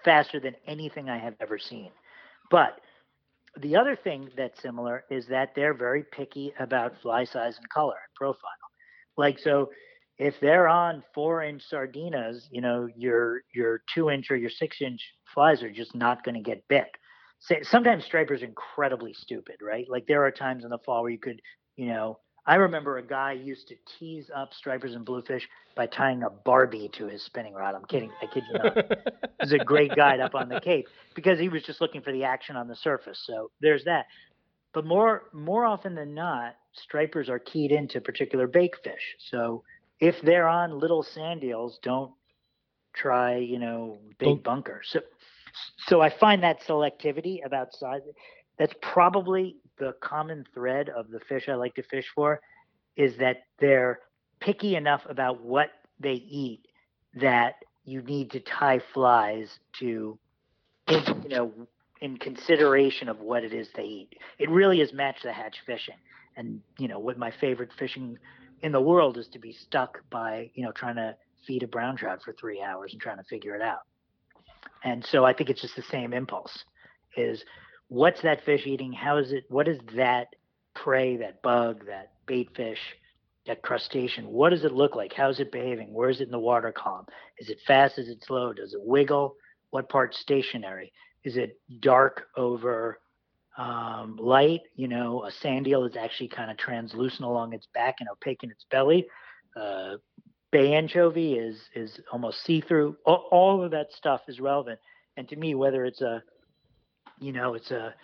faster 0.04 0.40
than 0.40 0.56
anything 0.66 1.08
I 1.08 1.18
have 1.18 1.34
ever 1.40 1.58
seen. 1.58 1.90
But 2.50 2.80
the 3.58 3.76
other 3.76 3.96
thing 3.96 4.30
that's 4.36 4.60
similar 4.60 5.04
is 5.10 5.26
that 5.28 5.54
they're 5.54 5.74
very 5.74 6.02
picky 6.02 6.52
about 6.58 7.00
fly 7.00 7.24
size 7.24 7.56
and 7.56 7.68
color 7.70 7.94
and 7.94 8.14
profile. 8.14 8.50
Like 9.16 9.38
so 9.38 9.70
if 10.20 10.38
they're 10.38 10.68
on 10.68 11.02
four 11.14 11.42
inch 11.42 11.62
sardinas, 11.72 12.46
you 12.50 12.60
know, 12.60 12.86
your 12.94 13.40
your 13.54 13.82
two 13.92 14.10
inch 14.10 14.30
or 14.30 14.36
your 14.36 14.50
six 14.50 14.76
inch 14.82 15.00
flies 15.34 15.62
are 15.62 15.70
just 15.70 15.94
not 15.94 16.22
going 16.22 16.34
to 16.34 16.42
get 16.42 16.68
bit. 16.68 16.88
Sometimes 17.62 18.04
stripers 18.04 18.42
are 18.42 18.44
incredibly 18.44 19.14
stupid, 19.14 19.56
right? 19.62 19.86
Like 19.88 20.06
there 20.06 20.22
are 20.26 20.30
times 20.30 20.62
in 20.62 20.70
the 20.70 20.78
fall 20.84 21.02
where 21.02 21.10
you 21.10 21.18
could, 21.18 21.40
you 21.76 21.86
know, 21.86 22.18
I 22.46 22.56
remember 22.56 22.98
a 22.98 23.02
guy 23.02 23.32
used 23.32 23.68
to 23.68 23.76
tease 23.98 24.30
up 24.34 24.52
stripers 24.52 24.94
and 24.94 25.06
bluefish 25.06 25.48
by 25.74 25.86
tying 25.86 26.22
a 26.22 26.28
Barbie 26.28 26.90
to 26.98 27.06
his 27.06 27.22
spinning 27.24 27.54
rod. 27.54 27.74
I'm 27.74 27.86
kidding. 27.86 28.10
I 28.20 28.26
kid 28.26 28.44
you 28.52 28.58
not. 28.58 28.76
He's 29.40 29.52
a 29.52 29.58
great 29.58 29.96
guide 29.96 30.20
up 30.20 30.34
on 30.34 30.50
the 30.50 30.60
Cape 30.60 30.86
because 31.14 31.38
he 31.38 31.48
was 31.48 31.62
just 31.62 31.80
looking 31.80 32.02
for 32.02 32.12
the 32.12 32.24
action 32.24 32.56
on 32.56 32.68
the 32.68 32.76
surface. 32.76 33.22
So 33.26 33.50
there's 33.62 33.84
that. 33.84 34.04
But 34.74 34.84
more 34.84 35.30
more 35.32 35.64
often 35.64 35.94
than 35.94 36.14
not, 36.14 36.56
stripers 36.74 37.30
are 37.30 37.38
keyed 37.38 37.72
into 37.72 38.02
particular 38.02 38.46
bake 38.46 38.74
fish. 38.84 39.16
So 39.30 39.64
if 40.00 40.20
they're 40.22 40.48
on 40.48 40.78
little 40.78 41.02
sand 41.02 41.44
eels, 41.44 41.78
don't 41.82 42.12
try, 42.94 43.36
you 43.36 43.58
know, 43.58 43.98
big 44.18 44.28
Don't- 44.28 44.44
bunker. 44.44 44.80
So, 44.84 45.00
so 45.86 46.00
I 46.00 46.10
find 46.10 46.42
that 46.42 46.60
selectivity 46.62 47.44
about 47.44 47.74
size. 47.74 48.02
That's 48.58 48.74
probably 48.82 49.56
the 49.78 49.94
common 50.00 50.44
thread 50.54 50.88
of 50.88 51.10
the 51.10 51.20
fish 51.20 51.48
I 51.48 51.54
like 51.54 51.74
to 51.76 51.82
fish 51.82 52.06
for, 52.14 52.40
is 52.96 53.16
that 53.18 53.44
they're 53.58 54.00
picky 54.40 54.76
enough 54.76 55.02
about 55.08 55.42
what 55.42 55.70
they 55.98 56.14
eat 56.14 56.66
that 57.14 57.56
you 57.84 58.02
need 58.02 58.30
to 58.32 58.40
tie 58.40 58.80
flies 58.92 59.58
to, 59.78 60.18
in, 60.88 61.02
you 61.22 61.28
know, 61.28 61.52
in 62.00 62.16
consideration 62.16 63.08
of 63.08 63.20
what 63.20 63.44
it 63.44 63.52
is 63.52 63.68
they 63.74 63.84
eat. 63.84 64.18
It 64.38 64.48
really 64.50 64.80
is 64.80 64.92
match 64.92 65.22
the 65.22 65.32
hatch 65.32 65.58
fishing. 65.66 65.96
And 66.36 66.60
you 66.78 66.88
know, 66.88 66.98
what 66.98 67.18
my 67.18 67.30
favorite 67.40 67.70
fishing 67.78 68.18
in 68.62 68.72
the 68.72 68.80
world 68.80 69.18
is 69.18 69.28
to 69.28 69.38
be 69.38 69.52
stuck 69.52 69.98
by 70.10 70.50
you 70.54 70.64
know 70.64 70.72
trying 70.72 70.96
to 70.96 71.16
feed 71.46 71.62
a 71.62 71.68
brown 71.68 71.96
trout 71.96 72.20
for 72.24 72.32
three 72.32 72.62
hours 72.62 72.92
and 72.92 73.00
trying 73.00 73.16
to 73.16 73.24
figure 73.24 73.54
it 73.54 73.62
out. 73.62 73.80
And 74.84 75.04
so 75.04 75.24
I 75.24 75.32
think 75.32 75.50
it's 75.50 75.62
just 75.62 75.76
the 75.76 75.82
same 75.82 76.12
impulse 76.12 76.64
is 77.16 77.44
what's 77.88 78.22
that 78.22 78.44
fish 78.44 78.66
eating? 78.66 78.92
How 78.92 79.18
is 79.18 79.32
it? 79.32 79.44
What 79.48 79.68
is 79.68 79.78
that 79.96 80.28
prey, 80.74 81.16
that 81.18 81.42
bug, 81.42 81.86
that 81.86 82.12
bait 82.26 82.50
fish, 82.56 82.78
that 83.46 83.62
crustacean? 83.62 84.28
What 84.28 84.50
does 84.50 84.64
it 84.64 84.72
look 84.72 84.94
like? 84.94 85.12
How's 85.12 85.40
it 85.40 85.52
behaving? 85.52 85.92
Where 85.92 86.10
is 86.10 86.20
it 86.20 86.24
in 86.24 86.30
the 86.30 86.38
water 86.38 86.72
column? 86.72 87.06
Is 87.38 87.50
it 87.50 87.58
fast? 87.66 87.98
Is 87.98 88.08
it 88.08 88.24
slow? 88.24 88.52
Does 88.52 88.74
it 88.74 88.80
wiggle? 88.82 89.36
What 89.70 89.88
part's 89.88 90.18
stationary? 90.18 90.92
Is 91.24 91.36
it 91.36 91.58
dark 91.80 92.28
over 92.36 92.98
um, 93.56 94.16
light? 94.16 94.60
You 94.76 94.88
know, 94.88 95.24
a 95.24 95.30
sand 95.30 95.68
eel 95.68 95.84
is 95.84 95.96
actually 95.96 96.28
kind 96.28 96.50
of 96.50 96.56
translucent 96.56 97.22
along 97.22 97.52
its 97.52 97.66
back 97.74 97.96
and 98.00 98.08
opaque 98.08 98.42
in 98.42 98.50
its 98.50 98.64
belly. 98.70 99.06
Uh, 99.56 99.96
bay 100.50 100.74
anchovy 100.74 101.34
is 101.34 101.60
is 101.74 102.00
almost 102.12 102.44
see-through. 102.44 102.96
All, 103.04 103.28
all 103.30 103.64
of 103.64 103.70
that 103.72 103.92
stuff 103.92 104.22
is 104.28 104.40
relevant. 104.40 104.78
And 105.16 105.28
to 105.28 105.36
me, 105.36 105.54
whether 105.54 105.84
it's 105.84 106.00
a 106.00 106.22
you 107.20 107.32
know, 107.32 107.54
it's 107.54 107.70
a 107.70 107.94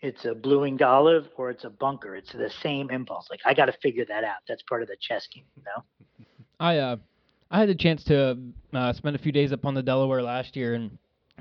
it's 0.00 0.24
a 0.24 0.34
blue 0.34 0.60
winged 0.60 0.82
olive 0.82 1.26
or 1.36 1.50
it's 1.50 1.64
a 1.64 1.70
bunker. 1.70 2.14
It's 2.14 2.32
the 2.32 2.50
same 2.62 2.90
impulse. 2.90 3.28
Like 3.30 3.40
I 3.44 3.54
got 3.54 3.66
to 3.66 3.72
figure 3.82 4.04
that 4.06 4.24
out. 4.24 4.38
That's 4.46 4.62
part 4.62 4.82
of 4.82 4.88
the 4.88 4.96
chess 5.00 5.26
game, 5.26 5.44
you 5.56 5.62
know. 5.64 6.26
I 6.60 6.78
uh, 6.78 6.96
I 7.50 7.60
had 7.60 7.68
the 7.68 7.74
chance 7.74 8.04
to 8.04 8.38
uh, 8.72 8.92
spend 8.92 9.16
a 9.16 9.18
few 9.18 9.32
days 9.32 9.52
up 9.52 9.64
on 9.64 9.74
the 9.74 9.82
Delaware 9.82 10.22
last 10.22 10.56
year 10.56 10.74
and 10.74 10.98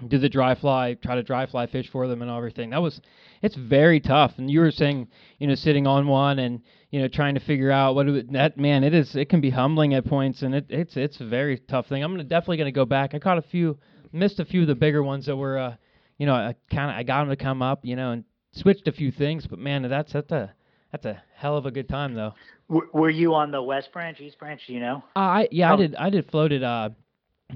do 0.07 0.17
the 0.17 0.29
dry 0.29 0.55
fly, 0.55 0.93
try 0.95 1.15
to 1.15 1.23
dry 1.23 1.45
fly 1.45 1.67
fish 1.67 1.89
for 1.89 2.07
them 2.07 2.21
and 2.21 2.29
everything. 2.29 2.71
That 2.71 2.81
was, 2.81 2.99
it's 3.41 3.55
very 3.55 3.99
tough. 3.99 4.33
And 4.37 4.51
you 4.51 4.59
were 4.59 4.71
saying, 4.71 5.07
you 5.39 5.47
know, 5.47 5.55
sitting 5.55 5.87
on 5.87 6.07
one 6.07 6.39
and 6.39 6.61
you 6.91 7.01
know 7.01 7.07
trying 7.07 7.35
to 7.35 7.39
figure 7.41 7.71
out 7.71 7.95
what 7.95 8.07
it, 8.07 8.31
that 8.33 8.57
man. 8.57 8.83
It 8.83 8.93
is. 8.93 9.15
It 9.15 9.29
can 9.29 9.41
be 9.41 9.49
humbling 9.49 9.93
at 9.93 10.05
points, 10.05 10.41
and 10.41 10.53
it, 10.55 10.65
it's 10.69 10.97
it's 10.97 11.19
a 11.21 11.25
very 11.25 11.57
tough 11.59 11.87
thing. 11.87 12.03
I'm 12.03 12.11
gonna 12.11 12.23
definitely 12.23 12.57
gonna 12.57 12.71
go 12.71 12.85
back. 12.85 13.13
I 13.13 13.19
caught 13.19 13.37
a 13.37 13.41
few, 13.41 13.77
missed 14.11 14.39
a 14.39 14.45
few 14.45 14.61
of 14.61 14.67
the 14.67 14.75
bigger 14.75 15.01
ones 15.03 15.25
that 15.27 15.35
were, 15.35 15.57
uh, 15.57 15.75
you 16.17 16.25
know, 16.25 16.33
I 16.33 16.55
kind 16.69 16.91
of 16.91 16.97
I 16.97 17.03
got 17.03 17.21
them 17.21 17.29
to 17.29 17.35
come 17.41 17.61
up, 17.61 17.85
you 17.85 17.95
know, 17.95 18.11
and 18.11 18.23
switched 18.51 18.87
a 18.87 18.91
few 18.91 19.11
things. 19.11 19.47
But 19.47 19.59
man, 19.59 19.81
that's 19.89 20.11
that's 20.13 20.31
a 20.31 20.53
that's 20.91 21.05
a 21.05 21.21
hell 21.35 21.55
of 21.57 21.65
a 21.65 21.71
good 21.71 21.87
time 21.89 22.13
though. 22.13 22.33
W- 22.69 22.89
were 22.93 23.09
you 23.09 23.33
on 23.33 23.51
the 23.51 23.61
West 23.61 23.91
Branch, 23.93 24.19
East 24.19 24.39
Branch? 24.39 24.61
do 24.67 24.73
You 24.73 24.79
know. 24.81 25.03
Uh, 25.15 25.19
I 25.19 25.47
yeah, 25.51 25.71
I 25.71 25.73
Oh. 25.73 25.77
did 25.77 25.95
I 25.95 26.09
did 26.09 26.29
floated 26.29 26.63
uh 26.63 26.89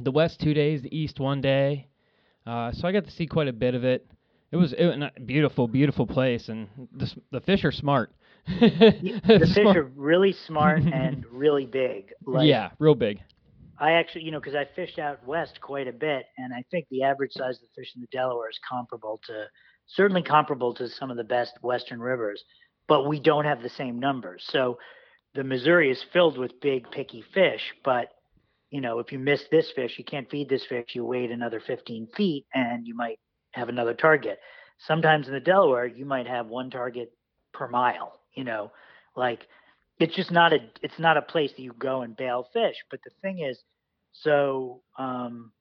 the 0.02 0.12
west 0.12 0.40
two 0.40 0.54
days, 0.54 0.82
the 0.84 0.98
east 0.98 1.20
one 1.20 1.42
day. 1.42 1.88
Uh, 2.50 2.72
so 2.72 2.88
I 2.88 2.92
got 2.92 3.06
to 3.06 3.12
see 3.12 3.28
quite 3.28 3.48
a 3.48 3.54
bit 3.54 3.76
of 3.76 3.84
it. 3.84 4.08
It 4.52 4.58
was 4.58 4.74
it, 4.74 4.84
was 4.84 5.12
a 5.16 5.20
beautiful, 5.20 5.68
beautiful 5.68 6.08
place, 6.08 6.50
and 6.50 6.68
the 6.96 7.14
the 7.32 7.42
fish 7.42 7.64
are 7.64 7.72
smart. 7.72 8.12
The 8.48 9.52
fish 9.54 9.76
are 9.76 9.84
really 9.96 10.34
smart 10.48 10.82
and 10.94 11.24
really 11.32 11.68
big. 11.68 12.12
Like, 12.26 12.48
yeah, 12.48 12.72
real 12.80 12.96
big. 12.96 13.20
I 13.78 13.92
actually, 13.92 14.24
you 14.24 14.32
know, 14.32 14.40
because 14.40 14.56
I 14.56 14.68
fished 14.76 14.98
out 14.98 15.26
west 15.28 15.62
quite 15.62 15.88
a 15.88 15.92
bit, 15.92 16.26
and 16.38 16.52
I 16.52 16.64
think 16.72 16.88
the 16.90 17.04
average 17.04 17.34
size 17.34 17.58
of 17.58 17.62
the 17.62 17.82
fish 17.82 17.92
in 17.96 18.02
the 18.02 18.08
Delaware 18.12 18.50
is 18.50 18.60
comparable 18.68 19.22
to, 19.28 19.46
certainly 19.86 20.24
comparable 20.24 20.74
to 20.74 20.90
some 20.90 21.12
of 21.12 21.18
the 21.18 21.24
best 21.24 21.54
western 21.62 22.00
rivers, 22.00 22.44
but 22.88 23.08
we 23.08 23.20
don't 23.20 23.46
have 23.46 23.62
the 23.62 23.70
same 23.70 24.00
numbers. 24.00 24.44
So 24.50 24.80
the 25.36 25.44
Missouri 25.44 25.92
is 25.92 26.04
filled 26.12 26.40
with 26.40 26.60
big, 26.60 26.90
picky 26.90 27.24
fish, 27.34 27.62
but 27.86 28.10
you 28.70 28.82
know, 28.82 29.00
if 29.00 29.12
you 29.12 29.20
miss 29.20 29.44
this 29.52 29.72
fish, 29.76 29.96
you 29.98 30.04
can't 30.04 30.30
feed 30.30 30.50
this 30.50 30.66
fish. 30.66 30.88
You 30.94 31.06
wait 31.06 31.32
another 31.32 31.60
15 31.60 32.08
feet, 32.16 32.46
and 32.54 32.86
you 32.86 32.96
might 32.96 33.20
have 33.52 33.70
another 33.70 33.94
target. 33.94 34.40
Sometimes 34.78 35.28
in 35.28 35.34
the 35.34 35.40
Delaware, 35.40 35.86
you 35.86 36.06
might 36.06 36.28
have 36.28 36.48
one 36.48 36.70
target 36.70 37.12
per 37.54 37.68
mile. 37.68 38.20
You 38.36 38.44
know, 38.44 38.72
like 39.16 39.48
it's 40.00 40.16
just 40.16 40.32
not 40.32 40.54
a 40.54 40.60
it's 40.82 41.00
not 41.00 41.18
a 41.18 41.22
place 41.22 41.52
that 41.52 41.62
you 41.62 41.74
go 41.78 42.02
and 42.02 42.16
bail 42.16 42.48
fish. 42.54 42.76
But 42.90 43.02
the 43.04 43.12
thing 43.22 43.40
is, 43.40 43.60
so 44.12 44.82
um, 44.98 45.52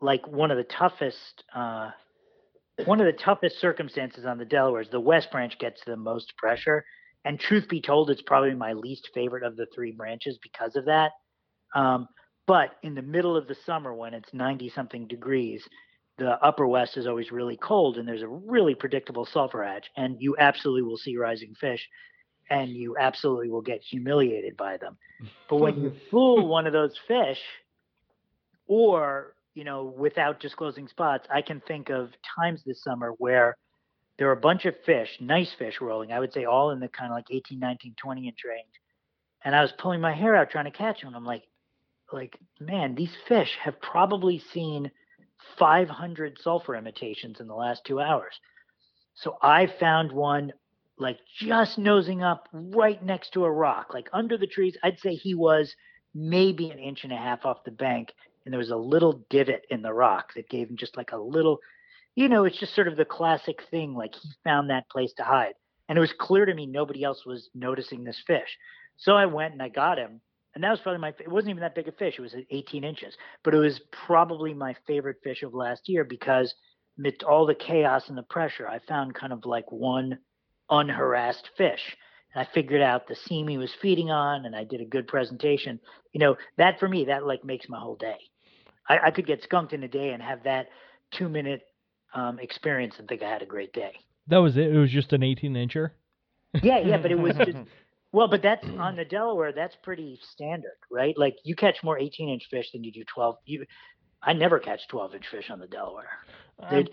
like 0.00 0.26
one 0.28 0.50
of 0.50 0.56
the 0.56 0.64
toughest 0.64 1.44
uh, 1.54 1.90
one 2.86 3.00
of 3.00 3.06
the 3.06 3.12
toughest 3.12 3.60
circumstances 3.60 4.24
on 4.24 4.38
the 4.38 4.44
Delaware 4.44 4.82
is 4.82 4.88
the 4.88 5.00
West 5.00 5.30
Branch 5.30 5.56
gets 5.58 5.82
the 5.86 5.96
most 5.96 6.36
pressure. 6.36 6.84
And 7.24 7.38
truth 7.38 7.68
be 7.68 7.82
told, 7.82 8.10
it's 8.10 8.22
probably 8.22 8.54
my 8.54 8.72
least 8.72 9.10
favorite 9.12 9.42
of 9.42 9.56
the 9.56 9.66
three 9.74 9.92
branches 9.92 10.38
because 10.42 10.76
of 10.76 10.86
that. 10.86 11.12
Um, 11.74 12.08
but 12.46 12.76
in 12.82 12.94
the 12.94 13.02
middle 13.02 13.36
of 13.36 13.46
the 13.46 13.56
summer, 13.66 13.94
when 13.94 14.14
it's 14.14 14.32
90 14.32 14.70
something 14.70 15.06
degrees, 15.06 15.62
the 16.18 16.32
upper 16.44 16.66
west 16.66 16.96
is 16.96 17.06
always 17.06 17.32
really 17.32 17.56
cold 17.56 17.96
and 17.96 18.06
there's 18.06 18.22
a 18.22 18.28
really 18.28 18.74
predictable 18.74 19.24
sulfur 19.24 19.64
hatch, 19.64 19.90
and 19.96 20.20
you 20.20 20.36
absolutely 20.38 20.82
will 20.82 20.98
see 20.98 21.16
rising 21.16 21.54
fish 21.54 21.88
and 22.50 22.70
you 22.70 22.96
absolutely 22.98 23.48
will 23.48 23.62
get 23.62 23.80
humiliated 23.80 24.56
by 24.56 24.76
them. 24.76 24.98
But 25.48 25.56
when 25.56 25.80
you 25.80 25.92
fool 26.10 26.48
one 26.48 26.66
of 26.66 26.72
those 26.72 26.98
fish, 27.06 27.38
or 28.66 29.34
you 29.54 29.64
know, 29.64 29.84
without 29.96 30.40
disclosing 30.40 30.88
spots, 30.88 31.26
I 31.32 31.42
can 31.42 31.60
think 31.60 31.90
of 31.90 32.10
times 32.38 32.62
this 32.64 32.82
summer 32.82 33.12
where 33.18 33.56
there 34.16 34.28
were 34.28 34.32
a 34.32 34.40
bunch 34.40 34.64
of 34.64 34.74
fish, 34.84 35.16
nice 35.20 35.52
fish 35.58 35.80
rolling. 35.80 36.12
I 36.12 36.20
would 36.20 36.32
say 36.32 36.44
all 36.44 36.70
in 36.70 36.80
the 36.80 36.88
kind 36.88 37.10
of 37.10 37.16
like 37.16 37.26
18, 37.30 37.58
19, 37.58 37.94
20 37.96 38.28
inch 38.28 38.38
range. 38.46 38.80
And 39.44 39.56
I 39.56 39.62
was 39.62 39.72
pulling 39.78 40.00
my 40.00 40.14
hair 40.14 40.36
out 40.36 40.50
trying 40.50 40.66
to 40.66 40.70
catch 40.70 41.00
them. 41.00 41.14
I'm 41.14 41.24
like, 41.24 41.44
like, 42.12 42.38
man, 42.58 42.94
these 42.94 43.14
fish 43.28 43.56
have 43.62 43.80
probably 43.80 44.38
seen 44.52 44.90
500 45.58 46.38
sulfur 46.40 46.76
imitations 46.76 47.40
in 47.40 47.46
the 47.46 47.54
last 47.54 47.84
two 47.84 48.00
hours. 48.00 48.38
So 49.14 49.36
I 49.42 49.66
found 49.66 50.12
one 50.12 50.52
like 50.98 51.18
just 51.38 51.78
nosing 51.78 52.22
up 52.22 52.48
right 52.52 53.02
next 53.02 53.32
to 53.32 53.44
a 53.44 53.50
rock, 53.50 53.92
like 53.94 54.08
under 54.12 54.36
the 54.36 54.46
trees. 54.46 54.76
I'd 54.82 55.00
say 55.00 55.14
he 55.14 55.34
was 55.34 55.74
maybe 56.14 56.70
an 56.70 56.78
inch 56.78 57.04
and 57.04 57.12
a 57.12 57.16
half 57.16 57.46
off 57.46 57.64
the 57.64 57.70
bank, 57.70 58.12
and 58.44 58.52
there 58.52 58.58
was 58.58 58.70
a 58.70 58.76
little 58.76 59.24
divot 59.30 59.64
in 59.70 59.82
the 59.82 59.92
rock 59.92 60.34
that 60.34 60.50
gave 60.50 60.68
him 60.68 60.76
just 60.76 60.96
like 60.96 61.12
a 61.12 61.18
little, 61.18 61.58
you 62.14 62.28
know, 62.28 62.44
it's 62.44 62.58
just 62.58 62.74
sort 62.74 62.88
of 62.88 62.96
the 62.96 63.04
classic 63.04 63.62
thing. 63.70 63.94
Like 63.94 64.14
he 64.14 64.28
found 64.44 64.70
that 64.70 64.88
place 64.90 65.12
to 65.14 65.24
hide. 65.24 65.54
And 65.88 65.96
it 65.96 66.00
was 66.00 66.12
clear 66.12 66.44
to 66.44 66.54
me 66.54 66.66
nobody 66.66 67.02
else 67.02 67.24
was 67.26 67.50
noticing 67.54 68.04
this 68.04 68.22
fish. 68.26 68.58
So 68.96 69.14
I 69.14 69.26
went 69.26 69.54
and 69.54 69.62
I 69.62 69.68
got 69.68 69.98
him. 69.98 70.20
And 70.54 70.64
that 70.64 70.70
was 70.70 70.80
probably 70.80 71.00
my, 71.00 71.14
it 71.18 71.30
wasn't 71.30 71.50
even 71.50 71.62
that 71.62 71.74
big 71.74 71.88
a 71.88 71.92
fish. 71.92 72.14
It 72.18 72.22
was 72.22 72.34
18 72.50 72.82
inches, 72.82 73.14
but 73.44 73.54
it 73.54 73.58
was 73.58 73.80
probably 74.06 74.52
my 74.52 74.74
favorite 74.86 75.18
fish 75.22 75.42
of 75.42 75.54
last 75.54 75.88
year 75.88 76.04
because 76.04 76.52
amidst 76.98 77.22
all 77.22 77.46
the 77.46 77.54
chaos 77.54 78.08
and 78.08 78.18
the 78.18 78.22
pressure, 78.24 78.68
I 78.68 78.80
found 78.80 79.14
kind 79.14 79.32
of 79.32 79.46
like 79.46 79.70
one 79.70 80.18
unharassed 80.68 81.48
fish. 81.56 81.96
And 82.34 82.46
I 82.46 82.52
figured 82.52 82.82
out 82.82 83.08
the 83.08 83.16
seam 83.16 83.48
he 83.48 83.58
was 83.58 83.72
feeding 83.80 84.10
on, 84.10 84.44
and 84.44 84.54
I 84.54 84.64
did 84.64 84.80
a 84.80 84.84
good 84.84 85.08
presentation. 85.08 85.80
You 86.12 86.20
know, 86.20 86.36
that 86.58 86.78
for 86.78 86.88
me, 86.88 87.06
that 87.06 87.26
like 87.26 87.44
makes 87.44 87.68
my 87.68 87.78
whole 87.78 87.96
day. 87.96 88.18
I, 88.88 88.98
I 89.06 89.10
could 89.10 89.26
get 89.26 89.42
skunked 89.42 89.72
in 89.72 89.82
a 89.82 89.88
day 89.88 90.10
and 90.10 90.22
have 90.22 90.44
that 90.44 90.68
two 91.12 91.28
minute 91.28 91.62
um, 92.14 92.38
experience 92.38 92.94
and 92.98 93.08
think 93.08 93.22
I 93.22 93.28
had 93.28 93.42
a 93.42 93.46
great 93.46 93.72
day. 93.72 93.92
That 94.28 94.38
was 94.38 94.56
it. 94.56 94.72
It 94.72 94.78
was 94.78 94.90
just 94.90 95.12
an 95.12 95.22
18 95.22 95.54
incher. 95.54 95.90
Yeah, 96.62 96.78
yeah, 96.78 96.98
but 96.98 97.10
it 97.10 97.18
was 97.18 97.36
just 97.36 97.56
well, 98.12 98.28
but 98.28 98.42
that's 98.42 98.64
on 98.78 98.96
the 98.96 99.04
Delaware. 99.04 99.52
That's 99.52 99.76
pretty 99.82 100.18
standard, 100.32 100.76
right? 100.90 101.16
Like 101.16 101.36
you 101.44 101.54
catch 101.56 101.82
more 101.82 101.98
18 101.98 102.28
inch 102.28 102.48
fish 102.50 102.70
than 102.72 102.84
you 102.84 102.92
do 102.92 103.04
12. 103.04 103.36
You, 103.46 103.66
I 104.22 104.32
never 104.32 104.58
catch 104.58 104.86
12 104.88 105.14
inch 105.16 105.26
fish 105.30 105.50
on 105.50 105.58
the 105.60 105.66
Delaware. 105.66 106.10
I'm, 106.62 106.86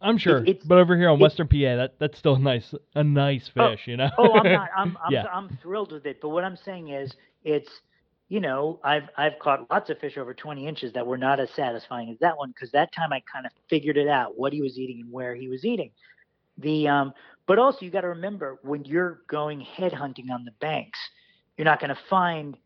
I'm 0.00 0.18
sure, 0.18 0.38
it's- 0.44 0.64
but 0.66 0.78
over 0.78 0.96
here 0.96 1.08
on 1.08 1.18
it- 1.18 1.22
Western 1.22 1.48
PA, 1.48 1.76
that 1.76 1.94
that's 1.98 2.18
still 2.18 2.34
a 2.34 2.38
nice 2.38 2.74
a 2.94 3.02
nice 3.02 3.50
Oh, 3.56 3.70
fish, 3.70 3.86
you 3.86 3.96
know. 3.96 4.10
oh, 4.18 4.34
I'm 4.38 4.52
not. 4.52 4.68
I'm 4.76 4.98
I'm, 5.04 5.12
Yeah. 5.12 5.24
I'm 5.32 5.48
thrilled 5.62 5.92
with 5.92 6.04
it. 6.06 6.20
But 6.20 6.28
what 6.30 6.44
I'm 6.44 6.56
saying 6.56 6.88
is, 6.90 7.14
it's 7.44 7.70
you 8.28 8.40
know, 8.40 8.78
I've 8.84 9.08
I've 9.16 9.38
caught 9.38 9.70
lots 9.70 9.88
of 9.88 9.98
fish 9.98 10.18
over 10.18 10.34
20 10.34 10.66
inches 10.66 10.92
that 10.92 11.06
were 11.06 11.16
not 11.16 11.40
as 11.40 11.48
satisfying 11.50 12.10
as 12.10 12.18
that 12.18 12.36
one 12.36 12.50
because 12.50 12.70
that 12.72 12.92
time 12.92 13.12
I 13.12 13.22
kind 13.32 13.46
of 13.46 13.52
figured 13.70 13.96
it 13.96 14.08
out 14.08 14.36
what 14.36 14.52
he 14.52 14.60
was 14.60 14.76
eating 14.78 15.00
and 15.00 15.10
where 15.12 15.34
he 15.34 15.48
was 15.48 15.64
eating. 15.64 15.92
The 16.58 16.88
um, 16.88 17.12
but 17.46 17.58
also 17.58 17.78
you 17.84 17.90
got 17.90 18.02
to 18.02 18.08
remember 18.08 18.58
when 18.62 18.84
you're 18.84 19.20
going 19.28 19.60
head 19.60 19.92
hunting 19.92 20.30
on 20.30 20.44
the 20.44 20.52
banks, 20.60 20.98
you're 21.56 21.64
not 21.64 21.80
going 21.80 21.90
to 21.90 21.98
find 22.08 22.56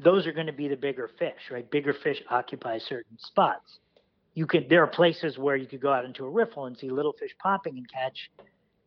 those 0.00 0.26
are 0.26 0.32
going 0.32 0.46
to 0.46 0.52
be 0.52 0.68
the 0.68 0.76
bigger 0.76 1.10
fish, 1.18 1.50
right? 1.50 1.68
Bigger 1.70 1.92
fish 1.92 2.22
occupy 2.30 2.78
certain 2.78 3.18
spots. 3.18 3.78
You 4.34 4.46
could 4.46 4.68
there 4.68 4.82
are 4.84 4.88
places 4.88 5.38
where 5.38 5.56
you 5.56 5.66
could 5.66 5.80
go 5.80 5.92
out 5.92 6.04
into 6.04 6.24
a 6.24 6.30
riffle 6.30 6.66
and 6.66 6.76
see 6.76 6.90
little 6.90 7.12
fish 7.12 7.34
popping 7.42 7.76
and 7.76 7.90
catch 7.90 8.30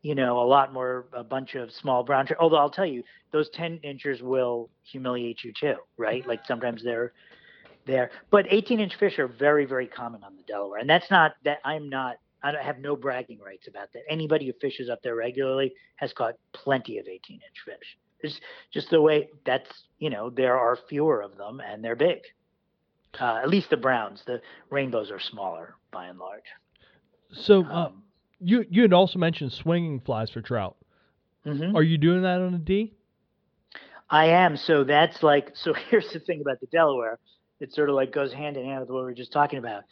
you 0.01 0.15
know, 0.15 0.39
a 0.39 0.47
lot 0.47 0.73
more, 0.73 1.05
a 1.13 1.23
bunch 1.23 1.55
of 1.55 1.71
small 1.71 2.03
brown 2.03 2.25
trout. 2.25 2.39
Although 2.39 2.57
I'll 2.57 2.71
tell 2.71 2.85
you, 2.85 3.03
those 3.31 3.49
10 3.51 3.79
inchers 3.83 4.21
will 4.21 4.69
humiliate 4.83 5.43
you 5.43 5.53
too, 5.59 5.75
right? 5.97 6.25
Like 6.27 6.41
sometimes 6.47 6.83
they're 6.83 7.13
there. 7.85 8.11
But 8.31 8.45
18 8.49 8.79
inch 8.79 8.95
fish 8.99 9.19
are 9.19 9.27
very, 9.27 9.65
very 9.65 9.87
common 9.87 10.23
on 10.23 10.35
the 10.35 10.43
Delaware. 10.43 10.79
And 10.79 10.89
that's 10.89 11.09
not 11.11 11.33
that 11.45 11.59
I'm 11.63 11.89
not, 11.89 12.15
I 12.43 12.61
have 12.61 12.79
no 12.79 12.95
bragging 12.95 13.39
rights 13.39 13.67
about 13.67 13.91
that. 13.93 14.03
Anybody 14.09 14.47
who 14.47 14.53
fishes 14.53 14.89
up 14.89 15.01
there 15.03 15.15
regularly 15.15 15.73
has 15.95 16.13
caught 16.13 16.35
plenty 16.53 16.97
of 16.99 17.07
18 17.07 17.35
inch 17.37 17.59
fish. 17.65 17.97
It's 18.21 18.39
just 18.71 18.89
the 18.89 19.01
way 19.01 19.29
that's 19.45 19.69
you 19.99 20.09
know 20.09 20.29
there 20.29 20.57
are 20.57 20.75
fewer 20.89 21.21
of 21.21 21.37
them 21.37 21.59
and 21.61 21.83
they're 21.83 21.95
big. 21.95 22.19
Uh, 23.19 23.39
at 23.43 23.49
least 23.49 23.69
the 23.69 23.77
browns. 23.77 24.23
The 24.25 24.41
rainbows 24.69 25.11
are 25.11 25.19
smaller 25.19 25.75
by 25.91 26.07
and 26.07 26.17
large. 26.19 26.45
So 27.33 27.65
uh, 27.65 27.87
Um, 27.87 28.03
you 28.39 28.65
you 28.69 28.81
had 28.83 28.93
also 28.93 29.19
mentioned 29.19 29.51
swinging 29.53 29.99
flies 29.99 30.29
for 30.29 30.41
trout. 30.41 30.77
mhm. 31.45 31.75
Are 31.75 31.83
you 31.83 31.97
doing 31.97 32.21
that 32.23 32.41
on 32.41 32.53
a 32.53 32.57
D? 32.59 32.93
I 34.09 34.25
am. 34.27 34.57
So 34.57 34.83
that's 34.83 35.23
like, 35.23 35.51
so 35.55 35.73
here's 35.89 36.11
the 36.11 36.19
thing 36.19 36.41
about 36.41 36.59
the 36.59 36.67
Delaware. 36.67 37.19
It 37.59 37.73
sort 37.73 37.89
of 37.89 37.95
like 37.95 38.11
goes 38.11 38.33
hand 38.33 38.57
in 38.57 38.65
hand 38.65 38.81
with 38.81 38.89
what 38.89 38.99
we 38.99 39.03
were 39.05 39.13
just 39.13 39.31
talking 39.31 39.59
about. 39.59 39.83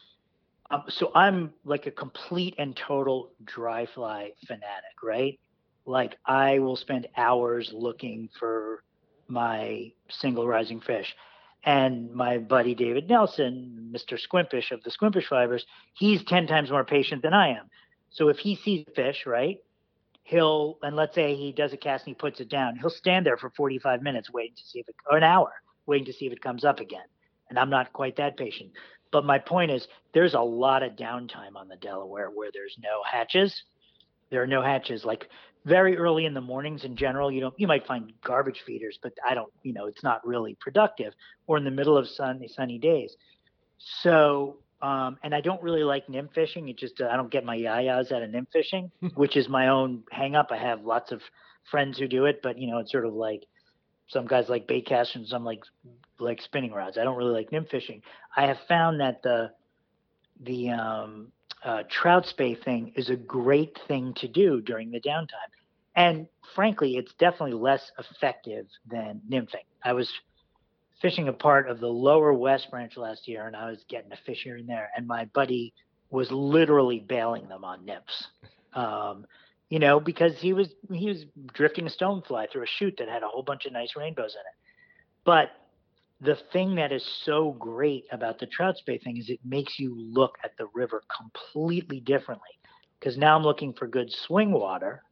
Um, 0.71 0.83
so 0.87 1.11
I'm 1.15 1.53
like 1.65 1.87
a 1.87 1.91
complete 1.91 2.55
and 2.57 2.75
total 2.75 3.31
dry 3.43 3.87
fly 3.87 4.31
fanatic, 4.45 5.03
right? 5.03 5.39
Like 5.85 6.17
I 6.25 6.59
will 6.59 6.75
spend 6.75 7.07
hours 7.17 7.71
looking 7.73 8.29
for 8.39 8.83
my 9.27 9.91
single 10.09 10.47
rising 10.47 10.81
fish. 10.81 11.15
And 11.65 12.13
my 12.13 12.37
buddy 12.37 12.73
David 12.73 13.09
Nelson, 13.09 13.91
Mr. 13.93 14.17
Squimpish 14.17 14.71
of 14.71 14.81
the 14.83 14.91
Squimpish 14.91 15.27
Fibers, 15.27 15.65
he's 15.93 16.23
10 16.23 16.47
times 16.47 16.71
more 16.71 16.85
patient 16.85 17.21
than 17.21 17.33
I 17.33 17.49
am. 17.49 17.69
So 18.11 18.29
if 18.29 18.37
he 18.37 18.55
sees 18.55 18.85
a 18.87 18.91
fish, 18.91 19.25
right? 19.25 19.59
he'll 20.29 20.77
and 20.83 20.95
let's 20.95 21.15
say 21.15 21.35
he 21.35 21.51
does 21.51 21.73
a 21.73 21.77
cast 21.77 22.05
and 22.05 22.15
he 22.15 22.19
puts 22.19 22.39
it 22.39 22.49
down 22.49 22.75
he'll 22.77 22.89
stand 22.89 23.25
there 23.25 23.37
for 23.37 23.49
45 23.49 24.01
minutes 24.01 24.31
waiting 24.31 24.55
to 24.55 24.63
see 24.63 24.79
if 24.79 24.87
it 24.87 24.95
or 25.09 25.17
an 25.17 25.23
hour 25.23 25.51
waiting 25.87 26.05
to 26.05 26.13
see 26.13 26.27
if 26.27 26.33
it 26.33 26.41
comes 26.41 26.63
up 26.63 26.79
again 26.79 27.05
and 27.49 27.57
i'm 27.57 27.69
not 27.69 27.91
quite 27.93 28.15
that 28.17 28.37
patient 28.37 28.69
but 29.11 29.26
my 29.26 29.40
point 29.40 29.72
is 29.72 29.88
there's 30.14 30.34
a 30.34 30.40
lot 30.40 30.84
of 30.84 30.94
downtime 30.94 31.56
on 31.56 31.68
the 31.68 31.76
delaware 31.77 32.30
where 32.30 32.49
there's 32.53 32.77
no 32.81 33.02
hatches 33.10 33.64
there 34.30 34.41
are 34.41 34.48
no 34.48 34.61
hatches 34.61 35.06
like 35.06 35.30
very 35.65 35.98
early 35.98 36.26
in 36.26 36.34
the 36.34 36.41
mornings 36.41 36.84
in 36.84 36.95
general 36.95 37.31
you 37.31 37.41
know 37.41 37.52
you 37.57 37.68
might 37.68 37.86
find 37.86 38.14
garbage 38.23 38.64
feeders 38.65 38.98
but 39.02 39.14
i 39.27 39.34
don't 39.34 39.52
you 39.64 39.73
know 39.73 39.88
it's 39.88 40.03
not 40.03 40.26
really 40.26 40.57
productive 40.60 41.14
or 41.48 41.57
in 41.57 41.64
the 41.64 41.72
middle 41.72 41.98
of 41.98 42.07
sunny 42.07 42.48
sunny 42.48 42.77
days 42.77 43.15
so 43.77 44.57
um, 44.81 45.18
and 45.23 45.36
I 45.36 45.41
don't 45.41 45.61
really 45.61 45.84
like 45.84 46.07
nymph 46.07 46.31
fishing. 46.34 46.69
It 46.69 46.77
just 46.77 47.02
I 47.02 47.18
don't 47.18 47.31
get 47.31 47.44
my 47.44 47.57
yayas 47.57 48.11
out 48.11 48.23
of 48.23 48.30
nymph 48.30 48.49
fishing, 48.52 48.91
which 49.15 49.36
is 49.36 49.49
my 49.49 49.68
own 49.68 50.03
hang 50.11 50.36
up. 50.36 50.48
I 50.52 50.57
have 50.57 50.86
lots 50.86 51.11
of 51.11 51.22
friends 51.69 51.98
who 51.98 52.07
do 52.07 52.26
it, 52.26 52.41
but 52.41 52.57
you 52.57 52.69
know 52.69 52.80
it's 52.80 52.91
sort 52.91 53.06
of 53.06 53.14
like 53.14 53.44
some 54.07 54.26
guys 54.26 54.49
like 54.49 54.68
bait 54.68 54.86
cast 54.86 55.15
and 55.15 55.27
some 55.27 55.44
like 55.44 55.60
like 56.19 56.41
spinning 56.41 56.71
rods. 56.71 56.97
I 56.97 57.03
don't 57.03 57.17
really 57.17 57.33
like 57.33 57.51
nymph 57.51 57.69
fishing. 57.69 58.01
I 58.35 58.47
have 58.47 58.59
found 58.67 58.99
that 58.99 59.21
the 59.23 59.51
the 60.41 60.69
um, 60.69 61.31
uh, 61.63 61.83
trout 61.89 62.25
spey 62.25 62.55
thing 62.55 62.93
is 62.95 63.09
a 63.09 63.15
great 63.15 63.77
thing 63.87 64.13
to 64.17 64.27
do 64.27 64.61
during 64.61 64.91
the 64.91 65.01
downtime, 65.01 65.51
and 65.95 66.27
frankly, 66.55 66.97
it's 66.97 67.13
definitely 67.13 67.53
less 67.53 67.91
effective 67.97 68.67
than 68.89 69.21
nymphing. 69.29 69.65
I 69.83 69.93
was 69.93 70.11
fishing 71.01 71.27
a 71.27 71.33
part 71.33 71.69
of 71.69 71.79
the 71.79 71.87
lower 71.87 72.33
west 72.33 72.69
branch 72.69 72.97
last 72.97 73.27
year 73.27 73.47
and 73.47 73.55
I 73.55 73.69
was 73.69 73.83
getting 73.87 74.11
a 74.11 74.17
fish 74.25 74.41
here 74.43 74.57
and 74.57 74.67
there 74.67 74.89
and 74.95 75.07
my 75.07 75.25
buddy 75.25 75.73
was 76.09 76.31
literally 76.31 76.99
bailing 76.99 77.47
them 77.47 77.63
on 77.63 77.85
nymphs. 77.85 78.27
Um, 78.73 79.25
you 79.69 79.79
know, 79.79 79.99
because 79.99 80.37
he 80.39 80.53
was 80.53 80.69
he 80.91 81.07
was 81.07 81.25
drifting 81.53 81.85
a 81.85 81.89
stonefly 81.89 82.51
through 82.51 82.63
a 82.63 82.67
chute 82.67 82.95
that 82.97 83.07
had 83.07 83.21
a 83.21 83.27
whole 83.27 83.43
bunch 83.43 83.65
of 83.65 83.73
nice 83.73 83.95
rainbows 83.95 84.33
in 84.33 84.39
it. 84.39 84.71
But 85.23 85.51
the 86.21 86.37
thing 86.51 86.75
that 86.75 86.91
is 86.91 87.05
so 87.23 87.51
great 87.53 88.05
about 88.11 88.39
the 88.39 88.45
trout 88.47 88.77
spey 88.77 88.97
thing 88.97 89.17
is 89.17 89.29
it 89.29 89.39
makes 89.45 89.79
you 89.79 89.95
look 89.97 90.37
at 90.43 90.51
the 90.57 90.67
river 90.73 91.01
completely 91.15 92.01
differently. 92.01 92.49
Because 92.99 93.17
now 93.17 93.37
I'm 93.37 93.43
looking 93.43 93.73
for 93.73 93.87
good 93.87 94.11
swing 94.11 94.51
water 94.51 95.03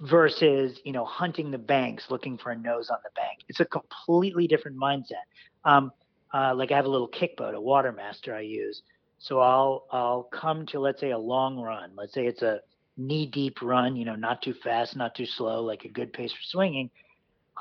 versus 0.00 0.80
you 0.84 0.92
know 0.92 1.04
hunting 1.04 1.50
the 1.50 1.58
banks 1.58 2.06
looking 2.10 2.38
for 2.38 2.52
a 2.52 2.56
nose 2.56 2.88
on 2.90 2.98
the 3.02 3.10
bank. 3.16 3.40
It's 3.48 3.60
a 3.60 3.64
completely 3.64 4.46
different 4.46 4.76
mindset. 4.76 5.24
Um, 5.64 5.92
uh, 6.34 6.54
like 6.54 6.72
i 6.72 6.76
have 6.76 6.86
a 6.86 6.88
little 6.88 7.08
kick 7.08 7.36
boat 7.36 7.54
a 7.54 7.60
watermaster 7.60 8.34
i 8.34 8.40
use. 8.40 8.82
So 9.18 9.40
i'll 9.40 9.86
i'll 9.90 10.28
come 10.32 10.66
to 10.66 10.80
let's 10.80 11.00
say 11.00 11.10
a 11.10 11.18
long 11.18 11.58
run. 11.58 11.90
Let's 11.96 12.14
say 12.14 12.26
it's 12.26 12.42
a 12.42 12.60
knee 12.96 13.26
deep 13.26 13.60
run 13.62 13.96
you 13.96 14.04
know 14.04 14.14
not 14.14 14.42
too 14.42 14.54
fast 14.62 14.96
not 14.96 15.14
too 15.14 15.24
slow 15.24 15.62
like 15.62 15.84
a 15.84 15.88
good 15.88 16.12
pace 16.12 16.30
for 16.30 16.42
swinging 16.42 16.90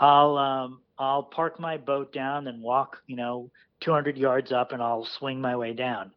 i'll 0.01 0.37
um, 0.37 0.81
i'll 0.99 1.23
park 1.23 1.59
my 1.59 1.77
boat 1.77 2.11
down 2.11 2.47
and 2.47 2.61
walk 2.61 2.97
you 3.07 3.15
know 3.15 3.49
200 3.79 4.17
yards 4.17 4.51
up 4.51 4.73
and 4.73 4.83
i'll 4.83 5.07
swing 5.17 5.39
my 5.39 5.55
way 5.55 5.73
down 5.73 6.11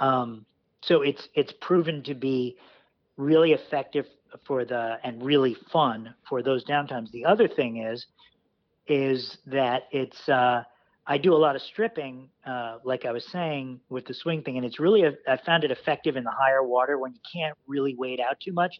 um, 0.00 0.44
so 0.82 1.02
it's 1.02 1.28
it's 1.34 1.52
proven 1.60 2.02
to 2.04 2.14
be 2.14 2.56
really 3.16 3.52
effective 3.52 4.06
for 4.46 4.64
the 4.64 4.98
and 5.04 5.22
really 5.22 5.56
fun 5.72 6.14
for 6.28 6.42
those 6.42 6.64
downtimes. 6.64 7.10
The 7.10 7.24
other 7.24 7.48
thing 7.48 7.78
is 7.82 8.06
is 8.86 9.38
that 9.46 9.84
it's 9.90 10.28
uh, 10.28 10.62
I 11.06 11.18
do 11.18 11.34
a 11.34 11.36
lot 11.36 11.56
of 11.56 11.62
stripping, 11.62 12.28
uh, 12.46 12.78
like 12.84 13.04
I 13.04 13.12
was 13.12 13.26
saying 13.26 13.80
with 13.88 14.06
the 14.06 14.14
swing 14.14 14.42
thing, 14.42 14.56
and 14.56 14.64
it's 14.64 14.78
really 14.78 15.02
a, 15.02 15.12
I 15.26 15.38
found 15.44 15.64
it 15.64 15.70
effective 15.70 16.16
in 16.16 16.24
the 16.24 16.30
higher 16.30 16.62
water 16.62 16.98
when 16.98 17.12
you 17.12 17.20
can't 17.30 17.56
really 17.66 17.94
wade 17.94 18.20
out 18.20 18.38
too 18.40 18.52
much. 18.52 18.78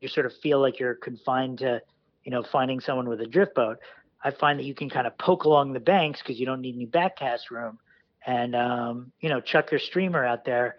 You 0.00 0.08
sort 0.08 0.26
of 0.26 0.32
feel 0.42 0.60
like 0.60 0.78
you're 0.78 0.94
confined 0.94 1.58
to, 1.58 1.80
you 2.26 2.32
know, 2.32 2.42
finding 2.42 2.80
someone 2.80 3.08
with 3.08 3.20
a 3.20 3.26
drift 3.26 3.54
boat. 3.54 3.78
I 4.22 4.32
find 4.32 4.58
that 4.58 4.64
you 4.64 4.74
can 4.74 4.90
kind 4.90 5.06
of 5.06 5.16
poke 5.16 5.44
along 5.44 5.72
the 5.72 5.80
banks 5.80 6.20
because 6.20 6.38
you 6.38 6.44
don't 6.44 6.60
need 6.60 6.74
any 6.74 6.86
backcast 6.86 7.50
room, 7.50 7.78
and 8.26 8.56
um, 8.56 9.12
you 9.20 9.28
know, 9.28 9.40
chuck 9.40 9.70
your 9.70 9.78
streamer 9.80 10.24
out 10.24 10.44
there 10.44 10.76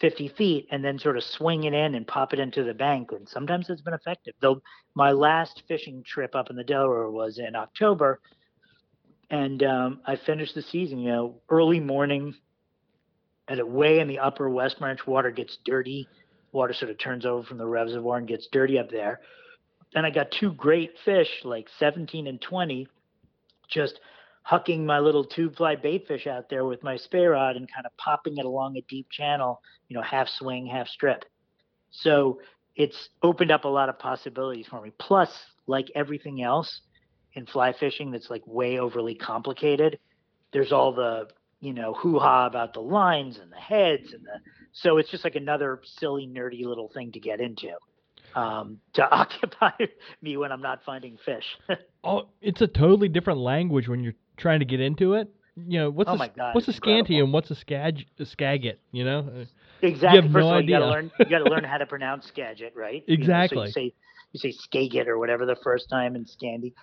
50 0.00 0.28
feet 0.28 0.68
and 0.70 0.84
then 0.84 0.98
sort 0.98 1.16
of 1.16 1.24
swing 1.24 1.64
it 1.64 1.74
in 1.74 1.94
and 1.96 2.06
pop 2.06 2.32
it 2.32 2.38
into 2.38 2.62
the 2.62 2.74
bank. 2.74 3.10
And 3.12 3.28
sometimes 3.28 3.68
it's 3.68 3.82
been 3.82 3.94
effective. 3.94 4.34
Though 4.40 4.62
my 4.94 5.10
last 5.10 5.62
fishing 5.66 6.04
trip 6.04 6.34
up 6.36 6.50
in 6.50 6.56
the 6.56 6.64
Delaware 6.64 7.10
was 7.10 7.38
in 7.38 7.56
October, 7.56 8.20
and 9.30 9.62
um, 9.64 10.00
I 10.06 10.14
finished 10.16 10.54
the 10.54 10.62
season, 10.62 11.00
you 11.00 11.10
know, 11.10 11.40
early 11.48 11.80
morning 11.80 12.34
at 13.48 13.58
a 13.58 13.66
way 13.66 13.98
in 13.98 14.06
the 14.06 14.20
upper 14.20 14.48
West 14.48 14.78
Branch, 14.78 15.04
water 15.06 15.32
gets 15.32 15.58
dirty. 15.64 16.08
Water 16.52 16.72
sort 16.72 16.92
of 16.92 16.98
turns 16.98 17.26
over 17.26 17.42
from 17.42 17.58
the 17.58 17.66
reservoir 17.66 18.18
and 18.18 18.28
gets 18.28 18.46
dirty 18.52 18.78
up 18.78 18.90
there. 18.90 19.20
And 19.94 20.04
I 20.04 20.10
got 20.10 20.30
two 20.30 20.52
great 20.52 20.92
fish, 21.04 21.28
like 21.44 21.68
17 21.78 22.26
and 22.26 22.40
20, 22.40 22.88
just 23.68 24.00
hucking 24.50 24.84
my 24.84 24.98
little 24.98 25.24
tube 25.24 25.56
fly 25.56 25.76
bait 25.76 26.06
fish 26.06 26.26
out 26.26 26.50
there 26.50 26.64
with 26.64 26.82
my 26.82 26.96
spey 26.96 27.24
rod 27.26 27.56
and 27.56 27.70
kind 27.72 27.86
of 27.86 27.96
popping 27.96 28.36
it 28.38 28.44
along 28.44 28.76
a 28.76 28.82
deep 28.82 29.08
channel, 29.10 29.62
you 29.88 29.96
know, 29.96 30.02
half 30.02 30.28
swing, 30.28 30.66
half 30.66 30.88
strip. 30.88 31.24
So 31.90 32.40
it's 32.76 33.08
opened 33.22 33.52
up 33.52 33.64
a 33.64 33.68
lot 33.68 33.88
of 33.88 33.98
possibilities 33.98 34.66
for 34.68 34.82
me. 34.82 34.92
Plus, 34.98 35.30
like 35.66 35.90
everything 35.94 36.42
else 36.42 36.82
in 37.34 37.46
fly 37.46 37.72
fishing 37.72 38.10
that's 38.10 38.30
like 38.30 38.42
way 38.46 38.78
overly 38.78 39.14
complicated, 39.14 39.98
there's 40.52 40.72
all 40.72 40.92
the, 40.92 41.28
you 41.60 41.72
know, 41.72 41.94
hoo 41.94 42.18
ha 42.18 42.46
about 42.46 42.74
the 42.74 42.80
lines 42.80 43.38
and 43.38 43.50
the 43.50 43.56
heads 43.56 44.12
and 44.12 44.24
the, 44.24 44.40
so 44.72 44.98
it's 44.98 45.10
just 45.10 45.24
like 45.24 45.36
another 45.36 45.80
silly, 45.84 46.26
nerdy 46.26 46.64
little 46.64 46.88
thing 46.88 47.12
to 47.12 47.20
get 47.20 47.40
into. 47.40 47.70
Um, 48.34 48.80
to 48.94 49.08
occupy 49.10 49.70
me 50.22 50.36
when 50.36 50.50
I'm 50.52 50.60
not 50.62 50.82
finding 50.84 51.18
fish. 51.24 51.44
Oh, 52.06 52.28
it's 52.42 52.60
a 52.60 52.66
totally 52.66 53.08
different 53.08 53.38
language 53.40 53.88
when 53.88 54.02
you're 54.04 54.12
trying 54.36 54.58
to 54.58 54.66
get 54.66 54.78
into 54.78 55.14
it. 55.14 55.28
You 55.56 55.78
know, 55.78 55.90
what's 55.90 56.10
Oh 56.10 56.14
a, 56.20 56.28
God, 56.28 56.54
what's 56.54 56.68
a 56.68 56.72
Scandi 56.74 57.18
and 57.22 57.32
what's 57.32 57.50
a 57.50 57.54
scag 57.54 58.04
a 58.18 58.26
skagit? 58.26 58.78
You 58.92 59.04
know, 59.04 59.20
Uh, 59.20 59.44
Exactly. 59.80 60.20
have 60.20 60.30
First 60.30 60.34
no 60.42 60.48
all, 60.54 60.60
you 60.60 60.68
gotta 60.68 60.84
idea. 60.84 60.92
learn. 60.94 61.10
You 61.20 61.24
gotta 61.24 61.48
learn 61.50 61.64
how 61.72 61.78
to 61.78 61.86
pronounce 61.86 62.26
Skagit, 62.26 62.74
right? 62.76 63.02
You 63.06 63.16
know, 63.16 63.20
Exactly. 63.22 63.56
so 63.70 63.80
you 63.80 63.88
say 63.90 63.94
you 64.32 64.38
say 64.40 64.50
Skagit 64.52 65.08
or 65.08 65.18
whatever 65.18 65.46
the 65.46 65.56
first 65.62 65.88
time 65.88 66.14
in 66.14 66.26
Scandi. 66.26 66.74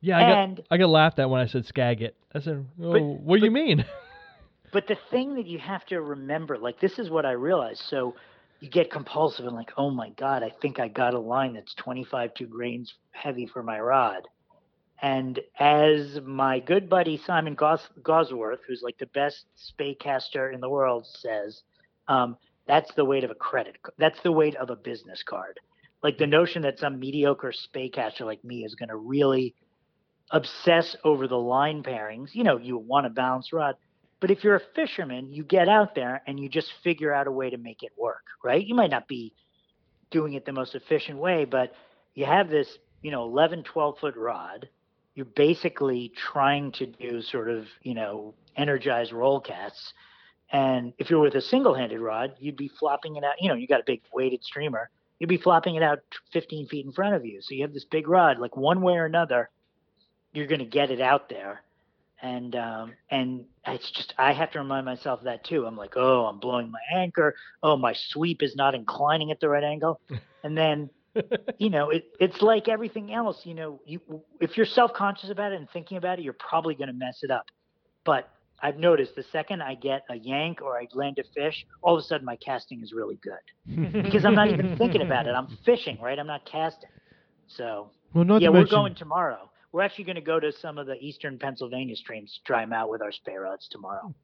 yeah, 0.00 0.16
I 0.16 0.20
got 0.56 0.60
I 0.70 0.76
got 0.78 0.88
laughed 0.88 1.18
at 1.18 1.28
when 1.28 1.42
I 1.42 1.46
said 1.46 1.66
skagit. 1.66 2.16
I 2.34 2.40
said, 2.40 2.64
oh, 2.82 2.92
But- 2.92 3.02
what 3.02 3.38
do 3.40 3.44
you 3.44 3.50
mean? 3.50 3.84
but 4.72 4.86
the 4.86 4.96
thing 5.10 5.34
that 5.34 5.46
you 5.46 5.58
have 5.58 5.84
to 5.86 6.00
remember, 6.00 6.56
like 6.56 6.80
this 6.80 6.98
is 6.98 7.10
what 7.10 7.26
I 7.26 7.32
realized. 7.32 7.82
So 7.82 8.14
you 8.60 8.68
get 8.68 8.90
compulsive 8.90 9.46
and 9.46 9.56
like, 9.56 9.72
oh 9.76 9.90
my 9.90 10.10
god, 10.10 10.42
I 10.42 10.52
think 10.60 10.78
I 10.78 10.88
got 10.88 11.14
a 11.14 11.18
line 11.18 11.54
that's 11.54 11.74
25 11.74 12.34
two 12.34 12.46
grains 12.46 12.94
heavy 13.12 13.46
for 13.46 13.62
my 13.62 13.80
rod. 13.80 14.28
And 15.02 15.40
as 15.58 16.20
my 16.24 16.60
good 16.60 16.90
buddy 16.90 17.16
Simon 17.16 17.54
Gos- 17.54 17.88
Gawesworth, 18.02 18.58
who's 18.66 18.82
like 18.82 18.98
the 18.98 19.06
best 19.06 19.46
spey 19.56 19.94
caster 19.94 20.50
in 20.50 20.60
the 20.60 20.68
world, 20.68 21.06
says, 21.06 21.62
um, 22.06 22.36
that's 22.66 22.92
the 22.94 23.04
weight 23.04 23.24
of 23.24 23.30
a 23.30 23.34
credit. 23.34 23.76
That's 23.98 24.20
the 24.22 24.32
weight 24.32 24.56
of 24.56 24.68
a 24.68 24.76
business 24.76 25.22
card. 25.22 25.58
Like 26.02 26.18
the 26.18 26.26
notion 26.26 26.62
that 26.62 26.78
some 26.78 26.98
mediocre 27.00 27.52
spey 27.52 27.88
caster 27.88 28.24
like 28.26 28.44
me 28.44 28.64
is 28.64 28.74
going 28.74 28.90
to 28.90 28.96
really 28.96 29.54
obsess 30.30 30.96
over 31.02 31.26
the 31.26 31.38
line 31.38 31.82
pairings. 31.82 32.34
You 32.34 32.44
know, 32.44 32.58
you 32.58 32.76
want 32.76 33.06
a 33.06 33.10
balanced 33.10 33.52
rod, 33.52 33.76
but 34.20 34.30
if 34.30 34.44
you're 34.44 34.56
a 34.56 34.62
fisherman, 34.74 35.32
you 35.32 35.42
get 35.42 35.68
out 35.68 35.94
there 35.94 36.22
and 36.26 36.38
you 36.38 36.48
just 36.48 36.70
figure 36.84 37.12
out 37.12 37.26
a 37.26 37.32
way 37.32 37.50
to 37.50 37.56
make 37.56 37.82
it 37.82 37.92
work, 37.98 38.24
right? 38.44 38.64
You 38.64 38.74
might 38.74 38.90
not 38.90 39.08
be 39.08 39.34
doing 40.10 40.34
it 40.34 40.44
the 40.44 40.52
most 40.52 40.74
efficient 40.74 41.18
way, 41.18 41.44
but 41.46 41.72
you 42.14 42.26
have 42.26 42.50
this, 42.50 42.68
you 43.02 43.10
know, 43.10 43.24
11, 43.24 43.64
12 43.64 43.98
foot 43.98 44.16
rod. 44.16 44.68
You're 45.14 45.24
basically 45.24 46.12
trying 46.14 46.72
to 46.72 46.86
do 46.86 47.22
sort 47.22 47.50
of, 47.50 47.66
you 47.82 47.94
know, 47.94 48.34
energized 48.56 49.12
roll 49.12 49.40
casts. 49.40 49.94
And 50.52 50.92
if 50.98 51.10
you're 51.10 51.20
with 51.20 51.34
a 51.34 51.40
single 51.40 51.74
handed 51.74 52.00
rod, 52.00 52.34
you'd 52.38 52.56
be 52.56 52.68
flopping 52.68 53.16
it 53.16 53.24
out. 53.24 53.34
You 53.40 53.48
know, 53.48 53.54
you 53.54 53.66
got 53.66 53.80
a 53.80 53.84
big 53.86 54.02
weighted 54.12 54.44
streamer, 54.44 54.90
you'd 55.18 55.28
be 55.28 55.36
flopping 55.38 55.76
it 55.76 55.82
out 55.82 56.00
15 56.32 56.66
feet 56.66 56.84
in 56.84 56.92
front 56.92 57.14
of 57.14 57.24
you. 57.24 57.40
So 57.40 57.54
you 57.54 57.62
have 57.62 57.72
this 57.72 57.84
big 57.84 58.08
rod, 58.08 58.38
like 58.38 58.56
one 58.56 58.82
way 58.82 58.94
or 58.94 59.06
another, 59.06 59.48
you're 60.32 60.46
going 60.46 60.60
to 60.60 60.64
get 60.64 60.90
it 60.90 61.00
out 61.00 61.28
there, 61.28 61.62
and 62.22 62.54
um, 62.56 62.92
and 63.10 63.44
it's 63.66 63.90
just 63.90 64.14
I 64.18 64.32
have 64.32 64.50
to 64.52 64.58
remind 64.58 64.86
myself 64.86 65.20
that 65.24 65.44
too. 65.44 65.66
I'm 65.66 65.76
like, 65.76 65.94
oh, 65.96 66.26
I'm 66.26 66.38
blowing 66.38 66.70
my 66.70 67.00
anchor. 67.00 67.34
Oh, 67.62 67.76
my 67.76 67.94
sweep 67.94 68.42
is 68.42 68.54
not 68.56 68.74
inclining 68.74 69.30
at 69.30 69.40
the 69.40 69.48
right 69.48 69.64
angle, 69.64 70.00
and 70.44 70.56
then 70.56 70.90
you 71.58 71.70
know, 71.70 71.90
it, 71.90 72.04
it's 72.18 72.40
like 72.40 72.68
everything 72.68 73.12
else. 73.12 73.40
You 73.44 73.54
know, 73.54 73.80
you 73.84 74.00
if 74.40 74.56
you're 74.56 74.66
self 74.66 74.92
conscious 74.92 75.30
about 75.30 75.52
it 75.52 75.58
and 75.58 75.68
thinking 75.70 75.96
about 75.96 76.18
it, 76.18 76.22
you're 76.22 76.34
probably 76.34 76.74
going 76.74 76.88
to 76.88 76.94
mess 76.94 77.18
it 77.22 77.30
up. 77.30 77.46
But 78.04 78.30
I've 78.62 78.76
noticed 78.76 79.14
the 79.16 79.24
second 79.32 79.62
I 79.62 79.74
get 79.74 80.02
a 80.10 80.16
yank 80.16 80.60
or 80.62 80.78
I 80.78 80.86
land 80.92 81.18
a 81.18 81.24
fish, 81.34 81.66
all 81.82 81.96
of 81.96 82.00
a 82.00 82.02
sudden 82.02 82.24
my 82.26 82.36
casting 82.36 82.82
is 82.82 82.92
really 82.92 83.18
good 83.22 84.02
because 84.02 84.24
I'm 84.24 84.34
not 84.34 84.48
even 84.48 84.76
thinking 84.76 85.02
about 85.02 85.26
it. 85.26 85.30
I'm 85.30 85.48
fishing, 85.64 85.98
right? 86.00 86.18
I'm 86.18 86.26
not 86.26 86.44
casting. 86.44 86.90
So 87.48 87.90
Well, 88.12 88.24
not 88.24 88.42
yeah, 88.42 88.50
we're 88.50 88.66
going 88.66 88.94
tomorrow. 88.94 89.49
We're 89.72 89.82
actually 89.82 90.04
going 90.04 90.16
to 90.16 90.22
go 90.22 90.40
to 90.40 90.52
some 90.52 90.78
of 90.78 90.86
the 90.86 90.96
eastern 90.96 91.38
Pennsylvania 91.38 91.96
streams, 91.96 92.34
to 92.34 92.40
try 92.44 92.62
them 92.62 92.72
out 92.72 92.90
with 92.90 93.02
our 93.02 93.12
spey 93.12 93.36
rods 93.36 93.68
tomorrow. 93.68 94.14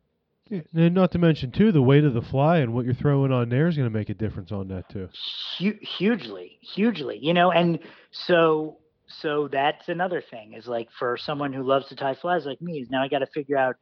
Yeah, 0.48 0.60
and 0.74 0.94
not 0.94 1.10
to 1.12 1.18
mention 1.18 1.50
too, 1.50 1.72
the 1.72 1.82
weight 1.82 2.04
of 2.04 2.14
the 2.14 2.22
fly 2.22 2.58
and 2.58 2.72
what 2.72 2.84
you're 2.84 2.94
throwing 2.94 3.32
on 3.32 3.48
there 3.48 3.66
is 3.66 3.76
going 3.76 3.90
to 3.90 3.96
make 3.96 4.10
a 4.10 4.14
difference 4.14 4.52
on 4.52 4.68
that 4.68 4.88
too. 4.88 5.08
Hu- 5.58 5.78
hugely, 5.80 6.58
hugely, 6.60 7.18
you 7.20 7.34
know, 7.34 7.50
and 7.50 7.80
so 8.12 8.78
so 9.08 9.48
that's 9.48 9.88
another 9.88 10.22
thing 10.30 10.54
is 10.54 10.66
like 10.66 10.88
for 10.98 11.16
someone 11.16 11.52
who 11.52 11.62
loves 11.62 11.88
to 11.88 11.96
tie 11.96 12.14
flies 12.14 12.44
like 12.44 12.60
me 12.60 12.80
is 12.80 12.90
now 12.90 13.02
I 13.02 13.08
got 13.08 13.20
to 13.20 13.26
figure 13.26 13.56
out 13.56 13.76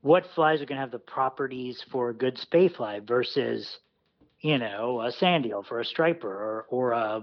what 0.00 0.26
flies 0.34 0.60
are 0.60 0.66
going 0.66 0.76
to 0.76 0.82
have 0.82 0.90
the 0.90 0.98
properties 0.98 1.84
for 1.90 2.10
a 2.10 2.14
good 2.14 2.38
spey 2.38 2.68
fly 2.68 3.00
versus 3.00 3.78
you 4.40 4.58
know 4.58 5.00
a 5.00 5.12
sand 5.12 5.46
eel 5.46 5.62
for 5.62 5.80
a 5.80 5.84
striper 5.84 6.28
or 6.28 6.66
or 6.70 6.92
a 6.92 7.22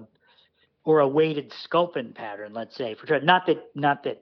or 0.85 0.99
a 0.99 1.07
weighted 1.07 1.51
sculpin 1.63 2.13
pattern 2.13 2.53
let's 2.53 2.75
say 2.75 2.95
for 2.95 3.19
not 3.19 3.45
that 3.45 3.57
not 3.75 4.03
that 4.03 4.21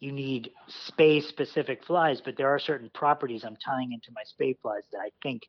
you 0.00 0.12
need 0.12 0.50
spey 0.86 1.20
specific 1.20 1.84
flies 1.84 2.20
but 2.24 2.36
there 2.36 2.48
are 2.48 2.58
certain 2.58 2.90
properties 2.92 3.44
i'm 3.44 3.56
tying 3.56 3.92
into 3.92 4.10
my 4.14 4.22
spey 4.24 4.54
flies 4.60 4.82
that 4.92 4.98
i 4.98 5.10
think 5.22 5.42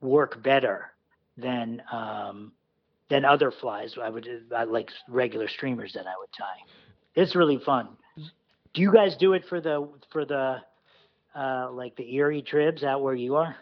work 0.00 0.42
better 0.42 0.92
than 1.36 1.82
um 1.92 2.52
than 3.10 3.24
other 3.24 3.50
flies. 3.50 3.96
I 4.02 4.08
would 4.08 4.26
uh, 4.56 4.66
like 4.66 4.90
regular 5.08 5.48
streamers 5.48 5.92
that 5.94 6.06
i 6.06 6.12
would 6.18 6.32
tie. 6.36 6.62
It's 7.14 7.34
really 7.34 7.58
fun. 7.58 7.88
Do 8.72 8.82
you 8.82 8.92
guys 8.92 9.16
do 9.16 9.34
it 9.34 9.44
for 9.48 9.60
the 9.60 9.88
for 10.12 10.24
the 10.24 10.58
uh 11.34 11.70
like 11.72 11.96
the 11.96 12.14
erie 12.14 12.42
tribs 12.42 12.82
out 12.84 13.02
where 13.02 13.14
you 13.14 13.36
are? 13.36 13.56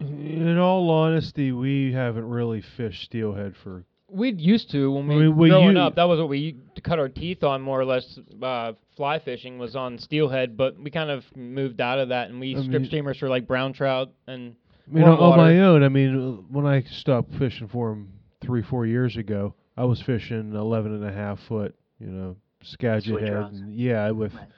In 0.00 0.58
all 0.58 0.90
honesty, 0.90 1.52
we 1.52 1.92
haven't 1.92 2.28
really 2.28 2.62
fished 2.76 3.04
steelhead 3.04 3.54
for. 3.62 3.84
We 4.12 4.32
used 4.32 4.70
to 4.72 4.92
when 4.92 5.10
I 5.10 5.14
we 5.14 5.22
mean, 5.26 5.36
we 5.36 5.48
growing 5.48 5.76
u- 5.76 5.82
up. 5.82 5.94
That 5.96 6.04
was 6.08 6.18
what 6.18 6.28
we 6.28 6.56
to 6.74 6.80
cut 6.80 6.98
our 6.98 7.08
teeth 7.08 7.42
on, 7.42 7.62
more 7.62 7.80
or 7.80 7.84
less. 7.84 8.18
Uh, 8.42 8.72
fly 8.96 9.18
fishing 9.18 9.58
was 9.58 9.74
on 9.74 9.98
steelhead, 9.98 10.56
but 10.56 10.78
we 10.78 10.90
kind 10.90 11.10
of 11.10 11.24
moved 11.34 11.80
out 11.80 11.98
of 11.98 12.10
that, 12.10 12.28
and 12.30 12.38
we 12.38 12.54
I 12.56 12.60
strip 12.62 12.82
mean- 12.82 12.84
streamers 12.86 13.18
for 13.18 13.28
like 13.28 13.46
brown 13.46 13.72
trout 13.72 14.10
and 14.26 14.54
I 14.90 14.94
mean, 14.94 15.04
on, 15.04 15.18
on 15.18 15.36
my 15.38 15.58
own. 15.60 15.82
I 15.82 15.88
mean, 15.88 16.16
uh, 16.16 16.42
when 16.52 16.66
I 16.66 16.82
stopped 16.82 17.34
fishing 17.34 17.68
for 17.68 17.90
them 17.90 18.12
three, 18.42 18.62
four 18.62 18.84
years 18.84 19.16
ago, 19.16 19.54
I 19.76 19.84
was 19.84 20.02
fishing 20.02 20.54
11 20.54 20.92
and 20.92 21.04
a 21.04 21.12
half 21.12 21.38
foot, 21.48 21.74
you 21.98 22.08
know, 22.08 22.36
skagit 22.62 23.20
head, 23.22 23.32
and 23.32 23.74
yeah, 23.74 24.10
with, 24.10 24.34
Right. 24.34 24.48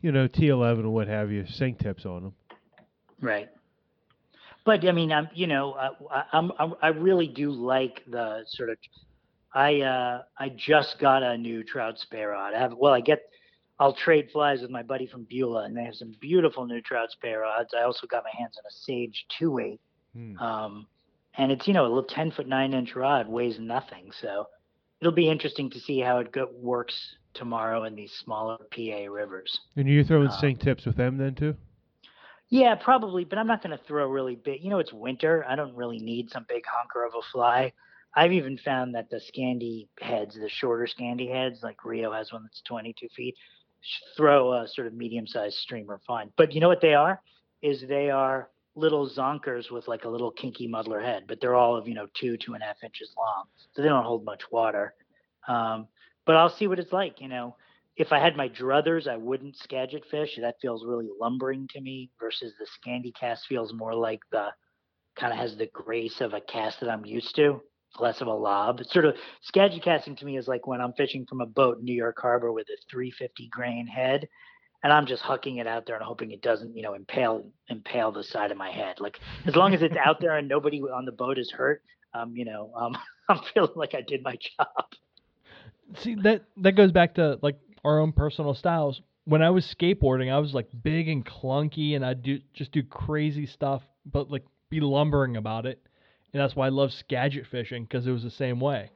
you 0.00 0.12
know, 0.12 0.28
T11 0.28 0.78
and 0.80 0.92
what 0.94 1.08
have 1.08 1.30
you, 1.30 1.44
sink 1.46 1.78
tips 1.80 2.06
on 2.06 2.22
them. 2.22 2.32
Right. 3.20 3.48
But 4.64 4.86
I 4.86 4.92
mean, 4.92 5.12
I'm 5.12 5.28
you 5.34 5.46
know, 5.46 5.72
I, 5.74 5.90
I- 6.10 6.24
I'm, 6.32 6.52
I'm 6.58 6.74
I 6.82 6.88
really 6.88 7.28
do 7.28 7.50
like 7.50 8.02
the 8.06 8.44
sort 8.46 8.70
of. 8.70 8.76
I 9.56 9.82
uh 9.82 10.22
I 10.38 10.48
just 10.48 10.98
got 10.98 11.22
a 11.22 11.36
new 11.38 11.62
trout 11.62 11.98
spey 11.98 12.24
rod. 12.24 12.54
I 12.54 12.58
have 12.58 12.74
well, 12.76 12.92
I 12.92 13.00
get. 13.00 13.20
I'll 13.78 13.92
trade 13.92 14.28
flies 14.32 14.62
with 14.62 14.70
my 14.70 14.82
buddy 14.84 15.06
from 15.06 15.24
Beulah, 15.24 15.64
and 15.64 15.76
they 15.76 15.82
have 15.84 15.96
some 15.96 16.14
beautiful 16.20 16.64
new 16.64 16.80
trout 16.80 17.10
spey 17.10 17.34
rods. 17.34 17.70
I 17.76 17.82
also 17.82 18.06
got 18.06 18.22
my 18.24 18.30
hands 18.38 18.56
on 18.56 18.62
a 18.66 18.70
Sage 18.70 19.26
two 19.38 19.58
eight, 19.58 19.80
Hmm. 20.14 20.38
um, 20.38 20.86
and 21.36 21.50
it's 21.52 21.66
you 21.68 21.74
know 21.74 21.82
a 21.82 21.88
little 21.88 22.04
ten 22.04 22.30
foot 22.30 22.46
nine 22.48 22.72
inch 22.72 22.94
rod, 22.96 23.28
weighs 23.28 23.58
nothing. 23.58 24.10
So 24.20 24.46
it'll 25.00 25.12
be 25.12 25.28
interesting 25.28 25.70
to 25.70 25.80
see 25.80 26.00
how 26.00 26.18
it 26.18 26.32
go, 26.32 26.48
works 26.54 27.16
tomorrow 27.34 27.82
in 27.84 27.94
these 27.96 28.12
smaller 28.24 28.56
PA 28.70 29.06
rivers. 29.10 29.60
And 29.76 29.88
you're 29.88 30.04
throwing 30.04 30.28
Uh, 30.28 30.40
sink 30.40 30.60
tips 30.60 30.86
with 30.86 30.96
them 30.96 31.16
then 31.18 31.34
too? 31.34 31.56
Yeah, 32.50 32.74
probably, 32.76 33.24
but 33.24 33.38
I'm 33.38 33.46
not 33.46 33.62
going 33.62 33.76
to 33.76 33.84
throw 33.84 34.06
really 34.08 34.36
big. 34.36 34.62
You 34.62 34.70
know, 34.70 34.78
it's 34.78 34.92
winter. 34.92 35.44
I 35.48 35.56
don't 35.56 35.74
really 35.74 35.98
need 35.98 36.30
some 36.30 36.46
big 36.48 36.64
honker 36.66 37.04
of 37.04 37.12
a 37.14 37.22
fly. 37.32 37.72
I've 38.14 38.32
even 38.32 38.58
found 38.58 38.94
that 38.94 39.10
the 39.10 39.20
Scandi 39.20 39.88
heads, 40.00 40.36
the 40.36 40.48
shorter 40.48 40.86
Scandi 40.86 41.30
heads, 41.30 41.62
like 41.62 41.84
Rio 41.84 42.12
has 42.12 42.32
one 42.32 42.44
that's 42.44 42.62
22 42.62 43.08
feet, 43.08 43.34
throw 44.16 44.52
a 44.52 44.68
sort 44.68 44.86
of 44.86 44.94
medium-sized 44.94 45.56
streamer 45.56 46.00
fine. 46.06 46.30
But 46.36 46.52
you 46.52 46.60
know 46.60 46.68
what 46.68 46.80
they 46.80 46.94
are? 46.94 47.20
Is 47.60 47.82
they 47.88 48.10
are 48.10 48.50
little 48.76 49.08
zonkers 49.08 49.70
with 49.70 49.88
like 49.88 50.04
a 50.04 50.08
little 50.08 50.30
kinky 50.30 50.66
muddler 50.68 51.00
head, 51.00 51.24
but 51.26 51.40
they're 51.40 51.54
all 51.54 51.76
of 51.76 51.88
you 51.88 51.94
know 51.94 52.06
two, 52.14 52.36
two 52.36 52.54
and 52.54 52.62
a 52.62 52.66
half 52.66 52.82
inches 52.84 53.12
long, 53.16 53.44
so 53.72 53.82
they 53.82 53.88
don't 53.88 54.04
hold 54.04 54.24
much 54.24 54.42
water. 54.50 54.94
Um, 55.48 55.88
but 56.26 56.36
I'll 56.36 56.54
see 56.54 56.66
what 56.66 56.78
it's 56.78 56.92
like. 56.92 57.20
You 57.20 57.28
know, 57.28 57.56
if 57.96 58.12
I 58.12 58.18
had 58.18 58.36
my 58.36 58.48
druthers, 58.48 59.06
I 59.06 59.16
wouldn't 59.16 59.56
skagit 59.56 60.04
fish. 60.10 60.38
That 60.40 60.56
feels 60.60 60.84
really 60.84 61.08
lumbering 61.20 61.68
to 61.72 61.80
me 61.80 62.10
versus 62.18 62.52
the 62.58 62.66
Scandi 62.66 63.12
cast 63.18 63.46
feels 63.46 63.72
more 63.72 63.94
like 63.94 64.20
the 64.32 64.48
kind 65.16 65.32
of 65.32 65.38
has 65.38 65.56
the 65.56 65.68
grace 65.72 66.20
of 66.20 66.34
a 66.34 66.40
cast 66.40 66.80
that 66.80 66.90
I'm 66.90 67.04
used 67.04 67.36
to, 67.36 67.60
less 68.00 68.20
of 68.20 68.26
a 68.26 68.34
lob. 68.34 68.80
It's 68.80 68.92
sort 68.92 69.04
of 69.04 69.14
skagit 69.42 69.82
casting 69.82 70.16
to 70.16 70.24
me 70.24 70.36
is 70.36 70.48
like 70.48 70.66
when 70.66 70.80
I'm 70.80 70.92
fishing 70.94 71.24
from 71.28 71.40
a 71.40 71.46
boat 71.46 71.78
in 71.78 71.84
New 71.84 71.94
York 71.94 72.16
Harbor 72.20 72.52
with 72.52 72.66
a 72.68 72.76
350 72.90 73.48
grain 73.48 73.86
head 73.86 74.28
and 74.84 74.92
I'm 74.92 75.06
just 75.06 75.22
hucking 75.22 75.60
it 75.60 75.66
out 75.66 75.86
there 75.86 75.96
and 75.96 76.04
hoping 76.04 76.30
it 76.30 76.42
doesn't, 76.42 76.76
you 76.76 76.82
know, 76.82 76.94
impale 76.94 77.46
impale 77.68 78.12
the 78.12 78.22
side 78.22 78.50
of 78.50 78.58
my 78.58 78.70
head. 78.70 79.00
Like 79.00 79.18
as 79.46 79.56
long 79.56 79.72
as 79.72 79.82
it's 79.82 79.96
out 79.96 80.20
there 80.20 80.36
and 80.36 80.46
nobody 80.46 80.80
on 80.80 81.06
the 81.06 81.12
boat 81.12 81.38
is 81.38 81.50
hurt, 81.50 81.82
um, 82.12 82.36
you 82.36 82.44
know, 82.44 82.70
um, 82.76 82.96
I'm 83.28 83.40
feeling 83.54 83.72
like 83.76 83.94
I 83.94 84.02
did 84.02 84.22
my 84.22 84.36
job. 84.36 84.84
See 85.98 86.14
that 86.16 86.44
that 86.58 86.72
goes 86.72 86.92
back 86.92 87.14
to 87.14 87.38
like 87.40 87.58
our 87.84 88.00
own 88.00 88.12
personal 88.12 88.54
styles. 88.54 89.02
When 89.24 89.42
I 89.42 89.50
was 89.50 89.64
skateboarding, 89.78 90.32
I 90.32 90.38
was 90.38 90.54
like 90.54 90.68
big 90.82 91.08
and 91.08 91.24
clunky, 91.24 91.96
and 91.96 92.04
I 92.04 92.14
do 92.14 92.40
just 92.52 92.72
do 92.72 92.82
crazy 92.82 93.46
stuff, 93.46 93.82
but 94.04 94.30
like 94.30 94.44
be 94.70 94.80
lumbering 94.80 95.36
about 95.36 95.66
it, 95.66 95.80
and 96.32 96.42
that's 96.42 96.54
why 96.56 96.66
I 96.66 96.70
love 96.70 96.92
skagit 96.92 97.46
fishing 97.46 97.84
because 97.84 98.06
it 98.06 98.12
was 98.12 98.22
the 98.22 98.30
same 98.30 98.60
way. 98.60 98.90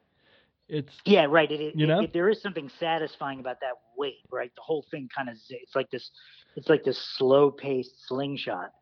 It's 0.69 0.93
Yeah, 1.07 1.27
right. 1.29 1.51
It, 1.51 1.61
it, 1.61 1.75
You 1.77 1.87
know? 1.87 2.01
it- 2.01 2.13
there 2.13 2.29
is 2.29 2.43
something 2.43 2.69
satisfying 2.79 3.41
about 3.41 3.61
that 3.61 3.75
weight, 3.97 4.25
right? 4.31 4.53
The 4.55 4.63
whole 4.63 4.85
thing 4.91 5.09
kind 5.15 5.29
of 5.29 5.37
it's 5.49 5.75
like 5.75 5.91
this, 5.91 6.11
it's 6.57 6.69
like 6.69 6.85
this 6.85 6.99
slow 7.17 7.51
paced 7.51 8.07
slingshot. 8.07 8.73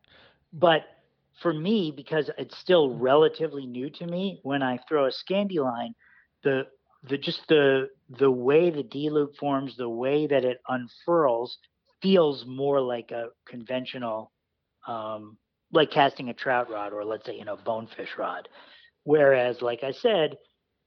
But 0.51 0.83
for 1.41 1.53
me, 1.53 1.93
because 1.95 2.29
it's 2.37 2.57
still 2.57 2.97
relatively 2.97 3.65
new 3.65 3.89
to 3.91 4.05
me, 4.07 4.39
when 4.43 4.63
I 4.63 4.79
throw 4.89 5.05
a 5.05 5.11
Scandi 5.11 5.59
line, 5.59 5.93
the 6.43 6.63
the 7.03 7.17
just 7.17 7.41
the 7.47 7.89
the 8.09 8.31
way 8.31 8.69
the 8.69 8.83
D 8.83 9.09
loop 9.09 9.35
forms, 9.37 9.75
the 9.77 9.89
way 9.89 10.27
that 10.27 10.43
it 10.43 10.59
unfurls, 10.67 11.57
feels 12.01 12.45
more 12.45 12.81
like 12.81 13.11
a 13.11 13.27
conventional, 13.47 14.31
um, 14.87 15.37
like 15.71 15.91
casting 15.91 16.29
a 16.29 16.33
trout 16.33 16.69
rod 16.69 16.93
or 16.93 17.03
let's 17.05 17.25
say 17.25 17.35
you 17.35 17.45
know 17.45 17.57
bonefish 17.57 18.09
rod. 18.17 18.47
Whereas, 19.03 19.61
like 19.61 19.83
I 19.83 19.91
said, 19.91 20.37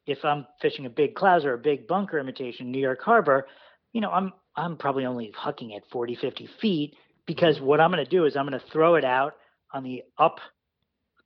if 0.06 0.24
I'm 0.24 0.46
fishing 0.60 0.86
a 0.86 0.90
big 0.90 1.14
clouser 1.14 1.50
or 1.50 1.54
a 1.54 1.58
big 1.58 1.86
bunker 1.86 2.18
imitation 2.18 2.70
New 2.70 2.80
York 2.80 3.00
Harbor, 3.02 3.46
you 3.92 4.00
know, 4.00 4.10
I'm 4.10 4.32
I'm 4.56 4.76
probably 4.76 5.06
only 5.06 5.32
hucking 5.38 5.76
at 5.76 5.82
40, 5.90 6.16
50 6.16 6.48
feet 6.60 6.94
because 7.26 7.60
what 7.60 7.80
I'm 7.80 7.90
going 7.90 8.04
to 8.04 8.10
do 8.10 8.26
is 8.26 8.36
I'm 8.36 8.46
going 8.46 8.58
to 8.58 8.66
throw 8.72 8.96
it 8.96 9.04
out 9.04 9.34
on 9.72 9.84
the 9.84 10.02
up 10.18 10.40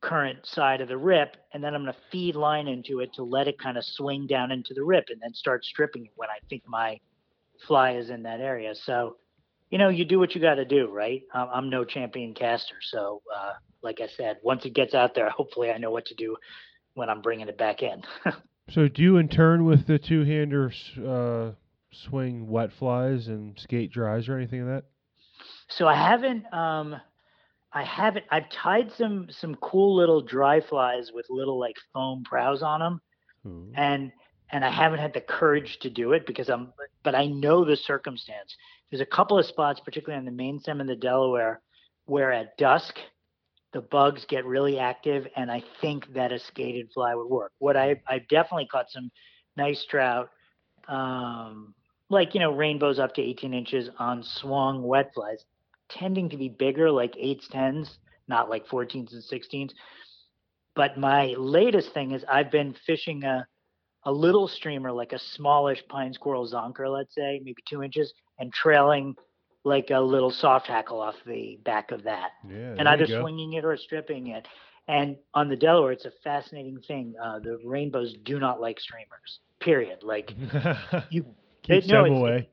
current 0.05 0.45
side 0.47 0.81
of 0.81 0.89
the 0.89 0.97
rip, 0.97 1.37
and 1.53 1.65
then 1.65 1.75
I'm 1.75 1.83
going 1.83 1.95
to 1.95 1.99
feed 2.13 2.37
line 2.37 2.69
into 2.69 3.01
it 3.01 3.15
to 3.15 3.23
let 3.23 3.49
it 3.49 3.59
kind 3.59 3.79
of 3.79 3.85
swing 3.85 4.27
down 4.27 4.53
into 4.53 4.75
the 4.75 4.85
rip 4.85 5.07
and 5.09 5.21
then 5.21 5.33
start 5.33 5.65
stripping 5.65 6.05
it 6.07 6.13
when 6.17 6.29
I 6.29 6.39
think 6.49 6.63
my 6.67 7.01
fly 7.67 7.93
is 7.93 8.11
in 8.11 8.23
that 8.25 8.41
area. 8.41 8.75
So, 8.75 9.17
you 9.71 9.79
know, 9.79 9.89
you 9.89 10.05
do 10.05 10.19
what 10.19 10.35
you 10.35 10.41
got 10.41 10.57
to 10.57 10.65
do, 10.65 10.89
right? 10.89 11.23
I'm 11.33 11.71
no 11.71 11.85
champion 11.85 12.35
caster, 12.35 12.77
so 12.83 13.23
uh, 13.35 13.55
like 13.83 14.01
I 14.01 14.09
said, 14.09 14.39
once 14.43 14.65
it 14.65 14.75
gets 14.75 14.95
out 14.95 15.15
there, 15.15 15.31
hopefully 15.37 15.71
I 15.71 15.79
know 15.79 15.91
what 15.91 16.07
to 16.07 16.15
do 16.15 16.37
when 16.95 17.09
I'm 17.09 17.23
bringing 17.23 17.49
it 17.49 17.59
back 17.59 17.83
in. 17.83 18.03
So 18.71 18.89
do 18.89 19.03
you 19.03 19.19
in 19.19 19.29
turn 19.29 19.65
with 19.67 19.87
the 19.87 19.99
two 19.99 20.25
hander 20.25 20.73
uh, 21.07 21.51
swing 21.93 22.49
wet 22.49 22.73
flies 22.73 23.29
and 23.29 23.59
skate 23.59 23.93
dries 23.93 24.27
or 24.27 24.39
anything 24.39 24.63
of 24.63 24.69
that? 24.69 24.85
So 25.69 25.87
I 25.87 25.95
haven't 25.95 26.53
um 26.53 26.97
I 27.75 27.83
haven't 27.83 28.25
I've 28.31 28.49
tied 28.51 28.93
some 28.93 29.27
some 29.31 29.57
cool 29.57 29.97
little 29.97 30.23
dry 30.23 30.61
flies 30.61 31.11
with 31.13 31.27
little 31.29 31.59
like 31.59 31.77
foam 31.93 32.23
prows 32.25 32.63
on 32.63 32.81
them 32.81 33.01
Ooh. 33.47 33.73
and 33.75 34.13
and 34.51 34.65
I 34.65 34.71
haven't 34.71 35.01
had 35.01 35.13
the 35.13 35.21
courage 35.21 35.79
to 35.81 35.91
do 35.91 36.13
it 36.13 36.25
because 36.27 36.49
I'm 36.49 36.73
but 37.03 37.15
I 37.15 37.27
know 37.27 37.65
the 37.65 37.77
circumstance. 37.77 38.57
There's 38.91 39.01
a 39.01 39.07
couple 39.07 39.39
of 39.39 39.47
spots 39.47 39.81
particularly 39.81 40.19
on 40.19 40.25
the 40.25 40.31
main 40.31 40.61
stem 40.61 40.81
in 40.81 40.87
the 40.87 40.95
Delaware 40.95 41.61
where 42.07 42.33
at 42.33 42.57
dusk 42.57 42.99
the 43.73 43.81
bugs 43.81 44.25
get 44.27 44.45
really 44.47 44.79
active 44.79 45.27
and 45.37 45.51
I 45.51 45.65
think 45.81 46.15
that 46.15 46.33
a 46.33 46.39
skated 46.39 46.93
fly 46.95 47.15
would 47.15 47.29
work. 47.29 47.53
What 47.59 47.77
I 47.77 48.01
I've 48.07 48.29
definitely 48.29 48.67
caught 48.67 48.91
some 48.91 49.11
nice 49.57 49.85
trout 49.85 50.31
um 50.87 51.75
like 52.09 52.35
you 52.35 52.41
know 52.41 52.53
rainbows 52.53 53.01
up 53.01 53.15
to 53.15 53.23
18 53.23 53.53
inches 53.53 53.91
on 53.99 54.23
swung 54.23 54.83
wet 54.85 55.13
flies, 55.13 55.45
tending 55.89 56.29
to 56.31 56.37
be 56.37 56.49
bigger, 56.49 56.91
like 56.91 57.15
eights, 57.19 57.49
tens, 57.49 57.99
not 58.29 58.49
like 58.51 58.67
14s 58.67 59.13
and 59.13 59.23
16s. 59.23 59.73
But 60.75 60.99
my 60.99 61.35
latest 61.39 61.93
thing 61.95 62.13
is 62.13 62.25
I've 62.29 62.51
been 62.51 62.75
fishing 62.87 63.25
a 63.25 63.47
a 64.07 64.13
little 64.13 64.47
streamer, 64.47 64.93
like 64.93 65.13
a 65.15 65.19
smallish 65.19 65.83
pine 65.89 66.13
squirrel 66.13 66.47
zonker, 66.47 66.93
let's 66.93 67.15
say, 67.15 67.41
maybe 67.43 67.63
two 67.67 67.83
inches, 67.83 68.13
and 68.39 68.53
trailing 68.53 69.15
like 69.65 69.91
a 69.91 69.99
little 69.99 70.31
soft 70.31 70.67
hackle 70.67 71.01
off 71.01 71.15
the 71.27 71.59
back 71.65 71.91
of 71.91 72.03
that 72.03 72.33
Yeah. 72.47 72.75
and 72.79 72.87
either 72.87 73.07
swinging 73.07 73.55
it 73.55 73.65
or 73.65 73.77
stripping 73.79 74.27
it. 74.27 74.47
And 74.89 75.17
on 75.33 75.49
the 75.49 75.57
Delaware, 75.57 75.93
it's 75.93 76.05
a 76.05 76.11
fascinating 76.23 76.79
thing. 76.87 77.15
Uh, 77.23 77.39
the 77.39 77.59
rainbows 77.65 78.15
do 78.25 78.39
not 78.39 78.61
like 78.61 78.79
streamers. 78.79 79.41
Period. 79.61 80.03
Like 80.03 80.35
you, 81.11 81.25
Keeps 81.65 81.87
no, 81.89 82.05
them 82.05 82.13
it's- 82.13 82.21
away. 82.21 82.49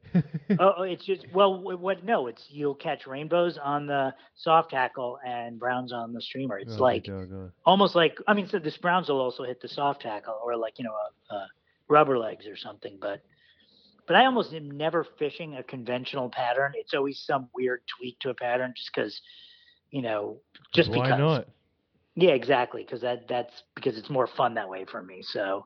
oh, 0.59 0.73
oh, 0.79 0.83
it's 0.83 1.05
just 1.05 1.25
well, 1.33 1.61
what? 1.77 2.03
No, 2.03 2.27
it's 2.27 2.45
you'll 2.49 2.75
catch 2.75 3.07
rainbows 3.07 3.57
on 3.57 3.87
the 3.87 4.13
soft 4.35 4.71
hackle 4.73 5.17
and 5.25 5.57
browns 5.57 5.93
on 5.93 6.11
the 6.11 6.21
streamer. 6.21 6.57
It's 6.59 6.75
Oh, 6.77 6.81
like 6.81 7.07
almost 7.65 7.95
like 7.95 8.17
I 8.27 8.33
mean, 8.33 8.47
so 8.47 8.59
this 8.59 8.75
browns 8.77 9.07
will 9.09 9.21
also 9.21 9.43
hit 9.43 9.61
the 9.61 9.69
soft 9.69 10.03
hackle 10.03 10.37
or 10.43 10.57
like 10.57 10.79
you 10.79 10.83
know, 10.85 10.93
uh, 11.31 11.35
uh, 11.35 11.45
rubber 11.87 12.17
legs 12.17 12.45
or 12.47 12.57
something. 12.57 12.97
But 12.99 13.21
but 14.07 14.15
I 14.17 14.25
almost 14.25 14.53
am 14.53 14.71
never 14.71 15.05
fishing 15.17 15.55
a 15.55 15.63
conventional 15.63 16.29
pattern. 16.29 16.73
It's 16.75 16.93
always 16.93 17.19
some 17.25 17.47
weird 17.55 17.81
tweak 17.97 18.19
to 18.19 18.29
a 18.31 18.33
pattern, 18.33 18.73
just 18.75 18.89
because 18.93 19.21
you 19.91 20.01
know, 20.01 20.37
just 20.73 20.89
Why 20.89 21.03
because. 21.03 21.19
not? 21.19 21.47
Yeah, 22.15 22.31
exactly. 22.31 22.83
Because 22.83 23.01
that 23.01 23.27
that's 23.29 23.63
because 23.75 23.97
it's 23.97 24.09
more 24.09 24.27
fun 24.27 24.55
that 24.55 24.67
way 24.67 24.83
for 24.83 25.01
me. 25.01 25.21
So, 25.21 25.65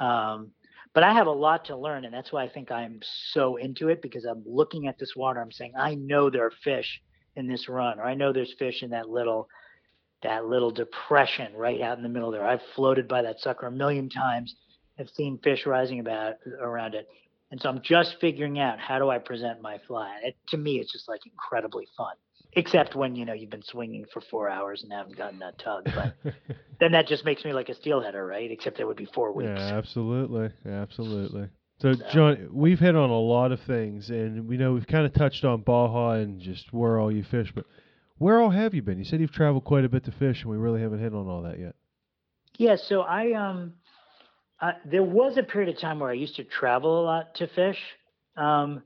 um, 0.00 0.52
but 0.94 1.02
I 1.02 1.12
have 1.12 1.26
a 1.26 1.32
lot 1.32 1.64
to 1.66 1.76
learn, 1.76 2.04
and 2.04 2.14
that's 2.14 2.32
why 2.32 2.44
I 2.44 2.48
think 2.48 2.70
I'm 2.70 3.00
so 3.32 3.56
into 3.56 3.88
it 3.88 4.00
because 4.00 4.24
I'm 4.24 4.44
looking 4.46 4.86
at 4.86 4.98
this 4.98 5.14
water. 5.16 5.40
I'm 5.40 5.52
saying 5.52 5.72
I 5.76 5.96
know 5.96 6.30
there 6.30 6.46
are 6.46 6.52
fish 6.62 7.02
in 7.36 7.48
this 7.48 7.68
run, 7.68 7.98
or 7.98 8.04
I 8.04 8.14
know 8.14 8.32
there's 8.32 8.54
fish 8.58 8.82
in 8.82 8.90
that 8.90 9.08
little 9.08 9.48
that 10.22 10.46
little 10.46 10.70
depression 10.70 11.52
right 11.54 11.82
out 11.82 11.98
in 11.98 12.02
the 12.02 12.08
middle 12.08 12.30
there. 12.30 12.46
I've 12.46 12.62
floated 12.74 13.06
by 13.08 13.22
that 13.22 13.40
sucker 13.40 13.66
a 13.66 13.72
million 13.72 14.08
times. 14.08 14.54
I've 14.98 15.10
seen 15.10 15.38
fish 15.42 15.66
rising 15.66 16.00
about 16.00 16.36
around 16.60 16.94
it, 16.94 17.08
and 17.50 17.60
so 17.60 17.68
I'm 17.68 17.82
just 17.82 18.16
figuring 18.20 18.60
out 18.60 18.78
how 18.78 19.00
do 19.00 19.10
I 19.10 19.18
present 19.18 19.60
my 19.60 19.78
fly. 19.88 20.20
It, 20.22 20.36
to 20.48 20.56
me, 20.56 20.78
it's 20.78 20.92
just 20.92 21.08
like 21.08 21.20
incredibly 21.26 21.88
fun. 21.96 22.14
Except 22.56 22.94
when 22.94 23.16
you 23.16 23.24
know 23.24 23.32
you've 23.32 23.50
been 23.50 23.62
swinging 23.62 24.04
for 24.12 24.20
four 24.20 24.48
hours 24.48 24.82
and 24.82 24.92
haven't 24.92 25.16
gotten 25.16 25.40
that 25.40 25.58
tug, 25.58 25.84
but 25.94 26.14
then 26.80 26.92
that 26.92 27.06
just 27.08 27.24
makes 27.24 27.44
me 27.44 27.52
like 27.52 27.68
a 27.68 27.74
steelheader, 27.74 28.26
right? 28.26 28.50
Except 28.50 28.78
it 28.78 28.84
would 28.86 28.96
be 28.96 29.06
four 29.06 29.32
weeks. 29.32 29.50
Yeah, 29.56 29.76
absolutely, 29.76 30.50
absolutely. 30.66 31.48
So, 31.80 31.92
So- 31.94 32.04
John, 32.12 32.48
we've 32.52 32.78
hit 32.78 32.94
on 32.94 33.10
a 33.10 33.18
lot 33.18 33.50
of 33.50 33.60
things, 33.60 34.10
and 34.10 34.46
we 34.48 34.56
know 34.56 34.72
we've 34.72 34.86
kind 34.86 35.04
of 35.04 35.12
touched 35.12 35.44
on 35.44 35.62
Baja 35.62 36.12
and 36.12 36.40
just 36.40 36.72
where 36.72 37.00
all 37.00 37.10
you 37.10 37.24
fish, 37.24 37.50
but 37.54 37.64
where 38.18 38.40
all 38.40 38.50
have 38.50 38.74
you 38.74 38.82
been? 38.82 38.98
You 38.98 39.04
said 39.04 39.20
you've 39.20 39.32
traveled 39.32 39.64
quite 39.64 39.84
a 39.84 39.88
bit 39.88 40.04
to 40.04 40.12
fish, 40.12 40.42
and 40.42 40.50
we 40.50 40.56
really 40.56 40.80
haven't 40.80 41.00
hit 41.00 41.12
on 41.12 41.26
all 41.26 41.42
that 41.42 41.58
yet. 41.58 41.74
Yeah, 42.56 42.76
so 42.76 43.00
I 43.00 43.32
um, 43.32 43.72
uh, 44.60 44.72
there 44.84 45.02
was 45.02 45.36
a 45.36 45.42
period 45.42 45.74
of 45.74 45.80
time 45.80 45.98
where 45.98 46.10
I 46.10 46.14
used 46.14 46.36
to 46.36 46.44
travel 46.44 47.00
a 47.00 47.04
lot 47.04 47.34
to 47.36 47.48
fish, 47.48 47.78
um, 48.36 48.82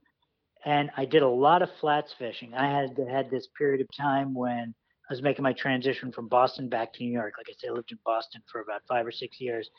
and 0.65 0.91
I 0.97 1.05
did 1.05 1.23
a 1.23 1.29
lot 1.29 1.63
of 1.63 1.71
flats 1.81 2.15
fishing. 2.19 2.55
I 2.55 2.71
had 2.71 2.99
had 3.11 3.31
this 3.31 3.49
period 3.57 3.81
of 3.81 3.89
time 3.97 4.35
when 4.35 4.75
I 5.09 5.13
was 5.13 5.23
making 5.23 5.43
my 5.43 5.53
transition 5.53 6.13
from 6.13 6.29
Boston 6.29 6.69
back 6.69 6.93
to 6.95 7.05
New 7.05 7.13
York. 7.13 7.35
Like 7.39 7.47
I 7.49 7.55
said, 7.59 7.71
I 7.71 7.73
lived 7.73 7.93
in 7.93 7.99
Boston 8.05 8.43
for 8.51 8.61
about 8.61 8.83
five 8.89 9.07
or 9.07 9.13
six 9.13 9.41
years, 9.41 9.71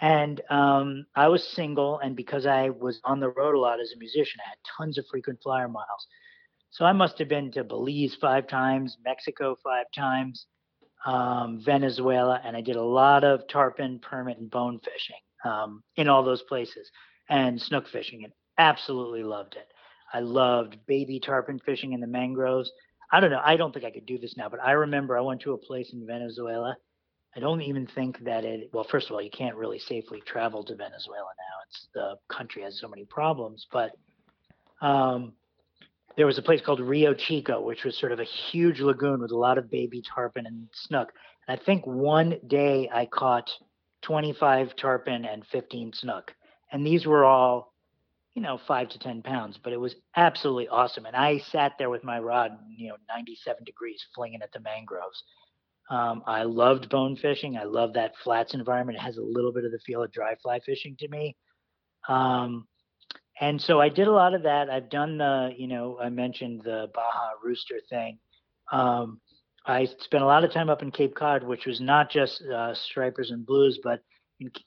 and 0.00 0.40
um, 0.50 1.06
I 1.14 1.28
was 1.28 1.46
single, 1.46 1.98
and 1.98 2.16
because 2.16 2.46
I 2.46 2.70
was 2.70 3.00
on 3.04 3.20
the 3.20 3.30
road 3.30 3.54
a 3.54 3.58
lot 3.58 3.80
as 3.80 3.92
a 3.94 3.98
musician, 3.98 4.40
I 4.44 4.50
had 4.50 4.58
tons 4.76 4.98
of 4.98 5.04
frequent 5.10 5.40
flyer 5.42 5.68
miles. 5.68 6.06
So 6.70 6.84
I 6.84 6.92
must 6.92 7.18
have 7.18 7.28
been 7.28 7.50
to 7.52 7.64
Belize 7.64 8.16
five 8.20 8.46
times, 8.46 8.96
Mexico 9.04 9.56
five 9.62 9.86
times, 9.94 10.46
um, 11.04 11.60
Venezuela, 11.64 12.40
and 12.44 12.56
I 12.56 12.60
did 12.60 12.76
a 12.76 12.82
lot 12.82 13.24
of 13.24 13.46
tarpon, 13.48 13.98
permit, 13.98 14.38
and 14.38 14.50
bone 14.50 14.78
fishing 14.78 15.16
um, 15.44 15.82
in 15.96 16.08
all 16.08 16.22
those 16.22 16.42
places, 16.42 16.90
and 17.28 17.60
snook 17.60 17.88
fishing, 17.88 18.24
and 18.24 18.32
absolutely 18.58 19.22
loved 19.22 19.56
it. 19.56 19.66
I 20.12 20.20
loved 20.20 20.78
baby 20.86 21.20
tarpon 21.20 21.60
fishing 21.60 21.92
in 21.92 22.00
the 22.00 22.06
mangroves. 22.06 22.70
I 23.12 23.20
don't 23.20 23.30
know. 23.30 23.42
I 23.44 23.56
don't 23.56 23.72
think 23.72 23.84
I 23.84 23.90
could 23.90 24.06
do 24.06 24.18
this 24.18 24.36
now, 24.36 24.48
but 24.48 24.62
I 24.62 24.72
remember 24.72 25.16
I 25.16 25.20
went 25.20 25.40
to 25.42 25.52
a 25.52 25.58
place 25.58 25.92
in 25.92 26.06
Venezuela. 26.06 26.76
I 27.36 27.40
don't 27.40 27.62
even 27.62 27.86
think 27.86 28.24
that 28.24 28.44
it. 28.44 28.70
Well, 28.72 28.86
first 28.90 29.06
of 29.08 29.12
all, 29.12 29.22
you 29.22 29.30
can't 29.30 29.56
really 29.56 29.78
safely 29.78 30.20
travel 30.26 30.64
to 30.64 30.74
Venezuela 30.74 31.30
now. 31.38 31.56
It's 31.68 31.88
the 31.94 32.34
country 32.34 32.62
has 32.62 32.78
so 32.80 32.88
many 32.88 33.04
problems, 33.04 33.66
but 33.72 33.92
um, 34.80 35.32
there 36.16 36.26
was 36.26 36.38
a 36.38 36.42
place 36.42 36.60
called 36.60 36.80
Rio 36.80 37.14
Chico, 37.14 37.60
which 37.60 37.84
was 37.84 37.98
sort 37.98 38.12
of 38.12 38.18
a 38.20 38.24
huge 38.24 38.80
lagoon 38.80 39.20
with 39.20 39.30
a 39.30 39.36
lot 39.36 39.58
of 39.58 39.70
baby 39.70 40.02
tarpon 40.02 40.46
and 40.46 40.68
snook. 40.72 41.12
And 41.46 41.58
I 41.58 41.64
think 41.64 41.86
one 41.86 42.38
day 42.46 42.90
I 42.92 43.06
caught 43.06 43.48
25 44.02 44.74
tarpon 44.76 45.24
and 45.24 45.46
15 45.46 45.92
snook, 45.94 46.32
and 46.72 46.84
these 46.84 47.06
were 47.06 47.24
all, 47.24 47.69
you 48.34 48.42
know, 48.42 48.58
five 48.66 48.88
to 48.90 48.98
10 48.98 49.22
pounds. 49.22 49.58
But 49.62 49.72
it 49.72 49.80
was 49.80 49.94
absolutely 50.16 50.68
awesome. 50.68 51.06
And 51.06 51.16
I 51.16 51.38
sat 51.38 51.72
there 51.78 51.90
with 51.90 52.04
my 52.04 52.18
rod, 52.18 52.52
you 52.76 52.88
know, 52.88 52.96
97 53.08 53.64
degrees, 53.64 54.04
flinging 54.14 54.42
at 54.42 54.52
the 54.52 54.60
mangroves. 54.60 55.22
Um, 55.90 56.22
I 56.26 56.44
loved 56.44 56.88
bone 56.88 57.16
fishing. 57.16 57.56
I 57.56 57.64
love 57.64 57.94
that 57.94 58.12
flats 58.22 58.54
environment. 58.54 58.98
It 58.98 59.02
has 59.02 59.16
a 59.16 59.22
little 59.22 59.52
bit 59.52 59.64
of 59.64 59.72
the 59.72 59.80
feel 59.84 60.02
of 60.02 60.12
dry 60.12 60.36
fly 60.40 60.60
fishing 60.60 60.96
to 61.00 61.08
me. 61.08 61.36
Um, 62.08 62.66
and 63.40 63.60
so 63.60 63.80
I 63.80 63.88
did 63.88 64.06
a 64.06 64.12
lot 64.12 64.34
of 64.34 64.42
that. 64.44 64.70
I've 64.70 64.90
done 64.90 65.18
the, 65.18 65.50
you 65.56 65.66
know, 65.66 65.98
I 66.00 66.10
mentioned 66.10 66.62
the 66.62 66.88
Baja 66.94 67.32
Rooster 67.42 67.80
thing. 67.88 68.18
Um, 68.70 69.20
I 69.66 69.86
spent 69.98 70.22
a 70.22 70.26
lot 70.26 70.44
of 70.44 70.52
time 70.52 70.70
up 70.70 70.82
in 70.82 70.90
Cape 70.90 71.14
Cod, 71.14 71.42
which 71.42 71.66
was 71.66 71.80
not 71.80 72.10
just 72.10 72.42
uh, 72.42 72.74
stripers 72.74 73.30
and 73.30 73.44
blues, 73.44 73.78
but 73.82 74.02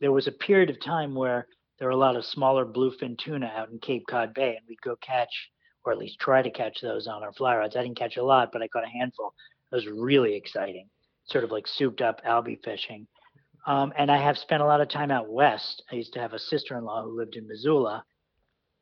there 0.02 0.12
was 0.12 0.28
a 0.28 0.32
period 0.32 0.70
of 0.70 0.80
time 0.82 1.16
where 1.16 1.48
there 1.80 1.88
were 1.88 1.94
a 1.94 1.98
lot 1.98 2.16
of 2.16 2.26
smaller 2.26 2.66
bluefin 2.66 3.18
tuna 3.18 3.48
out 3.48 3.70
in 3.70 3.80
Cape 3.80 4.06
Cod 4.08 4.34
Bay, 4.34 4.56
and 4.56 4.66
we'd 4.68 4.82
go 4.82 4.96
catch, 5.02 5.50
or 5.84 5.92
at 5.92 5.98
least 5.98 6.20
try 6.20 6.42
to 6.42 6.52
catch 6.52 6.80
those 6.82 7.08
on 7.08 7.24
our 7.24 7.34
fly 7.34 7.56
rods. 7.56 7.76
I 7.76 7.82
didn't 7.82 7.98
catch 7.98 8.18
a 8.18 8.24
lot, 8.24 8.52
but 8.52 8.62
I 8.62 8.68
caught 8.68 8.86
a 8.86 8.90
handful. 8.98 9.34
It 9.72 9.76
was 9.76 9.88
really 9.88 10.36
exciting, 10.36 10.88
sort 11.26 11.44
of 11.44 11.52
like 11.52 11.68
souped 11.68 12.02
up 12.02 12.24
albie 12.26 12.64
fishing. 12.64 13.08
Um, 13.66 13.94
and 13.98 14.12
I 14.12 14.18
have 14.18 14.38
spent 14.38 14.62
a 14.62 14.66
lot 14.66 14.82
of 14.82 14.90
time 14.90 15.10
out 15.10 15.32
west. 15.32 15.84
I 15.92 15.96
used 15.96 16.14
to 16.14 16.20
have 16.20 16.34
a 16.34 16.40
sister-in-law 16.40 17.04
who 17.04 17.18
lived 17.18 17.36
in 17.36 17.48
Missoula. 17.48 18.04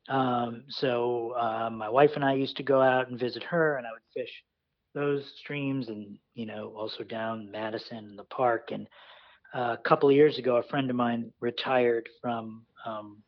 Um, 0.08 0.64
so 0.68 1.34
uh, 1.38 1.70
my 1.70 1.88
wife 1.88 2.10
and 2.16 2.24
I 2.24 2.34
used 2.34 2.56
to 2.56 2.62
go 2.62 2.80
out 2.80 3.08
and 3.08 3.18
visit 3.18 3.44
her, 3.44 3.76
and 3.76 3.86
I 3.86 3.90
would 3.92 4.02
fish 4.12 4.32
those 4.94 5.24
streams, 5.40 5.88
and 5.88 6.18
you 6.34 6.46
know, 6.46 6.74
also 6.76 7.04
down 7.04 7.50
Madison 7.50 7.98
and 7.98 8.18
the 8.18 8.24
park. 8.24 8.70
And 8.72 8.86
uh, 9.54 9.76
a 9.78 9.88
couple 9.88 10.08
of 10.08 10.14
years 10.14 10.38
ago, 10.38 10.56
a 10.56 10.62
friend 10.64 10.90
of 10.90 10.96
mine 10.96 11.32
retired 11.40 12.08
from 12.20 12.64
um, 12.86 13.22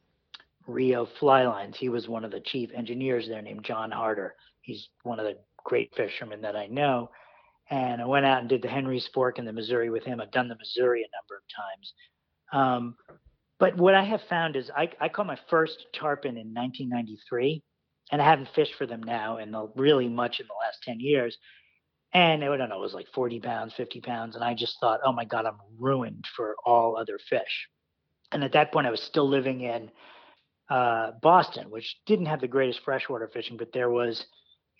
Rio 0.66 1.06
Fly 1.18 1.47
Lines. 1.47 1.76
He 1.78 1.89
was 1.89 2.09
one 2.09 2.24
of 2.24 2.31
the 2.31 2.40
chief 2.40 2.70
engineers 2.74 3.28
there, 3.28 3.43
named 3.43 3.64
John 3.64 3.90
Harder. 3.90 4.35
He's 4.62 4.89
one 5.02 5.18
of 5.18 5.26
the 5.26 5.36
great 5.64 5.94
fishermen 5.97 6.43
that 6.43 6.56
I 6.56 6.66
know. 6.66 7.10
And 7.70 8.01
I 8.01 8.05
went 8.05 8.26
out 8.26 8.40
and 8.40 8.48
did 8.48 8.62
the 8.62 8.68
Henry's 8.68 9.09
Fork 9.14 9.39
in 9.39 9.44
the 9.44 9.52
Missouri 9.52 9.90
with 9.90 10.05
him. 10.05 10.20
I've 10.20 10.31
done 10.31 10.48
the 10.48 10.56
Missouri 10.56 11.02
a 11.02 11.16
number 11.16 11.36
of 11.36 11.44
times. 11.56 11.94
Um, 12.52 12.97
but 13.59 13.76
what 13.76 13.94
I 13.94 14.05
have 14.05 14.20
found 14.28 14.56
is 14.56 14.70
I, 14.76 14.90
I 15.01 15.09
caught 15.09 15.26
my 15.26 15.39
first 15.48 15.86
tarpon 15.94 16.36
in 16.36 16.52
1993, 16.52 17.62
and 18.12 18.20
I 18.20 18.24
haven't 18.24 18.51
fished 18.55 18.74
for 18.74 18.86
them 18.86 19.02
now 19.02 19.39
in 19.39 19.52
the 19.52 19.68
really 19.76 20.09
much 20.09 20.40
in 20.40 20.47
the 20.47 20.55
last 20.66 20.82
10 20.82 21.01
years. 21.01 21.39
And 22.12 22.44
I 22.44 22.56
don't 22.56 22.68
know, 22.68 22.76
it 22.76 22.81
was 22.81 22.94
like 22.94 23.09
40 23.14 23.40
pounds, 23.40 23.74
50 23.76 24.01
pounds. 24.01 24.35
And 24.35 24.44
I 24.44 24.55
just 24.55 24.78
thought, 24.81 25.01
oh 25.05 25.12
my 25.12 25.24
God, 25.24 25.47
I'm 25.47 25.59
ruined 25.78 26.24
for 26.36 26.56
all 26.64 26.97
other 26.97 27.18
fish. 27.28 27.68
And 28.35 28.43
at 28.43 28.52
that 28.52 28.73
point, 28.73 28.86
I 28.86 28.90
was 28.90 29.02
still 29.02 29.28
living 29.28 29.61
in 29.61 29.90
uh, 30.69 31.12
Boston, 31.23 31.70
which 31.70 31.97
didn't 32.05 32.27
have 32.27 32.40
the 32.40 32.48
greatest 32.48 32.81
freshwater 32.85 33.28
fishing, 33.32 33.56
but 33.56 33.73
there 33.73 33.90
was 33.90 34.27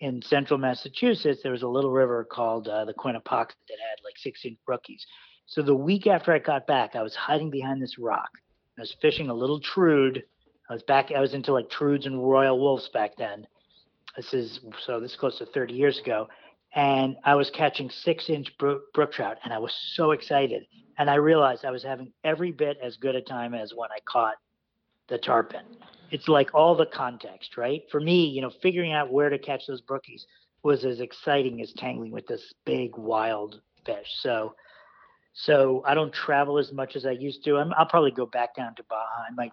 in 0.01 0.21
central 0.21 0.59
Massachusetts, 0.59 1.39
there 1.41 1.53
was 1.53 1.61
a 1.61 1.67
little 1.67 1.91
river 1.91 2.27
called 2.29 2.67
uh, 2.67 2.83
the 2.83 2.93
Quinapoxet 2.93 3.55
that 3.69 3.79
had 3.79 4.03
like 4.03 4.17
six 4.17 4.41
inch 4.43 4.57
brookies. 4.67 5.01
So 5.45 5.61
the 5.61 5.73
week 5.73 6.05
after 6.05 6.33
I 6.33 6.39
got 6.39 6.67
back, 6.67 6.95
I 6.95 7.01
was 7.01 7.15
hiding 7.15 7.49
behind 7.49 7.81
this 7.81 7.97
rock. 7.97 8.29
I 8.77 8.81
was 8.81 8.93
fishing 9.01 9.29
a 9.29 9.33
little 9.33 9.61
trude. 9.61 10.23
I 10.69 10.73
was 10.73 10.83
back. 10.83 11.11
I 11.15 11.21
was 11.21 11.33
into 11.33 11.53
like 11.53 11.69
trudes 11.69 12.05
and 12.05 12.21
Royal 12.21 12.59
Wulffs 12.59 12.91
back 12.91 13.15
then. 13.15 13.47
This 14.17 14.33
is 14.33 14.59
so. 14.85 14.99
This 14.99 15.11
is 15.11 15.17
close 15.17 15.37
to 15.37 15.45
30 15.45 15.73
years 15.73 15.99
ago, 15.99 16.27
and 16.73 17.15
I 17.23 17.35
was 17.35 17.49
catching 17.51 17.89
six-inch 17.89 18.57
brook, 18.57 18.93
brook 18.93 19.13
trout, 19.13 19.37
and 19.43 19.53
I 19.53 19.59
was 19.59 19.73
so 19.93 20.11
excited. 20.11 20.65
And 20.97 21.09
I 21.09 21.15
realized 21.15 21.65
I 21.65 21.71
was 21.71 21.83
having 21.83 22.11
every 22.23 22.51
bit 22.51 22.77
as 22.81 22.97
good 22.97 23.15
a 23.15 23.21
time 23.21 23.53
as 23.53 23.73
when 23.75 23.91
I 23.91 23.99
caught 24.05 24.35
the 25.07 25.17
tarpon. 25.17 25.65
It's 26.11 26.27
like 26.27 26.53
all 26.53 26.75
the 26.75 26.85
context, 26.85 27.57
right? 27.57 27.83
For 27.91 27.99
me, 27.99 28.25
you 28.27 28.41
know, 28.41 28.51
figuring 28.61 28.93
out 28.93 29.11
where 29.11 29.29
to 29.29 29.37
catch 29.37 29.67
those 29.67 29.81
brookies 29.81 30.23
was 30.63 30.85
as 30.85 30.99
exciting 30.99 31.61
as 31.61 31.73
tangling 31.73 32.11
with 32.11 32.27
this 32.27 32.53
big 32.65 32.95
wild 32.97 33.61
fish. 33.85 34.07
So 34.21 34.55
so 35.33 35.83
I 35.85 35.95
don't 35.95 36.13
travel 36.13 36.57
as 36.57 36.71
much 36.71 36.95
as 36.95 37.05
I 37.05 37.11
used 37.11 37.43
to. 37.43 37.57
I'm, 37.57 37.73
I'll 37.77 37.85
probably 37.85 38.11
go 38.11 38.25
back 38.25 38.55
down 38.55 38.73
to 38.75 38.83
Baja. 38.83 39.25
I 39.29 39.33
might 39.33 39.51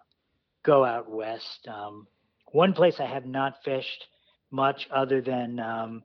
go 0.62 0.85
out 0.85 1.10
west 1.10 1.66
um, 1.69 2.06
one 2.52 2.73
place 2.73 2.97
I 3.01 3.06
have 3.06 3.27
not 3.27 3.62
fished 3.64 4.06
much 4.51 4.86
other 4.93 5.20
than 5.20 5.59
um, 5.59 6.02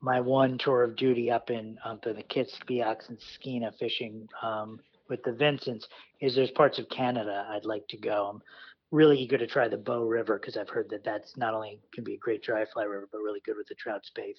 my 0.00 0.20
one 0.20 0.58
tour 0.58 0.82
of 0.82 0.96
duty 0.96 1.30
up 1.30 1.50
in 1.50 1.78
the 2.02 2.22
Kispiox 2.28 3.08
and 3.08 3.18
Skeena 3.18 3.72
fishing 3.78 4.28
um, 4.42 4.80
with 5.08 5.22
the 5.22 5.32
Vincents 5.32 5.86
is 6.20 6.34
there's 6.34 6.50
parts 6.50 6.78
of 6.78 6.88
Canada 6.88 7.46
I'd 7.50 7.64
like 7.64 7.86
to 7.88 7.96
go. 7.96 8.30
I'm 8.32 8.42
really 8.90 9.18
eager 9.18 9.38
to 9.38 9.46
try 9.46 9.68
the 9.68 9.76
Bow 9.76 10.04
River 10.04 10.38
because 10.38 10.56
I've 10.56 10.68
heard 10.68 10.90
that 10.90 11.04
that's 11.04 11.36
not 11.36 11.54
only 11.54 11.80
can 11.92 12.04
be 12.04 12.14
a 12.14 12.18
great 12.18 12.42
dry 12.42 12.64
fly 12.72 12.84
river 12.84 13.08
but 13.10 13.18
really 13.18 13.40
good 13.44 13.56
with 13.56 13.68
the 13.68 13.74
trout 13.74 14.04
space. 14.04 14.38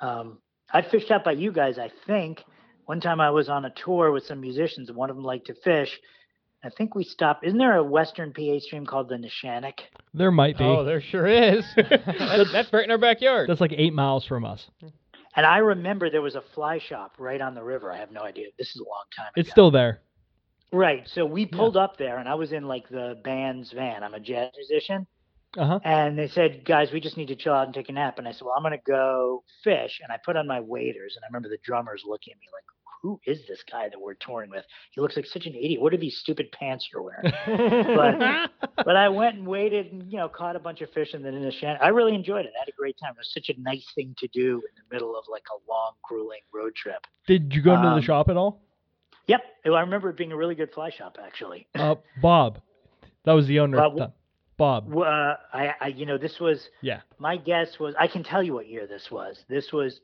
Um, 0.00 0.38
I 0.72 0.82
fished 0.82 1.10
out 1.10 1.24
by 1.24 1.32
you 1.32 1.52
guys, 1.52 1.78
I 1.78 1.90
think. 2.06 2.42
One 2.86 3.00
time 3.00 3.20
I 3.20 3.30
was 3.30 3.48
on 3.48 3.64
a 3.64 3.72
tour 3.84 4.10
with 4.10 4.24
some 4.24 4.40
musicians 4.40 4.88
and 4.88 4.96
one 4.96 5.10
of 5.10 5.16
them 5.16 5.24
liked 5.24 5.46
to 5.46 5.54
fish. 5.54 6.00
I 6.62 6.70
think 6.70 6.94
we 6.94 7.04
stopped. 7.04 7.44
Isn't 7.44 7.58
there 7.58 7.76
a 7.76 7.84
western 7.84 8.32
PA 8.32 8.58
stream 8.58 8.86
called 8.86 9.08
the 9.08 9.16
Neshannock? 9.16 9.80
There 10.14 10.30
might 10.30 10.56
be. 10.56 10.64
Oh, 10.64 10.84
there 10.84 11.00
sure 11.00 11.26
is. 11.26 11.64
that's, 11.76 12.52
that's 12.52 12.72
right 12.72 12.84
in 12.84 12.90
our 12.92 12.98
backyard. 12.98 13.48
That's 13.50 13.60
like 13.60 13.74
eight 13.76 13.92
miles 13.92 14.24
from 14.24 14.44
us. 14.44 14.64
And 15.36 15.44
I 15.44 15.58
remember 15.58 16.08
there 16.10 16.22
was 16.22 16.36
a 16.36 16.42
fly 16.54 16.78
shop 16.78 17.14
right 17.18 17.40
on 17.40 17.54
the 17.56 17.62
river. 17.64 17.90
I 17.92 17.96
have 17.98 18.12
no 18.12 18.20
idea. 18.22 18.46
This 18.56 18.68
is 18.68 18.76
a 18.80 18.84
long 18.84 19.02
time 19.16 19.26
ago. 19.26 19.32
It's 19.40 19.50
still 19.50 19.70
there. 19.72 20.00
right. 20.72 21.02
So 21.12 21.26
we 21.26 21.46
pulled 21.46 21.76
up 21.76 21.96
there, 21.98 22.18
and 22.18 22.28
I 22.28 22.36
was 22.36 22.52
in 22.52 22.64
like 22.68 22.88
the 22.88 23.20
band's 23.24 23.72
van. 23.72 24.04
I'm 24.04 24.14
a 24.14 24.20
jazz 24.20 24.50
musician, 24.56 25.06
Uh 25.58 25.66
huh. 25.66 25.78
and 25.84 26.16
they 26.16 26.28
said, 26.28 26.64
"Guys, 26.64 26.92
we 26.92 27.00
just 27.00 27.16
need 27.16 27.28
to 27.28 27.36
chill 27.36 27.52
out 27.52 27.66
and 27.66 27.74
take 27.74 27.88
a 27.88 27.92
nap." 27.92 28.18
And 28.20 28.28
I 28.28 28.32
said, 28.32 28.42
"Well, 28.44 28.54
I'm 28.56 28.62
gonna 28.62 28.78
go 28.86 29.42
fish." 29.64 29.98
And 30.04 30.12
I 30.12 30.18
put 30.24 30.36
on 30.36 30.46
my 30.46 30.60
waders, 30.60 31.16
and 31.16 31.24
I 31.24 31.26
remember 31.26 31.48
the 31.48 31.58
drummers 31.64 32.04
looking 32.06 32.32
at 32.32 32.38
me 32.38 32.46
like, 32.52 32.64
"Who 33.04 33.20
is 33.26 33.46
this 33.46 33.62
guy 33.70 33.88
that 33.90 34.00
we're 34.00 34.14
touring 34.14 34.48
with? 34.50 34.64
He 34.92 35.00
looks 35.02 35.14
like 35.14 35.26
such 35.26 35.44
an 35.44 35.54
idiot. 35.54 35.80
What 35.82 35.92
are 35.92 35.98
these 35.98 36.16
stupid 36.16 36.50
pants 36.52 36.88
you're 36.90 37.02
wearing?" 37.02 37.32
but 37.46 38.50
but 38.84 38.96
I 38.96 39.10
went 39.10 39.36
and 39.36 39.46
waited 39.46 39.92
and 39.92 40.10
you 40.10 40.16
know 40.18 40.28
caught 40.28 40.56
a 40.56 40.58
bunch 40.58 40.80
of 40.80 40.90
fish 40.90 41.12
and 41.12 41.22
then 41.24 41.34
in 41.34 41.42
the 41.44 41.52
shan. 41.52 41.76
I 41.82 41.88
really 41.88 42.14
enjoyed 42.14 42.46
it. 42.46 42.52
I 42.56 42.60
had 42.60 42.68
a 42.68 42.72
great 42.72 42.96
time. 42.98 43.12
It 43.12 43.18
was 43.18 43.30
such 43.34 43.50
a 43.54 43.60
nice 43.60 43.86
thing 43.94 44.14
to 44.20 44.26
do 44.28 44.54
in 44.56 44.74
the 44.88 44.94
middle 44.94 45.14
of 45.16 45.24
like 45.30 45.44
a 45.52 45.70
long, 45.70 45.92
grueling 46.02 46.40
road 46.52 46.74
trip. 46.74 47.06
Did 47.26 47.52
you 47.54 47.60
go 47.62 47.74
into 47.74 47.86
Um, 47.88 48.00
the 48.00 48.02
shop 48.06 48.28
at 48.30 48.36
all? 48.38 48.62
Yep, 49.26 49.42
I 49.66 49.80
remember 49.80 50.10
it 50.10 50.16
being 50.16 50.32
a 50.32 50.36
really 50.36 50.54
good 50.54 50.72
fly 50.72 50.90
shop 50.90 51.18
actually. 51.22 51.66
Uh, 51.74 51.96
Bob. 52.22 52.60
That 53.24 53.32
was 53.32 53.46
the 53.46 53.60
owner. 53.60 53.76
The. 53.76 54.12
Bob. 54.56 54.94
Uh, 54.96 55.02
I, 55.52 55.74
I, 55.80 55.86
you 55.88 56.06
know, 56.06 56.16
this 56.16 56.38
was 56.38 56.68
Yeah. 56.80 57.00
my 57.18 57.36
guess 57.36 57.78
was 57.80 57.94
I 57.98 58.06
can 58.06 58.22
tell 58.22 58.42
you 58.42 58.54
what 58.54 58.68
year 58.68 58.86
this 58.86 59.10
was. 59.10 59.44
This 59.48 59.72
was 59.72 60.00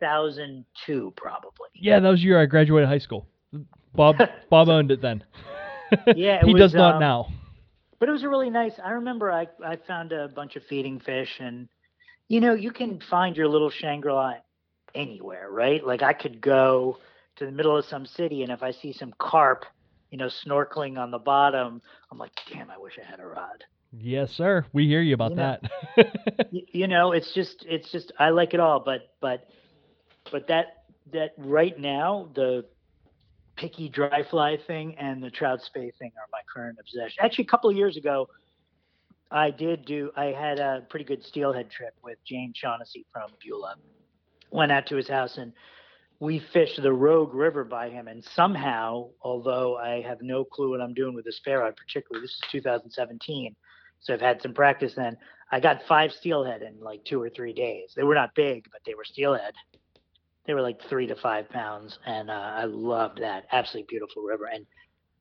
2002 0.00 1.12
probably. 1.16 1.68
Yeah, 1.74 2.00
that 2.00 2.08
was 2.08 2.20
the 2.20 2.26
year 2.26 2.40
I 2.40 2.46
graduated 2.46 2.88
high 2.88 2.98
school. 2.98 3.26
Bob 3.94 4.16
Bob 4.50 4.68
owned 4.68 4.90
it 4.90 5.00
then. 5.00 5.24
Yeah, 6.16 6.40
it 6.40 6.46
he 6.46 6.52
was, 6.52 6.60
does 6.60 6.74
not 6.74 6.94
um, 6.96 7.00
now. 7.00 7.28
but 8.00 8.08
it 8.08 8.12
was 8.12 8.24
a 8.24 8.28
really 8.28 8.50
nice 8.50 8.72
i 8.84 8.90
remember 8.90 9.30
i 9.30 9.46
i 9.64 9.76
found 9.76 10.10
a 10.12 10.26
bunch 10.26 10.56
of 10.56 10.64
feeding 10.64 10.98
fish 10.98 11.38
and 11.38 11.68
you 12.28 12.40
know 12.40 12.54
you 12.54 12.72
can 12.72 13.00
find 13.08 13.36
your 13.36 13.46
little 13.46 13.70
shangri-la 13.70 14.34
anywhere 14.96 15.48
right 15.50 15.86
like 15.86 16.02
i 16.02 16.12
could 16.12 16.40
go 16.40 16.98
to 17.36 17.46
the 17.46 17.52
middle 17.52 17.76
of 17.76 17.84
some 17.84 18.04
city 18.04 18.42
and 18.42 18.50
if 18.50 18.64
i 18.64 18.72
see 18.72 18.92
some 18.92 19.14
carp 19.18 19.64
you 20.10 20.18
know 20.18 20.26
snorkeling 20.26 20.98
on 20.98 21.12
the 21.12 21.18
bottom 21.20 21.80
i'm 22.10 22.18
like 22.18 22.32
damn 22.52 22.68
i 22.68 22.76
wish 22.76 22.98
i 23.00 23.08
had 23.08 23.20
a 23.20 23.26
rod 23.26 23.62
Yes, 23.98 24.32
sir. 24.32 24.66
We 24.72 24.86
hear 24.88 25.00
you 25.00 25.14
about 25.14 25.30
You 25.30 25.36
know, 25.36 25.56
that. 25.96 26.10
You 26.50 26.88
know 26.88 27.12
it's 27.12 27.32
just 27.32 27.64
it's 27.68 27.90
just 27.92 28.12
i 28.18 28.30
like 28.30 28.52
it 28.54 28.60
all 28.60 28.80
but 28.80 29.14
but 29.20 29.48
but 30.30 30.46
that 30.48 30.84
that 31.12 31.32
right 31.38 31.78
now 31.78 32.28
the 32.34 32.64
picky 33.56 33.88
dry 33.88 34.22
fly 34.22 34.56
thing 34.66 34.94
and 34.98 35.22
the 35.22 35.30
trout 35.30 35.62
spey 35.62 35.90
thing 35.98 36.12
are 36.16 36.26
my 36.32 36.40
current 36.52 36.78
obsession 36.80 37.24
actually 37.24 37.44
a 37.44 37.48
couple 37.48 37.70
of 37.70 37.76
years 37.76 37.96
ago 37.96 38.28
i 39.30 39.50
did 39.50 39.84
do 39.84 40.10
i 40.16 40.26
had 40.26 40.58
a 40.58 40.84
pretty 40.90 41.04
good 41.04 41.24
steelhead 41.24 41.70
trip 41.70 41.94
with 42.04 42.18
james 42.24 42.56
shaughnessy 42.56 43.06
from 43.12 43.30
beulah 43.42 43.74
went 44.50 44.70
out 44.70 44.86
to 44.86 44.96
his 44.96 45.08
house 45.08 45.38
and 45.38 45.52
we 46.18 46.38
fished 46.38 46.80
the 46.82 46.92
rogue 46.92 47.34
river 47.34 47.64
by 47.64 47.88
him 47.88 48.08
and 48.08 48.22
somehow 48.22 49.08
although 49.22 49.76
i 49.76 50.02
have 50.02 50.20
no 50.20 50.44
clue 50.44 50.70
what 50.70 50.80
i'm 50.80 50.94
doing 50.94 51.14
with 51.14 51.24
the 51.24 51.32
spare 51.32 51.60
rod 51.60 51.74
particularly 51.76 52.24
this 52.24 52.32
is 52.32 52.42
2017 52.50 53.54
so 54.00 54.12
i've 54.12 54.20
had 54.20 54.40
some 54.42 54.52
practice 54.52 54.94
then 54.94 55.16
I 55.50 55.60
got 55.60 55.82
five 55.86 56.12
steelhead 56.12 56.62
in 56.62 56.80
like 56.80 57.04
two 57.04 57.22
or 57.22 57.30
three 57.30 57.52
days. 57.52 57.92
They 57.94 58.02
were 58.02 58.14
not 58.14 58.34
big, 58.34 58.68
but 58.72 58.80
they 58.84 58.94
were 58.94 59.04
steelhead. 59.04 59.54
They 60.46 60.54
were 60.54 60.62
like 60.62 60.80
three 60.88 61.06
to 61.08 61.16
five 61.16 61.48
pounds, 61.50 61.98
and 62.06 62.30
uh, 62.30 62.32
I 62.32 62.64
loved 62.64 63.20
that. 63.20 63.46
Absolutely 63.52 63.86
beautiful 63.88 64.22
river. 64.22 64.46
And 64.46 64.66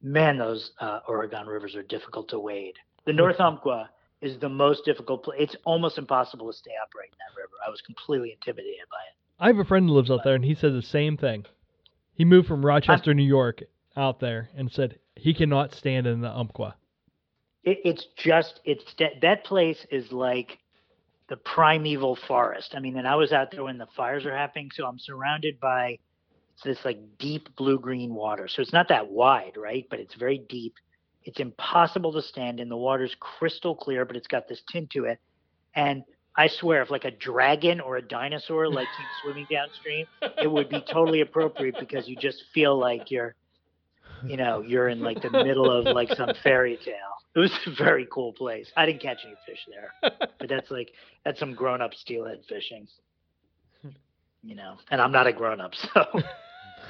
man, 0.02 0.38
those 0.38 0.72
uh, 0.80 1.00
Oregon 1.08 1.48
rivers 1.48 1.76
are 1.76 1.84
difficult 1.84 2.30
to 2.30 2.40
wade. 2.40 2.76
The 3.06 3.14
North 3.14 3.40
Umpqua 3.40 3.90
is 4.22 4.40
the 4.40 4.50
most 4.50 4.86
difficult 4.86 5.24
place. 5.24 5.40
It's 5.42 5.56
almost 5.66 5.98
impossible 5.98 6.52
to 6.52 6.58
stay 6.58 6.72
upright 6.84 7.10
in 7.12 7.18
that 7.18 7.40
river. 7.40 7.54
I 7.66 7.70
was 7.70 7.82
completely 7.82 8.32
intimidated 8.32 8.86
by 8.90 8.98
it. 8.98 9.16
I 9.40 9.48
have 9.48 9.58
a 9.58 9.66
friend 9.66 9.90
who 9.90 9.96
lives 9.96 10.10
out 10.12 10.22
there, 10.24 10.36
and 10.36 10.46
he 10.46 10.56
says 10.56 10.74
the 10.74 10.82
same 10.82 11.18
thing. 11.18 11.46
He 12.14 12.24
moved 12.24 12.48
from 12.48 12.66
Rochester, 12.66 13.14
New 13.14 13.24
York, 13.24 13.64
out 13.98 14.20
there, 14.20 14.50
and 14.56 14.72
said 14.72 15.00
he 15.16 15.34
cannot 15.34 15.74
stand 15.74 16.08
in 16.08 16.22
the 16.22 16.30
Umpqua. 16.30 16.76
it, 17.64 17.80
it's 17.84 18.08
just 18.18 18.62
it's 18.64 18.84
that 19.00 19.22
that 19.22 19.44
place 19.44 19.86
is 19.92 20.12
like 20.12 20.60
the 21.28 21.38
primeval 21.38 22.18
forest. 22.28 22.74
I 22.76 22.80
mean, 22.80 22.98
and 22.98 23.08
I 23.08 23.16
was 23.16 23.32
out 23.32 23.52
there 23.52 23.64
when 23.64 23.78
the 23.78 23.88
fires 23.98 24.26
are 24.26 24.36
happening, 24.36 24.70
so 24.74 24.86
I'm 24.86 25.00
surrounded 25.00 25.60
by 25.60 25.98
it's 26.56 26.64
this 26.64 26.86
like 26.86 27.00
deep 27.20 27.54
blue 27.58 27.80
green 27.80 28.14
water. 28.14 28.48
So 28.48 28.62
it's 28.62 28.72
not 28.72 28.88
that 28.90 29.10
wide, 29.10 29.58
right? 29.58 29.86
But 29.90 30.00
it's 30.00 30.16
very 30.16 30.38
deep. 30.48 30.76
It's 31.24 31.40
impossible 31.40 32.14
to 32.14 32.22
stand 32.22 32.60
in. 32.60 32.70
The 32.70 32.78
water's 32.78 33.16
crystal 33.20 33.76
clear, 33.76 34.06
but 34.06 34.16
it's 34.16 34.28
got 34.28 34.48
this 34.48 34.62
tint 34.72 34.92
to 34.92 35.06
it. 35.06 35.20
And 35.76 36.04
I 36.38 36.48
swear, 36.48 36.82
if 36.82 36.92
like 36.92 37.04
a 37.04 37.12
dragon 37.12 37.82
or 37.82 37.98
a 37.98 38.02
dinosaur 38.02 38.70
like 38.70 38.88
came 38.98 39.08
swimming 39.24 39.48
downstream, 39.50 40.06
it 40.42 40.50
would 40.50 40.70
be 40.70 40.82
totally 40.90 41.22
appropriate 41.22 41.76
because 41.80 42.08
you 42.08 42.16
just 42.16 42.44
feel 42.54 42.78
like 42.78 43.12
you're, 43.12 43.36
you 44.26 44.38
know, 44.38 44.62
you're 44.62 44.88
in 44.88 45.02
like 45.02 45.22
the 45.22 45.32
middle 45.32 45.70
of 45.70 45.86
like 45.94 46.14
some 46.14 46.32
fairy 46.44 46.78
tale. 46.86 47.15
It 47.36 47.40
was 47.40 47.52
a 47.68 47.72
very 47.72 48.08
cool 48.12 48.34
place. 48.34 48.72
I 48.76 48.86
didn't 48.86 49.02
catch 49.02 49.20
any 49.26 49.36
fish 49.46 49.60
there, 49.68 49.92
but 50.40 50.50
that's 50.50 50.72
like 50.72 50.92
that's 51.24 51.40
some 51.40 51.54
grown 51.54 51.82
up 51.82 51.94
steelhead 51.94 52.42
fishing. 52.48 52.88
You 54.42 54.56
know, 54.56 54.78
and 54.92 55.02
I'm 55.02 55.12
not 55.12 55.26
a 55.26 55.34
grown 55.34 55.60
up, 55.60 55.74
so 55.76 56.22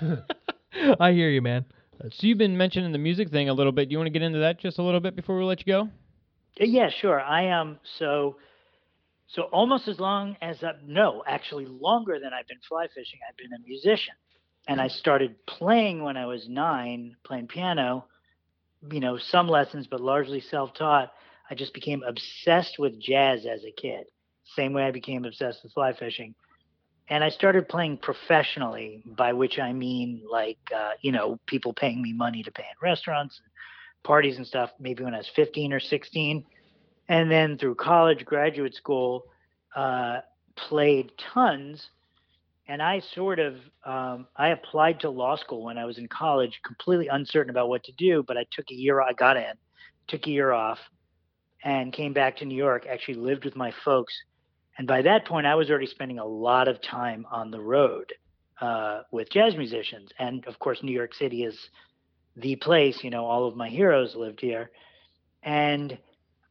I 1.00 1.14
hear 1.14 1.30
you, 1.30 1.42
man. 1.42 1.66
Uh, 2.04 2.10
so 2.12 2.28
you've 2.28 2.38
been 2.38 2.58
mentioning 2.58 2.92
the 2.92 2.98
music 2.98 3.30
thing 3.30 3.48
a 3.48 3.54
little 3.54 3.72
bit. 3.72 3.88
Do 3.88 3.94
you 3.94 3.98
want 3.98 4.08
to 4.08 4.12
get 4.12 4.24
into 4.24 4.40
that 4.40 4.60
just 4.60 4.78
a 4.78 4.84
little 4.84 5.00
bit 5.00 5.16
before 5.16 5.38
we 5.38 5.46
let 5.46 5.66
you 5.66 5.72
go? 5.72 5.82
Uh, 6.60 6.66
yeah, 6.66 6.90
sure. 6.90 7.22
I 7.22 7.44
am 7.44 7.80
so 7.98 8.36
so 9.28 9.44
almost 9.44 9.88
as 9.88 10.00
long 10.00 10.36
as 10.42 10.64
I, 10.64 10.74
no, 10.86 11.24
actually 11.26 11.66
longer 11.66 12.20
than 12.20 12.34
I've 12.34 12.48
been 12.48 12.60
fly 12.68 12.88
fishing. 12.94 13.20
I've 13.28 13.38
been 13.38 13.54
a 13.54 13.60
musician, 13.66 14.14
and 14.68 14.82
I 14.82 14.90
started 14.90 15.46
playing 15.46 16.04
when 16.04 16.18
I 16.18 16.26
was 16.26 16.48
nine, 16.50 17.16
playing 17.24 17.48
piano. 17.48 18.06
You 18.92 19.00
know, 19.00 19.18
some 19.18 19.48
lessons, 19.48 19.88
but 19.88 20.02
largely 20.02 20.42
self-taught. 20.42 21.12
I 21.50 21.56
just 21.56 21.74
became 21.74 22.04
obsessed 22.04 22.80
with 22.80 23.00
jazz 23.00 23.46
as 23.46 23.64
a 23.64 23.72
kid. 23.72 24.06
Same 24.56 24.74
way 24.74 24.84
I 24.84 24.92
became 24.92 25.26
obsessed 25.26 25.64
with 25.64 25.74
fly 25.74 25.94
fishing. 25.94 26.36
And 27.08 27.24
I 27.24 27.30
started 27.30 27.70
playing 27.70 27.98
professionally, 27.98 29.04
by 29.06 29.34
which 29.34 29.60
I 29.60 29.74
mean 29.74 30.24
like 30.30 30.58
uh, 30.76 30.92
you 31.02 31.12
know 31.12 31.40
people 31.46 31.74
paying 31.74 32.02
me 32.02 32.14
money 32.14 32.42
to 32.44 32.52
pay 32.52 32.64
in 32.64 32.88
restaurants, 32.88 33.40
and 33.44 33.52
parties 34.04 34.38
and 34.38 34.48
stuff. 34.48 34.72
Maybe 34.80 35.04
when 35.04 35.14
I 35.14 35.18
was 35.18 35.30
15 35.36 35.74
or 35.74 35.80
16, 35.80 36.46
and 37.08 37.32
then 37.32 37.58
through 37.58 37.76
college, 37.76 38.26
graduate 38.26 38.74
school, 38.74 39.26
uh, 39.76 40.22
played 40.56 41.12
tons. 41.34 41.90
And 42.68 42.82
I 42.82 43.00
sort 43.14 43.40
of 43.40 43.56
um, 43.84 44.28
I 44.36 44.50
applied 44.50 45.00
to 45.02 45.10
law 45.10 45.36
school 45.36 45.64
when 45.64 45.78
I 45.78 45.86
was 45.86 45.98
in 45.98 46.08
college, 46.08 46.60
completely 46.66 47.08
uncertain 47.08 47.52
about 47.52 47.70
what 47.70 47.84
to 47.84 47.92
do. 47.92 48.24
But 48.24 48.38
I 48.38 48.46
took 48.52 48.72
a 48.72 48.74
year. 48.74 49.02
I 49.02 49.14
got 49.14 49.38
in, 49.38 49.54
took 50.08 50.26
a 50.26 50.30
year 50.30 50.52
off, 50.52 50.80
and 51.64 51.94
came 51.94 52.14
back 52.14 52.38
to 52.38 52.46
New 52.46 52.56
York. 52.56 52.88
Actually 52.90 53.16
lived 53.16 53.46
with 53.46 53.56
my 53.56 53.72
folks, 53.84 54.14
and 54.78 54.88
by 54.88 55.04
that 55.04 55.26
point, 55.26 55.46
I 55.46 55.56
was 55.56 55.70
already 55.70 55.86
spending 55.88 56.20
a 56.20 56.26
lot 56.26 56.68
of 56.68 56.82
time 56.82 57.26
on 57.32 57.52
the 57.52 57.62
road 57.62 58.12
uh, 58.60 59.02
with 59.12 59.30
jazz 59.30 59.56
musicians. 59.56 60.10
And 60.18 60.46
of 60.48 60.58
course, 60.58 60.82
New 60.82 60.92
York 60.92 61.14
City 61.14 61.44
is 61.44 61.58
the 62.36 62.56
place. 62.56 63.04
You 63.04 63.12
know, 63.12 63.26
all 63.26 63.48
of 63.48 63.56
my 63.56 63.70
heroes 63.70 64.16
lived 64.16 64.42
here, 64.42 64.72
and 65.44 65.98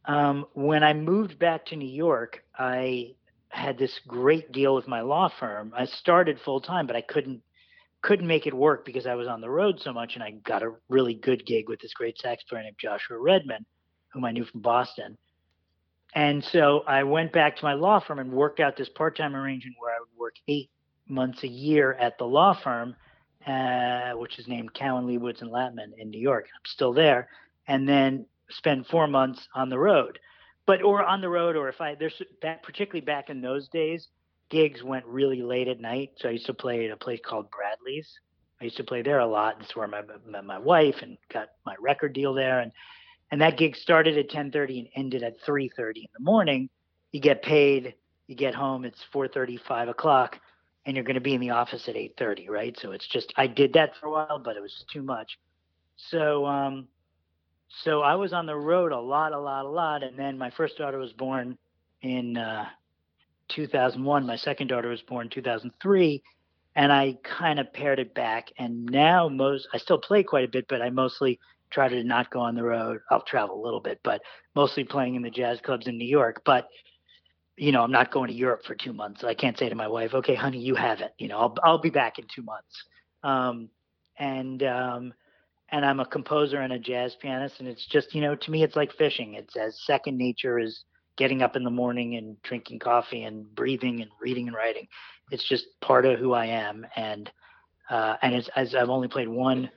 um, 0.04 0.46
when 0.54 0.84
I 0.84 0.92
moved 0.92 1.38
back 1.38 1.66
to 1.66 1.76
New 1.76 1.88
York, 1.88 2.44
I 2.56 3.14
had 3.54 3.78
this 3.78 4.00
great 4.06 4.52
deal 4.52 4.74
with 4.74 4.88
my 4.88 5.00
law 5.00 5.30
firm. 5.40 5.72
I 5.76 5.86
started 5.86 6.40
full 6.44 6.60
time, 6.60 6.86
but 6.86 6.96
I 6.96 7.00
couldn't 7.00 7.42
couldn't 8.02 8.26
make 8.26 8.46
it 8.46 8.52
work 8.52 8.84
because 8.84 9.06
I 9.06 9.14
was 9.14 9.26
on 9.28 9.40
the 9.40 9.48
road 9.48 9.80
so 9.80 9.90
much, 9.90 10.14
and 10.14 10.22
I 10.22 10.32
got 10.32 10.62
a 10.62 10.74
really 10.90 11.14
good 11.14 11.46
gig 11.46 11.70
with 11.70 11.80
this 11.80 11.94
great 11.94 12.18
sax 12.18 12.42
player 12.44 12.62
named 12.62 12.76
Joshua 12.78 13.16
Redman, 13.18 13.64
whom 14.08 14.26
I 14.26 14.32
knew 14.32 14.44
from 14.44 14.60
Boston. 14.60 15.16
And 16.14 16.44
so 16.44 16.84
I 16.86 17.04
went 17.04 17.32
back 17.32 17.56
to 17.56 17.64
my 17.64 17.72
law 17.72 18.00
firm 18.00 18.18
and 18.18 18.30
worked 18.30 18.60
out 18.60 18.76
this 18.76 18.90
part 18.90 19.16
time 19.16 19.34
arrangement 19.34 19.76
where 19.78 19.94
I 19.94 20.00
would 20.00 20.18
work 20.18 20.34
eight 20.48 20.70
months 21.08 21.42
a 21.44 21.48
year 21.48 21.94
at 21.94 22.18
the 22.18 22.26
law 22.26 22.58
firm, 22.62 22.94
uh, 23.46 24.12
which 24.12 24.38
is 24.38 24.46
named 24.46 24.74
Cowan, 24.74 25.06
Liebowitz, 25.06 25.40
and 25.40 25.50
Latman 25.50 25.92
in 25.96 26.10
New 26.10 26.20
York. 26.20 26.46
I'm 26.54 26.66
still 26.66 26.92
there. 26.92 27.28
And 27.66 27.88
then 27.88 28.26
spend 28.50 28.86
four 28.86 29.06
months 29.06 29.48
on 29.54 29.70
the 29.70 29.78
road. 29.78 30.18
But 30.66 30.82
or 30.82 31.02
on 31.02 31.20
the 31.20 31.28
road, 31.28 31.56
or 31.56 31.68
if 31.68 31.80
I 31.80 31.94
there's 31.94 32.20
that 32.42 32.62
particularly 32.62 33.04
back 33.04 33.30
in 33.30 33.40
those 33.40 33.68
days, 33.68 34.08
gigs 34.50 34.82
went 34.82 35.04
really 35.06 35.42
late 35.42 35.68
at 35.68 35.80
night. 35.80 36.12
So 36.16 36.28
I 36.28 36.32
used 36.32 36.46
to 36.46 36.54
play 36.54 36.86
at 36.86 36.90
a 36.90 36.96
place 36.96 37.20
called 37.24 37.50
Bradley's. 37.50 38.08
I 38.60 38.64
used 38.64 38.76
to 38.76 38.84
play 38.84 39.02
there 39.02 39.18
a 39.18 39.26
lot. 39.26 39.58
That's 39.58 39.74
where 39.74 39.86
I 39.86 39.90
met, 39.90 40.44
my 40.44 40.58
wife 40.58 40.96
and 41.02 41.18
got 41.32 41.48
my 41.66 41.74
record 41.80 42.12
deal 42.12 42.34
there. 42.34 42.60
And 42.60 42.72
and 43.30 43.40
that 43.40 43.58
gig 43.58 43.76
started 43.76 44.16
at 44.16 44.30
10:30 44.30 44.78
and 44.78 44.88
ended 44.94 45.22
at 45.22 45.40
3:30 45.40 45.96
in 45.96 46.08
the 46.16 46.24
morning. 46.24 46.68
You 47.12 47.20
get 47.20 47.42
paid. 47.42 47.94
You 48.26 48.34
get 48.34 48.54
home. 48.54 48.84
It's 48.84 49.04
4:30, 49.12 49.60
5 49.60 49.88
o'clock, 49.88 50.38
and 50.86 50.96
you're 50.96 51.04
going 51.04 51.14
to 51.14 51.20
be 51.20 51.34
in 51.34 51.40
the 51.40 51.50
office 51.50 51.88
at 51.88 51.96
8:30, 51.96 52.48
right? 52.48 52.78
So 52.78 52.92
it's 52.92 53.06
just 53.06 53.32
I 53.36 53.46
did 53.46 53.74
that 53.74 53.96
for 53.96 54.06
a 54.06 54.10
while, 54.10 54.38
but 54.38 54.56
it 54.56 54.62
was 54.62 54.84
too 54.90 55.02
much. 55.02 55.38
So 55.96 56.46
um, 56.46 56.88
so 57.68 58.02
I 58.02 58.14
was 58.14 58.32
on 58.32 58.46
the 58.46 58.56
road 58.56 58.92
a 58.92 59.00
lot, 59.00 59.32
a 59.32 59.38
lot, 59.38 59.64
a 59.64 59.68
lot, 59.68 60.02
and 60.02 60.18
then 60.18 60.38
my 60.38 60.50
first 60.50 60.78
daughter 60.78 60.98
was 60.98 61.12
born 61.12 61.58
in 62.02 62.36
uh, 62.36 62.66
2001. 63.48 64.26
My 64.26 64.36
second 64.36 64.68
daughter 64.68 64.88
was 64.88 65.02
born 65.02 65.28
2003, 65.28 66.22
and 66.76 66.92
I 66.92 67.18
kind 67.22 67.58
of 67.58 67.72
pared 67.72 67.98
it 67.98 68.14
back. 68.14 68.50
And 68.58 68.86
now 68.86 69.28
most 69.28 69.68
I 69.72 69.78
still 69.78 69.98
play 69.98 70.22
quite 70.22 70.44
a 70.44 70.48
bit, 70.48 70.66
but 70.68 70.82
I 70.82 70.90
mostly 70.90 71.40
try 71.70 71.88
to 71.88 72.04
not 72.04 72.30
go 72.30 72.40
on 72.40 72.54
the 72.54 72.62
road. 72.62 73.00
I'll 73.10 73.22
travel 73.22 73.60
a 73.60 73.64
little 73.64 73.80
bit, 73.80 74.00
but 74.04 74.22
mostly 74.54 74.84
playing 74.84 75.16
in 75.16 75.22
the 75.22 75.30
jazz 75.30 75.60
clubs 75.60 75.86
in 75.86 75.98
New 75.98 76.08
York. 76.08 76.42
But 76.44 76.68
you 77.56 77.70
know, 77.70 77.82
I'm 77.82 77.92
not 77.92 78.10
going 78.10 78.28
to 78.28 78.34
Europe 78.34 78.64
for 78.64 78.74
two 78.74 78.92
months. 78.92 79.22
I 79.22 79.34
can't 79.34 79.56
say 79.56 79.68
to 79.68 79.74
my 79.76 79.86
wife, 79.88 80.12
"Okay, 80.14 80.34
honey, 80.34 80.58
you 80.58 80.74
have 80.74 81.00
it." 81.00 81.12
You 81.18 81.28
know, 81.28 81.38
I'll 81.38 81.54
I'll 81.62 81.78
be 81.78 81.90
back 81.90 82.18
in 82.18 82.26
two 82.34 82.42
months. 82.42 82.84
Um, 83.22 83.68
and 84.18 84.62
um, 84.62 85.14
and 85.70 85.84
I'm 85.84 86.00
a 86.00 86.06
composer 86.06 86.60
and 86.60 86.72
a 86.72 86.78
jazz 86.78 87.16
pianist, 87.20 87.56
and 87.58 87.68
it's 87.68 87.86
just 87.86 88.14
you 88.14 88.20
know, 88.20 88.34
to 88.34 88.50
me, 88.50 88.62
it's 88.62 88.76
like 88.76 88.92
fishing. 88.92 89.34
It's 89.34 89.56
as 89.56 89.80
second 89.84 90.18
nature 90.18 90.58
as 90.58 90.84
getting 91.16 91.42
up 91.42 91.56
in 91.56 91.64
the 91.64 91.70
morning 91.70 92.16
and 92.16 92.40
drinking 92.42 92.80
coffee 92.80 93.22
and 93.22 93.52
breathing 93.54 94.00
and 94.00 94.10
reading 94.20 94.48
and 94.48 94.56
writing. 94.56 94.88
It's 95.30 95.48
just 95.48 95.66
part 95.80 96.06
of 96.06 96.18
who 96.18 96.32
I 96.32 96.46
am, 96.46 96.86
and 96.96 97.30
uh, 97.90 98.16
and 98.22 98.34
it's 98.34 98.48
as 98.56 98.74
I've 98.74 98.90
only 98.90 99.08
played 99.08 99.28
one 99.28 99.70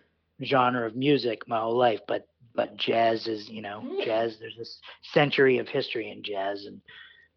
genre 0.43 0.85
of 0.85 0.95
music 0.95 1.47
my 1.47 1.59
whole 1.59 1.77
life, 1.77 1.99
but 2.07 2.27
but 2.55 2.76
jazz 2.77 3.27
is 3.27 3.49
you 3.49 3.61
know 3.61 3.84
jazz. 4.03 4.38
There's 4.39 4.57
this 4.57 4.80
century 5.14 5.59
of 5.59 5.68
history 5.68 6.11
in 6.11 6.23
jazz, 6.23 6.65
and 6.65 6.81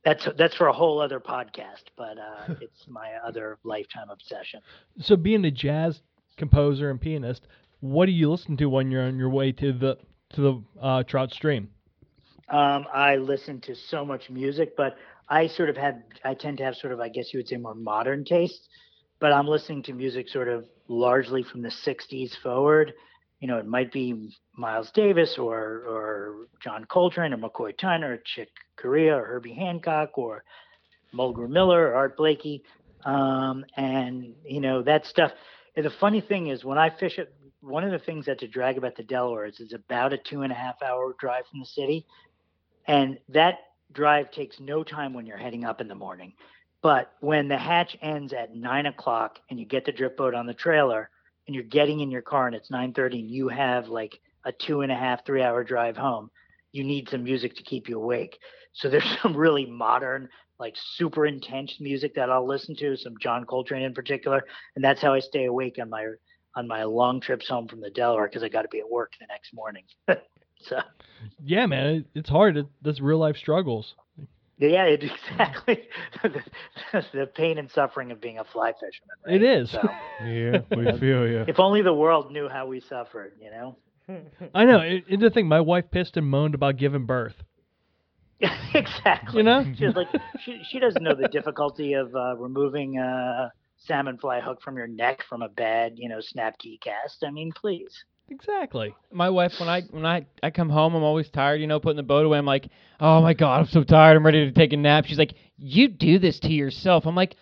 that's 0.05 0.27
that's 0.37 0.57
for 0.57 0.69
a 0.69 0.73
whole 0.73 1.01
other 1.01 1.21
podcast. 1.21 1.85
But 1.97 2.19
uh, 2.19 2.55
it's 2.61 2.87
my 2.89 3.13
other 3.25 3.59
lifetime 3.63 4.11
obsession. 4.11 4.61
So 5.01 5.17
being 5.17 5.45
a 5.45 5.51
jazz 5.51 6.01
composer 6.37 6.91
and 6.91 7.01
pianist, 7.01 7.47
what 7.81 8.07
do 8.07 8.13
you 8.13 8.31
listen 8.31 8.57
to 8.59 8.67
when 8.67 8.91
you're 8.91 9.05
on 9.05 9.19
your 9.19 9.31
way 9.31 9.53
to 9.53 9.73
the 9.73 9.99
to 10.35 10.41
the 10.41 10.63
uh, 10.81 11.03
trout 11.03 11.33
stream? 11.33 11.71
Um, 12.49 12.87
I 12.93 13.17
listen 13.17 13.61
to 13.63 13.75
so 13.75 14.05
much 14.05 14.29
music, 14.29 14.77
but 14.77 14.97
I 15.29 15.47
sort 15.47 15.71
of 15.71 15.77
have, 15.77 15.95
I 16.25 16.35
tend 16.35 16.59
to 16.59 16.65
have 16.65 16.75
sort 16.75 16.93
of, 16.93 17.01
I 17.01 17.09
guess 17.09 17.33
you 17.33 17.39
would 17.39 17.49
say, 17.49 17.57
more 17.57 17.75
modern 17.75 18.25
tastes. 18.25 18.69
But 19.21 19.33
I'm 19.33 19.47
listening 19.47 19.85
to 19.85 19.93
music 19.93 20.29
sort 20.29 20.49
of 20.49 20.65
largely 20.89 21.45
from 21.45 21.63
the 21.63 21.71
60s 21.87 22.33
forward. 22.43 22.93
You 23.39 23.49
know, 23.49 23.59
it 23.59 23.67
might 23.67 23.93
be 23.93 24.35
Miles 24.57 24.91
Davis 24.93 25.37
or, 25.39 25.57
or 25.59 26.47
John 26.63 26.85
Coltrane 26.87 27.33
or 27.33 27.39
McCoy 27.39 27.79
Tyner 27.79 28.15
or 28.15 28.23
Chick 28.25 28.49
Corea 28.77 29.17
or 29.17 29.25
Herbie 29.25 29.55
Hancock 29.55 30.19
or 30.19 30.43
Mulgrew 31.15 31.49
Miller 31.49 31.89
or 31.89 31.95
Art 31.95 32.17
Blakey. 32.17 32.65
Um, 33.05 33.65
and, 33.77 34.35
you 34.45 34.61
know, 34.61 34.83
that 34.83 35.07
stuff. 35.07 35.31
And 35.77 35.87
the 35.87 35.93
funny 36.01 36.21
thing 36.21 36.49
is, 36.49 36.65
when 36.65 36.79
I 36.79 36.91
fish 36.91 37.19
it, 37.19 37.33
one 37.61 37.85
of 37.85 37.91
the 37.91 37.99
things 37.99 38.27
that's 38.27 38.43
a 38.43 38.49
drag 38.49 38.79
about 38.79 38.97
the 38.97 39.03
Delaware 39.03 39.47
is 39.47 39.61
it's 39.61 39.75
about 39.75 40.13
a 40.13 40.19
two 40.19 40.43
and 40.43 40.53
a 40.53 40.55
half 40.55 40.83
hour 40.83 41.15
drive 41.19 41.47
from 41.51 41.61
the 41.61 41.67
city. 41.67 42.07
And 42.87 43.19
that 43.29 43.59
drive 43.93 44.31
takes 44.31 44.61
no 44.61 44.83
time 44.83 45.13
when 45.13 45.27
you're 45.27 45.37
heading 45.37 45.65
up 45.65 45.81
in 45.81 45.89
the 45.89 45.95
morning. 45.95 46.33
But 46.83 47.13
when 47.21 47.49
the 47.49 47.59
hatch 47.59 47.97
ends 48.01 48.33
at 48.33 48.55
nine 48.55 48.87
o'clock 48.87 49.39
and 49.51 49.61
you 49.61 49.67
get 49.67 49.85
the 49.85 49.93
drip 49.93 50.17
boat 50.17 50.35
on 50.35 50.47
the 50.47 50.55
trailer 50.55 51.11
and 51.47 51.55
you're 51.55 51.65
getting 51.65 52.01
in 52.01 52.11
your 52.11 52.23
car 52.23 52.47
and 52.47 52.57
it's 52.57 52.71
nine 52.71 52.95
thirty 52.95 53.21
and 53.21 53.31
you 53.31 53.49
have 53.49 53.89
like 53.89 54.19
a 54.45 54.53
two 54.53 54.81
and 54.81 54.91
a 54.91 54.97
half, 54.97 55.27
three 55.27 55.43
hour 55.43 55.63
drive 55.63 55.97
home, 55.97 56.31
you 56.73 56.83
need 56.85 57.09
some 57.09 57.25
music 57.25 57.55
to 57.57 57.63
keep 57.63 57.89
you 57.89 58.01
awake. 58.01 58.39
So 58.73 58.89
there's 58.89 59.19
some 59.23 59.37
really 59.37 59.67
modern, 59.67 60.29
like 60.59 60.75
super 60.77 61.27
intense 61.27 61.77
music 61.81 62.15
that 62.15 62.31
I'll 62.31 62.47
listen 62.47 62.75
to, 62.77 62.97
some 62.97 63.15
John 63.21 63.45
Coltrane 63.45 63.83
in 63.83 63.93
particular, 63.93 64.43
and 64.75 64.83
that's 64.83 65.03
how 65.03 65.13
I 65.13 65.21
stay 65.21 65.45
awake 65.45 65.79
on 65.79 65.91
my 65.91 66.07
on 66.57 66.67
my 66.67 66.85
long 66.85 67.21
trips 67.21 67.49
home 67.49 67.69
from 67.69 67.81
the 67.81 67.91
Delaware 67.91 68.27
because 68.27 68.43
I 68.43 68.49
got 68.49 68.63
to 68.63 68.69
be 68.69 68.81
at 68.81 68.91
work 68.91 69.13
the 69.21 69.27
next 69.29 69.53
morning. 69.55 69.85
so 70.61 70.79
Yeah, 71.45 71.67
man, 71.67 71.87
it, 71.87 72.07
it's 72.15 72.29
hard. 72.29 72.57
It, 72.57 72.67
that's 72.83 73.01
real 73.01 73.19
life 73.19 73.37
struggles. 73.37 73.95
yeah, 74.59 74.85
it, 74.85 75.03
exactly 75.31 75.89
the, 76.23 76.43
the 77.13 77.27
pain 77.27 77.59
and 77.59 77.71
suffering 77.71 78.11
of 78.11 78.21
being 78.21 78.39
a 78.39 78.45
fly 78.45 78.73
fisherman. 78.73 79.17
Right? 79.27 79.37
It 79.37 79.43
is. 79.43 79.71
So, 79.71 79.81
Yeah, 80.25 80.61
we 80.77 80.85
feel 80.99 81.27
you. 81.29 81.45
if 81.47 81.59
only 81.61 81.83
the 81.83 81.95
world 81.95 82.33
knew 82.33 82.49
how 82.49 82.67
we 82.67 82.81
suffered, 82.81 83.33
you 83.41 83.51
know. 83.51 83.77
I 84.55 84.65
know. 84.65 84.81
It, 84.81 85.05
it's 85.09 85.23
the 85.23 85.31
thing. 85.31 85.47
My 85.47 85.61
wife 85.61 85.85
pissed 85.93 86.17
and 86.17 86.27
moaned 86.27 86.57
about 86.57 86.77
giving 86.79 87.07
birth. 87.07 87.35
exactly. 88.75 89.39
You 89.39 89.43
know? 89.45 89.65
She's 89.77 89.95
like, 89.95 90.09
she, 90.45 90.61
she 90.69 90.79
doesn't 90.81 91.03
know 91.03 91.15
the 91.15 91.29
difficulty 91.29 91.93
of 91.93 92.15
uh, 92.15 92.37
removing 92.37 92.99
a 92.99 93.53
salmon 93.81 94.19
fly 94.19 94.41
hook 94.41 94.61
from 94.63 94.77
your 94.77 94.87
neck 94.87 95.23
from 95.29 95.43
a 95.43 95.49
bad, 95.49 95.95
you 95.97 96.09
know, 96.09 96.21
snap 96.21 96.59
key 96.59 96.79
cast. 96.83 97.25
I 97.25 97.31
mean, 97.31 97.53
please. 97.53 98.05
Exactly. 98.29 98.95
My 99.13 99.29
wife, 99.29 99.53
when 99.59 99.69
I 99.69 99.83
when 99.91 100.07
I 100.07 100.27
I 100.43 100.51
come 100.51 100.71
home, 100.71 100.95
I'm 100.95 101.03
always 101.03 101.29
tired. 101.31 101.61
You 101.61 101.67
know, 101.67 101.81
putting 101.81 101.97
the 101.97 102.05
boat 102.05 102.25
away. 102.25 102.39
I'm 102.39 102.47
like, 102.47 102.69
oh 103.01 103.21
my 103.21 103.35
god, 103.35 103.61
I'm 103.61 103.67
so 103.67 103.83
tired. 103.83 104.17
I'm 104.17 104.25
ready 104.25 104.45
to 104.45 104.53
take 104.53 104.73
a 104.73 104.77
nap. 104.77 105.07
She's 105.07 105.19
like, 105.19 105.35
you 105.59 105.89
do 105.89 106.19
this 106.19 106.39
to 106.41 106.53
yourself. 106.53 107.07
I'm 107.07 107.17
like, 107.17 107.35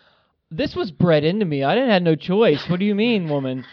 this 0.50 0.74
was 0.74 0.90
bred 0.90 1.24
into 1.24 1.44
me. 1.44 1.62
I 1.62 1.74
didn't 1.74 1.90
have 1.90 2.02
no 2.02 2.14
choice. 2.14 2.64
What 2.68 2.80
do 2.80 2.86
you 2.86 2.94
mean, 2.94 3.28
woman? 3.28 3.64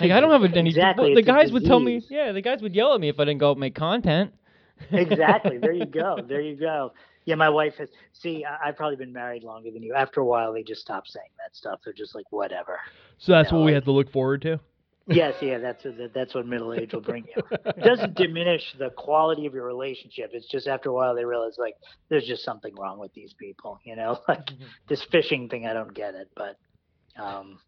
Like 0.00 0.10
I 0.10 0.18
don't 0.20 0.32
have 0.32 0.52
any. 0.56 0.70
Exactly, 0.70 1.06
well, 1.06 1.14
the 1.14 1.22
guys 1.22 1.52
would 1.52 1.64
tell 1.64 1.78
me. 1.78 2.02
Yeah, 2.10 2.32
the 2.32 2.42
guys 2.42 2.60
would 2.60 2.74
yell 2.74 2.94
at 2.94 3.00
me 3.00 3.08
if 3.08 3.20
I 3.20 3.24
didn't 3.24 3.38
go 3.38 3.50
out 3.50 3.52
and 3.52 3.60
make 3.60 3.76
content. 3.76 4.32
exactly. 4.90 5.58
There 5.58 5.72
you 5.72 5.86
go. 5.86 6.16
There 6.26 6.40
you 6.40 6.56
go. 6.56 6.92
Yeah, 7.24 7.36
my 7.36 7.48
wife 7.48 7.74
has. 7.78 7.88
See, 8.12 8.44
I, 8.44 8.68
I've 8.68 8.76
probably 8.76 8.96
been 8.96 9.12
married 9.12 9.44
longer 9.44 9.70
than 9.70 9.82
you. 9.82 9.94
After 9.94 10.20
a 10.20 10.24
while, 10.24 10.52
they 10.52 10.62
just 10.62 10.80
stop 10.82 11.06
saying 11.06 11.30
that 11.38 11.56
stuff. 11.56 11.80
They're 11.84 11.94
just 11.94 12.14
like, 12.14 12.26
whatever. 12.30 12.78
So 13.18 13.32
that's 13.32 13.50
No, 13.50 13.58
what 13.58 13.64
we 13.66 13.72
have 13.72 13.84
to 13.84 13.92
look 13.92 14.10
forward 14.12 14.42
to. 14.42 14.60
Yes, 15.06 15.34
yeah, 15.42 15.58
that's 15.58 15.84
what, 15.84 16.14
that's 16.14 16.34
what 16.34 16.46
middle 16.46 16.72
age 16.72 16.94
will 16.94 17.02
bring 17.02 17.26
you. 17.36 17.42
It 17.66 17.82
doesn't 17.84 18.14
diminish 18.16 18.62
the 18.78 18.88
quality 18.90 19.44
of 19.44 19.52
your 19.52 19.66
relationship. 19.66 20.30
It's 20.32 20.48
just 20.48 20.66
after 20.66 20.88
a 20.88 20.92
while 20.94 21.14
they 21.14 21.26
realize 21.26 21.56
like 21.58 21.74
there's 22.08 22.24
just 22.26 22.42
something 22.42 22.74
wrong 22.74 22.98
with 22.98 23.12
these 23.12 23.34
people. 23.34 23.78
You 23.84 23.96
know, 23.96 24.18
like 24.28 24.50
this 24.88 25.04
fishing 25.12 25.48
thing. 25.50 25.66
I 25.66 25.74
don't 25.74 25.92
get 25.92 26.14
it, 26.14 26.30
but 26.34 26.56
um, 27.22 27.58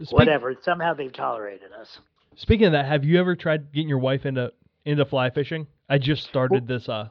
Speak- 0.00 0.12
whatever. 0.12 0.54
Somehow 0.62 0.94
they've 0.94 1.12
tolerated 1.12 1.72
us. 1.72 1.88
Speaking 2.36 2.66
of 2.66 2.72
that, 2.72 2.86
have 2.86 3.02
you 3.04 3.18
ever 3.18 3.34
tried 3.34 3.72
getting 3.72 3.88
your 3.88 3.98
wife 3.98 4.24
into 4.24 4.52
into 4.84 5.04
fly 5.06 5.30
fishing? 5.30 5.66
I 5.88 5.98
just 5.98 6.22
started 6.24 6.68
this 6.68 6.88
uh 6.88 7.08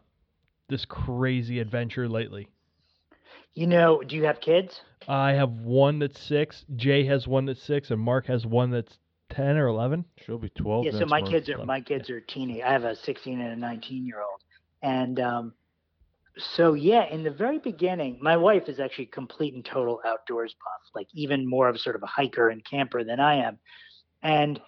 this 0.70 0.86
crazy 0.86 1.60
adventure 1.60 2.08
lately. 2.08 2.48
You 3.54 3.68
know, 3.68 4.02
do 4.02 4.16
you 4.16 4.26
have 4.26 4.42
kids? 4.42 4.82
I 5.08 5.32
have 5.34 5.52
one 5.52 6.00
that's 6.00 6.20
six, 6.20 6.66
Jay 6.76 7.06
has 7.06 7.28
one 7.28 7.46
that's 7.46 7.64
six, 7.64 7.92
and 7.92 8.02
Mark 8.02 8.26
has 8.28 8.46
one 8.46 8.72
that's 8.72 8.98
ten 9.30 9.58
or 9.58 9.68
eleven. 9.68 10.06
She'll 10.26 10.38
be 10.38 10.50
12 10.50 10.86
yeah, 10.86 10.92
so 10.92 11.06
my 11.06 11.22
kids 11.22 11.50
are 11.50 11.66
my 11.66 11.82
kids 11.82 12.10
are 12.10 12.20
teenage. 12.20 12.62
I 12.64 12.72
have 12.72 12.84
a 12.84 12.96
16 12.96 13.40
and 13.40 13.54
a 13.54 13.56
19 13.56 14.06
year 14.06 14.22
old, 14.22 14.42
and 14.82 15.20
um, 15.20 15.54
so 16.38 16.74
yeah, 16.74 17.06
in 17.10 17.24
the 17.24 17.32
very 17.32 17.60
beginning, 17.60 18.20
my 18.22 18.36
wife 18.36 18.68
is 18.68 18.80
actually 18.80 19.08
complete 19.08 19.54
and 19.54 19.64
total 19.64 20.02
outdoors 20.06 20.54
buff, 20.54 20.92
like 20.94 21.08
even 21.14 21.50
more 21.50 21.70
of 21.70 21.80
sort 21.80 21.96
of 21.96 22.04
a 22.04 22.08
hiker 22.08 22.50
and 22.50 22.64
camper 22.66 23.04
than 23.04 23.20
I 23.20 23.36
am. 23.36 23.58
And 24.22 24.60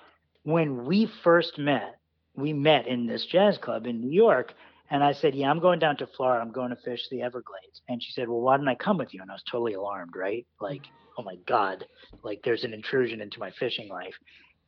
when 0.43 0.85
we 0.85 1.11
first 1.23 1.57
met, 1.57 1.99
we 2.35 2.53
met 2.53 2.87
in 2.87 3.05
this 3.05 3.25
jazz 3.25 3.57
club 3.57 3.85
in 3.85 3.99
New 3.99 4.11
York, 4.11 4.53
and 4.89 5.03
I 5.03 5.13
said, 5.13 5.35
"Yeah, 5.35 5.49
I'm 5.49 5.59
going 5.59 5.79
down 5.79 5.97
to 5.97 6.07
Florida. 6.07 6.41
I'm 6.41 6.51
going 6.51 6.69
to 6.69 6.75
fish 6.77 7.01
the 7.09 7.21
Everglades." 7.21 7.81
And 7.89 8.01
she 8.01 8.11
said, 8.11 8.27
"Well, 8.27 8.41
why 8.41 8.57
didn't 8.57 8.69
I 8.69 8.75
come 8.75 8.97
with 8.97 9.13
you?" 9.13 9.21
And 9.21 9.31
I 9.31 9.33
was 9.33 9.43
totally 9.49 9.73
alarmed, 9.73 10.15
right? 10.15 10.45
Like, 10.61 10.83
oh 11.17 11.23
my 11.23 11.35
god, 11.47 11.85
like 12.23 12.41
there's 12.43 12.63
an 12.63 12.73
intrusion 12.73 13.21
into 13.21 13.39
my 13.39 13.51
fishing 13.51 13.89
life. 13.89 14.15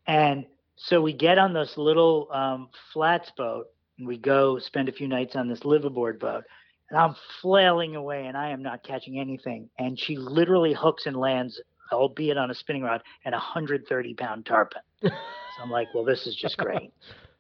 And 0.08 0.46
so 0.76 1.02
we 1.02 1.14
get 1.14 1.38
on 1.38 1.54
this 1.54 1.74
little 1.78 2.28
um, 2.32 2.70
flats 2.94 3.32
boat 3.38 3.68
and 3.98 4.08
we 4.08 4.18
go 4.18 4.58
spend 4.60 4.90
a 4.90 4.94
few 4.94 5.08
nights 5.08 5.36
on 5.36 5.48
this 5.48 5.60
liveaboard 5.60 6.20
boat. 6.20 6.46
And 6.90 7.00
I'm 7.00 7.16
flailing 7.42 7.96
away 7.96 8.26
and 8.26 8.36
I 8.36 8.50
am 8.50 8.64
not 8.64 8.84
catching 8.84 9.20
anything. 9.20 9.70
And 9.78 10.00
she 10.00 10.18
literally 10.18 10.74
hooks 10.74 11.06
and 11.06 11.16
lands, 11.16 11.62
albeit 11.92 12.38
on 12.38 12.50
a 12.50 12.56
spinning 12.56 12.84
rod, 12.84 13.04
and 13.26 13.36
a 13.36 13.38
130 13.38 14.14
pound 14.16 14.46
tarpon. 14.46 14.82
so 15.04 15.10
I'm 15.62 15.70
like, 15.70 15.88
well, 15.94 16.06
this 16.06 16.26
is 16.26 16.36
just 16.36 16.58
great. 16.58 16.92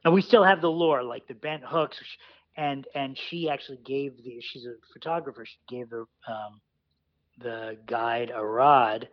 and 0.06 0.14
we 0.14 0.22
still 0.22 0.44
have 0.44 0.62
the 0.62 0.70
lure, 0.70 1.02
like 1.02 1.28
the 1.28 1.34
bent 1.34 1.64
hooks. 1.66 1.98
And 2.60 2.88
and 2.94 3.18
she 3.30 3.50
actually 3.50 3.80
gave 3.86 4.18
the 4.18 4.42
she's 4.42 4.66
a 4.66 4.76
photographer. 4.92 5.46
She 5.46 5.58
gave 5.68 5.90
the 5.90 6.06
um, 6.28 6.62
the 7.40 7.78
guide 7.86 8.32
a 8.36 8.46
rod 8.46 9.08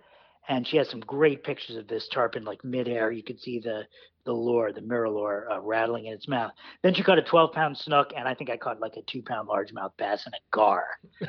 and 0.48 0.66
she 0.66 0.76
has 0.76 0.88
some 0.88 1.00
great 1.00 1.42
pictures 1.42 1.76
of 1.76 1.88
this 1.88 2.08
tarpon 2.12 2.44
like 2.44 2.64
midair. 2.64 3.10
You 3.10 3.22
could 3.22 3.40
see 3.40 3.58
the 3.58 3.86
the 4.24 4.32
lure, 4.32 4.72
the 4.72 4.80
mirror 4.80 5.08
lure, 5.08 5.48
uh, 5.50 5.60
rattling 5.60 6.06
in 6.06 6.12
its 6.12 6.26
mouth. 6.26 6.50
Then 6.82 6.94
she 6.94 7.04
caught 7.04 7.18
a 7.18 7.22
12 7.22 7.52
pound 7.52 7.78
snook, 7.78 8.10
and 8.16 8.26
I 8.26 8.34
think 8.34 8.50
I 8.50 8.56
caught 8.56 8.80
like 8.80 8.96
a 8.96 9.02
two 9.02 9.22
pound 9.22 9.48
largemouth 9.48 9.92
bass 9.98 10.22
and 10.26 10.34
a 10.34 10.38
gar. 10.50 10.84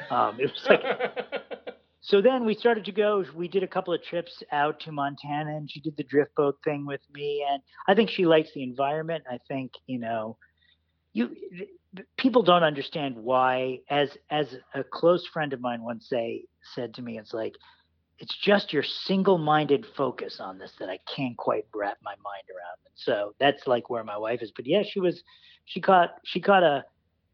Um, 0.09 0.39
it 0.39 0.51
was 0.51 0.65
like 0.67 0.81
so 2.01 2.21
then 2.21 2.45
we 2.45 2.55
started 2.55 2.85
to 2.85 2.91
go. 2.91 3.23
We 3.35 3.47
did 3.47 3.63
a 3.63 3.67
couple 3.67 3.93
of 3.93 4.03
trips 4.03 4.43
out 4.51 4.79
to 4.81 4.91
Montana, 4.91 5.55
and 5.55 5.69
she 5.69 5.79
did 5.79 5.95
the 5.97 6.03
drift 6.03 6.35
boat 6.35 6.57
thing 6.63 6.85
with 6.85 7.01
me. 7.13 7.45
And 7.49 7.61
I 7.87 7.93
think 7.93 8.09
she 8.09 8.25
likes 8.25 8.49
the 8.53 8.63
environment. 8.63 9.23
I 9.29 9.39
think 9.47 9.73
you 9.85 9.99
know, 9.99 10.37
you 11.13 11.35
people 12.17 12.43
don't 12.43 12.63
understand 12.63 13.15
why. 13.15 13.79
As 13.89 14.09
as 14.29 14.55
a 14.73 14.83
close 14.83 15.25
friend 15.27 15.53
of 15.53 15.61
mine 15.61 15.81
once 15.83 16.07
say 16.09 16.45
said 16.75 16.93
to 16.95 17.01
me, 17.01 17.17
it's 17.17 17.33
like 17.33 17.55
it's 18.19 18.35
just 18.37 18.73
your 18.73 18.83
single-minded 18.83 19.85
focus 19.95 20.39
on 20.39 20.57
this 20.57 20.73
that 20.79 20.89
I 20.89 20.99
can't 21.15 21.37
quite 21.37 21.65
wrap 21.73 21.97
my 22.03 22.15
mind 22.23 22.43
around. 22.49 22.79
And 22.85 22.93
so 22.95 23.35
that's 23.39 23.67
like 23.67 23.89
where 23.89 24.03
my 24.03 24.17
wife 24.17 24.41
is. 24.41 24.51
But 24.55 24.65
yeah, 24.65 24.83
she 24.89 24.99
was 24.99 25.21
she 25.65 25.81
caught 25.81 26.15
she 26.23 26.41
caught 26.41 26.63
a 26.63 26.83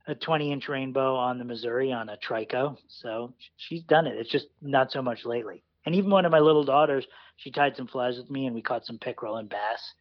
a 0.08 0.16
20 0.16 0.52
inch 0.52 0.68
rainbow 0.68 1.16
on 1.16 1.38
the 1.38 1.46
Missouri 1.46 1.92
on 1.92 2.10
a 2.10 2.18
trico. 2.18 2.78
So 2.88 3.34
she's 3.56 3.84
done 3.84 4.06
it. 4.06 4.18
It's 4.18 4.30
just 4.30 4.48
not 4.62 4.92
so 4.92 5.02
much 5.02 5.26
lately. 5.26 5.64
And 5.86 5.96
even 5.96 6.10
one 6.10 6.26
of 6.26 6.32
my 6.32 6.40
little 6.40 6.64
daughters, 6.64 7.06
she 7.38 7.52
tied 7.52 7.76
some 7.76 7.88
flies 7.88 8.18
with 8.18 8.30
me 8.30 8.46
and 8.46 8.56
we 8.56 8.62
caught 8.62 8.86
some 8.86 9.00
pickerel 9.00 9.38
and 9.38 9.50
bass. 9.50 9.94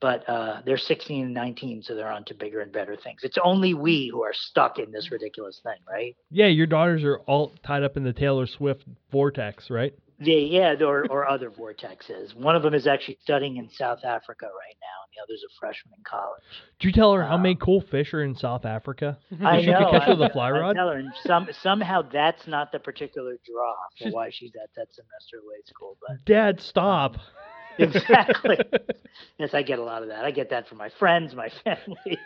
But 0.00 0.28
uh, 0.28 0.60
they're 0.64 0.78
16 0.78 1.24
and 1.24 1.34
19, 1.34 1.82
so 1.82 1.94
they're 1.96 2.10
on 2.12 2.24
to 2.26 2.34
bigger 2.34 2.60
and 2.60 2.70
better 2.72 2.94
things. 2.96 3.20
It's 3.24 3.38
only 3.42 3.74
we 3.74 4.08
who 4.12 4.22
are 4.22 4.32
stuck 4.32 4.78
in 4.78 4.92
this 4.92 5.10
ridiculous 5.10 5.60
thing, 5.62 5.78
right? 5.88 6.14
Yeah, 6.30 6.46
your 6.46 6.66
daughters 6.68 7.02
are 7.02 7.18
all 7.26 7.52
tied 7.64 7.82
up 7.82 7.96
in 7.96 8.04
the 8.04 8.12
Taylor 8.12 8.46
Swift 8.46 8.84
vortex, 9.10 9.70
right? 9.70 9.92
The, 10.20 10.32
yeah, 10.32 10.74
or, 10.80 11.06
or 11.10 11.28
other 11.28 11.48
vortexes. 11.50 12.34
One 12.34 12.54
of 12.56 12.62
them 12.62 12.74
is 12.74 12.86
actually 12.88 13.18
studying 13.22 13.56
in 13.56 13.68
South 13.70 14.04
Africa 14.04 14.46
right 14.46 14.76
now, 14.80 15.04
and 15.04 15.12
the 15.16 15.22
other's 15.22 15.42
a 15.44 15.50
freshman 15.60 15.94
in 15.96 16.02
college. 16.04 16.42
Did 16.80 16.86
you 16.88 16.92
tell 16.92 17.12
her 17.14 17.22
how 17.24 17.34
Uh, 17.34 17.38
many 17.38 17.54
cool 17.56 17.80
fish 17.80 18.12
are 18.14 18.22
in 18.24 18.34
South 18.36 18.64
Africa? 18.64 19.18
I 19.44 19.60
She 19.60 19.66
could 19.66 19.72
know. 19.72 19.90
catch 19.92 20.08
I, 20.08 20.10
with 20.10 20.22
a 20.22 20.30
fly 20.32 20.50
I 20.50 20.72
tell 20.74 20.88
her, 20.90 20.96
and 20.98 21.12
some 21.24 21.48
somehow 21.62 22.02
that's 22.02 22.46
not 22.48 22.70
the 22.72 22.78
particular 22.80 23.36
draw 23.44 23.74
for 23.96 24.04
She's- 24.04 24.12
why 24.12 24.30
she's 24.30 24.52
at 24.60 24.70
that 24.76 24.88
semester 24.92 25.38
away 25.38 25.56
school. 25.66 25.96
But 26.00 26.24
Dad, 26.24 26.60
stop. 26.60 27.16
exactly, 27.96 28.58
yes, 29.38 29.54
I 29.54 29.62
get 29.62 29.78
a 29.78 29.82
lot 29.84 30.02
of 30.02 30.08
that. 30.08 30.24
I 30.24 30.30
get 30.30 30.50
that 30.50 30.68
from 30.68 30.78
my 30.78 30.90
friends, 30.98 31.34
my 31.34 31.48
family. 31.64 32.18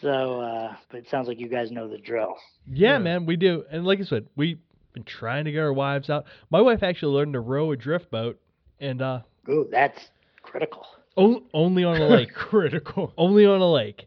So, 0.00 0.40
uh, 0.40 0.74
but 0.90 0.98
it 0.98 1.08
sounds 1.08 1.28
like 1.28 1.40
you 1.40 1.48
guys 1.48 1.70
know 1.70 1.88
the 1.88 1.96
drill. 1.98 2.34
yeah, 2.70 2.92
Yeah. 2.92 2.98
man, 2.98 3.26
we 3.26 3.36
do. 3.36 3.64
And 3.70 3.84
like 3.86 4.00
I 4.00 4.04
said, 4.04 4.26
we've 4.36 4.58
been 4.92 5.04
trying 5.04 5.46
to 5.46 5.52
get 5.52 5.60
our 5.60 5.72
wives 5.72 6.10
out. 6.10 6.26
My 6.50 6.60
wife 6.60 6.82
actually 6.82 7.14
learned 7.14 7.32
to 7.34 7.40
row 7.40 7.72
a 7.72 7.76
drift 7.76 8.10
boat, 8.10 8.38
and 8.80 9.00
uh, 9.00 9.20
Ooh, 9.48 9.66
that's 9.70 10.10
critical. 10.42 10.84
o- 11.16 11.42
only 11.54 11.84
on 11.84 11.96
a 12.02 12.06
lake. 12.06 12.32
Critical. 12.34 13.14
only 13.16 13.46
on 13.46 13.60
a 13.62 13.70
lake. 13.70 14.06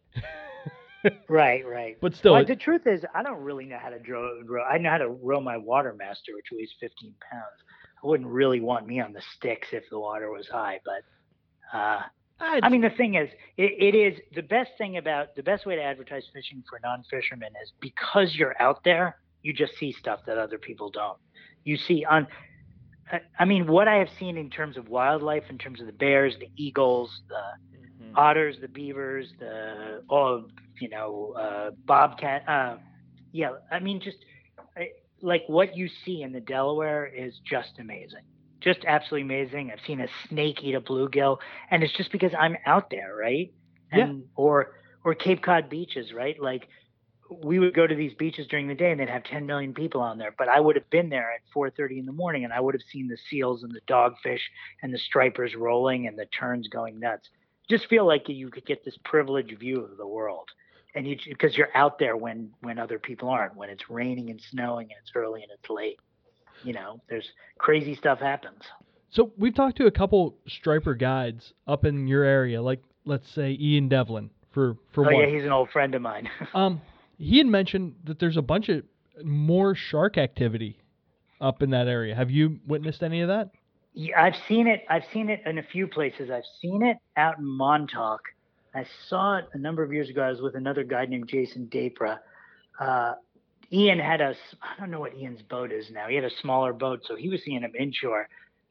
Right, 1.30 1.66
right. 1.66 1.98
But 2.02 2.16
still, 2.16 2.34
well, 2.34 2.42
it- 2.44 2.48
the 2.48 2.56
truth 2.56 2.86
is, 2.86 3.04
I 3.16 3.24
don't 3.24 3.42
really 3.42 3.66
know 3.66 3.80
how 3.82 3.90
to 3.90 3.98
row. 4.12 4.40
row 4.46 4.64
I 4.64 4.78
know 4.78 4.90
how 4.92 4.98
to 5.00 5.08
row 5.10 5.42
my 5.42 5.58
Watermaster, 5.58 6.36
which 6.36 6.48
weighs 6.52 6.74
15 6.80 7.14
pounds. 7.32 7.44
I 8.04 8.08
wouldn't 8.08 8.30
really 8.30 8.60
want 8.62 8.88
me 8.88 9.00
on 9.00 9.14
the 9.14 9.22
sticks 9.36 9.70
if 9.74 9.84
the 9.90 10.00
water 10.00 10.32
was 10.32 10.48
high, 10.48 10.80
but 10.86 11.78
uh, 11.78 12.02
I 12.62 12.70
mean, 12.70 12.82
the 12.82 12.90
thing 12.92 13.16
is, 13.16 13.30
it, 13.58 13.74
it 13.80 13.96
is 13.96 14.20
the 14.36 14.44
best 14.44 14.72
thing 14.78 14.98
about 14.98 15.36
the 15.36 15.44
best 15.44 15.66
way 15.66 15.76
to 15.76 15.82
advertise 15.82 16.24
fishing 16.34 16.64
for 16.70 16.80
non-fishermen 16.84 17.50
is 17.64 17.74
because 17.82 18.36
you're 18.36 18.56
out 18.62 18.84
there, 18.84 19.18
you 19.42 19.54
just 19.54 19.76
see 19.78 19.92
stuff 19.92 20.20
that 20.28 20.38
other 20.38 20.58
people 20.58 20.90
don't. 20.92 21.18
You 21.64 21.78
see 21.78 22.06
on, 22.06 22.28
I- 23.12 23.22
I 23.40 23.46
mean, 23.46 23.68
what 23.68 23.88
I 23.88 23.96
have 23.96 24.10
seen 24.20 24.38
in 24.38 24.50
terms 24.50 24.78
of 24.78 24.90
wildlife, 24.90 25.44
in 25.50 25.58
terms 25.58 25.80
of 25.82 25.88
the 25.88 25.94
bears, 25.94 26.38
the 26.40 26.50
eagles, 26.56 27.22
the 27.30 27.42
Mhm. 28.04 28.12
otters, 28.16 28.60
the 28.60 28.68
beavers, 28.68 29.34
the 29.40 30.04
all 30.10 30.48
you 30.80 30.90
know, 30.90 31.34
uh, 31.38 31.72
bobcat. 31.86 32.48
Uh, 32.48 32.78
yeah, 33.32 33.52
I 33.72 33.80
mean, 33.80 34.00
just 34.00 34.18
like 35.22 35.44
what 35.48 35.76
you 35.76 35.90
see 36.06 36.22
in 36.22 36.32
the 36.32 36.40
Delaware 36.40 37.06
is 37.06 37.40
just 37.46 37.80
amazing, 37.80 38.24
just 38.62 38.80
absolutely 38.86 39.24
amazing. 39.24 39.72
I've 39.72 39.86
seen 39.86 40.02
a 40.02 40.08
snake 40.28 40.64
eat 40.64 40.76
a 40.76 40.82
bluegill, 40.82 41.38
and 41.72 41.84
it's 41.84 41.94
just 41.94 42.12
because 42.12 42.32
I'm 42.38 42.58
out 42.66 42.90
there, 42.90 43.16
right? 43.16 43.54
Yeah. 43.94 44.14
Or 44.36 44.74
or 45.04 45.16
Cape 45.16 45.42
Cod 45.42 45.70
beaches, 45.70 46.14
right? 46.14 46.40
Like 46.40 46.68
we 47.30 47.60
would 47.60 47.74
go 47.74 47.86
to 47.86 47.96
these 47.96 48.14
beaches 48.14 48.48
during 48.48 48.68
the 48.68 48.76
day 48.76 48.92
and 48.92 49.00
they'd 49.00 49.10
have 49.10 49.24
10 49.24 49.46
million 49.46 49.74
people 49.74 50.02
on 50.02 50.18
there 50.18 50.34
but 50.38 50.48
i 50.48 50.60
would 50.60 50.76
have 50.76 50.90
been 50.90 51.10
there 51.10 51.32
at 51.32 51.42
4.30 51.56 52.00
in 52.00 52.06
the 52.06 52.12
morning 52.12 52.44
and 52.44 52.54
i 52.54 52.60
would 52.60 52.74
have 52.74 52.82
seen 52.90 53.08
the 53.08 53.18
seals 53.30 53.64
and 53.64 53.72
the 53.74 53.82
dogfish 53.82 54.42
and 54.82 54.94
the 54.94 54.98
stripers 54.98 55.56
rolling 55.56 56.08
and 56.08 56.18
the 56.18 56.26
terns 56.28 56.68
going 56.68 57.00
nuts 57.00 57.30
just 57.70 57.88
feel 57.88 58.06
like 58.06 58.30
you 58.30 58.50
could 58.50 58.66
get 58.66 58.86
this 58.86 58.98
privileged 59.04 59.58
view 59.60 59.82
of 59.82 59.98
the 59.98 60.08
world 60.08 60.50
and 60.98 61.08
you 61.08 61.16
because 61.30 61.56
you're 61.58 61.70
out 61.76 62.00
there 62.00 62.18
when 62.18 62.50
when 62.62 62.78
other 62.80 63.00
people 63.00 63.30
aren't 63.30 63.56
when 63.56 63.70
it's 63.70 63.90
raining 63.90 64.30
and 64.30 64.42
snowing 64.52 64.88
and 64.92 64.98
it's 65.02 65.12
early 65.16 65.42
and 65.44 65.52
it's 65.52 65.70
late 65.70 66.00
you 66.64 66.74
know 66.74 67.00
there's 67.10 67.30
crazy 67.58 67.96
stuff 67.96 68.20
happens 68.20 68.64
So 69.10 69.32
we've 69.38 69.56
talked 69.56 69.78
to 69.78 69.86
a 69.86 69.92
couple 69.92 70.36
striper 70.48 70.96
guides 70.96 71.54
up 71.66 71.86
in 71.86 72.08
your 72.08 72.24
area, 72.24 72.62
like 72.62 72.82
let's 73.06 73.30
say 73.34 73.56
Ian 73.60 73.88
Devlin 73.90 74.30
for 74.52 74.76
for 74.94 75.02
oh 75.06 75.14
one. 75.16 75.20
yeah 75.24 75.28
he's 75.36 75.46
an 75.46 75.52
old 75.52 75.70
friend 75.70 75.96
of 75.96 76.02
mine 76.02 76.30
um, 76.54 76.82
he 77.18 77.38
had 77.38 77.48
mentioned 77.48 77.96
that 78.06 78.20
there's 78.20 78.38
a 78.38 78.42
bunch 78.42 78.70
of 78.70 78.84
more 79.24 79.76
shark 79.76 80.18
activity 80.18 80.78
up 81.42 81.62
in 81.62 81.70
that 81.72 81.88
area. 81.88 82.16
Have 82.16 82.32
you 82.32 82.60
witnessed 82.68 83.04
any 83.04 83.22
of 83.22 83.28
that? 83.30 83.50
Yeah, 83.94 84.22
I've 84.22 84.36
seen 84.48 84.68
it. 84.68 84.84
I've 84.90 85.06
seen 85.14 85.30
it 85.30 85.42
in 85.46 85.58
a 85.58 85.64
few 85.64 85.88
places. 85.88 86.30
I've 86.30 86.44
seen 86.62 86.84
it 86.84 86.98
out 87.16 87.40
in 87.40 87.46
Montauk. 87.46 88.22
I 88.78 88.86
saw 89.10 89.38
it 89.38 89.46
a 89.54 89.58
number 89.58 89.82
of 89.82 89.92
years 89.92 90.10
ago. 90.10 90.22
I 90.22 90.30
was 90.30 90.42
with 90.42 90.56
another 90.56 90.84
guy 90.84 91.06
named 91.06 91.28
Jason 91.28 91.68
Dapra. 91.72 92.20
Uh, 92.80 93.14
Ian 93.74 94.00
had 94.00 94.22
a, 94.22 94.36
I 94.62 94.80
don't 94.80 94.92
know 94.92 95.00
what 95.00 95.16
Ian's 95.16 95.42
boat 95.42 95.72
is 95.72 95.90
now. 95.92 96.08
He 96.08 96.16
had 96.16 96.24
a 96.24 96.36
smaller 96.42 96.74
boat, 96.74 97.02
so 97.06 97.16
he 97.16 97.28
was 97.28 97.44
seeing 97.44 97.62
him 97.62 97.74
inshore. 97.78 98.30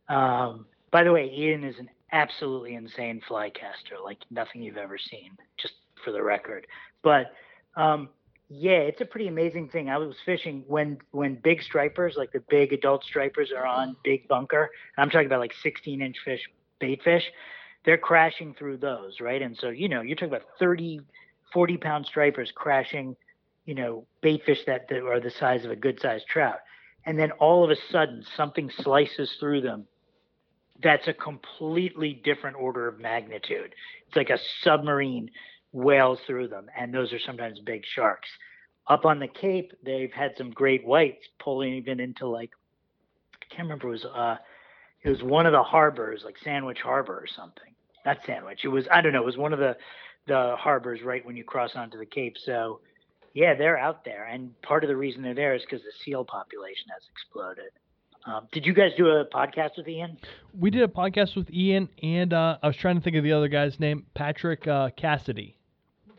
Um, 0.08 0.66
by 0.92 1.02
the 1.02 1.12
way, 1.12 1.30
Ian 1.34 1.64
is 1.64 1.78
an 1.78 1.90
absolutely 2.12 2.74
insane 2.74 3.20
fly 3.26 3.50
caster, 3.50 3.96
like 4.02 4.18
nothing 4.30 4.62
you've 4.62 4.76
ever 4.76 4.96
seen, 4.96 5.32
just 5.58 5.74
for 6.04 6.12
the 6.12 6.22
record. 6.22 6.68
But 7.02 7.32
um, 7.74 8.08
yeah, 8.48 8.78
it's 8.78 9.00
a 9.00 9.04
pretty 9.04 9.26
amazing 9.26 9.70
thing. 9.70 9.90
I 9.90 9.98
was 9.98 10.14
fishing 10.24 10.64
when 10.68 10.98
when 11.10 11.34
big 11.34 11.62
stripers, 11.62 12.14
like 12.16 12.30
the 12.30 12.44
big 12.48 12.72
adult 12.72 13.02
stripers, 13.04 13.50
are 13.50 13.66
on 13.66 13.96
big 14.04 14.28
bunker. 14.28 14.70
I'm 14.96 15.10
talking 15.10 15.26
about 15.26 15.40
like 15.40 15.54
16 15.62 16.00
inch 16.00 16.16
fish, 16.24 16.48
bait 16.78 17.02
fish. 17.02 17.24
They're 17.86 17.96
crashing 17.96 18.54
through 18.58 18.78
those, 18.78 19.20
right? 19.20 19.40
And 19.40 19.56
so 19.56 19.70
you 19.70 19.88
know, 19.88 20.02
you're 20.02 20.16
talking 20.16 20.28
about 20.28 20.46
30, 20.58 21.00
40 21.52 21.76
pound 21.78 22.06
stripers 22.06 22.52
crashing, 22.54 23.16
you 23.64 23.74
know, 23.74 24.06
bait 24.20 24.42
fish 24.44 24.58
that, 24.66 24.88
that 24.88 25.02
are 25.02 25.20
the 25.20 25.30
size 25.30 25.64
of 25.64 25.70
a 25.70 25.76
good 25.76 25.98
sized 26.00 26.26
trout. 26.26 26.58
And 27.06 27.18
then 27.18 27.30
all 27.32 27.64
of 27.64 27.70
a 27.70 27.76
sudden, 27.92 28.24
something 28.36 28.68
slices 28.78 29.32
through 29.38 29.60
them. 29.60 29.86
That's 30.82 31.06
a 31.06 31.14
completely 31.14 32.20
different 32.24 32.56
order 32.56 32.88
of 32.88 32.98
magnitude. 32.98 33.74
It's 34.08 34.16
like 34.16 34.30
a 34.30 34.38
submarine 34.62 35.30
whales 35.72 36.18
through 36.26 36.48
them, 36.48 36.66
and 36.76 36.92
those 36.92 37.12
are 37.12 37.18
sometimes 37.20 37.60
big 37.60 37.84
sharks. 37.94 38.28
Up 38.88 39.04
on 39.04 39.20
the 39.20 39.28
Cape, 39.28 39.72
they've 39.84 40.12
had 40.12 40.32
some 40.36 40.50
great 40.50 40.84
whites 40.84 41.24
pulling 41.38 41.74
even 41.74 42.00
into 42.00 42.26
like 42.26 42.50
I 43.34 43.54
can't 43.54 43.66
remember 43.66 43.88
it 43.88 43.90
was 43.92 44.04
uh 44.04 44.36
it 45.02 45.10
was 45.10 45.22
one 45.22 45.46
of 45.46 45.52
the 45.52 45.62
harbors 45.62 46.22
like 46.24 46.36
Sandwich 46.42 46.78
Harbor 46.82 47.14
or 47.14 47.26
something. 47.26 47.75
Not 48.06 48.18
Sandwich. 48.24 48.60
It 48.64 48.68
was 48.68 48.86
I 48.90 49.02
don't 49.02 49.12
know. 49.12 49.22
It 49.22 49.26
was 49.26 49.36
one 49.36 49.52
of 49.52 49.58
the 49.58 49.76
the 50.26 50.54
harbors 50.58 51.02
right 51.02 51.24
when 51.26 51.36
you 51.36 51.44
cross 51.44 51.72
onto 51.74 51.98
the 51.98 52.06
Cape. 52.06 52.36
So 52.42 52.80
yeah, 53.34 53.54
they're 53.54 53.78
out 53.78 54.04
there, 54.04 54.24
and 54.24 54.60
part 54.62 54.84
of 54.84 54.88
the 54.88 54.96
reason 54.96 55.22
they're 55.22 55.34
there 55.34 55.54
is 55.54 55.62
because 55.62 55.82
the 55.82 55.92
seal 56.04 56.24
population 56.24 56.86
has 56.94 57.02
exploded. 57.12 57.72
Um, 58.24 58.48
did 58.50 58.64
you 58.64 58.72
guys 58.72 58.92
do 58.96 59.08
a 59.08 59.24
podcast 59.24 59.76
with 59.76 59.86
Ian? 59.86 60.16
We 60.58 60.70
did 60.70 60.82
a 60.82 60.88
podcast 60.88 61.36
with 61.36 61.50
Ian, 61.50 61.88
and 62.02 62.32
uh, 62.32 62.58
I 62.62 62.66
was 62.66 62.76
trying 62.76 62.96
to 62.96 63.02
think 63.02 63.16
of 63.16 63.22
the 63.22 63.32
other 63.32 63.48
guy's 63.48 63.78
name, 63.78 64.06
Patrick 64.14 64.66
uh, 64.66 64.90
Cassidy. 64.96 65.56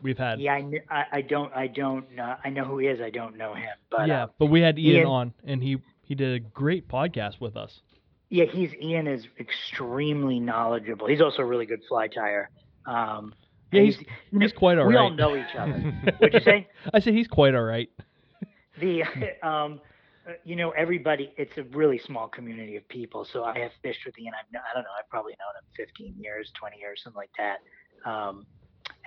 We've 0.00 0.16
had. 0.16 0.40
Yeah, 0.40 0.60
I, 0.90 1.04
I, 1.12 1.20
don't 1.22 1.52
I 1.54 1.66
don't 1.66 2.10
know. 2.14 2.36
I 2.42 2.50
know 2.50 2.64
who 2.64 2.78
he 2.78 2.86
is. 2.86 3.00
I 3.00 3.10
don't 3.10 3.36
know 3.36 3.52
him. 3.54 3.68
But 3.90 4.08
yeah, 4.08 4.24
uh, 4.24 4.26
but 4.38 4.46
we 4.46 4.60
had 4.60 4.78
Ian, 4.78 4.96
Ian- 4.96 5.06
on, 5.06 5.34
and 5.44 5.62
he 5.62 5.78
he 6.02 6.14
did 6.14 6.34
a 6.34 6.40
great 6.40 6.88
podcast 6.88 7.40
with 7.40 7.56
us. 7.56 7.80
Yeah, 8.30 8.44
he's 8.44 8.74
Ian 8.74 9.06
is 9.06 9.26
extremely 9.40 10.38
knowledgeable. 10.40 11.06
He's 11.06 11.20
also 11.20 11.42
a 11.42 11.46
really 11.46 11.66
good 11.66 11.80
fly 11.88 12.08
tyer. 12.08 12.46
Um, 12.86 13.34
Yeah, 13.72 13.80
and 13.80 13.88
he's- 13.92 14.04
He's 14.38 14.52
quite 14.52 14.78
all 14.78 14.86
we 14.86 14.94
right. 14.96 15.02
all 15.02 15.10
know 15.10 15.36
each 15.36 15.54
other. 15.56 15.72
What'd 16.18 16.34
you 16.34 16.40
say? 16.40 16.68
I 16.92 17.00
said 17.00 17.14
he's 17.14 17.28
quite 17.28 17.54
all 17.54 17.62
right. 17.64 17.88
the 18.80 19.02
um 19.42 19.80
uh, 20.28 20.32
you 20.44 20.56
know 20.56 20.70
everybody 20.70 21.32
it's 21.36 21.56
a 21.58 21.62
really 21.76 21.98
small 21.98 22.28
community 22.28 22.76
of 22.76 22.86
people 22.88 23.24
so 23.32 23.44
i 23.44 23.58
have 23.58 23.72
fished 23.82 24.00
with 24.06 24.16
ian 24.18 24.32
i've 24.38 24.44
i 24.54 24.74
don't 24.74 24.84
know 24.84 24.90
i've 24.98 25.08
probably 25.08 25.32
known 25.40 25.54
him 25.58 25.64
15 25.86 26.14
years 26.22 26.52
20 26.60 26.76
years 26.78 27.00
something 27.02 27.16
like 27.16 27.30
that 27.38 27.58
um 28.08 28.44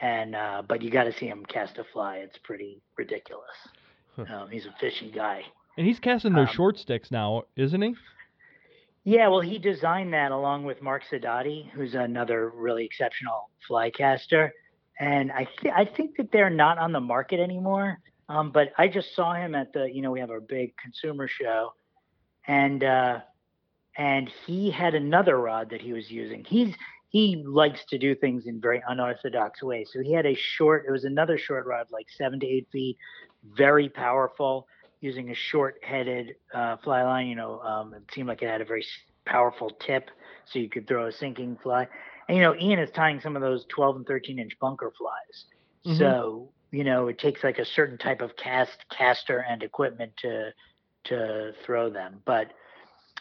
and 0.01 0.35
uh 0.35 0.61
but 0.67 0.81
you 0.81 0.89
got 0.89 1.03
to 1.05 1.13
see 1.13 1.27
him 1.27 1.45
cast 1.45 1.77
a 1.77 1.83
fly 1.93 2.17
it's 2.17 2.37
pretty 2.43 2.81
ridiculous 2.97 3.45
Huh. 4.17 4.25
um, 4.35 4.49
he's 4.49 4.65
a 4.65 4.73
fishing 4.79 5.09
guy 5.15 5.41
And 5.77 5.85
he's 5.87 5.99
casting 5.99 6.33
those 6.33 6.49
Um, 6.49 6.53
short 6.55 6.77
sticks 6.77 7.11
now, 7.11 7.43
isn't 7.55 7.81
he? 7.81 7.95
Yeah, 9.03 9.29
well, 9.29 9.41
he 9.41 9.57
designed 9.57 10.13
that 10.13 10.31
along 10.31 10.65
with 10.65 10.81
Mark 10.81 11.03
Sedotti, 11.11 11.69
who's 11.71 11.95
another 11.95 12.49
really 12.49 12.85
exceptional 12.85 13.49
fly 13.67 13.89
caster. 13.89 14.53
And 14.99 15.31
I 15.31 15.47
th- 15.59 15.73
I 15.75 15.85
think 15.85 16.17
that 16.17 16.31
they're 16.31 16.51
not 16.51 16.77
on 16.77 16.91
the 16.91 16.99
market 16.99 17.39
anymore. 17.39 17.97
Um, 18.29 18.51
but 18.51 18.71
I 18.77 18.87
just 18.87 19.15
saw 19.15 19.33
him 19.33 19.55
at 19.55 19.73
the, 19.73 19.91
you 19.91 20.01
know, 20.01 20.11
we 20.11 20.19
have 20.19 20.29
our 20.29 20.39
big 20.39 20.73
consumer 20.77 21.27
show, 21.27 21.73
and 22.47 22.83
uh, 22.83 23.19
and 23.97 24.29
he 24.45 24.69
had 24.69 24.93
another 24.93 25.37
rod 25.37 25.71
that 25.71 25.81
he 25.81 25.93
was 25.93 26.09
using. 26.11 26.45
He's 26.47 26.73
he 27.09 27.43
likes 27.45 27.83
to 27.89 27.97
do 27.97 28.15
things 28.15 28.45
in 28.45 28.61
very 28.61 28.81
unorthodox 28.87 29.61
ways. 29.61 29.89
So 29.91 30.01
he 30.01 30.13
had 30.13 30.25
a 30.25 30.33
short, 30.33 30.85
it 30.87 30.91
was 30.91 31.03
another 31.03 31.37
short 31.37 31.65
rod, 31.65 31.87
like 31.91 32.07
seven 32.09 32.39
to 32.39 32.47
eight 32.47 32.69
feet, 32.71 32.97
very 33.43 33.89
powerful, 33.89 34.65
using 35.01 35.29
a 35.31 35.35
short-headed 35.35 36.35
uh, 36.53 36.77
fly 36.77 37.03
line. 37.03 37.27
You 37.27 37.35
know, 37.35 37.59
um, 37.59 37.93
it 37.93 38.03
seemed 38.13 38.27
like 38.27 38.41
it 38.41 38.49
had 38.49 38.61
a 38.61 38.65
very 38.65 38.85
powerful 39.25 39.71
tip, 39.85 40.09
so 40.45 40.59
you 40.59 40.69
could 40.69 40.87
throw 40.87 41.07
a 41.07 41.11
sinking 41.11 41.57
fly. 41.61 41.87
And 42.27 42.37
you 42.37 42.43
know, 42.43 42.55
Ian 42.55 42.79
is 42.79 42.89
tying 42.91 43.19
some 43.19 43.35
of 43.35 43.41
those 43.41 43.65
12 43.69 43.97
and 43.97 44.05
13 44.05 44.39
inch 44.39 44.57
bunker 44.59 44.91
flies. 44.97 45.45
Mhm. 45.85 45.97
So 45.97 46.49
you 46.71 46.85
know, 46.85 47.07
it 47.07 47.17
takes 47.17 47.43
like 47.43 47.59
a 47.59 47.65
certain 47.65 47.97
type 47.97 48.21
of 48.21 48.35
cast 48.37 48.85
caster 48.89 49.39
and 49.39 49.61
equipment 49.61 50.15
to 50.17 50.53
to 51.05 51.53
throw 51.65 51.89
them. 51.89 52.21
But 52.25 52.53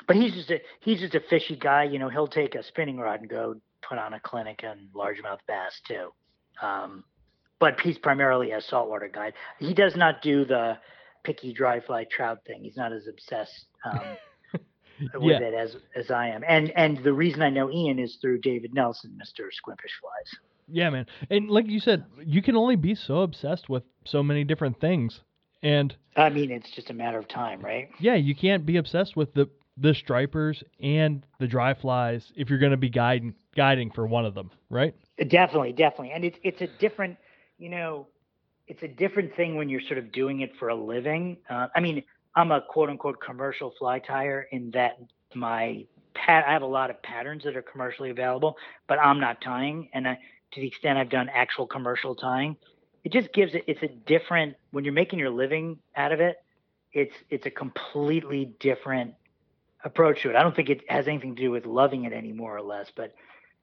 but 0.07 0.16
he's 0.16 0.35
just 0.35 0.51
a 0.51 0.61
he's 0.81 1.01
just 1.01 1.15
a 1.15 1.20
fishy 1.20 1.57
guy. 1.57 1.85
You 1.85 1.98
know, 1.98 2.09
he'll 2.09 2.28
take 2.28 2.55
a 2.55 2.62
spinning 2.62 2.98
rod 2.98 3.20
and 3.20 3.28
go 3.28 3.57
put 3.82 3.98
on 3.98 4.15
a 4.15 4.20
clinic 4.20 4.62
and 4.62 4.89
largemouth 4.94 5.40
bass 5.48 5.81
too. 5.86 6.12
Um, 6.62 7.05
but 7.59 7.81
he's 7.81 7.98
primarily 7.98 8.52
a 8.52 8.61
saltwater 8.61 9.09
guide. 9.09 9.35
He 9.59 9.74
does 9.74 9.97
not 9.97 10.23
do 10.23 10.44
the 10.44 10.78
picky 11.24 11.52
dry 11.52 11.80
fly 11.80 12.05
trout 12.10 12.38
thing. 12.47 12.62
He's 12.64 12.76
not 12.76 12.92
as 12.92 13.06
obsessed 13.09 13.66
um, 13.84 14.01
with 15.14 15.22
Yeah. 15.22 15.38
it 15.40 15.55
as 15.55 15.76
as 15.97 16.10
I 16.10 16.28
am. 16.28 16.42
And 16.47 16.70
and 16.76 16.98
the 17.02 17.12
reason 17.12 17.42
I 17.42 17.51
know 17.51 17.70
Ian 17.70 17.98
is 17.98 18.16
through 18.20 18.40
David 18.40 18.74
Nelson, 18.74 19.18
Mr. 19.22 19.44
Squimpish 19.44 19.94
Flies. 20.01 20.38
Yeah, 20.72 20.90
man. 20.90 21.06
And 21.30 21.51
like 21.51 21.66
you 21.66 21.80
said, 21.80 22.05
you 22.24 22.42
can 22.42 22.56
only 22.56 22.76
be 22.76 22.94
so 22.94 23.22
obsessed 23.22 23.68
with 23.68 23.82
so 24.05 24.22
many 24.22 24.44
different 24.44 24.80
things. 24.80 25.20
And 25.62 25.94
I 26.16 26.30
mean, 26.30 26.51
it's 26.51 26.70
just 26.70 26.90
a 26.90 26.94
matter 26.94 27.18
of 27.18 27.28
time, 27.28 27.60
right? 27.60 27.88
yeah, 27.98 28.14
you 28.14 28.34
can't 28.34 28.64
be 28.64 28.76
obsessed 28.76 29.16
with 29.16 29.34
the 29.34 29.48
the 29.76 29.94
stripers 29.94 30.62
and 30.82 31.24
the 31.38 31.47
dry 31.47 31.72
flies 31.72 32.32
if 32.36 32.51
you're 32.51 32.59
going 32.59 32.72
to 32.72 32.76
be 32.76 32.90
guiding 32.90 33.34
guiding 33.56 33.90
for 33.90 34.06
one 34.06 34.26
of 34.26 34.34
them, 34.34 34.51
right? 34.68 34.94
Definitely, 35.28 35.72
definitely. 35.72 36.12
And 36.12 36.24
it's 36.24 36.38
it's 36.42 36.60
a 36.60 36.66
different, 36.78 37.16
you 37.59 37.68
know, 37.70 38.06
it's 38.70 38.84
a 38.84 38.88
different 38.88 39.34
thing 39.34 39.56
when 39.56 39.68
you're 39.68 39.80
sort 39.80 39.98
of 39.98 40.12
doing 40.12 40.42
it 40.42 40.52
for 40.56 40.68
a 40.68 40.74
living. 40.74 41.36
Uh, 41.51 41.66
I 41.74 41.80
mean, 41.80 42.05
I'm 42.36 42.52
a 42.52 42.60
quote 42.60 42.88
unquote 42.88 43.20
commercial 43.20 43.74
fly 43.76 43.98
tyer 43.98 44.44
in 44.52 44.70
that 44.70 44.97
my 45.34 45.84
pat 46.14 46.44
I 46.47 46.52
have 46.52 46.62
a 46.62 46.66
lot 46.66 46.88
of 46.88 47.02
patterns 47.02 47.42
that 47.44 47.56
are 47.56 47.62
commercially 47.62 48.10
available, 48.10 48.56
but 48.86 49.01
I'm 49.01 49.18
not 49.18 49.40
tying. 49.40 49.88
And 49.92 50.06
I, 50.06 50.18
to 50.52 50.60
the 50.60 50.68
extent 50.68 50.98
I've 50.98 51.10
done 51.10 51.28
actual 51.28 51.66
commercial 51.66 52.14
tying, 52.14 52.56
it 53.02 53.12
just 53.12 53.32
gives 53.32 53.56
it 53.56 53.64
it's 53.66 53.82
a 53.82 53.88
different 53.88 54.55
when 54.70 54.84
you're 54.84 54.94
making 54.94 55.18
your 55.18 55.30
living 55.30 55.80
out 55.97 56.12
of 56.12 56.20
it, 56.20 56.36
it's 56.92 57.14
it's 57.28 57.47
a 57.47 57.51
completely 57.51 58.55
different 58.60 59.14
approach 59.82 60.22
to 60.22 60.30
it. 60.30 60.36
I 60.36 60.44
don't 60.44 60.55
think 60.55 60.70
it 60.70 60.88
has 60.88 61.09
anything 61.09 61.34
to 61.34 61.42
do 61.42 61.51
with 61.51 61.66
loving 61.66 62.05
it 62.05 62.12
any 62.12 62.32
more 62.32 62.56
or 62.56 62.62
less, 62.62 62.86
but 62.94 63.14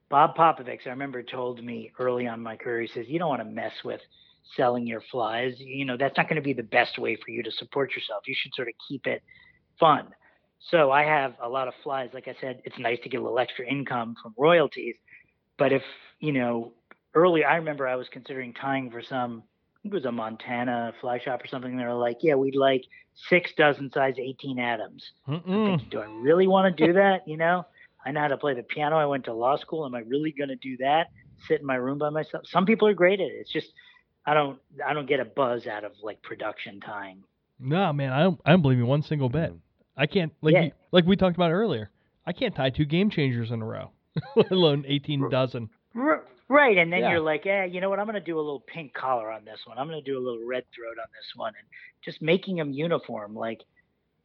Bob 0.09 0.35
Popovics, 0.35 0.85
I 0.85 0.89
remember, 0.89 1.21
told 1.21 1.63
me 1.63 1.91
early 1.99 2.27
on 2.27 2.41
my 2.41 2.55
career, 2.55 2.81
he 2.81 2.87
says, 2.87 3.07
you 3.07 3.19
don't 3.19 3.27
want 3.27 3.41
to 3.41 3.45
mess 3.45 3.73
with 3.83 3.99
selling 4.55 4.87
your 4.87 5.01
flies. 5.11 5.55
You 5.57 5.85
know, 5.85 5.97
that's 5.97 6.17
not 6.17 6.27
going 6.27 6.37
to 6.37 6.41
be 6.41 6.53
the 6.53 6.63
best 6.63 6.97
way 6.97 7.15
for 7.15 7.31
you 7.31 7.43
to 7.43 7.51
support 7.51 7.95
yourself. 7.95 8.23
You 8.27 8.35
should 8.37 8.53
sort 8.53 8.67
of 8.67 8.73
keep 8.87 9.07
it 9.07 9.21
fun. 9.79 10.07
So 10.59 10.91
I 10.91 11.03
have 11.03 11.35
a 11.41 11.47
lot 11.47 11.67
of 11.67 11.73
flies. 11.83 12.09
Like 12.13 12.27
I 12.27 12.35
said, 12.41 12.61
it's 12.65 12.77
nice 12.79 12.99
to 13.03 13.09
get 13.09 13.19
a 13.19 13.23
little 13.23 13.39
extra 13.39 13.65
income 13.65 14.15
from 14.21 14.33
royalties. 14.37 14.95
But 15.57 15.71
if, 15.71 15.83
you 16.19 16.33
know, 16.33 16.73
early, 17.13 17.43
I 17.43 17.55
remember 17.55 17.87
I 17.87 17.95
was 17.95 18.07
considering 18.09 18.53
tying 18.53 18.89
for 18.89 19.01
some, 19.01 19.43
I 19.75 19.81
think 19.81 19.93
it 19.93 19.97
was 19.97 20.05
a 20.05 20.11
Montana 20.11 20.93
fly 20.99 21.19
shop 21.19 21.43
or 21.43 21.47
something. 21.47 21.77
They 21.77 21.83
were 21.83 21.93
like, 21.93 22.17
yeah, 22.21 22.35
we'd 22.35 22.55
like 22.55 22.83
six 23.29 23.51
dozen 23.57 23.91
size 23.91 24.15
18 24.17 24.59
Adams. 24.59 25.11
Thinking, 25.27 25.87
do 25.89 25.99
I 25.99 26.05
really 26.05 26.47
want 26.47 26.75
to 26.75 26.85
do 26.87 26.93
that? 26.93 27.27
You 27.27 27.37
know, 27.37 27.65
I 28.05 28.11
know 28.11 28.21
how 28.21 28.27
to 28.27 28.37
play 28.37 28.53
the 28.53 28.63
piano. 28.63 28.97
I 28.97 29.05
went 29.05 29.25
to 29.25 29.33
law 29.33 29.57
school. 29.57 29.85
Am 29.85 29.95
I 29.95 29.99
really 29.99 30.31
going 30.31 30.49
to 30.49 30.55
do 30.55 30.77
that? 30.77 31.07
Sit 31.47 31.61
in 31.61 31.65
my 31.65 31.75
room 31.75 31.99
by 31.99 32.09
myself? 32.09 32.45
Some 32.47 32.65
people 32.65 32.87
are 32.87 32.93
great 32.93 33.19
at 33.19 33.27
it. 33.27 33.33
It's 33.39 33.51
just 33.51 33.67
I 34.27 34.33
don't 34.35 34.59
I 34.85 34.93
don't 34.93 35.07
get 35.07 35.19
a 35.19 35.25
buzz 35.25 35.65
out 35.65 35.83
of 35.83 35.93
like 36.03 36.21
production 36.21 36.79
time. 36.81 37.23
No, 37.59 37.91
man, 37.93 38.11
I 38.13 38.21
don't 38.21 38.39
I 38.45 38.51
don't 38.51 38.61
believe 38.61 38.77
you 38.77 38.85
one 38.85 39.01
single 39.01 39.29
bit. 39.29 39.53
I 39.95 40.05
can't 40.05 40.31
like 40.41 40.53
Yeah. 40.53 40.61
you, 40.63 40.71
like 40.91 41.05
we 41.05 41.15
talked 41.15 41.35
about 41.37 41.51
earlier. 41.51 41.89
I 42.25 42.33
can't 42.33 42.53
tie 42.53 42.69
two 42.69 42.85
game 42.85 43.09
changers 43.09 43.49
in 43.51 43.61
a 43.61 43.65
row, 43.65 43.89
let 44.35 44.51
alone 44.51 44.83
18 44.87 45.29
dozen. 45.29 45.69
R- 45.95 46.25
Right, 46.49 46.77
and 46.77 46.93
then 46.93 47.01
Yeah. 47.01 47.11
you're 47.11 47.19
like, 47.19 47.45
eh, 47.45 47.65
you 47.65 47.81
know 47.81 47.89
what? 47.89 47.99
I'm 47.99 48.05
going 48.05 48.13
to 48.15 48.21
do 48.21 48.37
a 48.37 48.39
little 48.39 48.61
pink 48.61 48.93
collar 48.93 49.29
on 49.31 49.43
this 49.43 49.59
one. 49.65 49.77
I'm 49.77 49.87
going 49.87 50.01
to 50.01 50.11
do 50.11 50.17
a 50.17 50.23
little 50.23 50.45
red 50.47 50.63
throat 50.73 50.95
on 50.97 51.07
this 51.11 51.35
one, 51.35 51.51
and 51.59 51.67
just 52.05 52.21
making 52.21 52.55
them 52.57 52.71
uniform. 52.71 53.33
Like 53.35 53.61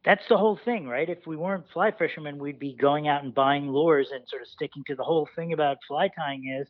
that's 0.05 0.23
the 0.29 0.37
whole 0.37 0.57
thing, 0.63 0.87
right? 0.87 1.09
If 1.09 1.25
we 1.27 1.35
weren't 1.37 1.65
fly 1.73 1.91
fishermen, 1.91 2.37
we'd 2.37 2.59
be 2.59 2.75
going 2.75 3.07
out 3.09 3.23
and 3.23 3.33
buying 3.33 3.69
lures 3.71 4.09
and 4.13 4.23
sort 4.27 4.41
of 4.41 4.47
sticking 4.49 4.83
to 4.87 4.95
the 4.95 5.03
whole 5.03 5.27
thing 5.35 5.53
about 5.53 5.77
fly 5.87 6.09
tying 6.09 6.47
is, 6.61 6.67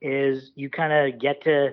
is 0.00 0.50
you 0.56 0.68
kind 0.70 0.92
of 0.92 1.20
get 1.20 1.42
to 1.44 1.70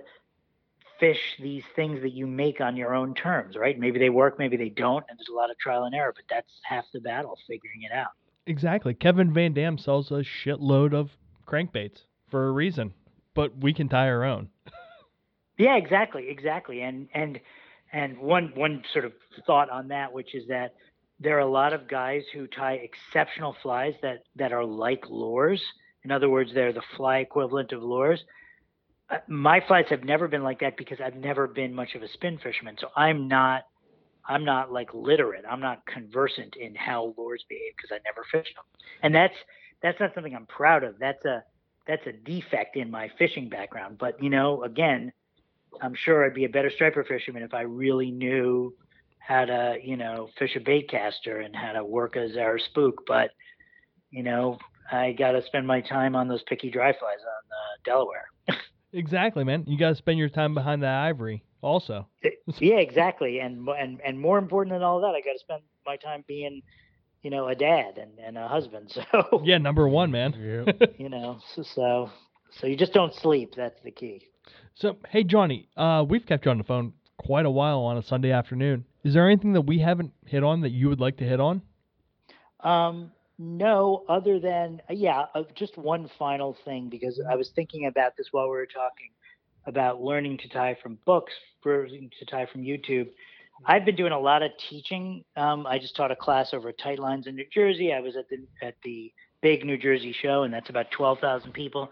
fish 1.00 1.36
these 1.40 1.64
things 1.76 2.02
that 2.02 2.12
you 2.12 2.28
make 2.28 2.62
on 2.62 2.76
your 2.76 2.94
own 2.94 3.14
terms, 3.14 3.56
right? 3.56 3.80
Maybe 3.80 4.00
they 4.00 4.10
work, 4.10 4.38
maybe 4.38 4.58
they 4.58 4.70
don't, 4.70 5.06
and 5.10 5.18
there's 5.18 5.30
a 5.30 5.36
lot 5.36 5.50
of 5.50 5.58
trial 5.58 5.84
and 5.84 5.96
error, 5.96 6.14
but 6.16 6.26
that's 6.30 6.52
half 6.64 6.86
the 6.94 7.00
battle, 7.00 7.38
figuring 7.48 7.84
it 7.84 7.92
out. 7.92 8.12
Exactly. 8.46 8.94
Kevin 8.94 9.34
Van 9.34 9.54
Dam 9.54 9.78
sells 9.78 10.12
a 10.12 10.24
shitload 10.24 10.94
of 10.94 11.12
crankbaits 11.48 12.02
for 12.30 12.48
a 12.48 12.52
reason, 12.52 12.94
but 13.34 13.58
we 13.58 13.74
can 13.74 13.88
tie 13.90 14.10
our 14.10 14.24
own. 14.24 14.50
Yeah, 15.60 15.76
exactly, 15.76 16.30
exactly. 16.30 16.82
And 16.82 17.10
and 17.14 17.40
and 17.92 18.18
one 18.18 18.54
one 18.56 18.82
sort 18.94 19.04
of 19.04 19.12
thought 19.46 19.70
on 19.70 19.90
that, 19.90 20.12
which 20.14 20.34
is 20.34 20.48
that 20.48 20.74
there 21.20 21.36
are 21.36 21.42
a 21.42 21.52
lot 21.52 21.74
of 21.74 21.88
guys 21.88 22.24
who 22.34 22.48
tie 22.48 22.76
exceptional 22.76 23.56
flies 23.62 23.94
that 24.02 24.24
that 24.38 24.54
are 24.54 24.64
like 24.64 25.04
lures. 25.10 25.62
In 26.04 26.12
other 26.12 26.30
words, 26.30 26.54
they're 26.54 26.72
the 26.72 26.82
fly 26.96 27.18
equivalent 27.18 27.74
of 27.74 27.84
lures. 27.84 28.24
Uh, 29.10 29.18
my 29.28 29.62
flies 29.68 29.86
have 29.90 30.04
never 30.04 30.28
been 30.28 30.44
like 30.44 30.60
that 30.60 30.78
because 30.78 31.00
I've 31.04 31.16
never 31.16 31.48
been 31.48 31.74
much 31.74 31.96
of 31.96 32.04
a 32.04 32.08
spin 32.10 32.38
fisherman. 32.38 32.76
So 32.80 32.88
I'm 32.96 33.28
not 33.28 33.64
I'm 34.28 34.46
not 34.46 34.72
like 34.72 34.94
literate. 34.94 35.46
I'm 35.50 35.62
not 35.62 35.86
conversant 35.88 36.56
in 36.56 36.76
how 36.76 37.16
lures 37.18 37.44
behave 37.50 37.74
because 37.76 37.92
I 37.92 38.00
never 38.06 38.24
fished 38.32 38.56
them. 38.56 38.66
And 39.02 39.14
that's 39.14 39.34
that's 39.82 40.00
not 40.00 40.14
something 40.14 40.36
I'm 40.36 40.46
proud 40.46 40.84
of. 40.84 41.00
That's 41.00 41.24
a 41.26 41.44
that's 41.88 42.06
a 42.06 42.12
defect 42.12 42.76
in 42.76 42.92
my 42.92 43.10
fishing 43.18 43.50
background. 43.50 43.98
But 43.98 44.22
you 44.22 44.30
know, 44.30 44.64
again, 44.64 45.12
I'm 45.82 45.96
sure 45.96 46.26
I'd 46.26 46.34
be 46.34 46.46
a 46.46 46.50
better 46.50 46.70
striper 46.70 47.04
fisherman 47.04 47.44
if 47.44 47.54
I 47.54 47.62
really 47.62 48.12
knew 48.12 48.74
how 49.20 49.46
to, 49.46 49.78
you 49.84 49.96
know, 49.96 50.30
fish 50.40 50.56
a 50.56 50.60
bait 50.60 50.90
caster 50.90 51.40
and 51.40 51.56
how 51.56 51.74
to 51.74 51.84
work 51.86 52.16
a 52.16 52.34
Zara 52.34 52.60
spook. 52.60 53.04
But, 53.08 53.30
you 54.10 54.24
know, 54.24 54.58
I 54.92 55.12
got 55.12 55.34
to 55.34 55.46
spend 55.46 55.68
my 55.68 55.82
time 55.82 56.16
on 56.16 56.28
those 56.28 56.42
picky 56.48 56.72
dry 56.72 56.92
flies 56.94 57.20
on 57.22 57.44
uh, 57.52 57.78
Delaware. 57.86 58.26
Exactly, 58.94 59.44
man. 59.44 59.64
You 59.68 59.78
got 59.78 59.90
to 59.90 59.96
spend 59.96 60.18
your 60.18 60.30
time 60.30 60.54
behind 60.54 60.82
the 60.82 60.88
ivory 60.88 61.44
also. 61.62 62.08
yeah, 62.60 62.78
exactly. 62.78 63.40
And 63.40 63.68
and 63.68 64.00
and 64.04 64.20
more 64.20 64.38
important 64.38 64.74
than 64.74 64.84
all 64.84 65.02
that, 65.02 65.16
I 65.16 65.22
got 65.22 65.34
to 65.34 65.40
spend 65.40 65.62
my 65.86 65.96
time 65.96 66.24
being, 66.28 66.62
you 67.22 67.30
know, 67.30 67.48
a 67.48 67.56
dad 67.56 67.98
and, 67.98 68.18
and 68.20 68.38
a 68.38 68.48
husband. 68.48 68.92
So 69.12 69.42
Yeah, 69.44 69.58
number 69.58 69.88
1, 69.88 70.12
man. 70.12 70.34
Yeah. 70.40 70.88
you 70.98 71.10
know, 71.10 71.40
so, 71.56 71.64
so 71.64 72.10
so 72.52 72.68
you 72.68 72.76
just 72.76 72.94
don't 72.94 73.14
sleep. 73.14 73.54
That's 73.56 73.80
the 73.84 73.92
key. 73.92 74.28
So, 74.74 74.98
hey 75.10 75.24
Jonny, 75.24 75.70
uh 75.78 76.04
we've 76.08 76.26
kept 76.26 76.46
you 76.46 76.52
on 76.52 76.58
the 76.58 76.64
phone 76.64 76.94
quite 77.18 77.46
a 77.46 77.52
while 77.52 77.80
on 77.82 77.98
a 77.98 78.02
Sunday 78.02 78.32
afternoon. 78.32 78.86
Is 79.04 79.14
there 79.14 79.28
anything 79.28 79.54
that 79.54 79.62
we 79.62 79.80
haven't 79.80 80.14
hit 80.26 80.44
on 80.44 80.62
that 80.62 80.72
you 80.72 80.90
would 80.90 81.00
like 81.00 81.18
to 81.18 81.24
hit 81.26 81.40
on? 81.40 81.62
Um, 82.62 83.12
no, 83.40 84.04
other 84.10 84.38
than 84.38 84.82
uh, 84.90 84.94
yeah, 84.94 85.26
uh, 85.34 85.44
just 85.56 85.78
one 85.78 86.10
final 86.20 86.58
thing 86.66 86.90
because 86.90 87.22
I 87.32 87.36
was 87.36 87.50
thinking 87.56 87.86
about 87.86 88.18
this 88.18 88.28
while 88.32 88.46
we 88.46 88.58
were 88.58 88.66
talking 88.66 89.12
about 89.66 90.02
learning 90.02 90.38
to 90.40 90.50
tie 90.50 90.78
from 90.84 91.00
books 91.06 91.32
versus 91.64 91.98
to 92.20 92.26
tie 92.26 92.46
from 92.46 92.64
YouTube. 92.64 93.08
I've 93.66 93.86
been 93.86 93.96
doing 93.96 94.12
a 94.12 94.20
lot 94.20 94.44
of 94.44 94.52
teaching. 94.70 95.24
Um, 95.38 95.66
I 95.66 95.80
just 95.80 95.96
taught 95.96 96.12
a 96.12 96.16
class 96.18 96.54
over 96.54 96.70
at 96.70 96.78
Tight 96.78 97.00
Lines 97.00 97.28
in 97.28 97.36
New 97.36 97.46
Jersey. 97.54 97.94
I 97.94 98.02
was 98.02 98.18
at 98.18 98.28
the 98.28 98.46
at 98.62 98.76
the 98.84 99.14
big 99.42 99.66
New 99.66 99.78
Jersey 99.78 100.14
show, 100.14 100.44
and 100.44 100.54
that's 100.54 100.70
about 100.70 100.92
twelve 100.92 101.20
thousand 101.20 101.54
people. 101.54 101.90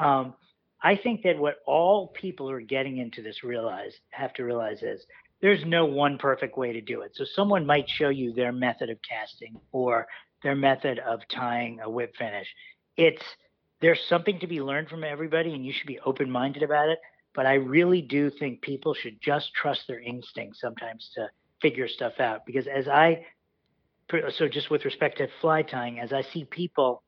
Um, 0.00 0.34
I 0.82 0.96
think 0.96 1.22
that 1.22 1.38
what 1.38 1.58
all 1.64 2.08
people 2.08 2.48
who 2.48 2.54
are 2.54 2.60
getting 2.60 2.98
into 2.98 3.22
this 3.22 3.44
realize 3.44 3.92
have 4.10 4.32
to 4.34 4.42
realize 4.42 4.82
is 4.82 5.06
there's 5.40 5.64
no 5.64 5.84
one 5.84 6.18
perfect 6.18 6.58
way 6.58 6.72
to 6.72 6.80
do 6.80 7.02
it. 7.02 7.12
So 7.14 7.24
someone 7.24 7.66
might 7.66 7.88
show 7.88 8.08
you 8.08 8.32
their 8.32 8.52
method 8.52 8.90
of 8.90 8.98
casting 9.08 9.60
or 9.70 10.08
their 10.42 10.54
method 10.54 10.98
of 10.98 11.20
tying 11.28 11.80
a 11.80 11.90
whip 11.90 12.14
finish. 12.16 12.48
It's 12.96 13.22
there's 13.80 14.00
something 14.08 14.38
to 14.40 14.46
be 14.46 14.60
learned 14.60 14.88
from 14.88 15.02
everybody, 15.02 15.54
and 15.54 15.66
you 15.66 15.72
should 15.72 15.88
be 15.88 15.98
open-minded 16.00 16.62
about 16.62 16.88
it. 16.88 16.98
But 17.34 17.46
I 17.46 17.54
really 17.54 18.02
do 18.02 18.30
think 18.30 18.62
people 18.62 18.94
should 18.94 19.20
just 19.20 19.52
trust 19.54 19.88
their 19.88 20.00
instincts 20.00 20.60
sometimes 20.60 21.10
to 21.14 21.28
figure 21.60 21.88
stuff 21.88 22.20
out. 22.20 22.46
Because 22.46 22.66
as 22.66 22.88
I 22.88 23.24
so 24.36 24.48
just 24.48 24.70
with 24.70 24.84
respect 24.84 25.18
to 25.18 25.28
fly 25.40 25.62
tying, 25.62 25.98
as 25.98 26.12
I 26.12 26.22
see 26.22 26.44
people, 26.44 27.02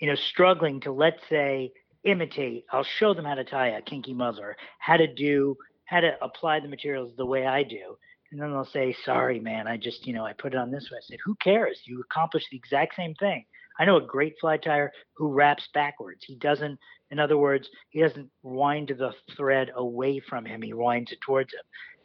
you 0.00 0.08
know, 0.08 0.16
struggling 0.16 0.80
to 0.80 0.92
let's 0.92 1.20
say 1.28 1.72
imitate, 2.04 2.64
I'll 2.72 2.82
show 2.82 3.14
them 3.14 3.24
how 3.24 3.34
to 3.34 3.44
tie 3.44 3.68
a 3.68 3.82
kinky 3.82 4.12
muddler, 4.12 4.56
how 4.78 4.96
to 4.96 5.06
do, 5.06 5.56
how 5.84 6.00
to 6.00 6.12
apply 6.20 6.60
the 6.60 6.68
materials 6.68 7.12
the 7.16 7.26
way 7.26 7.46
I 7.46 7.62
do. 7.62 7.96
And 8.32 8.40
then 8.40 8.50
they'll 8.50 8.64
say, 8.64 8.96
sorry, 9.04 9.38
man, 9.40 9.68
I 9.68 9.76
just, 9.76 10.06
you 10.06 10.14
know, 10.14 10.24
I 10.24 10.32
put 10.32 10.54
it 10.54 10.58
on 10.58 10.70
this 10.70 10.88
way. 10.90 10.96
I 10.96 11.04
said, 11.06 11.18
who 11.22 11.34
cares? 11.34 11.78
You 11.84 12.00
accomplish 12.00 12.44
the 12.50 12.56
exact 12.56 12.96
same 12.96 13.14
thing. 13.14 13.44
I 13.78 13.84
know 13.84 13.98
a 13.98 14.06
great 14.06 14.36
fly 14.40 14.56
tyer 14.56 14.88
who 15.14 15.28
wraps 15.28 15.68
backwards. 15.74 16.24
He 16.26 16.36
doesn't, 16.36 16.78
in 17.10 17.18
other 17.18 17.36
words, 17.36 17.68
he 17.90 18.00
doesn't 18.00 18.30
wind 18.42 18.88
the 18.88 19.12
thread 19.36 19.70
away 19.76 20.18
from 20.18 20.46
him. 20.46 20.62
He 20.62 20.72
winds 20.72 21.12
it 21.12 21.20
towards 21.20 21.52
him. 21.52 21.60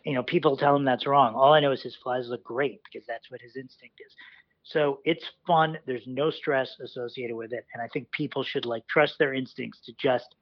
You 0.06 0.16
know, 0.16 0.24
people 0.24 0.58
tell 0.58 0.76
him 0.76 0.84
that's 0.84 1.08
wrong. 1.08 1.34
All 1.34 1.54
I 1.54 1.62
know 1.62 1.72
is 1.72 1.82
his 1.82 1.96
flies 2.04 2.28
look 2.28 2.44
great 2.44 2.82
because 2.84 3.08
that's 3.08 3.32
what 3.32 3.42
his 3.42 3.56
instinct 3.56 4.02
is. 4.06 4.14
So 4.64 5.00
it's 5.06 5.24
fun. 5.46 5.78
There's 5.86 6.08
no 6.08 6.30
stress 6.30 6.70
associated 6.84 7.38
with 7.38 7.54
it. 7.54 7.66
And 7.74 7.82
I 7.82 7.88
think 7.88 8.12
people 8.12 8.44
should 8.44 8.66
like 8.66 8.86
trust 8.88 9.16
their 9.18 9.34
instincts 9.34 9.80
to 9.86 9.94
just 9.94 10.36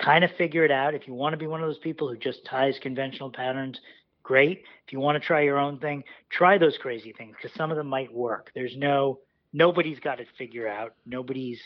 kind 0.00 0.24
of 0.24 0.30
figure 0.32 0.64
it 0.64 0.70
out. 0.70 0.94
If 0.94 1.06
you 1.06 1.14
want 1.14 1.32
to 1.32 1.38
be 1.38 1.46
one 1.46 1.62
of 1.62 1.68
those 1.68 1.78
people 1.78 2.08
who 2.08 2.16
just 2.16 2.44
ties 2.44 2.78
conventional 2.80 3.30
patterns, 3.30 3.78
great. 4.28 4.58
If 4.86 4.92
you 4.92 5.00
want 5.00 5.20
to 5.20 5.26
try 5.26 5.40
your 5.40 5.58
own 5.58 5.78
thing, 5.78 6.04
try 6.28 6.58
those 6.58 6.76
crazy 6.76 7.14
things 7.16 7.34
because 7.34 7.56
some 7.56 7.70
of 7.70 7.78
them 7.78 7.86
might 7.86 8.12
work. 8.12 8.50
There's 8.54 8.76
no, 8.76 9.20
nobody's 9.54 9.98
got 10.00 10.20
it 10.20 10.28
figured 10.36 10.70
out. 10.70 10.92
Nobody's 11.06 11.62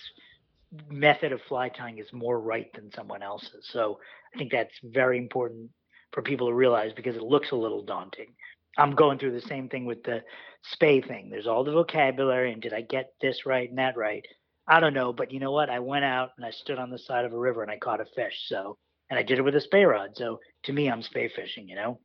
method 0.88 1.32
of 1.32 1.40
fly 1.48 1.70
tying 1.70 1.98
is 1.98 2.12
more 2.12 2.40
right 2.40 2.72
than 2.72 2.92
someone 2.92 3.20
else's. 3.20 3.68
So 3.72 3.98
I 4.32 4.38
think 4.38 4.52
that's 4.52 4.78
very 4.84 5.18
important 5.18 5.70
for 6.12 6.22
people 6.22 6.46
to 6.46 6.54
realize 6.54 6.92
because 6.92 7.16
it 7.16 7.22
looks 7.22 7.50
a 7.50 7.56
little 7.56 7.82
daunting. 7.82 8.32
I'm 8.78 8.94
going 8.94 9.18
through 9.18 9.32
the 9.32 9.48
same 9.48 9.68
thing 9.68 9.84
with 9.84 10.04
the 10.04 10.22
spey 10.62 11.00
thing. 11.00 11.30
There's 11.30 11.48
all 11.48 11.64
the 11.64 11.72
vocabulary 11.72 12.52
and 12.52 12.62
did 12.62 12.72
I 12.72 12.82
get 12.82 13.12
this 13.20 13.44
right 13.44 13.68
and 13.68 13.78
that 13.78 13.96
right? 13.96 14.24
I 14.68 14.78
don't 14.78 14.94
know, 14.94 15.12
but 15.12 15.32
you 15.32 15.40
know 15.40 15.50
what? 15.50 15.68
I 15.68 15.80
went 15.80 16.04
out 16.04 16.30
and 16.36 16.46
I 16.46 16.52
stood 16.52 16.78
on 16.78 16.90
the 16.90 16.98
side 16.98 17.24
of 17.24 17.32
a 17.32 17.38
river 17.38 17.62
and 17.62 17.72
I 17.72 17.78
caught 17.78 18.00
a 18.00 18.04
fish. 18.14 18.44
So, 18.46 18.78
and 19.10 19.18
I 19.18 19.24
did 19.24 19.40
it 19.40 19.42
with 19.42 19.56
a 19.56 19.60
spey 19.60 19.84
rod. 19.84 20.10
So 20.14 20.38
to 20.62 20.72
me, 20.72 20.88
I'm 20.88 21.02
spey 21.02 21.28
fishing, 21.28 21.68
you 21.68 21.74
know? 21.74 21.98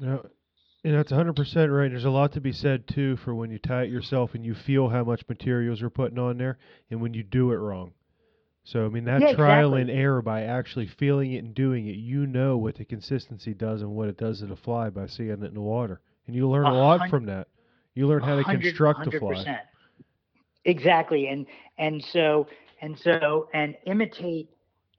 No, 0.00 0.24
and 0.84 0.94
that's 0.94 1.12
100% 1.12 1.76
right. 1.76 1.90
There's 1.90 2.04
a 2.04 2.10
lot 2.10 2.32
to 2.32 2.40
be 2.40 2.52
said 2.52 2.86
too 2.86 3.16
for 3.16 3.34
when 3.34 3.50
you 3.50 3.58
tie 3.58 3.82
it 3.82 3.90
yourself 3.90 4.34
and 4.34 4.44
you 4.44 4.54
feel 4.54 4.88
how 4.88 5.04
much 5.04 5.22
materials 5.28 5.80
you're 5.80 5.90
putting 5.90 6.18
on 6.18 6.38
there, 6.38 6.58
and 6.90 7.00
when 7.00 7.14
you 7.14 7.22
do 7.22 7.52
it 7.52 7.56
wrong. 7.56 7.92
So 8.64 8.84
I 8.84 8.88
mean 8.88 9.04
that 9.04 9.20
Yeah, 9.22 9.34
trial 9.34 9.74
exactly. 9.74 9.80
and 9.80 9.90
error 9.90 10.22
by 10.22 10.42
actually 10.42 10.86
feeling 10.86 11.32
it 11.32 11.42
and 11.42 11.54
doing 11.54 11.86
it, 11.88 11.96
you 11.96 12.26
know 12.26 12.58
what 12.58 12.74
the 12.76 12.84
consistency 12.84 13.54
does 13.54 13.80
and 13.80 13.90
what 13.92 14.08
it 14.08 14.18
does 14.18 14.40
to 14.40 14.46
the 14.46 14.56
fly 14.56 14.90
by 14.90 15.06
seeing 15.06 15.30
it 15.30 15.42
in 15.42 15.54
the 15.54 15.60
water, 15.60 16.00
and 16.26 16.36
you 16.36 16.48
learn 16.48 16.66
a, 16.66 16.72
A 16.72 16.74
lot 16.74 17.08
from 17.08 17.24
that. 17.26 17.48
You 17.94 18.06
learn 18.06 18.22
how 18.22 18.36
to 18.36 18.44
construct 18.44 19.10
the 19.10 19.18
fly. 19.18 19.60
Exactly. 20.64 21.28
And 21.28 21.46
and 21.78 22.04
so 22.12 22.46
and 22.82 22.98
so 22.98 23.48
and 23.54 23.74
imitate 23.86 24.50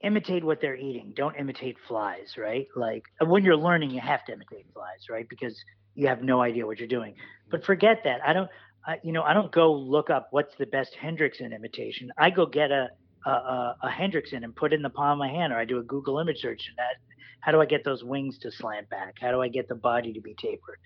imitate 0.02 0.44
what 0.44 0.60
they're 0.60 0.76
eating. 0.76 1.12
Don't 1.16 1.36
imitate 1.36 1.76
flies, 1.86 2.34
right? 2.38 2.66
Like 2.74 3.04
uh, 3.20 3.26
when 3.26 3.44
you're 3.44 3.56
learning, 3.56 3.90
you 3.90 4.00
have 4.00 4.24
to 4.26 4.32
imitate 4.32 4.66
flies, 4.72 5.08
right? 5.10 5.28
Because 5.28 5.56
you 5.94 6.06
have 6.08 6.22
no 6.22 6.40
idea 6.40 6.66
what 6.66 6.78
you're 6.78 6.88
doing. 6.88 7.14
But 7.50 7.64
forget 7.64 8.00
that. 8.04 8.20
I 8.26 8.32
don't. 8.32 8.48
I, 8.86 8.98
you 9.02 9.12
know, 9.12 9.22
I 9.22 9.34
don't 9.34 9.52
go 9.52 9.74
look 9.74 10.08
up 10.08 10.28
what's 10.30 10.54
the 10.58 10.64
best 10.64 10.96
Hendrickson 11.00 11.54
imitation. 11.54 12.10
I 12.16 12.30
go 12.30 12.46
get 12.46 12.70
a 12.70 12.88
a, 13.26 13.30
a, 13.30 13.76
a 13.82 13.88
Hendrickson 13.88 14.44
and 14.44 14.56
put 14.56 14.72
it 14.72 14.76
in 14.76 14.82
the 14.82 14.90
palm 14.90 15.12
of 15.12 15.18
my 15.18 15.28
hand, 15.28 15.52
or 15.52 15.58
I 15.58 15.64
do 15.64 15.78
a 15.78 15.82
Google 15.82 16.18
image 16.18 16.38
search. 16.38 16.62
And 16.68 16.78
that, 16.78 16.96
how 17.40 17.52
do 17.52 17.60
I 17.60 17.66
get 17.66 17.84
those 17.84 18.02
wings 18.02 18.38
to 18.38 18.50
slant 18.50 18.88
back? 18.88 19.16
How 19.20 19.30
do 19.30 19.42
I 19.42 19.48
get 19.48 19.68
the 19.68 19.74
body 19.74 20.12
to 20.12 20.20
be 20.20 20.34
tapered? 20.34 20.78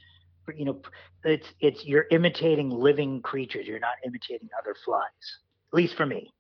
You 0.57 0.67
know, 0.67 0.83
it's 1.25 1.47
it's 1.61 1.85
you're 1.85 2.07
imitating 2.11 2.71
living 2.71 3.23
creatures. 3.23 3.67
You're 3.67 3.79
not 3.79 3.95
imitating 4.05 4.49
other 4.61 4.75
flies. 4.85 5.03
At 5.73 5.77
least 5.77 5.97
for 5.97 6.05
me. 6.05 6.31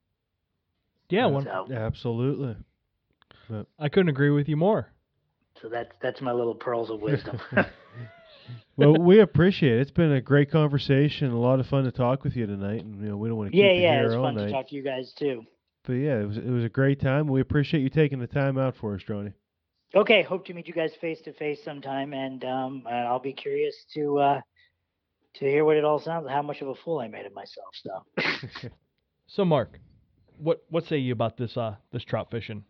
Yeah, 1.10 1.26
one, 1.26 1.44
So, 1.44 1.66
Absolutely. 1.72 2.56
I 3.78 3.89
couldn't 3.89 4.09
agree 4.09 4.31
with 4.31 4.48
you 4.48 4.56
more. 4.56 4.89
so 5.60 5.68
that's 5.68 5.90
that's 6.02 6.20
my 6.20 6.32
little 6.32 6.55
pearls 6.55 6.90
of 6.90 7.01
wisdom. 7.02 7.39
well, 8.76 8.94
we 8.98 9.20
appreciate 9.20 9.74
it. 9.74 9.81
It's 9.82 9.90
been 9.90 10.12
a 10.12 10.20
great 10.20 10.51
conversation, 10.51 11.31
a 11.31 11.39
lot 11.39 11.60
of 11.60 11.66
fun 11.66 11.85
to 11.85 11.93
talk 11.93 12.24
with 12.24 12.36
you 12.36 12.47
tonight, 12.47 12.82
and 12.85 13.01
you 13.02 13.09
know 13.10 13.16
we 13.16 13.28
don't 13.28 13.39
want 13.39 13.52
to 13.52 13.56
yeah, 13.56 13.68
keep 13.68 13.76
you 13.76 13.82
yeah, 13.82 13.93
here 13.94 14.06
it's 14.06 14.14
fun 14.14 14.35
night. 14.35 14.47
to 14.47 14.52
talk 14.52 14.68
to 14.68 14.74
you 14.74 14.82
guys 14.82 15.12
too. 15.18 15.43
But 15.86 15.94
yeah, 15.94 16.20
it 16.20 16.26
was 16.26 16.39
it 16.39 16.48
was 16.48 16.64
a 16.64 16.68
great 16.70 17.01
time. 17.01 17.26
We 17.28 17.40
appreciate 17.40 17.82
you 17.82 17.90
taking 17.90 18.18
the 18.18 18.26
time 18.26 18.56
out 18.59 18.74
for 18.76 18.94
us, 18.94 19.02
Jonny. 19.06 19.32
Okay, 19.94 20.22
hope 20.22 20.44
to 20.47 20.55
meet 20.55 20.66
you 20.66 20.74
guys 20.74 20.93
face 21.01 21.20
to 21.22 21.32
face 21.35 21.62
sometime, 21.62 22.12
and 22.14 22.44
um, 22.44 22.82
I'll 22.89 23.20
be 23.20 23.32
curious 23.35 23.76
to 23.94 24.18
uh, 24.18 24.40
to 25.35 25.44
hear 25.44 25.64
what 25.64 25.76
it 25.76 25.85
all 25.85 26.01
sounds. 26.01 26.28
How 26.28 26.43
much 26.43 26.62
of 26.62 26.68
a 26.68 26.74
fool 26.74 26.98
I 27.01 27.09
made 27.09 27.26
of 27.26 27.35
myself. 27.35 27.68
So, 27.74 28.70
So, 29.26 29.44
Mark, 29.44 29.78
what 30.39 30.65
what 30.70 30.85
say 30.86 30.98
you 30.98 31.12
about 31.12 31.36
this 31.36 31.56
uh 31.56 31.77
this 31.93 32.05
trout 32.05 32.31
fishing? 32.31 32.65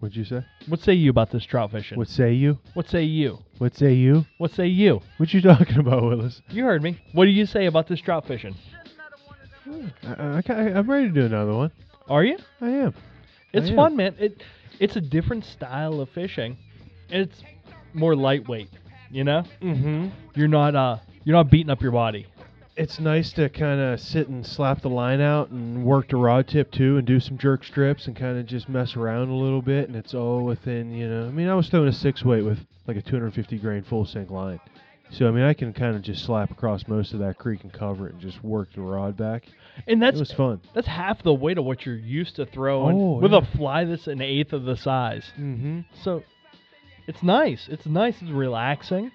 What'd 0.00 0.16
you 0.16 0.24
say? 0.24 0.44
What 0.66 0.80
say 0.80 0.94
you 0.94 1.10
about 1.10 1.30
this 1.30 1.44
trout 1.44 1.72
fishing? 1.72 1.98
What 1.98 2.08
say 2.08 2.32
you? 2.32 2.58
What 2.72 2.88
say 2.88 3.02
you? 3.02 3.38
What 3.58 3.76
say 3.76 3.92
you? 3.92 4.24
What 4.38 4.50
say 4.50 4.66
you? 4.66 5.02
What 5.18 5.34
you 5.34 5.42
talking 5.42 5.78
about, 5.78 6.02
Willis? 6.02 6.40
You 6.48 6.64
heard 6.64 6.82
me. 6.82 6.98
What 7.12 7.26
do 7.26 7.30
you 7.30 7.44
say 7.44 7.66
about 7.66 7.86
this 7.86 8.00
trout 8.00 8.26
fishing? 8.26 8.56
I, 10.02 10.42
I, 10.48 10.52
I'm 10.52 10.90
ready 10.90 11.08
to 11.08 11.12
do 11.12 11.26
another 11.26 11.52
one. 11.52 11.70
Are 12.08 12.24
you? 12.24 12.38
I 12.62 12.70
am. 12.70 12.94
It's 13.52 13.68
am. 13.68 13.76
fun, 13.76 13.96
man. 13.96 14.16
It 14.18 14.42
it's 14.78 14.96
a 14.96 15.00
different 15.02 15.44
style 15.44 16.00
of 16.00 16.08
fishing. 16.08 16.56
It's 17.10 17.42
more 17.92 18.16
lightweight, 18.16 18.70
you 19.10 19.24
know? 19.24 19.44
Mm-hmm. 19.60 20.08
You're 20.34 20.48
not 20.48 20.74
uh 20.74 20.98
you're 21.24 21.36
not 21.36 21.50
beating 21.50 21.70
up 21.70 21.82
your 21.82 21.92
body. 21.92 22.26
It's 22.76 22.98
nice 23.00 23.32
to 23.34 23.48
kind 23.48 23.80
of 23.80 24.00
sit 24.00 24.28
and 24.28 24.46
slap 24.46 24.80
the 24.82 24.88
line 24.88 25.20
out 25.20 25.50
and 25.50 25.84
work 25.84 26.08
the 26.08 26.16
rod 26.16 26.48
tip 26.48 26.70
too, 26.70 26.96
and 26.96 27.06
do 27.06 27.20
some 27.20 27.36
jerk 27.36 27.64
strips 27.64 28.06
and 28.06 28.16
kind 28.16 28.38
of 28.38 28.46
just 28.46 28.68
mess 28.68 28.96
around 28.96 29.28
a 29.28 29.34
little 29.34 29.60
bit. 29.60 29.88
And 29.88 29.96
it's 29.96 30.14
all 30.14 30.44
within, 30.44 30.92
you 30.94 31.08
know. 31.08 31.26
I 31.26 31.30
mean, 31.30 31.48
I 31.48 31.54
was 31.54 31.68
throwing 31.68 31.88
a 31.88 31.92
six 31.92 32.24
weight 32.24 32.42
with 32.44 32.58
like 32.86 32.96
a 32.96 33.02
250 33.02 33.58
grain 33.58 33.82
full 33.82 34.04
sink 34.06 34.30
line. 34.30 34.60
So 35.10 35.26
I 35.26 35.32
mean, 35.32 35.42
I 35.44 35.54
can 35.54 35.72
kind 35.72 35.96
of 35.96 36.02
just 36.02 36.24
slap 36.24 36.52
across 36.52 36.86
most 36.86 37.12
of 37.12 37.18
that 37.18 37.36
creek 37.36 37.64
and 37.64 37.72
cover 37.72 38.06
it 38.06 38.12
and 38.12 38.20
just 38.20 38.42
work 38.44 38.72
the 38.74 38.80
rod 38.80 39.16
back. 39.16 39.44
And 39.88 40.00
that's 40.00 40.16
it 40.16 40.20
was 40.20 40.32
fun. 40.32 40.60
that's 40.72 40.86
half 40.86 41.22
the 41.24 41.34
weight 41.34 41.58
of 41.58 41.64
what 41.64 41.84
you're 41.84 41.96
used 41.96 42.36
to 42.36 42.46
throwing 42.46 42.96
Oh, 42.96 43.18
with 43.18 43.32
yeah. 43.32 43.38
a 43.38 43.56
fly 43.56 43.84
that's 43.84 44.06
an 44.06 44.22
eighth 44.22 44.52
of 44.52 44.64
the 44.64 44.76
size. 44.76 45.24
Mm-hmm. 45.38 45.80
So 46.02 46.22
it's 47.08 47.22
nice. 47.24 47.66
It's 47.68 47.86
nice. 47.86 48.22
It's 48.22 48.30
relaxing. 48.30 49.10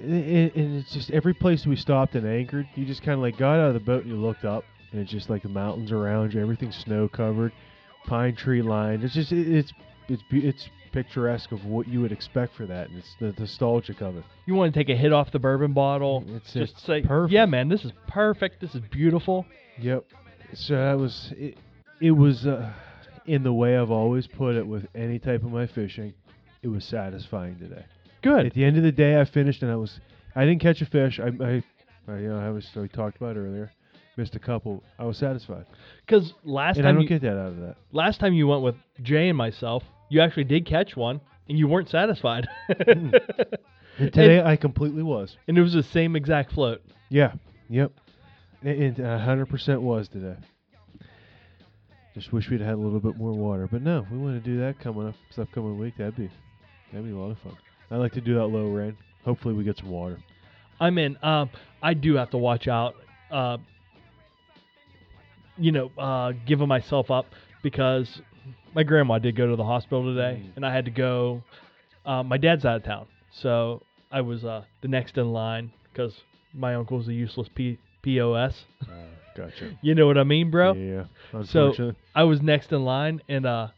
And 0.00 0.52
and 0.54 0.76
it's 0.78 0.92
just 0.92 1.10
every 1.10 1.34
place 1.34 1.66
we 1.66 1.76
stopped 1.76 2.14
and 2.14 2.26
anchored, 2.26 2.68
you 2.74 2.84
just 2.84 3.02
kind 3.02 3.14
of 3.14 3.20
like 3.20 3.36
got 3.38 3.58
out 3.58 3.68
of 3.68 3.74
the 3.74 3.80
boat 3.80 4.04
and 4.04 4.12
you 4.12 4.16
looked 4.16 4.44
up, 4.44 4.64
and 4.92 5.00
it's 5.00 5.10
just 5.10 5.30
like 5.30 5.42
the 5.42 5.48
mountains 5.48 5.92
around 5.92 6.34
you, 6.34 6.40
everything's 6.40 6.76
snow 6.76 7.08
covered, 7.08 7.52
pine 8.06 8.34
tree 8.34 8.62
lined. 8.62 9.04
It's 9.04 9.14
just 9.14 9.32
it, 9.32 9.48
it's 9.48 9.72
it's 10.08 10.22
it's 10.30 10.68
picturesque 10.92 11.50
of 11.50 11.64
what 11.64 11.88
you 11.88 12.00
would 12.00 12.12
expect 12.12 12.54
for 12.56 12.66
that, 12.66 12.88
and 12.88 12.98
it's 12.98 13.14
the 13.20 13.34
nostalgic 13.38 14.00
of 14.00 14.16
it. 14.16 14.24
You 14.46 14.54
want 14.54 14.72
to 14.72 14.80
take 14.80 14.88
a 14.88 14.96
hit 14.96 15.12
off 15.12 15.32
the 15.32 15.38
bourbon 15.38 15.72
bottle. 15.72 16.24
It's 16.28 16.52
just 16.52 16.78
say, 16.86 17.02
perfect. 17.02 17.32
yeah, 17.32 17.46
man, 17.46 17.68
this 17.68 17.84
is 17.84 17.92
perfect. 18.06 18.60
This 18.60 18.74
is 18.74 18.80
beautiful. 18.90 19.44
Yep. 19.80 20.04
So 20.54 20.74
that 20.74 20.98
was 20.98 21.32
it. 21.36 21.58
It 22.00 22.12
was 22.12 22.46
uh, 22.46 22.72
in 23.26 23.42
the 23.42 23.52
way 23.52 23.76
I've 23.76 23.90
always 23.90 24.26
put 24.26 24.54
it 24.56 24.66
with 24.66 24.86
any 24.94 25.18
type 25.18 25.42
of 25.42 25.50
my 25.50 25.66
fishing. 25.66 26.14
It 26.62 26.68
was 26.68 26.84
satisfying 26.84 27.58
today. 27.58 27.84
Good. 28.24 28.46
At 28.46 28.54
the 28.54 28.64
end 28.64 28.76
of 28.76 28.82
the 28.82 28.90
day, 28.92 29.20
I 29.20 29.24
finished 29.24 29.62
and 29.62 29.70
I 29.70 29.76
was 29.76 30.00
I 30.34 30.44
didn't 30.44 30.60
catch 30.62 30.80
a 30.82 30.86
fish. 30.86 31.20
I, 31.20 31.26
I, 31.44 31.62
I 32.08 32.18
you 32.18 32.28
know 32.28 32.38
I 32.40 32.50
was 32.50 32.66
we 32.74 32.88
talked 32.88 33.16
about 33.18 33.36
earlier. 33.36 33.70
Missed 34.16 34.34
a 34.34 34.38
couple. 34.38 34.82
I 34.98 35.04
was 35.04 35.18
satisfied, 35.18 35.66
Because 36.06 36.32
last 36.44 36.76
and 36.78 36.86
I 36.86 36.90
time 36.90 36.94
don't 36.96 37.02
you, 37.02 37.08
get 37.08 37.22
that 37.22 37.36
out 37.36 37.48
of 37.48 37.56
that. 37.58 37.76
last 37.92 38.20
time 38.20 38.32
you 38.32 38.46
went 38.46 38.62
with 38.62 38.76
Jay 39.02 39.28
and 39.28 39.36
myself, 39.36 39.82
you 40.08 40.20
actually 40.20 40.44
did 40.44 40.66
catch 40.66 40.96
one, 40.96 41.20
and 41.48 41.58
you 41.58 41.66
weren't 41.68 41.88
satisfied. 41.90 42.46
Hmm. 42.68 43.10
And 43.96 44.12
today 44.12 44.42
I 44.42 44.56
completely 44.56 45.04
was. 45.04 45.36
and 45.46 45.56
it 45.56 45.62
was 45.62 45.72
the 45.72 45.82
same 45.84 46.16
exact 46.16 46.50
float. 46.52 46.82
Yeah. 47.10 47.34
Yep. 47.70 47.92
And 48.62 48.98
a 48.98 49.18
hundred 49.20 49.46
percent 49.46 49.82
was 49.82 50.08
today. 50.08 50.34
Just 52.14 52.32
wish 52.32 52.48
we'd 52.50 52.60
had 52.60 52.74
a 52.74 52.76
little 52.76 52.98
bit 53.00 53.16
more 53.16 53.32
water, 53.32 53.68
but 53.70 53.82
no, 53.82 54.04
we 54.10 54.18
want 54.18 54.42
to 54.42 54.50
do 54.50 54.58
that 54.60 54.80
coming 54.80 55.06
up 55.08 55.14
this 55.28 55.38
upcoming 55.38 55.78
week. 55.78 55.94
That'd 55.98 56.16
be 56.16 56.28
that'd 56.92 57.06
be 57.06 57.12
a 57.12 57.16
lot 57.16 57.30
of 57.30 57.38
fun. 57.38 57.56
I 57.94 57.96
like 57.96 58.12
to 58.14 58.20
do 58.20 58.34
that 58.34 58.46
low 58.46 58.66
rain. 58.66 58.96
Hopefully, 59.24 59.54
we 59.54 59.62
get 59.62 59.76
some 59.78 59.88
water. 59.88 60.18
I'm 60.80 60.98
in. 60.98 61.16
Um, 61.22 61.48
I 61.80 61.94
do 61.94 62.16
have 62.16 62.30
to 62.30 62.38
watch 62.38 62.66
out. 62.66 62.96
Uh, 63.30 63.58
you 65.56 65.70
know, 65.70 65.90
uh, 65.96 66.32
giving 66.44 66.66
myself 66.66 67.10
up 67.12 67.26
because 67.62 68.20
my 68.74 68.82
grandma 68.82 69.18
did 69.18 69.36
go 69.36 69.46
to 69.48 69.54
the 69.54 69.62
hospital 69.64 70.02
today, 70.04 70.42
Mm. 70.42 70.56
and 70.56 70.66
I 70.66 70.72
had 70.74 70.84
to 70.86 70.90
go. 70.90 71.42
Uh, 72.04 72.24
my 72.24 72.36
dad's 72.36 72.64
out 72.64 72.76
of 72.78 72.82
town, 72.82 73.06
so 73.30 73.80
I 74.10 74.20
was 74.22 74.44
uh, 74.44 74.64
the 74.82 74.88
next 74.88 75.16
in 75.16 75.32
line 75.32 75.70
because 75.92 76.20
my 76.52 76.74
uncle's 76.74 77.06
a 77.08 77.14
useless 77.14 77.48
P- 77.54 77.78
POS. 78.02 78.64
Gotcha, 79.36 79.76
You 79.82 79.94
know 79.94 80.06
what 80.08 80.18
I 80.18 80.24
mean, 80.24 80.50
bro? 80.50 80.74
Yeah. 80.74 81.04
So 81.44 81.94
I 82.14 82.24
was 82.24 82.42
next 82.42 82.72
in 82.72 82.84
line, 82.84 83.22
and 83.28 83.46
uh, 83.46 83.68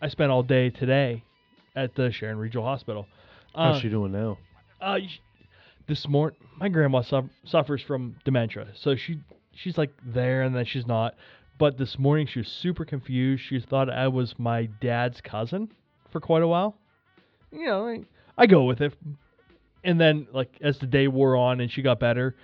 I 0.00 0.08
spent 0.08 0.30
all 0.32 0.42
day 0.42 0.70
today 0.70 1.22
at 1.76 1.94
the 1.94 2.10
Sharon 2.10 2.38
Regional 2.38 2.64
Hospital. 2.66 3.06
Uh, 3.56 3.72
how's 3.72 3.82
she 3.82 3.88
doing 3.88 4.12
now? 4.12 4.38
uh, 4.80 4.98
this 5.86 6.06
morning, 6.08 6.38
my 6.58 6.68
grandma 6.68 7.00
suf- 7.02 7.24
suffers 7.44 7.82
from 7.82 8.16
dementia, 8.24 8.68
so 8.74 8.94
she 8.96 9.18
she's 9.54 9.78
like 9.78 9.92
there 10.04 10.42
and 10.42 10.54
then 10.54 10.64
she's 10.64 10.86
not. 10.86 11.14
But 11.58 11.78
this 11.78 11.98
morning 11.98 12.26
she 12.26 12.40
was 12.40 12.48
super 12.48 12.84
confused. 12.84 13.42
She 13.42 13.58
thought 13.60 13.88
I 13.88 14.08
was 14.08 14.34
my 14.38 14.66
dad's 14.80 15.20
cousin 15.22 15.70
for 16.10 16.20
quite 16.20 16.42
a 16.42 16.48
while. 16.48 16.76
You 17.50 17.64
know, 17.66 17.86
I, 17.88 18.00
I 18.36 18.46
go 18.46 18.64
with 18.64 18.80
it. 18.82 18.92
And 19.84 19.98
then, 20.00 20.26
like 20.32 20.58
as 20.60 20.78
the 20.78 20.86
day 20.86 21.08
wore 21.08 21.36
on 21.36 21.60
and 21.60 21.70
she 21.70 21.80
got 21.80 21.98
better, 22.00 22.34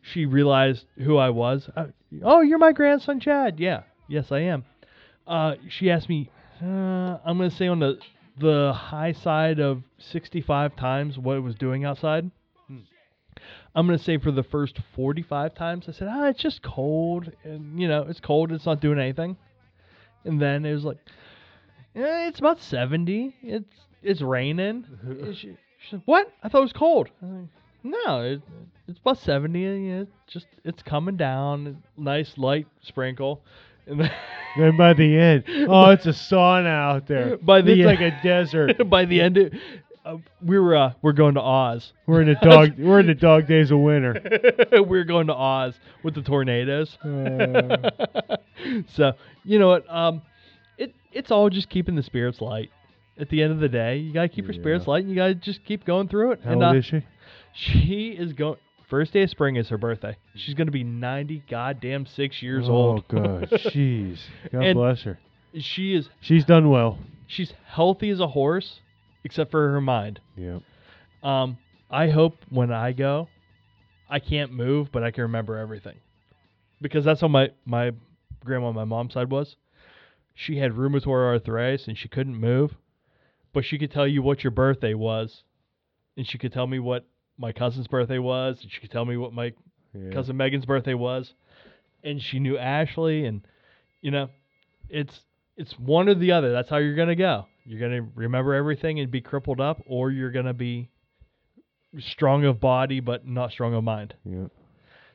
she 0.00 0.24
realized 0.24 0.86
who 0.96 1.18
I 1.18 1.30
was. 1.30 1.68
Uh, 1.76 1.88
oh, 2.22 2.40
you're 2.40 2.58
my 2.58 2.72
grandson, 2.72 3.20
Chad. 3.20 3.60
Yeah, 3.60 3.82
yes, 4.08 4.32
I 4.32 4.38
am. 4.40 4.64
Uh, 5.26 5.56
she 5.68 5.90
asked 5.90 6.08
me. 6.08 6.30
Uh, 6.62 7.18
I'm 7.24 7.36
gonna 7.38 7.50
say 7.50 7.66
on 7.66 7.80
the 7.80 7.98
the 8.38 8.72
high 8.72 9.12
side 9.12 9.60
of 9.60 9.82
65 9.98 10.76
times 10.76 11.18
what 11.18 11.36
it 11.36 11.40
was 11.40 11.54
doing 11.54 11.84
outside. 11.84 12.30
I'm 13.74 13.86
gonna 13.86 13.98
say 13.98 14.18
for 14.18 14.30
the 14.30 14.42
first 14.42 14.78
45 14.94 15.54
times, 15.54 15.88
I 15.88 15.92
said, 15.92 16.08
ah, 16.10 16.28
it's 16.28 16.40
just 16.40 16.62
cold, 16.62 17.32
and 17.44 17.80
you 17.80 17.88
know, 17.88 18.02
it's 18.02 18.20
cold, 18.20 18.52
it's 18.52 18.66
not 18.66 18.80
doing 18.80 18.98
anything. 18.98 19.36
And 20.24 20.40
then 20.40 20.64
it 20.64 20.72
was 20.72 20.84
like, 20.84 20.98
eh, 21.96 22.28
it's 22.28 22.38
about 22.38 22.60
70. 22.60 23.34
It's 23.42 23.86
it's 24.02 24.20
raining. 24.20 24.84
She, 25.34 25.56
she 25.78 25.90
said, 25.90 26.02
what? 26.04 26.32
I 26.42 26.48
thought 26.48 26.58
it 26.58 26.62
was 26.62 26.72
cold. 26.72 27.08
Like, 27.20 27.48
no, 27.82 28.20
it, 28.22 28.42
it's 28.86 28.98
about 29.00 29.18
70. 29.18 29.64
And, 29.64 29.86
you 29.86 29.94
know, 29.96 30.02
it's 30.02 30.32
just 30.32 30.46
it's 30.64 30.82
coming 30.82 31.16
down, 31.16 31.82
nice 31.96 32.36
light 32.38 32.66
sprinkle. 32.82 33.42
And 34.54 34.64
then 34.64 34.76
by 34.76 34.92
the 34.92 35.16
end, 35.16 35.44
oh, 35.48 35.90
it's 35.90 36.04
a 36.04 36.10
sauna 36.10 36.66
out 36.66 37.06
there. 37.06 37.38
By 37.38 37.62
the 37.62 37.72
it's 37.72 37.78
end- 37.78 37.86
like 37.86 38.00
a 38.00 38.22
desert. 38.22 38.88
by 38.90 39.06
the 39.06 39.20
end, 39.20 39.38
it, 39.38 39.54
uh, 40.04 40.18
we 40.44 40.58
were 40.58 40.76
uh, 40.76 40.92
we're 41.00 41.12
going 41.12 41.34
to 41.34 41.40
Oz. 41.40 41.92
We're 42.06 42.20
in 42.20 42.28
the 42.28 42.34
dog. 42.34 42.78
we're 42.78 43.00
in 43.00 43.06
the 43.06 43.14
dog 43.14 43.46
days 43.46 43.70
of 43.70 43.78
winter. 43.78 44.20
we're 44.72 45.04
going 45.04 45.28
to 45.28 45.34
Oz 45.34 45.74
with 46.02 46.14
the 46.14 46.22
tornadoes. 46.22 46.98
Uh, 46.98 47.90
so 48.94 49.12
you 49.44 49.58
know 49.58 49.68
what? 49.68 49.88
Um, 49.88 50.20
it 50.76 50.94
it's 51.12 51.30
all 51.30 51.48
just 51.48 51.70
keeping 51.70 51.94
the 51.94 52.02
spirits 52.02 52.40
light. 52.40 52.70
At 53.18 53.28
the 53.28 53.42
end 53.42 53.52
of 53.52 53.60
the 53.60 53.68
day, 53.68 53.98
you 53.98 54.12
gotta 54.12 54.28
keep 54.28 54.44
your 54.46 54.54
spirits 54.54 54.86
light, 54.86 55.02
and 55.02 55.10
you 55.10 55.16
gotta 55.16 55.34
just 55.34 55.64
keep 55.64 55.84
going 55.84 56.08
through 56.08 56.32
it. 56.32 56.40
how 56.44 56.52
and 56.52 56.62
old 56.62 56.74
uh, 56.74 56.78
is 56.78 56.84
she? 56.84 57.02
she 57.52 58.08
is 58.18 58.32
going. 58.32 58.58
First 58.92 59.14
day 59.14 59.22
of 59.22 59.30
spring 59.30 59.56
is 59.56 59.70
her 59.70 59.78
birthday. 59.78 60.18
She's 60.34 60.52
gonna 60.54 60.70
be 60.70 60.84
ninety 60.84 61.42
goddamn 61.48 62.04
six 62.04 62.42
years 62.42 62.66
oh 62.68 62.72
old. 62.72 63.04
Oh 63.10 63.16
god, 63.22 63.48
jeez. 63.50 64.18
God 64.52 64.62
And- 64.64 64.76
bless 64.76 65.00
her. 65.04 65.18
she 65.58 65.94
is 65.94 66.10
She's 66.20 66.44
done 66.44 66.68
well. 66.68 66.98
she's 67.26 67.54
healthy 67.64 68.10
as 68.10 68.20
a 68.20 68.26
horse, 68.26 68.80
except 69.24 69.50
for 69.50 69.70
her 69.72 69.80
mind. 69.80 70.20
Yep. 70.36 70.60
Um, 71.22 71.56
I 71.90 72.10
hope 72.10 72.36
when 72.50 72.70
I 72.70 72.92
go, 72.92 73.28
I 74.10 74.18
can't 74.18 74.52
move, 74.52 74.92
but 74.92 75.02
I 75.02 75.10
can 75.10 75.22
remember 75.22 75.56
everything, 75.56 75.96
because 76.82 77.02
that's 77.02 77.22
how 77.22 77.28
my 77.28 77.48
my 77.64 77.92
grandma 78.44 78.66
on 78.66 78.74
my 78.74 78.84
mom's 78.84 79.14
side 79.14 79.30
was. 79.30 79.56
She 80.34 80.58
had 80.58 80.72
rheumatoid 80.72 81.06
arthritis 81.06 81.88
and 81.88 81.96
she 81.96 82.08
couldn't 82.08 82.36
move, 82.36 82.74
but 83.54 83.64
she 83.64 83.78
could 83.78 83.90
tell 83.90 84.06
you 84.06 84.20
what 84.20 84.44
your 84.44 84.50
birthday 84.50 84.92
was, 84.92 85.44
and 86.14 86.26
she 86.28 86.36
could 86.36 86.52
tell 86.52 86.66
me 86.66 86.78
what 86.78 87.06
my 87.38 87.52
cousin's 87.52 87.86
birthday 87.88 88.18
was, 88.18 88.58
and 88.62 88.70
she 88.70 88.80
could 88.80 88.90
tell 88.90 89.04
me 89.04 89.16
what 89.16 89.32
my 89.32 89.52
Yeah. 89.94 90.10
cousin 90.10 90.36
Megan's 90.36 90.64
birthday 90.66 90.94
was, 90.94 91.34
and 92.02 92.20
she 92.20 92.38
knew 92.38 92.56
Ashley, 92.58 93.26
and 93.26 93.42
you 94.00 94.10
know, 94.10 94.28
it's 94.88 95.20
it's 95.56 95.78
one 95.78 96.08
or 96.08 96.14
the 96.14 96.32
other. 96.32 96.50
That's 96.52 96.68
how 96.70 96.78
you're 96.78 96.94
gonna 96.96 97.14
go. 97.16 97.46
You're 97.64 97.80
gonna 97.80 98.08
remember 98.14 98.54
everything 98.54 98.98
and 99.00 99.10
be 99.10 99.20
crippled 99.20 99.60
up, 99.60 99.82
or 99.86 100.10
you're 100.10 100.30
gonna 100.32 100.54
be 100.54 100.88
strong 101.98 102.44
of 102.44 102.58
body 102.60 103.00
but 103.00 103.26
not 103.26 103.50
strong 103.52 103.74
of 103.74 103.84
mind. 103.84 104.14
Yep. 104.24 104.50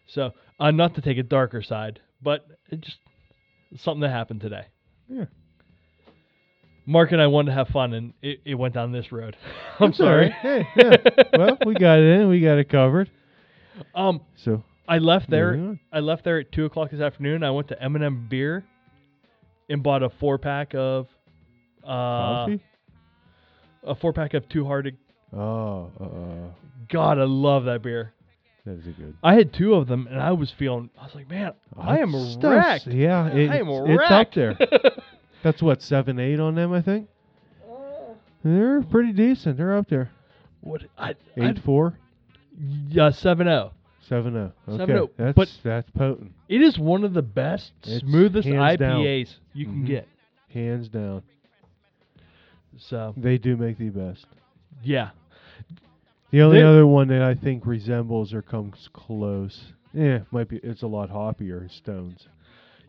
So, 0.05 0.31
uh, 0.59 0.71
not 0.71 0.95
to 0.95 1.01
take 1.01 1.17
a 1.17 1.23
darker 1.23 1.61
side, 1.61 1.99
but 2.21 2.45
it 2.69 2.81
just 2.81 2.97
something 3.77 4.01
that 4.01 4.09
happened 4.11 4.41
today. 4.41 4.67
Yeah. 5.09 5.25
Mark 6.89 7.11
and 7.11 7.21
I 7.21 7.27
wanted 7.27 7.51
to 7.51 7.55
have 7.57 7.67
fun, 7.67 7.93
and 7.93 8.13
it, 8.21 8.39
it 8.45 8.55
went 8.55 8.73
down 8.73 8.91
this 8.93 9.11
road. 9.11 9.35
I'm 9.79 9.89
That's 9.89 9.97
sorry. 9.97 10.33
right. 10.43 10.65
Hey, 10.65 10.67
yeah. 10.77 10.95
well, 11.37 11.57
we 11.65 11.73
got 11.75 11.99
it 11.99 12.21
in. 12.21 12.29
We 12.29 12.39
got 12.41 12.57
it 12.57 12.69
covered. 12.69 13.11
Um, 13.93 14.21
So 14.37 14.63
I 14.87 14.97
left 14.99 15.29
there. 15.29 15.77
I 15.91 15.99
left 15.99 16.23
there 16.23 16.39
at 16.39 16.51
two 16.51 16.65
o'clock 16.65 16.89
this 16.91 17.01
afternoon. 17.01 17.43
I 17.43 17.51
went 17.51 17.67
to 17.67 17.83
M&M 17.83 18.27
Beer 18.29 18.65
and 19.69 19.83
bought 19.83 20.01
a 20.01 20.09
four 20.09 20.37
pack 20.37 20.73
of 20.73 21.07
uh, 21.83 21.87
coffee. 21.87 22.63
a 23.83 23.95
four 23.95 24.13
pack 24.13 24.33
of 24.33 24.47
Two 24.49 24.65
Hearted. 24.65 24.97
Oh, 25.35 25.91
uh, 25.99 26.53
God, 26.89 27.19
I 27.19 27.25
love 27.25 27.65
that 27.65 27.83
beer. 27.83 28.13
that 28.65 28.77
is 28.79 28.87
a 28.87 28.91
good. 28.91 29.13
I 29.21 29.33
had 29.35 29.53
two 29.53 29.73
of 29.73 29.87
them, 29.87 30.07
and 30.09 30.21
I 30.21 30.31
was 30.31 30.53
feeling. 30.57 30.89
I 30.97 31.03
was 31.03 31.15
like, 31.15 31.29
man, 31.29 31.51
I 31.77 31.99
am 31.99 32.13
Stuff's- 32.31 32.45
wrecked. 32.45 32.87
Yeah, 32.87 33.27
it, 33.27 33.49
I 33.51 33.57
am 33.57 33.67
it's 33.67 34.09
up 34.09 34.33
there. 34.33 34.57
That's 35.43 35.61
what 35.61 35.81
seven, 35.81 36.19
eight 36.19 36.39
on 36.39 36.55
them, 36.55 36.73
I 36.73 36.81
think. 36.81 37.07
They're 38.43 38.81
pretty 38.83 39.13
decent. 39.13 39.57
They're 39.57 39.75
up 39.77 39.89
there. 39.89 40.11
what? 40.61 40.83
I, 40.97 41.15
Eight 41.37 41.59
four, 41.59 41.97
yeah, 42.89 43.09
seven 43.11 43.47
zero. 43.47 43.71
seven 44.07 44.33
zero. 44.33 44.53
Okay, 44.67 44.93
7-0, 44.93 45.09
that's 45.17 45.35
but- 45.35 45.57
that's 45.63 45.89
potent, 45.91 46.31
It 46.47 46.61
is 46.61 46.77
one 46.79 47.03
of 47.03 47.13
the 47.13 47.21
best, 47.21 47.71
It's 47.83 47.99
smoothest 48.01 48.47
hands 48.47 48.79
down. 48.79 49.01
IPAs 49.01 49.35
you 49.53 49.65
can 49.65 49.83
Mhm. 49.83 49.87
get. 49.87 50.07
hands 50.53 50.87
down. 50.89 51.23
So 52.77 53.13
They 53.17 53.37
do 53.37 53.57
make 53.57 53.77
the 53.77 53.89
best. 53.89 54.25
yeah, 54.83 55.09
The 56.31 56.41
only 56.41 56.57
They- 56.59 56.63
other 56.63 56.85
one 56.85 57.07
that 57.07 57.21
I 57.21 57.33
think 57.35 57.65
resembles 57.65 58.33
or 58.33 58.41
comes 58.41 58.89
close, 58.93 59.73
yeah, 59.93 60.19
might 60.31 60.49
be. 60.49 60.57
It's 60.57 60.81
a 60.83 60.87
lot 60.87 61.09
hoppier. 61.09 61.65
is 61.65 61.71
Stones. 61.71 62.27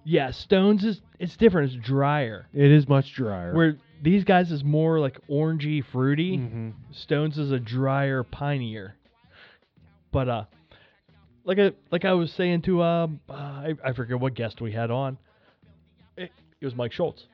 Yeah. 0.09 0.31
Stones 0.31 0.85
is 0.85 1.01
it's 1.19 1.37
different. 1.37 1.73
It's 1.73 1.87
drier. 1.87 2.47
It 2.55 2.71
is 2.71 2.89
much 2.89 3.13
drier. 3.15 3.55
Where 3.55 3.77
these 4.03 4.25
guys 4.25 4.51
is 4.51 4.65
more 4.65 4.99
like 5.01 5.19
orangey, 5.29 5.85
fruity. 5.85 6.37
hmm 6.37 6.71
Stones 6.93 7.39
is 7.39 7.51
a 7.53 7.59
drier, 7.59 8.23
pinier. 8.23 8.95
But 10.11 10.29
uh, 10.29 10.45
like 11.45 11.59
I 11.59 11.73
like 11.91 12.05
I 12.05 12.15
was 12.15 12.33
saying 12.33 12.63
to 12.63 12.83
um, 12.83 13.21
uh, 13.29 13.33
I 13.33 13.75
I 13.85 13.93
forget 13.93 14.19
what 14.19 14.35
guest 14.35 14.61
we 14.61 14.73
had 14.73 14.91
on. 14.91 15.19
It, 16.17 16.31
it 16.61 16.65
was 16.65 16.75
Mike 16.75 16.93
Schultz. 16.93 17.27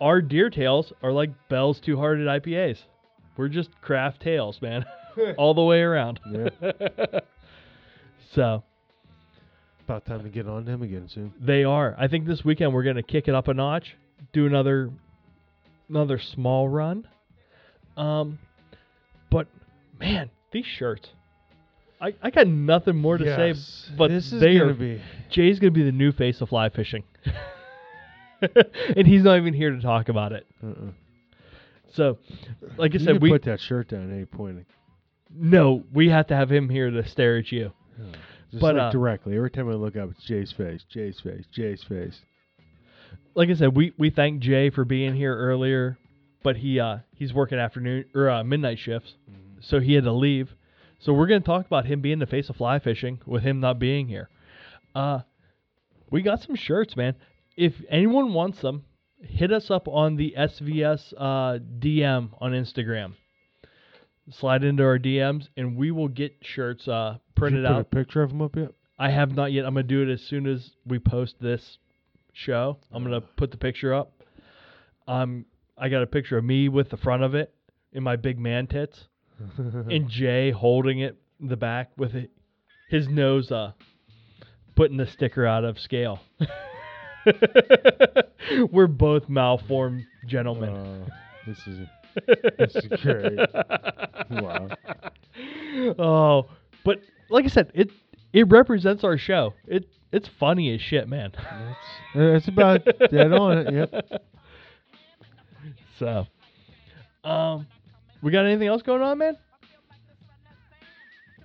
Our 0.00 0.20
deer 0.20 0.50
tails 0.50 0.92
are 1.02 1.12
like 1.12 1.30
Bell's 1.48 1.80
Two 1.80 1.96
Hearted 1.96 2.26
IPAs. 2.26 2.78
We're 3.36 3.48
just 3.48 3.70
craft 3.80 4.20
tails, 4.22 4.60
man, 4.60 4.84
all 5.36 5.54
the 5.54 5.62
way 5.62 5.80
around. 5.80 6.18
Yeah. 6.32 7.20
So 8.34 8.62
About 9.88 10.04
time 10.04 10.22
to 10.22 10.28
get 10.28 10.46
on 10.46 10.66
them 10.66 10.82
again 10.82 11.08
soon. 11.08 11.32
they 11.40 11.64
are. 11.64 11.94
I 11.98 12.08
think 12.08 12.26
this 12.26 12.44
weekend 12.44 12.74
we're 12.74 12.82
gonna 12.82 13.02
kick 13.02 13.26
it 13.26 13.34
up 13.34 13.48
a 13.48 13.54
notch, 13.54 13.96
do 14.34 14.44
another 14.46 14.90
another 15.88 16.18
small 16.18 16.68
run. 16.68 17.08
Um, 17.96 18.38
but 19.30 19.46
man, 19.98 20.28
these 20.52 20.66
shirts. 20.66 21.08
I, 22.02 22.14
I 22.22 22.28
got 22.30 22.46
nothing 22.46 22.96
more 22.96 23.16
to 23.16 23.24
say, 23.24 23.48
Yes. 23.48 23.90
but 23.96 24.08
this 24.10 24.30
is 24.30 24.38
they 24.42 24.58
gonna 24.58 24.72
are 24.72 24.74
be. 24.74 25.00
Jay's 25.30 25.58
gonna 25.58 25.70
be 25.70 25.84
the 25.84 25.90
new 25.90 26.12
face 26.12 26.40
of 26.42 26.50
fly 26.50 26.68
fishing, 26.68 27.04
and 28.94 29.06
he's 29.06 29.22
not 29.22 29.38
even 29.38 29.54
here 29.54 29.70
to 29.70 29.80
talk 29.80 30.10
about 30.10 30.32
it. 30.32 30.46
Uh-uh. 30.62 30.90
So, 31.94 32.18
like 32.76 32.92
I 32.92 32.98
You 32.98 33.04
said, 33.06 33.22
we 33.22 33.30
put 33.30 33.44
that 33.44 33.58
shirt 33.60 33.88
down. 33.88 34.10
at 34.10 34.14
any 34.14 34.26
pointing. 34.26 34.66
no, 35.34 35.82
we 35.94 36.10
have 36.10 36.26
to 36.26 36.36
have 36.36 36.52
him 36.52 36.68
here 36.68 36.90
to 36.90 37.08
stare 37.08 37.38
at 37.38 37.50
you. 37.50 37.72
Just 38.50 38.60
But, 38.60 38.76
like 38.76 38.84
uh, 38.84 38.90
directly. 38.90 39.36
Every 39.36 39.50
time 39.50 39.68
I 39.68 39.74
look 39.74 39.96
up, 39.96 40.10
it's 40.10 40.24
Jay's 40.24 40.52
face. 40.52 40.82
Jay's 40.88 41.20
face. 41.20 41.44
Jay's 41.52 41.82
face. 41.84 42.20
like 43.34 43.48
I 43.50 43.54
said, 43.54 43.76
we 43.76 43.92
we 43.98 44.10
thank 44.10 44.40
Jay 44.40 44.70
for 44.70 44.84
being 44.84 45.14
here 45.14 45.36
earlier, 45.36 45.98
but 46.42 46.56
he 46.56 46.80
uh 46.80 46.98
he's 47.14 47.32
working 47.34 47.58
afternoon 47.58 48.06
or 48.14 48.30
uh, 48.30 48.44
midnight 48.44 48.78
shifts, 48.78 49.14
so 49.60 49.80
he 49.80 49.94
had 49.94 50.04
to 50.04 50.12
leave. 50.12 50.54
So 51.00 51.12
we're 51.12 51.26
gonna 51.26 51.40
talk 51.40 51.66
about 51.66 51.84
him 51.86 52.00
being 52.00 52.18
the 52.18 52.26
face 52.26 52.48
of 52.48 52.56
fly 52.56 52.78
fishing 52.78 53.20
with 53.26 53.42
him 53.42 53.60
not 53.60 53.78
being 53.78 54.08
here. 54.08 54.28
Uh, 54.94 55.20
we 56.10 56.22
got 56.22 56.40
some 56.42 56.56
shirts, 56.56 56.96
man. 56.96 57.14
If 57.56 57.74
anyone 57.90 58.32
wants 58.32 58.60
them, 58.62 58.84
hit 59.20 59.52
us 59.52 59.70
up 59.70 59.86
on 59.88 60.16
the 60.16 60.34
SVS 60.36 61.12
uh, 61.16 61.58
DM 61.78 62.30
on 62.40 62.52
Instagram. 62.52 63.12
Slide 64.30 64.64
into 64.64 64.82
our 64.84 64.98
DMs, 64.98 65.48
and 65.56 65.76
we 65.76 65.90
will 65.90 66.08
get 66.08 66.36
shirts 66.42 66.86
uh, 66.88 67.18
Printed 67.38 67.64
put 67.64 67.72
out. 67.72 67.80
a 67.80 67.84
picture 67.84 68.22
of 68.22 68.32
him 68.32 68.42
up 68.42 68.56
yet? 68.56 68.72
I 68.98 69.10
have 69.10 69.34
not 69.34 69.52
yet. 69.52 69.64
I'm 69.64 69.74
gonna 69.74 69.84
do 69.84 70.02
it 70.02 70.12
as 70.12 70.22
soon 70.22 70.46
as 70.46 70.70
we 70.84 70.98
post 70.98 71.36
this 71.40 71.78
show. 72.32 72.78
I'm 72.92 73.04
gonna 73.04 73.20
put 73.20 73.50
the 73.50 73.56
picture 73.56 73.94
up. 73.94 74.12
Um, 75.06 75.46
I 75.76 75.88
got 75.88 76.02
a 76.02 76.06
picture 76.06 76.36
of 76.36 76.44
me 76.44 76.68
with 76.68 76.90
the 76.90 76.96
front 76.96 77.22
of 77.22 77.34
it 77.34 77.54
in 77.92 78.02
my 78.02 78.16
big 78.16 78.38
man 78.38 78.66
tits, 78.66 79.06
and 79.56 80.08
Jay 80.08 80.50
holding 80.50 81.00
it 81.00 81.16
in 81.40 81.48
the 81.48 81.56
back 81.56 81.90
with 81.96 82.14
it, 82.14 82.30
his 82.90 83.08
nose 83.08 83.52
uh 83.52 83.72
putting 84.74 84.96
the 84.96 85.06
sticker 85.06 85.46
out 85.46 85.64
of 85.64 85.78
scale. 85.78 86.20
We're 88.70 88.86
both 88.86 89.28
malformed 89.28 90.04
gentlemen. 90.26 90.70
Uh, 90.70 91.06
this 91.46 91.58
is 91.66 91.86
this 92.58 92.76
is 92.76 92.86
great. 93.02 93.38
wow. 94.30 94.68
oh, 95.98 96.46
But 96.84 97.00
like 97.30 97.44
I 97.44 97.48
said, 97.48 97.70
it 97.74 97.90
it 98.32 98.48
represents 98.48 99.04
our 99.04 99.18
show. 99.18 99.54
It 99.66 99.88
it's 100.12 100.28
funny 100.40 100.74
as 100.74 100.80
shit, 100.80 101.08
man. 101.08 101.32
That's, 101.34 101.78
that's 102.14 102.48
about 102.48 102.84
dead 103.10 103.32
on 103.32 103.58
it. 103.58 103.74
Yep. 103.92 104.22
So, 105.98 106.26
um, 107.24 107.66
we 108.22 108.30
got 108.32 108.46
anything 108.46 108.68
else 108.68 108.82
going 108.82 109.02
on, 109.02 109.18
man? 109.18 109.36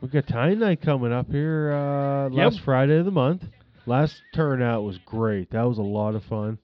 We 0.02 0.10
got 0.10 0.28
Tiny 0.28 0.56
Night 0.56 0.82
coming 0.82 1.12
up 1.14 1.30
here 1.32 1.72
uh, 1.72 2.30
Yep. 2.30 2.34
last 2.38 2.60
Friday 2.62 2.98
of 2.98 3.06
the 3.06 3.12
month. 3.12 3.44
Last 3.86 4.22
turnout 4.34 4.84
was 4.84 4.98
great. 5.00 5.52
That 5.52 5.64
was 5.64 5.78
a 5.78 5.82
lot 5.84 6.16
of 6.16 6.24
fun. 6.26 6.58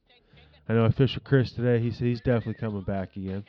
I 0.67 0.73
know 0.73 0.85
I 0.85 0.91
fished 0.91 1.15
with 1.15 1.23
Chris 1.23 1.51
today. 1.51 1.81
He 1.83 1.91
said 1.91 2.05
he's 2.07 2.21
definitely 2.21 2.53
coming 2.55 2.81
back 2.83 3.15
again. 3.15 3.43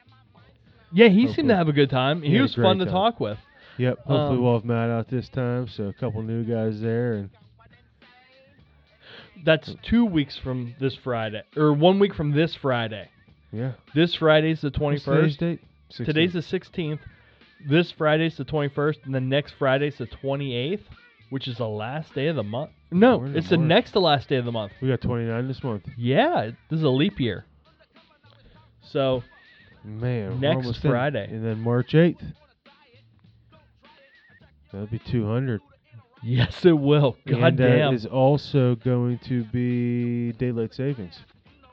Yeah, 0.92 1.08
he 1.08 1.32
seemed 1.32 1.48
to 1.50 1.56
have 1.56 1.68
a 1.68 1.72
good 1.72 1.90
time. 1.90 2.22
He 2.22 2.40
was 2.40 2.54
fun 2.54 2.78
great 2.78 2.78
to 2.78 2.84
time. 2.86 2.92
talk 2.94 3.20
with. 3.20 3.38
Yep. 3.80 3.98
Hopefully 3.98 4.36
Um, 4.38 4.42
we'll 4.42 4.54
have 4.54 4.64
Matt 4.64 4.90
out 4.90 5.08
this 5.08 5.28
time. 5.30 5.66
So 5.68 5.84
a 5.84 5.92
couple 5.94 6.22
new 6.22 6.44
guys 6.44 6.80
there, 6.80 7.14
and 7.14 7.30
That's 9.44 9.74
two 9.82 10.04
weeks 10.04 10.36
from 10.38 10.74
this 10.78 10.94
Friday, 11.02 11.42
or 11.56 11.72
one 11.72 11.98
week 11.98 12.14
from 12.14 12.32
this 12.32 12.54
Friday. 12.56 13.08
yeah. 13.52 13.72
This 13.94 14.14
Friday's 14.14 14.60
the 14.60 14.70
twenty 14.70 14.98
first. 14.98 15.38
Today's 15.38 15.58
date? 15.96 16.04
Today's 16.06 16.32
the 16.34 16.42
sixteenth. 16.42 17.00
This 17.68 17.90
Friday's 17.92 18.36
the 18.36 18.44
twenty 18.44 18.68
first, 18.68 19.00
and 19.04 19.14
the 19.14 19.20
next 19.20 19.54
Friday's 19.58 19.96
the 19.96 20.06
twenty 20.06 20.54
eighth, 20.54 20.82
which 21.30 21.48
is 21.48 21.56
the 21.56 21.66
last 21.68 22.14
day 22.14 22.26
of 22.26 22.36
the 22.36 22.42
month. 22.42 22.70
No, 22.90 23.24
it's 23.24 23.48
the 23.48 23.56
next 23.56 23.92
to 23.92 24.00
last 24.00 24.28
day 24.28 24.36
of 24.36 24.44
the 24.44 24.52
month. 24.52 24.72
we 24.82 24.88
got 24.88 25.00
29 25.00 25.46
this 25.46 25.62
month. 25.62 25.84
Yeah, 25.96 26.50
this 26.68 26.78
is 26.78 26.82
a 26.82 26.88
leap 26.88 27.20
year. 27.20 27.44
So 28.82 29.22
Man, 29.84 30.40
Next 30.40 30.56
almost 30.56 30.84
in. 30.84 30.90
Friday. 30.90 31.28
and 31.30 31.44
then 31.44 31.60
March 31.60 31.92
8th. 31.92 32.20
That'll 34.72 34.86
be 34.86 34.98
200. 35.00 35.60
yes, 36.22 36.64
it 36.64 36.72
will. 36.72 37.16
God 37.26 37.42
and 37.42 37.56
damn. 37.56 37.78
that 37.90 37.94
is 37.94 38.06
also 38.06 38.76
going 38.76 39.18
to 39.26 39.44
be 39.44 40.32
daylight 40.32 40.74
savings. 40.74 41.18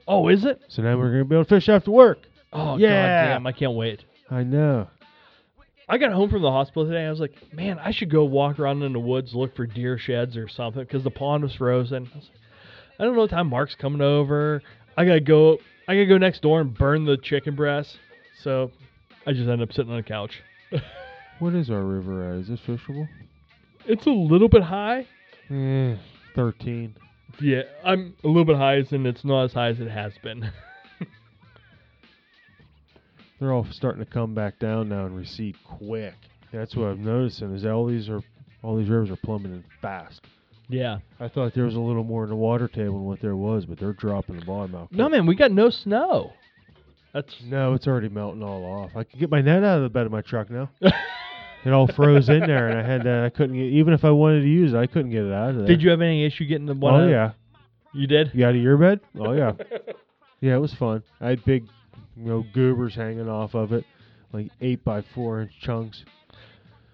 oh, 0.07 0.27
is 0.29 0.45
it? 0.45 0.61
So 0.67 0.81
now 0.81 0.97
we're 0.97 1.11
gonna 1.11 1.25
be 1.25 1.35
able 1.35 1.45
to 1.45 1.49
fish 1.49 1.69
after 1.69 1.91
work. 1.91 2.19
Oh, 2.53 2.77
Yeah. 2.77 3.25
god 3.27 3.33
damn! 3.33 3.47
I 3.47 3.51
can't 3.51 3.73
wait. 3.73 4.03
I 4.29 4.43
know. 4.43 4.87
I 5.89 5.97
got 5.97 6.11
home 6.11 6.29
from 6.29 6.41
the 6.41 6.51
hospital 6.51 6.85
today. 6.85 7.05
I 7.05 7.09
was 7.09 7.19
like, 7.21 7.53
man, 7.53 7.79
I 7.79 7.91
should 7.91 8.09
go 8.09 8.25
walk 8.25 8.59
around 8.59 8.83
in 8.83 8.91
the 8.93 8.99
woods, 8.99 9.33
look 9.33 9.55
for 9.55 9.65
deer 9.65 9.97
sheds 9.97 10.35
or 10.35 10.47
something, 10.49 10.81
because 10.81 11.03
the 11.03 11.11
pond 11.11 11.43
was 11.43 11.55
frozen. 11.55 12.09
I, 12.13 12.15
was 12.17 12.25
like, 12.29 12.39
I 12.99 13.03
don't 13.05 13.15
know 13.15 13.21
what 13.21 13.29
time 13.29 13.47
Mark's 13.47 13.75
coming 13.75 14.01
over. 14.01 14.61
I 14.97 15.05
gotta 15.05 15.19
go. 15.21 15.59
I 15.87 15.93
gotta 15.93 16.05
go 16.07 16.17
next 16.17 16.41
door 16.41 16.59
and 16.61 16.73
burn 16.77 17.05
the 17.05 17.15
chicken 17.17 17.55
breast. 17.55 17.97
So 18.43 18.71
I 19.25 19.31
just 19.33 19.47
end 19.47 19.61
up 19.61 19.71
sitting 19.71 19.91
on 19.91 19.97
the 19.97 20.03
couch. 20.03 20.41
What 21.39 21.53
is 21.53 21.69
our 21.69 21.83
river 21.83 22.31
at? 22.31 22.39
Is 22.39 22.47
this 22.47 22.59
fishable? 22.61 23.07
It's 23.85 24.05
a 24.05 24.09
little 24.11 24.49
bit 24.49 24.63
high. 24.63 25.05
Eh, 25.49 25.95
13. 26.35 26.95
Yeah, 27.39 27.61
I'm 27.85 28.15
a 28.23 28.27
little 28.27 28.45
bit 28.45 28.57
high, 28.57 28.75
and 28.75 29.05
it's 29.05 29.23
not 29.23 29.43
as 29.45 29.53
high 29.53 29.67
as 29.67 29.79
it 29.79 29.89
has 29.89 30.13
been. 30.23 30.51
They're 33.39 33.53
all 33.53 33.67
starting 33.71 34.03
to 34.03 34.09
come 34.09 34.33
back 34.33 34.57
down 34.57 34.89
now 34.89 35.05
and 35.05 35.15
recede 35.15 35.55
quick. 35.63 36.15
That's 36.51 36.75
what 36.75 36.85
I'm 36.85 37.03
noticing 37.03 37.53
is 37.55 37.63
that 37.63 37.71
all 37.71 37.85
these 37.85 38.09
are 38.09 38.21
all 38.63 38.77
these 38.77 38.89
rivers 38.89 39.11
are 39.11 39.15
plummeting 39.17 39.63
fast. 39.81 40.21
yeah. 40.69 40.99
I 41.19 41.27
thought 41.27 41.53
there 41.53 41.65
was 41.65 41.75
a 41.75 41.79
little 41.79 42.03
more 42.03 42.23
in 42.23 42.29
the 42.29 42.35
water 42.35 42.67
table 42.67 42.93
than 42.93 43.05
what 43.05 43.21
there 43.21 43.35
was, 43.35 43.65
but 43.65 43.79
they're 43.79 43.93
dropping 43.93 44.39
the 44.39 44.45
bottom 44.45 44.73
out. 44.73 44.91
No 44.91 45.03
quick. 45.05 45.11
man, 45.11 45.25
we 45.27 45.35
got 45.35 45.51
no 45.51 45.69
snow. 45.69 46.33
That's 47.13 47.33
No, 47.45 47.73
it's 47.73 47.87
already 47.87 48.09
melting 48.09 48.41
all 48.41 48.65
off. 48.65 48.91
I 48.95 49.03
can 49.03 49.19
get 49.19 49.29
my 49.29 49.41
net 49.41 49.63
out 49.63 49.77
of 49.77 49.83
the 49.83 49.89
bed 49.89 50.07
of 50.07 50.11
my 50.11 50.21
truck 50.21 50.49
now. 50.49 50.69
it 51.67 51.73
all 51.73 51.87
froze 51.87 52.29
in 52.29 52.39
there, 52.41 52.69
and 52.69 52.79
I 52.79 52.83
had 52.83 53.03
to, 53.03 53.25
I 53.25 53.29
couldn't 53.29 53.55
get 53.55 53.65
even 53.65 53.93
if 53.93 54.05
I 54.05 54.11
wanted 54.11 54.41
to 54.41 54.47
use 54.47 54.73
it, 54.73 54.77
I 54.77 54.87
couldn't 54.87 55.11
get 55.11 55.23
it 55.23 55.33
out 55.33 55.51
of 55.51 55.57
there. 55.57 55.67
Did 55.67 55.81
you 55.81 55.89
have 55.89 56.01
any 56.01 56.25
issue 56.25 56.45
getting 56.45 56.65
the 56.65 56.73
one? 56.73 56.93
Oh 56.93 57.03
out? 57.05 57.09
yeah. 57.09 57.31
you 57.93 58.07
did. 58.07 58.31
You 58.33 58.45
out 58.45 58.55
of 58.55 58.61
your 58.61 58.77
bed? 58.77 58.99
Oh 59.19 59.33
yeah. 59.33 59.53
yeah, 60.41 60.55
it 60.55 60.59
was 60.59 60.73
fun. 60.73 61.03
I 61.19 61.29
had 61.29 61.43
big, 61.45 61.65
you 62.15 62.25
know, 62.25 62.45
goobers 62.53 62.95
hanging 62.95 63.29
off 63.29 63.55
of 63.55 63.73
it, 63.73 63.85
like 64.33 64.49
eight 64.61 64.83
by 64.83 65.03
four 65.13 65.41
inch 65.41 65.51
chunks. 65.61 66.03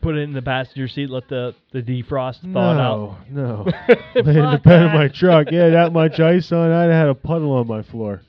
Put 0.02 0.16
it 0.16 0.20
in 0.20 0.34
the 0.34 0.42
passenger 0.42 0.88
seat, 0.88 1.10
let 1.10 1.30
the 1.30 1.56
the 1.72 1.82
defrost 1.82 2.42
thaw 2.54 2.74
it 2.74 2.80
out. 2.80 3.30
no, 3.30 3.64
no. 3.64 3.64
Lay 4.16 4.38
in 4.38 4.52
the 4.52 4.52
Fuck 4.58 4.64
bed 4.64 4.84
of 4.84 4.94
my 4.94 5.08
truck. 5.08 5.48
Yeah, 5.52 5.70
that 5.70 5.94
much 5.94 6.20
ice 6.20 6.52
on. 6.52 6.72
it, 6.72 6.76
I'd 6.76 6.92
had 6.92 7.08
a 7.08 7.16
puddle 7.16 7.54
on 7.54 7.68
my 7.68 7.84
floor. 7.84 8.22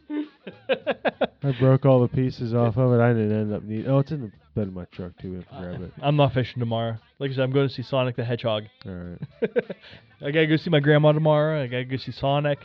I 0.69 1.53
broke 1.59 1.85
all 1.85 2.01
the 2.01 2.09
pieces 2.09 2.55
off 2.55 2.77
of 2.77 2.93
it. 2.93 3.03
I 3.03 3.13
didn't 3.13 3.33
end 3.33 3.53
up 3.53 3.63
need. 3.63 3.87
Oh, 3.89 3.99
it's 3.99 4.13
in 4.13 4.21
the 4.23 4.31
bed 4.55 4.69
of 4.69 4.75
my 4.75 4.85
truck 4.87 5.13
too. 5.21 5.31
We 5.31 5.37
have 5.37 5.49
to 5.49 5.55
grab 5.61 5.83
it. 5.83 5.93
I'm 6.03 6.17
not 6.17 6.33
fishing 6.35 6.61
tomorrow. 6.61 6.97
Like 7.19 7.31
I 7.31 7.35
said, 7.35 7.43
I'm 7.45 7.53
going 7.53 7.69
to 7.69 7.75
see 7.75 7.83
Sonic 7.83 8.17
the 8.17 8.25
Hedgehog. 8.25 8.65
All 8.87 8.93
right. 8.93 9.19
I 10.23 10.31
gotta 10.31 10.47
go 10.47 10.57
see 10.57 10.71
my 10.71 10.81
grandma 10.81 11.13
tomorrow. 11.13 11.63
I 11.63 11.67
gotta 11.67 11.85
go 11.85 11.97
see 11.97 12.13
Sonic. 12.13 12.59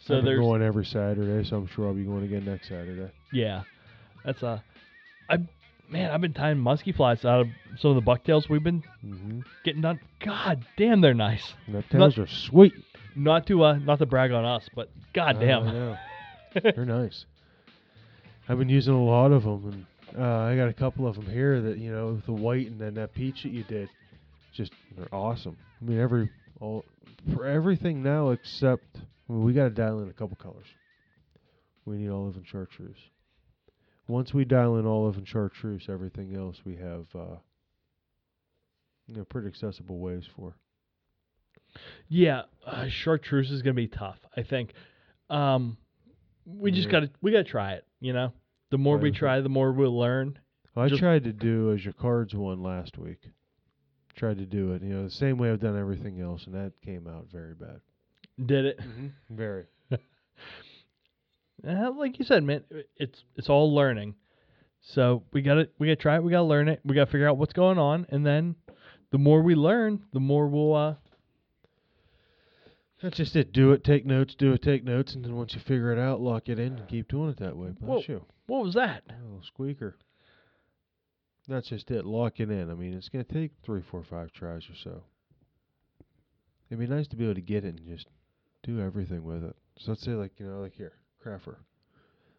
So 0.00 0.14
I've 0.16 0.18
been 0.20 0.24
there's 0.26 0.40
going 0.40 0.62
every 0.62 0.84
Saturday, 0.84 1.48
so 1.48 1.56
I'm 1.58 1.66
sure 1.68 1.86
I'll 1.86 1.94
be 1.94 2.04
going 2.04 2.24
again 2.24 2.44
next 2.44 2.68
Saturday. 2.68 3.10
yeah, 3.32 3.62
that's 4.24 4.42
a. 4.42 4.62
I 5.30 5.38
man, 5.88 6.10
I've 6.10 6.20
been 6.20 6.32
tying 6.34 6.58
musky 6.58 6.90
flies 6.92 7.24
out 7.24 7.40
of 7.40 7.46
some 7.78 7.90
of 7.90 7.94
the 7.94 8.00
bucktails 8.02 8.48
we've 8.48 8.62
been 8.64 8.82
Mm-hmm. 9.04 9.40
getting 9.64 9.82
done. 9.82 10.00
God 10.24 10.64
damn, 10.76 11.00
they're 11.00 11.14
nice. 11.14 11.54
And 11.66 11.76
the 11.76 11.82
tails 11.82 12.18
are 12.18 12.26
sweet. 12.26 12.72
Not 13.14 13.46
to 13.46 13.62
uh, 13.62 13.74
not 13.78 14.00
to 14.00 14.06
brag 14.06 14.32
on 14.32 14.44
us, 14.44 14.68
but 14.74 14.90
god 15.12 15.38
damn. 15.38 15.66
Know. 15.66 15.96
They're 16.62 16.84
nice. 16.84 17.26
I've 18.48 18.58
been 18.58 18.68
using 18.68 18.94
a 18.94 19.02
lot 19.02 19.30
of 19.32 19.44
them, 19.44 19.64
and 19.72 19.86
uh, 20.18 20.22
I 20.22 20.56
got 20.56 20.68
a 20.68 20.72
couple 20.72 21.06
of 21.06 21.16
them 21.16 21.26
here 21.26 21.60
that 21.60 21.78
you 21.78 21.90
know, 21.90 22.16
the 22.26 22.32
white 22.32 22.68
and 22.68 22.80
then 22.80 22.94
that 22.94 23.14
peach 23.14 23.42
that 23.42 23.52
you 23.52 23.64
did, 23.64 23.88
just 24.52 24.72
they're 24.96 25.12
awesome. 25.12 25.56
I 25.80 25.84
mean, 25.84 26.00
every 26.00 26.30
all 26.60 26.84
for 27.34 27.46
everything 27.46 28.02
now 28.02 28.30
except 28.30 28.84
well, 29.28 29.40
we 29.40 29.52
got 29.52 29.64
to 29.64 29.70
dial 29.70 30.00
in 30.00 30.08
a 30.08 30.12
couple 30.12 30.36
colors. 30.36 30.66
We 31.84 31.96
need 31.96 32.10
olive 32.10 32.36
and 32.36 32.46
chartreuse. 32.46 32.96
Once 34.06 34.34
we 34.34 34.44
dial 34.44 34.76
in 34.76 34.86
olive 34.86 35.16
and 35.16 35.26
chartreuse, 35.26 35.86
everything 35.88 36.36
else 36.36 36.58
we 36.64 36.76
have, 36.76 37.06
uh, 37.14 37.36
you 39.06 39.16
know, 39.16 39.24
pretty 39.24 39.48
accessible 39.48 39.98
ways 39.98 40.24
for. 40.36 40.54
Yeah, 42.08 42.42
uh, 42.66 42.86
chartreuse 42.88 43.50
is 43.50 43.62
gonna 43.62 43.74
be 43.74 43.88
tough. 43.88 44.18
I 44.36 44.42
think. 44.42 44.72
Um, 45.30 45.78
we 46.46 46.70
just 46.70 46.90
gotta 46.90 47.10
we 47.20 47.32
gotta 47.32 47.44
try 47.44 47.72
it. 47.72 47.84
You 48.00 48.12
know, 48.12 48.32
the 48.74 48.78
more 48.78 48.98
we 48.98 49.12
try, 49.12 49.40
the 49.40 49.48
more 49.48 49.70
we'll 49.70 49.96
learn. 49.96 50.36
I 50.74 50.88
Just- 50.88 50.98
tried 50.98 51.22
to 51.22 51.32
do 51.32 51.70
a 51.70 51.76
Jacquard's 51.76 52.34
one 52.34 52.60
last 52.60 52.98
week. 52.98 53.20
Tried 54.16 54.38
to 54.38 54.46
do 54.46 54.72
it, 54.72 54.82
you 54.82 54.88
know, 54.88 55.04
the 55.04 55.10
same 55.10 55.38
way 55.38 55.52
I've 55.52 55.60
done 55.60 55.78
everything 55.78 56.20
else, 56.20 56.44
and 56.46 56.54
that 56.56 56.72
came 56.84 57.06
out 57.06 57.28
very 57.30 57.54
bad. 57.54 57.80
Did 58.44 58.64
it? 58.64 58.80
Very. 59.30 59.66
Uh, 61.66 61.90
like 61.96 62.18
you 62.18 62.26
said, 62.26 62.42
man, 62.42 62.62
it's 62.96 63.24
it's 63.36 63.48
all 63.48 63.74
learning. 63.74 64.14
So 64.82 65.22
we 65.32 65.40
gotta 65.40 65.70
we 65.78 65.86
gotta 65.86 65.96
try 65.96 66.16
it. 66.16 66.22
We 66.22 66.30
gotta 66.30 66.44
learn 66.44 66.68
it. 66.68 66.80
We 66.84 66.94
gotta 66.94 67.10
figure 67.10 67.26
out 67.26 67.38
what's 67.38 67.54
going 67.54 67.78
on, 67.78 68.06
and 68.10 68.26
then 68.26 68.56
the 69.12 69.16
more 69.16 69.40
we 69.40 69.54
learn, 69.54 70.02
the 70.12 70.20
more 70.20 70.46
we'll. 70.46 70.74
uh 70.74 70.94
That's 73.02 73.16
just 73.16 73.34
it. 73.34 73.52
Do 73.52 73.72
it, 73.72 73.82
take 73.82 74.04
notes, 74.04 74.34
do 74.34 74.52
it, 74.52 74.60
take 74.60 74.84
notes, 74.84 75.14
and 75.14 75.24
then 75.24 75.36
once 75.36 75.54
you 75.54 75.60
figure 75.60 75.90
it 75.90 75.98
out, 75.98 76.20
lock 76.20 76.50
it 76.50 76.58
in 76.58 76.76
and 76.76 76.88
keep 76.88 77.08
doing 77.08 77.30
it 77.30 77.38
that 77.38 77.56
way. 77.56 77.68
Whoa. 77.80 77.94
Bless 77.94 78.08
you. 78.08 78.24
What 78.46 78.64
was 78.64 78.74
that? 78.74 79.02
A 79.08 79.22
little 79.22 79.42
squeaker. 79.42 79.96
That's 81.48 81.68
just 81.68 81.90
it. 81.90 82.04
Lock 82.04 82.40
it 82.40 82.50
in. 82.50 82.70
I 82.70 82.74
mean, 82.74 82.94
it's 82.94 83.08
going 83.08 83.24
to 83.24 83.32
take 83.32 83.52
three, 83.64 83.82
four, 83.82 84.02
five 84.02 84.32
tries 84.32 84.64
or 84.70 84.76
so. 84.82 85.02
It'd 86.68 86.80
be 86.80 86.86
nice 86.86 87.06
to 87.08 87.16
be 87.16 87.24
able 87.24 87.34
to 87.34 87.40
get 87.42 87.64
it 87.64 87.78
and 87.78 87.86
just 87.86 88.08
do 88.62 88.80
everything 88.80 89.24
with 89.24 89.44
it. 89.44 89.54
So 89.78 89.92
let's 89.92 90.02
say, 90.02 90.12
like, 90.12 90.32
you 90.38 90.46
know, 90.46 90.60
like 90.60 90.74
here, 90.74 90.92
craft 91.22 91.44
fur. 91.44 91.58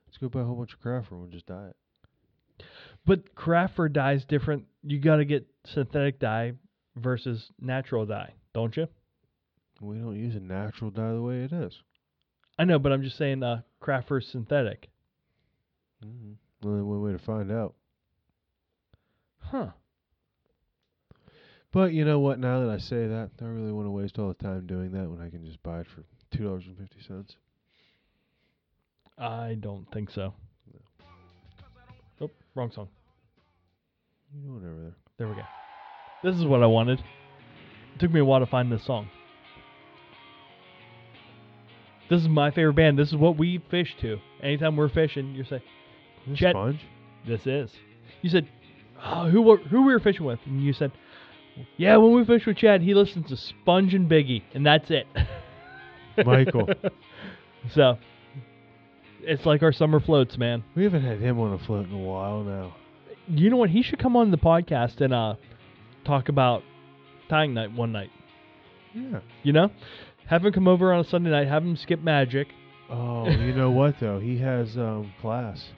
Let's 0.08 0.18
go 0.18 0.30
buy 0.30 0.42
a 0.42 0.44
whole 0.44 0.56
bunch 0.56 0.74
of 0.74 0.82
craft 0.82 1.10
fur 1.10 1.16
and 1.16 1.24
we'll 1.24 1.32
just 1.32 1.46
dye 1.46 1.70
it. 1.70 2.66
But 3.06 3.36
craft 3.36 3.76
fur 3.76 3.90
dye 3.90 4.14
is 4.14 4.26
different. 4.26 4.66
You 4.84 5.00
gotta 5.00 5.26
get 5.26 5.46
synthetic 5.66 6.20
dye 6.20 6.54
versus 6.96 7.52
natural 7.60 8.06
dye, 8.06 8.34
don't 8.54 8.76
you? 8.76 8.88
We 9.82 9.98
don't 9.98 10.16
use 10.16 10.36
a 10.36 10.40
natural 10.40 10.90
dye 10.90 11.14
the 11.14 11.22
way 11.22 11.44
it 11.44 11.52
is. 11.52 11.74
I 12.58 12.64
know, 12.64 12.80
but 12.80 12.92
I'm 12.92 13.04
just 13.04 13.18
saying, 13.18 13.44
uh, 13.44 13.62
craft 13.80 14.08
fur 14.08 14.22
synthetic. 14.22 14.90
Mm-hmm. 16.04 16.68
Only 16.68 16.84
one 16.84 17.02
way 17.02 17.12
to 17.12 17.20
find 17.20 17.52
out. 17.52 17.76
Huh? 19.40 19.68
But 21.72 21.94
you 21.94 22.06
know 22.06 22.20
what? 22.20 22.40
Now 22.40 22.62
that 22.62 22.70
I 22.70 22.78
say 22.78 23.08
that, 23.08 23.32
I 23.42 23.46
really 23.46 23.72
want 23.72 23.86
to 23.86 23.92
waste 23.92 24.18
all 24.18 24.30
the 24.30 24.34
time 24.34 24.66
doing 24.66 24.92
that 24.94 25.10
when 25.10 25.22
I 25.22 25.30
can 25.30 25.46
just 25.46 25.62
buy 25.62 25.82
it 25.82 25.88
for 25.88 26.04
two 26.36 26.46
dollars 26.46 26.64
and 26.66 26.78
fifty 26.78 27.02
cents. 27.06 27.36
I 29.18 29.58
don't 29.60 29.86
think 29.94 30.10
so. 30.10 30.34
Oh, 32.22 32.32
wrong 32.56 32.72
song. 32.72 32.88
You 34.34 34.48
know, 34.48 34.54
whatever. 34.56 34.76
There. 34.76 34.96
There 35.18 35.28
we 35.28 35.36
go. 35.36 35.42
This 36.24 36.36
is 36.36 36.46
what 36.46 36.64
I 36.64 36.66
wanted. 36.66 37.00
It 37.00 38.00
took 38.00 38.12
me 38.12 38.20
a 38.20 38.26
while 38.26 38.40
to 38.40 38.46
find 38.46 38.72
this 38.72 38.86
song. 38.86 39.10
This 42.10 42.22
is 42.22 42.28
my 42.28 42.52
favorite 42.52 42.76
band. 42.76 43.00
This 43.00 43.10
is 43.10 43.16
what 43.16 43.38
we 43.38 43.62
fish 43.70 43.96
to. 44.02 44.20
Anytime 44.42 44.76
we're 44.76 44.90
fishing, 44.90 45.34
you 45.34 45.44
say, 45.44 45.62
Sponge. 46.34 46.80
"This 47.28 47.46
is." 47.46 47.72
You 48.22 48.30
said, 48.30 48.48
oh, 49.04 49.30
"Who 49.30 49.42
were 49.42 49.58
who 49.58 49.84
we 49.86 49.94
were 49.94 50.00
fishing 50.00 50.26
with?" 50.26 50.40
And 50.46 50.64
you 50.64 50.74
said, 50.74 50.92
Yeah, 51.78 51.98
when 51.98 52.14
we 52.14 52.26
fish 52.26 52.46
with 52.46 52.58
Chad, 52.58 52.82
he 52.82 52.94
listens 52.94 53.30
to 53.30 53.38
Sponge 53.38 53.94
and 53.94 54.10
Biggie, 54.10 54.44
and 54.54 54.66
that's 54.66 54.90
it. 54.92 55.08
Michael. 56.26 56.68
so 57.74 57.98
it's 59.22 59.46
like 59.46 59.64
our 59.64 59.72
summer 59.72 60.00
floats, 60.00 60.38
man. 60.38 60.64
We 60.76 60.84
haven't 60.84 61.04
had 61.04 61.20
him 61.20 61.40
on 61.40 61.54
a 61.54 61.60
float 61.66 61.88
in 61.88 61.94
a 61.94 61.98
while 61.98 62.44
now. 62.44 62.76
You 63.28 63.50
know 63.50 63.58
what? 63.58 63.70
He 63.70 63.82
should 63.84 64.00
come 64.00 64.16
on 64.16 64.32
the 64.32 64.38
podcast 64.38 65.02
and 65.02 65.14
uh 65.14 65.36
talk 66.06 66.30
about 66.30 66.64
tying 67.30 67.54
night 67.54 67.72
one 67.74 67.92
night. 67.92 68.12
Yeah. 68.94 69.20
You 69.44 69.54
know, 69.54 69.72
have 70.28 70.46
him 70.46 70.54
come 70.54 70.68
over 70.68 70.94
on 70.94 71.02
a 71.06 71.10
Sunday 71.10 71.32
night. 71.32 71.48
Have 71.48 71.64
him 71.64 71.76
skip 71.76 72.02
magic. 72.02 72.48
Oh, 72.90 73.28
you 73.30 73.54
know 73.54 73.72
what 73.72 73.96
though? 74.00 74.20
He 74.20 74.38
has 74.40 74.78
um, 74.78 75.12
class. 75.22 75.70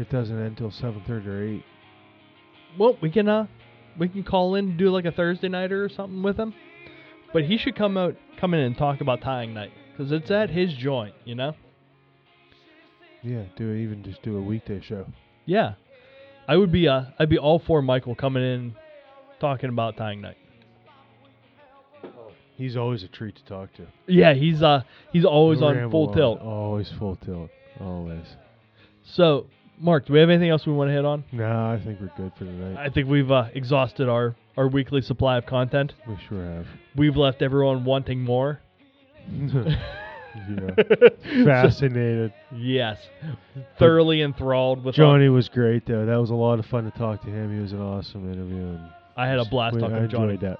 It 0.00 0.08
doesn't 0.08 0.34
end 0.34 0.46
until 0.46 0.70
seven 0.70 1.02
thirty 1.06 1.28
or 1.28 1.42
eight. 1.42 1.64
Well, 2.78 2.96
we 3.02 3.10
can 3.10 3.28
uh 3.28 3.46
we 3.98 4.08
can 4.08 4.22
call 4.22 4.54
in 4.54 4.70
and 4.70 4.78
do 4.78 4.90
like 4.90 5.04
a 5.04 5.12
Thursday 5.12 5.48
night 5.48 5.72
or 5.72 5.90
something 5.90 6.22
with 6.22 6.38
him. 6.38 6.54
But 7.34 7.44
he 7.44 7.58
should 7.58 7.76
come 7.76 7.98
out, 7.98 8.16
come 8.38 8.54
in 8.54 8.60
and 8.60 8.76
talk 8.76 9.02
about 9.02 9.20
tying 9.20 9.52
night 9.52 9.72
because 9.92 10.10
it's 10.10 10.30
at 10.30 10.48
his 10.48 10.72
joint. 10.72 11.14
You 11.26 11.34
know. 11.34 11.54
Yeah, 13.22 13.42
do 13.56 13.72
even 13.72 14.02
just 14.02 14.22
do 14.22 14.38
a 14.38 14.40
weekday 14.40 14.80
show. 14.80 15.04
Yeah, 15.44 15.74
I 16.48 16.56
would 16.56 16.72
be 16.72 16.88
uh 16.88 17.02
I'd 17.18 17.28
be 17.28 17.36
all 17.36 17.58
for 17.58 17.82
Michael 17.82 18.14
coming 18.14 18.42
in, 18.42 18.74
talking 19.38 19.68
about 19.68 19.98
tying 19.98 20.22
night. 20.22 20.38
He's 22.56 22.74
always 22.74 23.02
a 23.02 23.08
treat 23.08 23.36
to 23.36 23.44
talk 23.44 23.74
to. 23.74 23.86
Yeah, 24.06 24.32
he's 24.32 24.62
uh 24.62 24.82
he's 25.12 25.26
always 25.26 25.60
on 25.60 25.90
full 25.90 26.14
tilt. 26.14 26.40
Always 26.40 26.90
full 26.98 27.16
tilt. 27.16 27.50
Always. 27.78 28.24
So, 29.04 29.46
Mark, 29.80 30.06
do 30.06 30.12
we 30.12 30.20
have 30.20 30.28
anything 30.28 30.50
else 30.50 30.66
we 30.66 30.72
want 30.74 30.88
to 30.90 30.92
hit 30.94 31.04
on? 31.04 31.24
No, 31.32 31.44
I 31.46 31.80
think 31.82 31.98
we're 32.00 32.10
good 32.16 32.32
for 32.38 32.44
tonight. 32.44 32.76
I 32.78 32.90
think 32.90 33.08
we've 33.08 33.30
uh, 33.30 33.46
exhausted 33.54 34.08
our 34.08 34.36
our 34.56 34.68
weekly 34.68 35.00
supply 35.00 35.38
of 35.38 35.46
content. 35.46 35.94
we 36.06 36.16
sure 36.28 36.44
have. 36.44 36.66
We've 36.96 37.16
left 37.16 37.40
everyone 37.40 37.84
wanting 37.84 38.20
more. 38.20 38.60
yeah. 39.32 39.74
Fascinated. 41.44 42.32
Yes, 42.54 42.98
thoroughly 43.78 44.22
enthralled 44.22 44.84
with. 44.84 44.94
Jonny 44.94 45.28
was 45.28 45.48
great 45.48 45.86
though. 45.86 46.04
That 46.06 46.16
was 46.16 46.30
a 46.30 46.34
lot 46.34 46.58
of 46.58 46.66
fun 46.66 46.84
to 46.90 46.96
talk 46.98 47.22
to 47.22 47.28
him. 47.28 47.54
He 47.54 47.60
was 47.60 47.72
an 47.72 47.80
awesome 47.80 48.30
interview. 48.32 48.56
And 48.76 48.90
I 49.16 49.26
had 49.28 49.38
a 49.38 49.44
blast 49.44 49.76
we- 49.76 49.80
talking 49.80 49.96
I 49.96 50.00
to 50.00 50.08
Jonny. 50.08 50.34
enjoyed 50.34 50.40
that. 50.50 50.58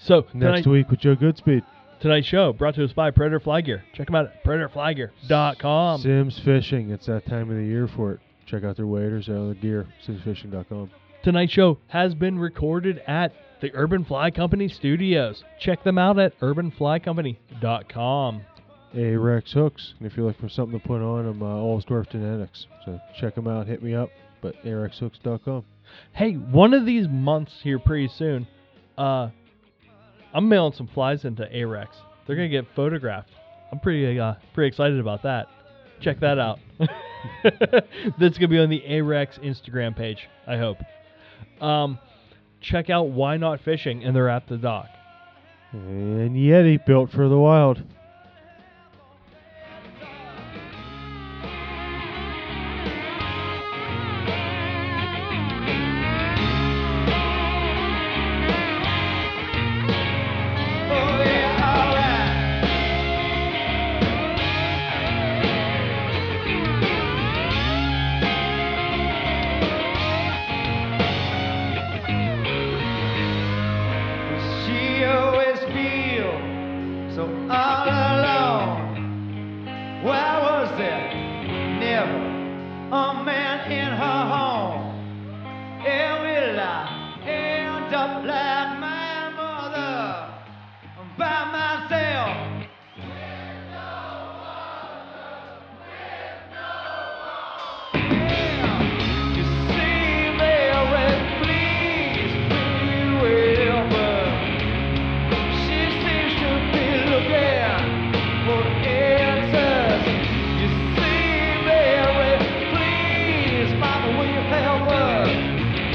So 0.00 0.26
Next 0.32 0.66
week 0.66 0.90
with 0.90 1.00
Joe 1.00 1.16
Goodspeed. 1.16 1.62
Tonight's 2.00 2.28
show 2.28 2.52
brought 2.52 2.76
to 2.76 2.84
us 2.84 2.92
by 2.92 3.10
Predator 3.10 3.40
Fly 3.40 3.60
Gear. 3.60 3.82
Check 3.92 4.06
them 4.06 4.14
out 4.14 4.26
at 4.26 4.44
predatorflygear.com. 4.44 6.00
Simms 6.00 6.38
Fishing. 6.44 6.90
It's 6.90 7.06
that 7.06 7.26
time 7.26 7.50
of 7.50 7.56
the 7.56 7.64
year 7.64 7.88
for 7.88 8.12
it. 8.12 8.20
Check 8.46 8.62
out 8.62 8.76
their 8.76 8.86
waders, 8.86 9.26
their 9.26 9.52
gear. 9.54 9.88
SimmsFishing.com. 10.06 10.92
Tonight's 11.24 11.52
show 11.52 11.78
has 11.88 12.14
been 12.14 12.38
recorded 12.38 13.02
at 13.06 13.32
the 13.60 13.72
Urban 13.74 14.04
Fly 14.04 14.30
Company 14.30 14.68
Studios. 14.68 15.42
Check 15.58 15.82
them 15.82 15.98
out 15.98 16.20
at 16.20 16.38
urbanflycompany.com. 16.40 18.42
Ahrex 18.94 19.52
hooks. 19.52 19.94
And 19.98 20.06
if 20.06 20.16
you're 20.16 20.26
looking 20.26 20.40
for 20.40 20.48
something 20.48 20.78
to 20.80 20.86
put 20.86 21.02
on 21.02 21.26
them, 21.26 21.42
uh, 21.42 21.46
Allsdorf 21.56 22.08
Genetics. 22.10 22.68
So 22.84 23.00
check 23.18 23.34
them 23.34 23.48
out. 23.48 23.66
Hit 23.66 23.82
me 23.82 23.94
up. 23.94 24.10
But 24.40 24.54
ahrexhooks.com. 24.64 25.64
Hey, 26.12 26.34
one 26.34 26.74
of 26.74 26.86
these 26.86 27.08
months 27.08 27.54
here 27.62 27.80
pretty 27.80 28.06
soon, 28.08 28.46
uh, 28.96 29.30
I'm 30.34 30.48
mailing 30.48 30.72
some 30.72 30.86
flies 30.88 31.24
into 31.24 31.44
Ahrex. 31.44 31.88
They're 32.26 32.36
gonna 32.36 32.48
get 32.48 32.66
photographed. 32.74 33.30
I'm 33.72 33.80
pretty 33.80 34.18
uh, 34.18 34.34
pretty 34.54 34.68
excited 34.68 34.98
about 35.00 35.22
that. 35.22 35.48
Check 36.00 36.20
that 36.20 36.38
out. 36.38 36.58
That's 38.18 38.38
gonna 38.38 38.48
be 38.48 38.58
on 38.58 38.70
the 38.70 38.82
Ahrex 38.88 39.38
Instagram 39.40 39.96
page. 39.96 40.28
I 40.46 40.56
hope. 40.56 40.78
Um, 41.60 41.98
check 42.60 42.90
out 42.90 43.08
Why 43.08 43.36
Knot 43.36 43.60
Fishing, 43.64 44.04
and 44.04 44.14
they're 44.14 44.28
at 44.28 44.48
the 44.48 44.56
dock. 44.56 44.88
And 45.72 46.36
Yeti 46.36 46.84
built 46.84 47.10
for 47.10 47.28
the 47.28 47.38
wild. 47.38 47.82